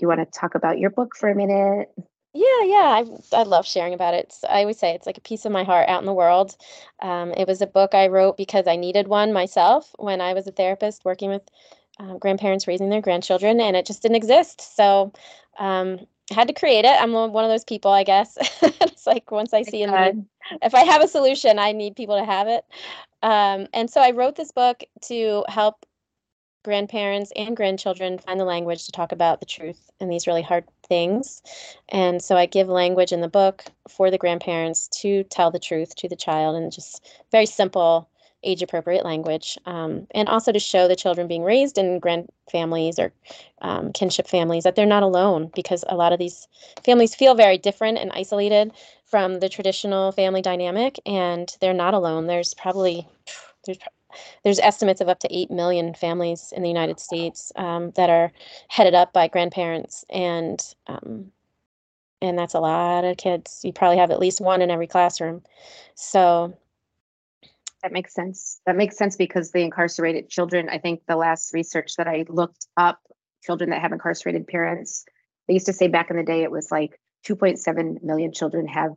you 0.00 0.08
want 0.08 0.20
to 0.20 0.38
talk 0.38 0.54
about 0.54 0.78
your 0.78 0.90
book 0.90 1.14
for 1.16 1.28
a 1.28 1.34
minute 1.34 1.90
yeah 2.34 2.62
yeah 2.64 3.02
I, 3.02 3.04
I 3.32 3.42
love 3.42 3.66
sharing 3.66 3.94
about 3.94 4.14
it 4.14 4.26
it's, 4.26 4.44
i 4.44 4.60
always 4.60 4.78
say 4.78 4.94
it's 4.94 5.06
like 5.06 5.18
a 5.18 5.22
piece 5.22 5.44
of 5.44 5.52
my 5.52 5.64
heart 5.64 5.88
out 5.88 6.00
in 6.00 6.06
the 6.06 6.14
world 6.14 6.56
um, 7.00 7.32
it 7.32 7.48
was 7.48 7.60
a 7.60 7.66
book 7.66 7.94
i 7.94 8.06
wrote 8.06 8.36
because 8.36 8.66
i 8.66 8.76
needed 8.76 9.08
one 9.08 9.32
myself 9.32 9.94
when 9.98 10.20
i 10.20 10.32
was 10.34 10.46
a 10.46 10.52
therapist 10.52 11.04
working 11.04 11.30
with 11.30 11.42
uh, 12.00 12.14
grandparents 12.18 12.68
raising 12.68 12.90
their 12.90 13.00
grandchildren 13.00 13.60
and 13.60 13.76
it 13.76 13.86
just 13.86 14.02
didn't 14.02 14.16
exist 14.16 14.76
so 14.76 15.12
um, 15.58 15.98
I 16.30 16.34
had 16.34 16.48
to 16.48 16.54
create 16.54 16.84
it. 16.84 17.00
I'm 17.00 17.12
one 17.12 17.44
of 17.44 17.50
those 17.50 17.64
people, 17.64 17.90
I 17.90 18.04
guess. 18.04 18.36
it's 18.62 19.06
like 19.06 19.30
once 19.30 19.54
I 19.54 19.62
see 19.62 19.82
if 20.62 20.74
I 20.74 20.84
have 20.84 21.02
a 21.02 21.08
solution, 21.08 21.58
I 21.58 21.72
need 21.72 21.96
people 21.96 22.18
to 22.18 22.24
have 22.24 22.48
it. 22.48 22.64
Um, 23.22 23.66
and 23.72 23.90
so 23.90 24.00
I 24.00 24.10
wrote 24.10 24.36
this 24.36 24.52
book 24.52 24.82
to 25.06 25.44
help 25.48 25.86
grandparents 26.68 27.32
and 27.34 27.56
grandchildren 27.56 28.18
find 28.18 28.38
the 28.38 28.44
language 28.44 28.84
to 28.84 28.92
talk 28.92 29.10
about 29.10 29.40
the 29.40 29.46
truth 29.46 29.90
and 30.00 30.12
these 30.12 30.26
really 30.26 30.42
hard 30.42 30.64
things. 30.86 31.40
And 31.88 32.22
so 32.22 32.36
I 32.36 32.44
give 32.44 32.68
language 32.68 33.10
in 33.10 33.22
the 33.22 33.28
book 33.28 33.64
for 33.88 34.10
the 34.10 34.18
grandparents 34.18 34.86
to 35.00 35.24
tell 35.24 35.50
the 35.50 35.58
truth 35.58 35.96
to 35.96 36.10
the 36.10 36.14
child 36.14 36.56
and 36.56 36.70
just 36.70 37.10
very 37.32 37.46
simple, 37.46 38.06
age 38.42 38.62
appropriate 38.62 39.02
language. 39.02 39.56
Um, 39.64 40.06
and 40.10 40.28
also 40.28 40.52
to 40.52 40.58
show 40.58 40.86
the 40.86 40.94
children 40.94 41.26
being 41.26 41.42
raised 41.42 41.78
in 41.78 42.00
grand 42.00 42.28
families 42.52 42.98
or 42.98 43.14
um, 43.62 43.90
kinship 43.94 44.28
families 44.28 44.64
that 44.64 44.76
they're 44.76 44.84
not 44.84 45.02
alone 45.02 45.50
because 45.54 45.86
a 45.88 45.96
lot 45.96 46.12
of 46.12 46.18
these 46.18 46.46
families 46.84 47.14
feel 47.14 47.34
very 47.34 47.56
different 47.56 47.96
and 47.96 48.12
isolated 48.12 48.72
from 49.06 49.40
the 49.40 49.48
traditional 49.48 50.12
family 50.12 50.42
dynamic 50.42 51.00
and 51.06 51.56
they're 51.62 51.72
not 51.72 51.94
alone. 51.94 52.26
There's 52.26 52.52
probably 52.52 53.08
there's 53.64 53.78
there's 54.44 54.58
estimates 54.58 55.00
of 55.00 55.08
up 55.08 55.20
to 55.20 55.28
8 55.30 55.50
million 55.50 55.94
families 55.94 56.52
in 56.56 56.62
the 56.62 56.68
United 56.68 57.00
States 57.00 57.52
um, 57.56 57.92
that 57.92 58.10
are 58.10 58.32
headed 58.68 58.94
up 58.94 59.12
by 59.12 59.28
grandparents 59.28 60.04
and 60.10 60.74
um, 60.86 61.30
and 62.20 62.38
that's 62.38 62.54
a 62.54 62.60
lot 62.60 63.04
of 63.04 63.16
kids. 63.16 63.60
You 63.62 63.72
probably 63.72 63.98
have 63.98 64.10
at 64.10 64.18
least 64.18 64.40
one 64.40 64.60
in 64.60 64.70
every 64.70 64.88
classroom. 64.88 65.42
So 65.94 66.52
that 67.82 67.92
makes 67.92 68.12
sense. 68.12 68.60
That 68.66 68.76
makes 68.76 68.96
sense 68.96 69.16
because 69.16 69.52
the 69.52 69.62
incarcerated 69.62 70.28
children, 70.28 70.68
I 70.68 70.78
think 70.78 71.02
the 71.06 71.16
last 71.16 71.54
research 71.54 71.94
that 71.96 72.08
I 72.08 72.24
looked 72.28 72.66
up, 72.76 73.00
children 73.42 73.70
that 73.70 73.82
have 73.82 73.92
incarcerated 73.92 74.48
parents, 74.48 75.04
they 75.46 75.54
used 75.54 75.66
to 75.66 75.72
say 75.72 75.86
back 75.86 76.10
in 76.10 76.16
the 76.16 76.24
day 76.24 76.42
it 76.42 76.50
was 76.50 76.72
like 76.72 76.98
2.7 77.26 78.02
million 78.02 78.32
children 78.32 78.66
have 78.66 78.90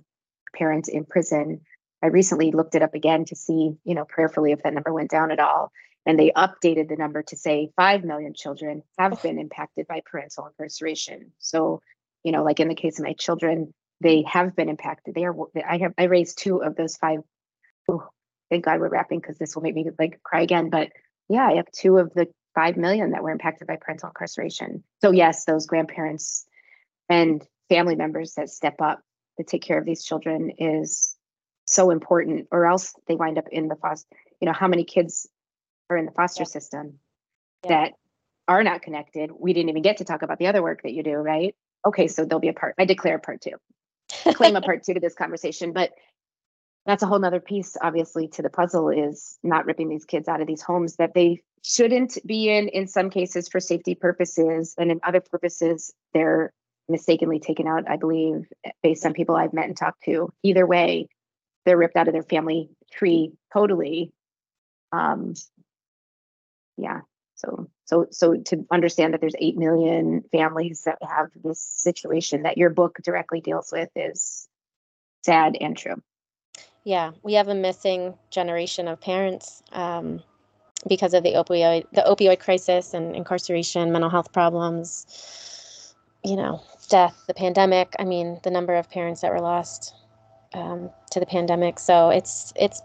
parents 0.56 0.90
in 0.90 1.06
prison. 1.06 1.62
I 2.04 2.08
recently 2.08 2.52
looked 2.52 2.76
it 2.76 2.82
up 2.82 2.94
again 2.94 3.26
to 3.26 3.36
see, 3.36 3.76
you 3.84 3.96
know, 3.96 4.06
prayerfully 4.06 4.52
if 4.52 4.64
that 4.64 4.74
number 4.74 4.94
went 4.94 5.12
down 5.12 5.32
at 5.32 5.40
all. 5.40 5.72
And 6.06 6.18
they 6.18 6.32
updated 6.32 6.90
the 6.90 6.96
number 6.96 7.22
to 7.24 7.38
say 7.38 7.72
5 7.76 8.04
million 8.04 8.34
children 8.34 8.82
have 8.98 9.14
oh. 9.14 9.20
been 9.22 9.38
impacted 9.38 9.88
by 9.88 10.02
parental 10.04 10.48
incarceration. 10.48 11.32
So, 11.38 11.82
you 12.24 12.32
know, 12.32 12.44
like 12.44 12.60
in 12.60 12.70
the 12.70 12.76
case 12.76 12.98
of 12.98 13.06
my 13.06 13.14
children, 13.14 13.74
they 14.00 14.24
have 14.28 14.56
been 14.56 14.70
impacted. 14.70 15.14
They 15.14 15.26
are, 15.26 15.36
I 15.68 15.78
have, 15.78 15.94
I 15.98 16.06
raised 16.06 16.40
two 16.40 16.64
of 16.64 16.76
those 16.76 16.98
five. 16.98 17.20
Oh, 17.88 18.08
thank 18.50 18.66
God 18.66 18.80
we're 18.80 18.90
wrapping 18.90 19.20
because 19.20 19.38
this 19.38 19.56
will 19.56 19.62
make 19.62 19.76
me 19.76 19.86
like 20.00 20.22
cry 20.24 20.42
again. 20.42 20.72
But 20.72 20.90
yeah, 21.30 21.48
I 21.48 21.56
have 21.56 21.72
two 21.72 21.98
of 21.98 22.12
the 22.14 22.28
5 22.56 22.78
million 22.78 23.12
that 23.12 23.22
were 23.22 23.30
impacted 23.30 23.68
by 23.68 23.78
parental 23.80 24.10
incarceration. 24.10 24.84
So, 25.02 25.12
yes, 25.12 25.46
those 25.46 25.68
grandparents 25.68 26.46
and 27.10 27.46
family 27.70 27.96
members 27.96 28.34
that 28.34 28.50
step 28.50 28.82
up 28.82 29.02
to 29.38 29.44
take 29.44 29.62
care 29.62 29.78
of 29.78 29.86
these 29.86 30.04
children 30.04 30.52
is 30.58 31.16
so 31.72 31.90
important 31.90 32.48
or 32.52 32.66
else 32.66 32.94
they 33.08 33.16
wind 33.16 33.38
up 33.38 33.48
in 33.52 33.68
the 33.68 33.76
foster 33.76 34.08
you 34.40 34.46
know 34.46 34.54
how 34.54 34.68
many 34.68 34.84
kids 34.84 35.28
are 35.90 35.98
in 35.98 36.06
the 36.06 36.12
foster 36.12 36.44
yeah. 36.44 36.48
system 36.48 37.00
yeah. 37.64 37.70
that 37.70 37.94
are 38.48 38.64
not 38.64 38.82
connected 38.82 39.32
we 39.38 39.54
didn't 39.54 39.70
even 39.70 39.82
get 39.82 39.98
to 39.98 40.06
talk 40.06 40.22
about 40.22 40.38
the 40.38 40.48
other 40.48 40.62
work 40.62 40.82
that 40.84 40.92
you 40.92 41.04
do 41.04 41.14
right 41.14 41.56
okay 41.86 42.08
so 42.08 42.26
there'll 42.26 42.42
be 42.42 42.50
a 42.50 42.54
part 42.54 42.76
i 42.78 42.86
declare 42.86 43.16
a 43.16 43.20
part 43.20 43.42
two 43.42 43.56
claim 44.34 44.56
a 44.56 44.62
part 44.62 44.84
two 44.84 44.94
to 44.94 45.00
this 45.00 45.16
conversation 45.16 45.72
but 45.72 45.92
that's 46.86 47.04
a 47.04 47.08
whole 47.08 47.20
nother 47.20 47.40
piece 47.40 47.78
obviously 47.82 48.28
to 48.28 48.42
the 48.42 48.50
puzzle 48.50 48.90
is 48.90 49.38
not 49.42 49.66
ripping 49.66 49.88
these 49.88 50.06
kids 50.06 50.28
out 50.28 50.42
of 50.42 50.48
these 50.48 50.62
homes 50.62 50.98
that 50.98 51.14
they 51.14 51.42
shouldn't 51.64 52.18
be 52.26 52.50
in 52.50 52.68
in 52.68 52.88
some 52.88 53.10
cases 53.10 53.48
for 53.48 53.60
safety 53.62 53.96
purposes 53.96 54.76
and 54.78 54.92
in 54.92 55.00
other 55.04 55.22
purposes 55.22 55.94
they're 56.14 56.52
mistakenly 56.90 57.40
taken 57.40 57.68
out 57.68 57.90
i 57.90 57.96
believe 57.96 58.46
based 58.84 59.06
on 59.06 59.14
people 59.14 59.38
i've 59.38 59.54
met 59.54 59.68
and 59.68 59.78
talked 59.78 60.04
to 60.04 60.34
either 60.44 60.68
way 60.68 61.08
they're 61.66 61.78
ripped 61.78 61.96
out 61.96 62.08
of 62.08 62.14
their 62.14 62.24
family 62.24 62.70
tree 62.92 63.34
totally. 63.54 64.12
Um 64.92 65.34
yeah 66.78 67.02
so 67.36 67.70
so 67.86 68.08
so 68.12 68.36
to 68.36 68.66
understand 68.72 69.14
that 69.14 69.22
there's 69.22 69.36
8 69.40 69.58
million 69.58 70.24
families 70.32 70.84
that 70.84 70.98
have 71.02 71.28
this 71.44 71.60
situation 71.60 72.44
that 72.44 72.58
your 72.58 72.70
book 72.70 73.00
directly 73.04 73.42
deals 73.42 73.72
with 73.72 73.90
is 73.96 74.48
sad 75.24 75.58
and 75.60 75.78
true. 75.78 76.02
Yeah 76.84 77.12
we 77.24 77.34
have 77.34 77.48
a 77.48 77.56
missing 77.56 78.16
generation 78.30 78.88
of 78.88 79.00
parents 79.02 79.62
um, 79.72 80.24
because 80.88 81.14
of 81.14 81.24
the 81.24 81.34
opioid 81.34 81.86
the 81.94 82.02
opioid 82.02 82.40
crisis 82.40 82.94
and 82.94 83.16
incarceration 83.16 83.92
mental 83.92 84.10
health 84.10 84.32
problems 84.34 85.96
you 86.24 86.36
know 86.36 86.62
death 86.90 87.24
the 87.28 87.34
pandemic 87.34 87.94
i 88.00 88.04
mean 88.04 88.40
the 88.44 88.52
number 88.52 88.76
of 88.76 88.90
parents 88.90 89.22
that 89.22 89.32
were 89.32 89.40
lost 89.40 89.94
um, 90.54 90.90
to 91.12 91.20
the 91.20 91.26
pandemic. 91.26 91.80
So 91.80 92.10
it's 92.10 92.54
it's 92.56 92.82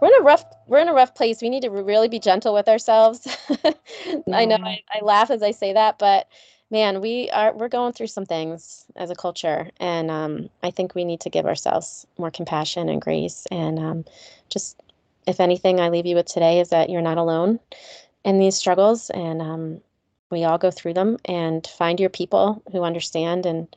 we're 0.00 0.08
in 0.08 0.20
a 0.20 0.24
rough 0.24 0.44
we're 0.66 0.80
in 0.80 0.88
a 0.88 0.94
rough 0.94 1.14
place. 1.14 1.42
We 1.42 1.50
need 1.50 1.62
to 1.62 1.70
really 1.70 2.08
be 2.08 2.18
gentle 2.18 2.54
with 2.54 2.68
ourselves. 2.68 3.26
I 4.32 4.44
know 4.44 4.58
I, 4.62 4.82
I 4.92 5.02
laugh 5.02 5.30
as 5.30 5.42
I 5.42 5.50
say 5.50 5.72
that, 5.72 5.98
but 5.98 6.26
man, 6.70 7.00
we 7.00 7.30
are 7.30 7.52
we're 7.52 7.68
going 7.68 7.92
through 7.92 8.06
some 8.06 8.26
things 8.26 8.86
as 8.96 9.10
a 9.10 9.14
culture, 9.14 9.70
and 9.78 10.10
um, 10.10 10.48
I 10.62 10.70
think 10.70 10.94
we 10.94 11.04
need 11.04 11.20
to 11.20 11.30
give 11.30 11.46
ourselves 11.46 12.06
more 12.18 12.30
compassion 12.30 12.88
and 12.88 13.02
grace. 13.02 13.46
And 13.50 13.78
um, 13.78 14.04
just, 14.48 14.80
if 15.26 15.40
anything, 15.40 15.80
I 15.80 15.88
leave 15.88 16.06
you 16.06 16.16
with 16.16 16.26
today 16.26 16.60
is 16.60 16.70
that 16.70 16.90
you're 16.90 17.02
not 17.02 17.18
alone 17.18 17.58
in 18.24 18.38
these 18.38 18.56
struggles, 18.56 19.10
and 19.10 19.42
um, 19.42 19.80
we 20.30 20.44
all 20.44 20.58
go 20.58 20.70
through 20.70 20.94
them 20.94 21.18
and 21.24 21.66
find 21.66 21.98
your 21.98 22.10
people 22.10 22.62
who 22.72 22.82
understand 22.84 23.46
and 23.46 23.68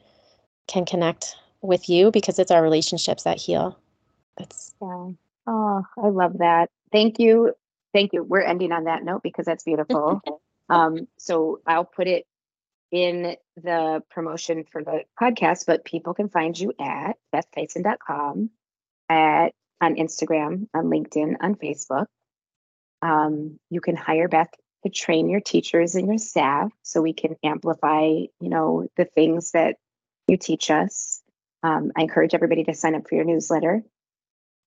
can 0.67 0.85
connect 0.85 1.35
with 1.63 1.89
you 1.89 2.11
because 2.11 2.37
it's 2.37 2.51
our 2.51 2.61
relationships 2.61 3.23
that 3.23 3.37
heal. 3.37 3.77
That's 4.37 4.73
yeah. 4.81 5.09
Oh, 5.47 5.83
I 5.97 6.07
love 6.07 6.37
that. 6.39 6.69
Thank 6.91 7.19
you. 7.19 7.53
Thank 7.93 8.13
you. 8.13 8.23
We're 8.23 8.41
ending 8.41 8.71
on 8.71 8.85
that 8.85 9.03
note 9.03 9.23
because 9.23 9.45
that's 9.45 9.63
beautiful. 9.63 10.21
um, 10.69 11.07
so 11.17 11.59
I'll 11.65 11.85
put 11.85 12.07
it 12.07 12.25
in 12.91 13.35
the 13.55 14.03
promotion 14.11 14.65
for 14.71 14.83
the 14.83 15.03
podcast, 15.19 15.65
but 15.65 15.83
people 15.83 16.13
can 16.13 16.29
find 16.29 16.57
you 16.57 16.73
at 16.79 17.17
bethtyson.com, 17.33 18.49
at 19.09 19.53
on 19.81 19.95
Instagram, 19.95 20.67
on 20.73 20.85
LinkedIn, 20.85 21.37
on 21.41 21.55
Facebook. 21.55 22.05
Um, 23.01 23.59
you 23.69 23.81
can 23.81 23.95
hire 23.95 24.27
Beth 24.27 24.53
to 24.83 24.89
train 24.89 25.29
your 25.29 25.41
teachers 25.41 25.95
and 25.95 26.07
your 26.07 26.17
staff 26.17 26.71
so 26.83 27.01
we 27.01 27.13
can 27.13 27.35
amplify, 27.43 28.03
you 28.03 28.29
know, 28.41 28.87
the 28.95 29.05
things 29.05 29.51
that 29.51 29.77
you 30.27 30.37
teach 30.37 30.69
us. 30.69 31.22
Um, 31.63 31.91
I 31.95 32.01
encourage 32.01 32.33
everybody 32.33 32.63
to 32.65 32.73
sign 32.73 32.95
up 32.95 33.07
for 33.07 33.15
your 33.15 33.23
newsletter. 33.23 33.83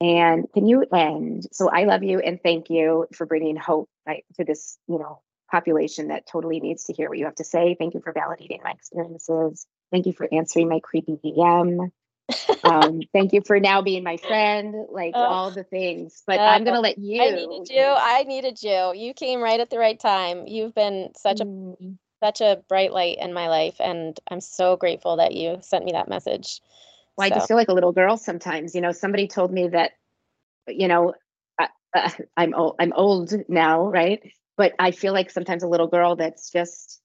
And 0.01 0.47
can 0.53 0.67
you 0.67 0.85
end? 0.93 1.47
So 1.53 1.71
I 1.71 1.85
love 1.85 2.03
you 2.03 2.19
and 2.19 2.41
thank 2.43 2.71
you 2.71 3.07
for 3.15 3.27
bringing 3.27 3.57
hope 3.57 3.89
right, 4.07 4.25
to 4.37 4.45
this, 4.45 4.79
you 4.89 4.99
know, 4.99 5.21
population 5.51 6.09
that 6.09 6.27
totally 6.27 6.61
needs 6.61 6.85
to 6.85 6.93
hear 6.93 7.09
what 7.09 7.19
you 7.19 7.25
have 7.25 7.37
to 7.37 7.45
say. 7.45 7.77
Thank 7.79 7.95
you 7.95 8.01
for 8.01 8.13
validating 8.13 8.63
my 8.63 8.73
experiences. 8.73 9.67
Thank 9.91 10.07
you 10.07 10.13
for 10.13 10.29
answering 10.33 10.69
my 10.69 10.81
creepy 10.81 11.19
DM. 11.25 11.91
um, 12.65 13.01
thank 13.13 13.33
you 13.33 13.41
for 13.47 13.61
now 13.61 13.83
being 13.83 14.03
my 14.03 14.17
friend, 14.17 14.75
like 14.91 15.15
uh, 15.15 15.19
all 15.19 15.51
the 15.53 15.63
things. 15.63 16.23
But 16.27 16.41
uh, 16.41 16.43
I'm 16.43 16.65
gonna 16.65 16.81
let 16.81 16.99
you. 16.99 17.23
I 17.23 17.31
needed 17.31 17.69
you. 17.71 17.85
I 17.85 18.25
needed 18.25 18.63
you. 18.63 18.93
You 18.97 19.15
came 19.15 19.41
right 19.41 19.61
at 19.61 19.71
the 19.71 19.79
right 19.79 19.99
time. 19.99 20.47
You've 20.49 20.75
been 20.75 21.13
such 21.17 21.41
a 21.41 21.45
mm. 21.45 21.97
Such 22.27 22.41
a 22.41 22.63
bright 22.69 22.93
light 22.93 23.19
in 23.21 23.33
my 23.33 23.49
life, 23.49 23.77
and 23.81 24.19
I'm 24.31 24.41
so 24.41 24.77
grateful 24.77 25.17
that 25.17 25.35
you 25.35 25.59
sent 25.63 25.85
me 25.85 25.93
that 25.93 26.09
message. 26.09 26.61
Well, 27.17 27.29
so. 27.29 27.35
I 27.35 27.39
just 27.39 27.49
feel 27.49 27.57
like 27.57 27.69
a 27.69 27.75
little 27.75 27.93
girl 27.93 28.17
sometimes. 28.17 28.75
You 28.75 28.81
know, 28.81 28.93
somebody 28.93 29.29
told 29.29 29.53
me 29.53 29.69
that, 29.69 29.93
you 30.67 30.89
know, 30.89 31.15
I, 31.59 31.69
uh, 31.95 32.11
I'm 32.37 32.55
old. 32.55 32.77
I'm 32.79 32.93
old 32.93 33.33
now, 33.49 33.87
right? 33.87 34.23
but 34.57 34.75
I 34.79 34.91
feel 34.91 35.13
like 35.13 35.31
sometimes 35.31 35.63
a 35.63 35.69
little 35.69 35.87
girl 35.87 36.17
that's 36.17 36.51
just 36.51 37.01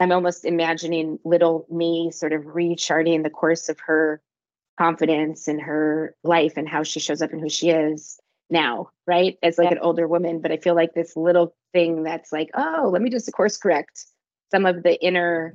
I'm 0.00 0.12
almost 0.12 0.44
imagining 0.44 1.18
little 1.24 1.66
me 1.68 2.12
sort 2.12 2.32
of 2.32 2.46
recharting 2.46 3.22
the 3.22 3.30
course 3.30 3.68
of 3.68 3.80
her 3.80 4.22
confidence 4.78 5.48
and 5.48 5.60
her 5.60 6.14
life 6.22 6.52
and 6.56 6.68
how 6.68 6.84
she 6.84 7.00
shows 7.00 7.20
up 7.20 7.32
and 7.32 7.40
who 7.40 7.48
she 7.48 7.70
is 7.70 8.20
now, 8.48 8.90
right? 9.08 9.36
As 9.42 9.58
like 9.58 9.70
yeah. 9.70 9.76
an 9.76 9.82
older 9.82 10.06
woman. 10.06 10.40
But 10.40 10.52
I 10.52 10.58
feel 10.58 10.76
like 10.76 10.94
this 10.94 11.16
little 11.16 11.56
thing 11.72 12.02
that's 12.02 12.32
like, 12.32 12.50
oh, 12.54 12.90
let 12.92 13.02
me 13.02 13.10
just 13.10 13.30
course 13.32 13.56
correct 13.56 14.04
some 14.50 14.66
of 14.66 14.82
the 14.82 15.02
inner 15.04 15.54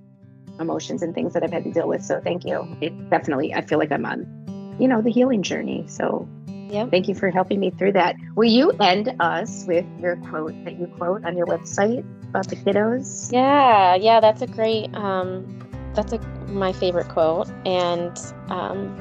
emotions 0.59 1.01
and 1.01 1.15
things 1.15 1.33
that 1.33 1.43
I've 1.43 1.51
had 1.51 1.63
to 1.63 1.71
deal 1.71 1.87
with. 1.87 2.03
So 2.03 2.21
thank 2.21 2.45
you. 2.45 2.67
It 2.81 3.09
definitely 3.09 3.53
I 3.53 3.61
feel 3.61 3.79
like 3.79 3.91
I'm 3.91 4.05
on, 4.05 4.75
you 4.79 4.87
know, 4.87 5.01
the 5.01 5.11
healing 5.11 5.41
journey. 5.41 5.85
So 5.87 6.27
Yep. 6.73 6.89
Thank 6.89 7.07
you 7.07 7.13
for 7.13 7.29
helping 7.29 7.59
me 7.59 7.69
through 7.69 7.91
that. 7.91 8.15
Will 8.35 8.49
you 8.49 8.71
end 8.81 9.15
us 9.19 9.63
with 9.67 9.85
your 9.99 10.15
quote 10.15 10.55
that 10.65 10.79
you 10.79 10.87
quote 10.97 11.23
on 11.23 11.37
your 11.37 11.45
website 11.45 12.03
about 12.29 12.47
the 12.47 12.55
kiddos? 12.55 13.31
Yeah, 13.31 13.93
yeah, 13.93 14.19
that's 14.19 14.41
a 14.41 14.47
great 14.47 14.93
um 14.95 15.59
that's 15.93 16.13
a 16.13 16.19
my 16.47 16.73
favorite 16.73 17.09
quote 17.09 17.47
and 17.63 18.17
um 18.49 18.99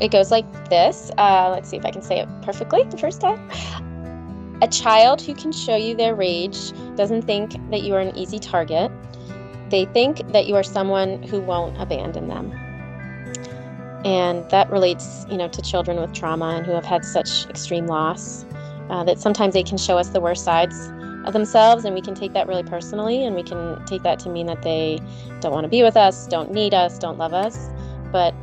it 0.00 0.12
goes 0.12 0.30
like 0.30 0.70
this. 0.70 1.10
Uh, 1.18 1.50
let's 1.50 1.68
see 1.68 1.76
if 1.76 1.84
I 1.84 1.90
can 1.90 2.02
say 2.02 2.20
it 2.20 2.28
perfectly 2.42 2.84
the 2.84 2.98
first 2.98 3.20
time. 3.20 3.50
A 4.62 4.68
child 4.68 5.20
who 5.20 5.34
can 5.34 5.52
show 5.52 5.76
you 5.76 5.96
their 5.96 6.14
rage 6.14 6.72
doesn't 6.96 7.22
think 7.22 7.52
that 7.70 7.82
you 7.82 7.94
are 7.94 8.00
an 8.00 8.16
easy 8.16 8.38
target. 8.38 8.90
They 9.68 9.84
think 9.86 10.26
that 10.32 10.46
you 10.46 10.54
are 10.54 10.62
someone 10.62 11.22
who 11.24 11.40
won't 11.40 11.80
abandon 11.80 12.28
them. 12.28 12.52
And 14.04 14.48
that 14.50 14.70
relates 14.70 15.26
you 15.28 15.36
know 15.36 15.48
to 15.48 15.62
children 15.62 16.00
with 16.00 16.12
trauma 16.12 16.56
and 16.56 16.66
who 16.66 16.72
have 16.72 16.84
had 16.84 17.04
such 17.04 17.46
extreme 17.48 17.86
loss 17.86 18.44
uh, 18.90 19.02
that 19.04 19.18
sometimes 19.18 19.54
they 19.54 19.62
can 19.62 19.78
show 19.78 19.98
us 19.98 20.10
the 20.10 20.20
worst 20.20 20.44
sides 20.44 20.92
of 21.24 21.32
themselves 21.32 21.84
and 21.84 21.94
we 21.94 22.02
can 22.02 22.14
take 22.14 22.34
that 22.34 22.46
really 22.46 22.62
personally 22.62 23.24
and 23.24 23.34
we 23.34 23.42
can 23.42 23.82
take 23.86 24.02
that 24.02 24.18
to 24.20 24.28
mean 24.28 24.46
that 24.46 24.60
they 24.60 24.98
don't 25.40 25.52
want 25.52 25.64
to 25.64 25.70
be 25.70 25.82
with 25.82 25.96
us 25.96 26.26
don't 26.26 26.52
need 26.52 26.74
us 26.74 26.98
don't 26.98 27.18
love 27.18 27.32
us. 27.32 27.70
But 28.12 28.34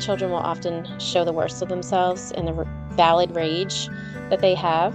children 0.00 0.30
will 0.30 0.38
often 0.38 0.86
show 0.98 1.24
the 1.24 1.32
worst 1.32 1.62
of 1.62 1.68
themselves 1.68 2.32
and 2.32 2.48
the 2.48 2.66
valid 2.90 3.34
rage 3.34 3.88
that 4.28 4.40
they 4.40 4.54
have 4.54 4.94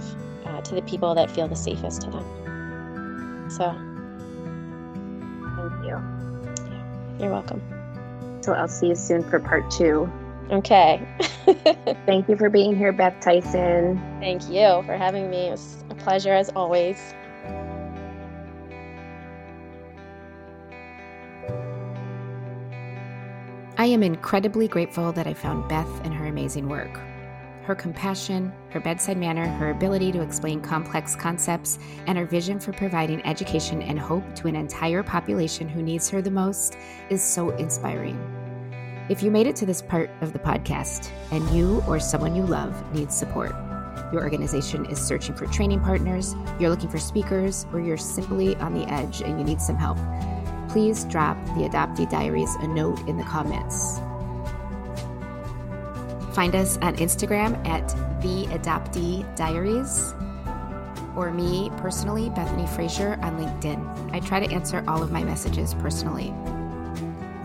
to 0.66 0.74
the 0.74 0.82
people 0.82 1.14
that 1.14 1.30
feel 1.30 1.48
the 1.48 1.56
safest 1.56 2.02
to 2.02 2.10
them 2.10 3.50
so 3.50 3.70
thank 5.56 5.84
you 5.84 5.96
yeah, 6.68 7.18
you're 7.20 7.30
welcome 7.30 7.62
so 8.46 8.52
I'll 8.52 8.68
see 8.68 8.86
you 8.86 8.94
soon 8.94 9.24
for 9.28 9.40
part 9.40 9.68
two. 9.72 10.08
Okay. 10.52 11.04
Thank 12.06 12.28
you 12.28 12.36
for 12.36 12.48
being 12.48 12.76
here, 12.76 12.92
Beth 12.92 13.18
Tyson. 13.20 14.00
Thank 14.20 14.48
you 14.48 14.84
for 14.86 14.96
having 14.96 15.28
me. 15.28 15.48
It's 15.48 15.78
a 15.90 15.96
pleasure 15.96 16.32
as 16.32 16.48
always. 16.50 16.96
I 23.78 23.86
am 23.86 24.04
incredibly 24.04 24.68
grateful 24.68 25.10
that 25.10 25.26
I 25.26 25.34
found 25.34 25.68
Beth 25.68 26.04
and 26.04 26.14
her 26.14 26.26
amazing 26.26 26.68
work 26.68 27.00
her 27.66 27.74
compassion, 27.74 28.52
her 28.70 28.78
bedside 28.78 29.16
manner, 29.16 29.44
her 29.44 29.70
ability 29.70 30.12
to 30.12 30.22
explain 30.22 30.60
complex 30.60 31.16
concepts, 31.16 31.80
and 32.06 32.16
her 32.16 32.24
vision 32.24 32.60
for 32.60 32.72
providing 32.72 33.24
education 33.26 33.82
and 33.82 33.98
hope 33.98 34.22
to 34.36 34.46
an 34.46 34.54
entire 34.54 35.02
population 35.02 35.68
who 35.68 35.82
needs 35.82 36.08
her 36.08 36.22
the 36.22 36.30
most 36.30 36.78
is 37.10 37.22
so 37.22 37.50
inspiring. 37.56 38.16
If 39.08 39.20
you 39.20 39.32
made 39.32 39.48
it 39.48 39.56
to 39.56 39.66
this 39.66 39.82
part 39.82 40.10
of 40.20 40.32
the 40.32 40.38
podcast 40.38 41.10
and 41.32 41.48
you 41.50 41.82
or 41.88 41.98
someone 41.98 42.36
you 42.36 42.44
love 42.44 42.72
needs 42.94 43.16
support, 43.16 43.50
your 44.12 44.22
organization 44.22 44.86
is 44.86 45.00
searching 45.00 45.34
for 45.34 45.46
training 45.46 45.80
partners, 45.80 46.36
you're 46.60 46.70
looking 46.70 46.90
for 46.90 46.98
speakers, 46.98 47.66
or 47.72 47.80
you're 47.80 47.96
simply 47.96 48.54
on 48.56 48.74
the 48.74 48.88
edge 48.92 49.22
and 49.22 49.40
you 49.40 49.44
need 49.44 49.60
some 49.60 49.76
help, 49.76 49.98
please 50.68 51.04
drop 51.04 51.36
the 51.46 51.68
Adoptee 51.68 52.08
Diaries 52.08 52.54
a 52.60 52.68
note 52.68 53.00
in 53.08 53.16
the 53.16 53.24
comments. 53.24 53.98
Find 56.36 56.54
us 56.54 56.76
on 56.82 56.94
Instagram 56.96 57.66
at 57.66 57.88
The 58.20 58.44
Adoptee 58.54 59.24
Diaries 59.36 60.14
or 61.16 61.32
me 61.32 61.70
personally, 61.78 62.28
Bethany 62.28 62.66
Fraser, 62.66 63.18
on 63.22 63.38
LinkedIn. 63.38 64.12
I 64.14 64.20
try 64.20 64.46
to 64.46 64.54
answer 64.54 64.84
all 64.86 65.02
of 65.02 65.10
my 65.10 65.24
messages 65.24 65.72
personally. 65.72 66.34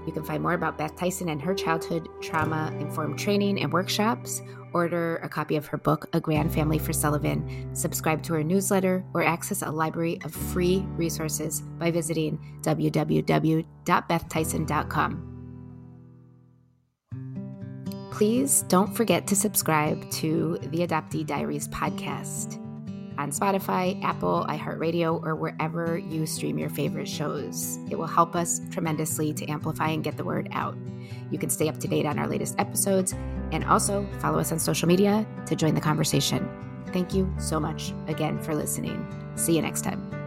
You 0.09 0.13
can 0.13 0.23
find 0.23 0.41
more 0.41 0.53
about 0.53 0.75
Beth 0.75 0.95
Tyson 0.95 1.29
and 1.29 1.39
her 1.39 1.53
childhood 1.53 2.09
trauma 2.19 2.75
informed 2.79 3.19
training 3.19 3.61
and 3.61 3.71
workshops. 3.71 4.41
Order 4.73 5.17
a 5.17 5.29
copy 5.29 5.55
of 5.55 5.67
her 5.67 5.77
book, 5.77 6.09
A 6.13 6.19
Grand 6.19 6.51
Family 6.51 6.79
for 6.79 6.93
Sullivan, 6.93 7.69
subscribe 7.75 8.23
to 8.23 8.33
her 8.33 8.43
newsletter, 8.43 9.05
or 9.13 9.21
access 9.21 9.61
a 9.61 9.69
library 9.69 10.19
of 10.23 10.33
free 10.33 10.79
resources 10.95 11.61
by 11.61 11.91
visiting 11.91 12.39
www.bethtyson.com. 12.63 15.25
Please 18.11 18.63
don't 18.63 18.97
forget 18.97 19.27
to 19.27 19.35
subscribe 19.35 20.09
to 20.09 20.57
the 20.71 20.79
Adoptee 20.79 21.23
Diaries 21.23 21.67
podcast 21.67 22.59
on 23.19 23.31
Spotify, 23.31 24.01
Apple, 24.01 24.45
iHeartRadio, 24.47 25.21
or 25.23 25.35
wherever 25.35 25.97
you 25.97 26.25
stream 26.25 26.57
your 26.57 26.69
favorite 26.69 27.07
shows. 27.07 27.77
It 27.91 27.97
will 27.97 28.07
help 28.07 28.33
us 28.33 28.61
tremendously 28.71 29.33
to 29.33 29.45
amplify 29.47 29.89
and 29.89 30.03
get 30.03 30.15
the 30.15 30.23
word 30.23 30.47
out. 30.53 30.77
You 31.29 31.37
can 31.37 31.49
stay 31.49 31.67
up 31.67 31.77
to 31.79 31.87
date 31.87 32.05
on 32.05 32.17
our 32.17 32.27
latest 32.27 32.55
episodes 32.57 33.13
and 33.51 33.65
also 33.65 34.07
follow 34.19 34.39
us 34.39 34.51
on 34.53 34.59
social 34.59 34.87
media 34.87 35.27
to 35.47 35.55
join 35.55 35.75
the 35.75 35.81
conversation. 35.81 36.49
Thank 36.87 37.13
you 37.13 37.31
so 37.37 37.59
much 37.59 37.93
again 38.07 38.41
for 38.41 38.55
listening. 38.55 39.05
See 39.35 39.55
you 39.55 39.61
next 39.61 39.81
time. 39.83 40.18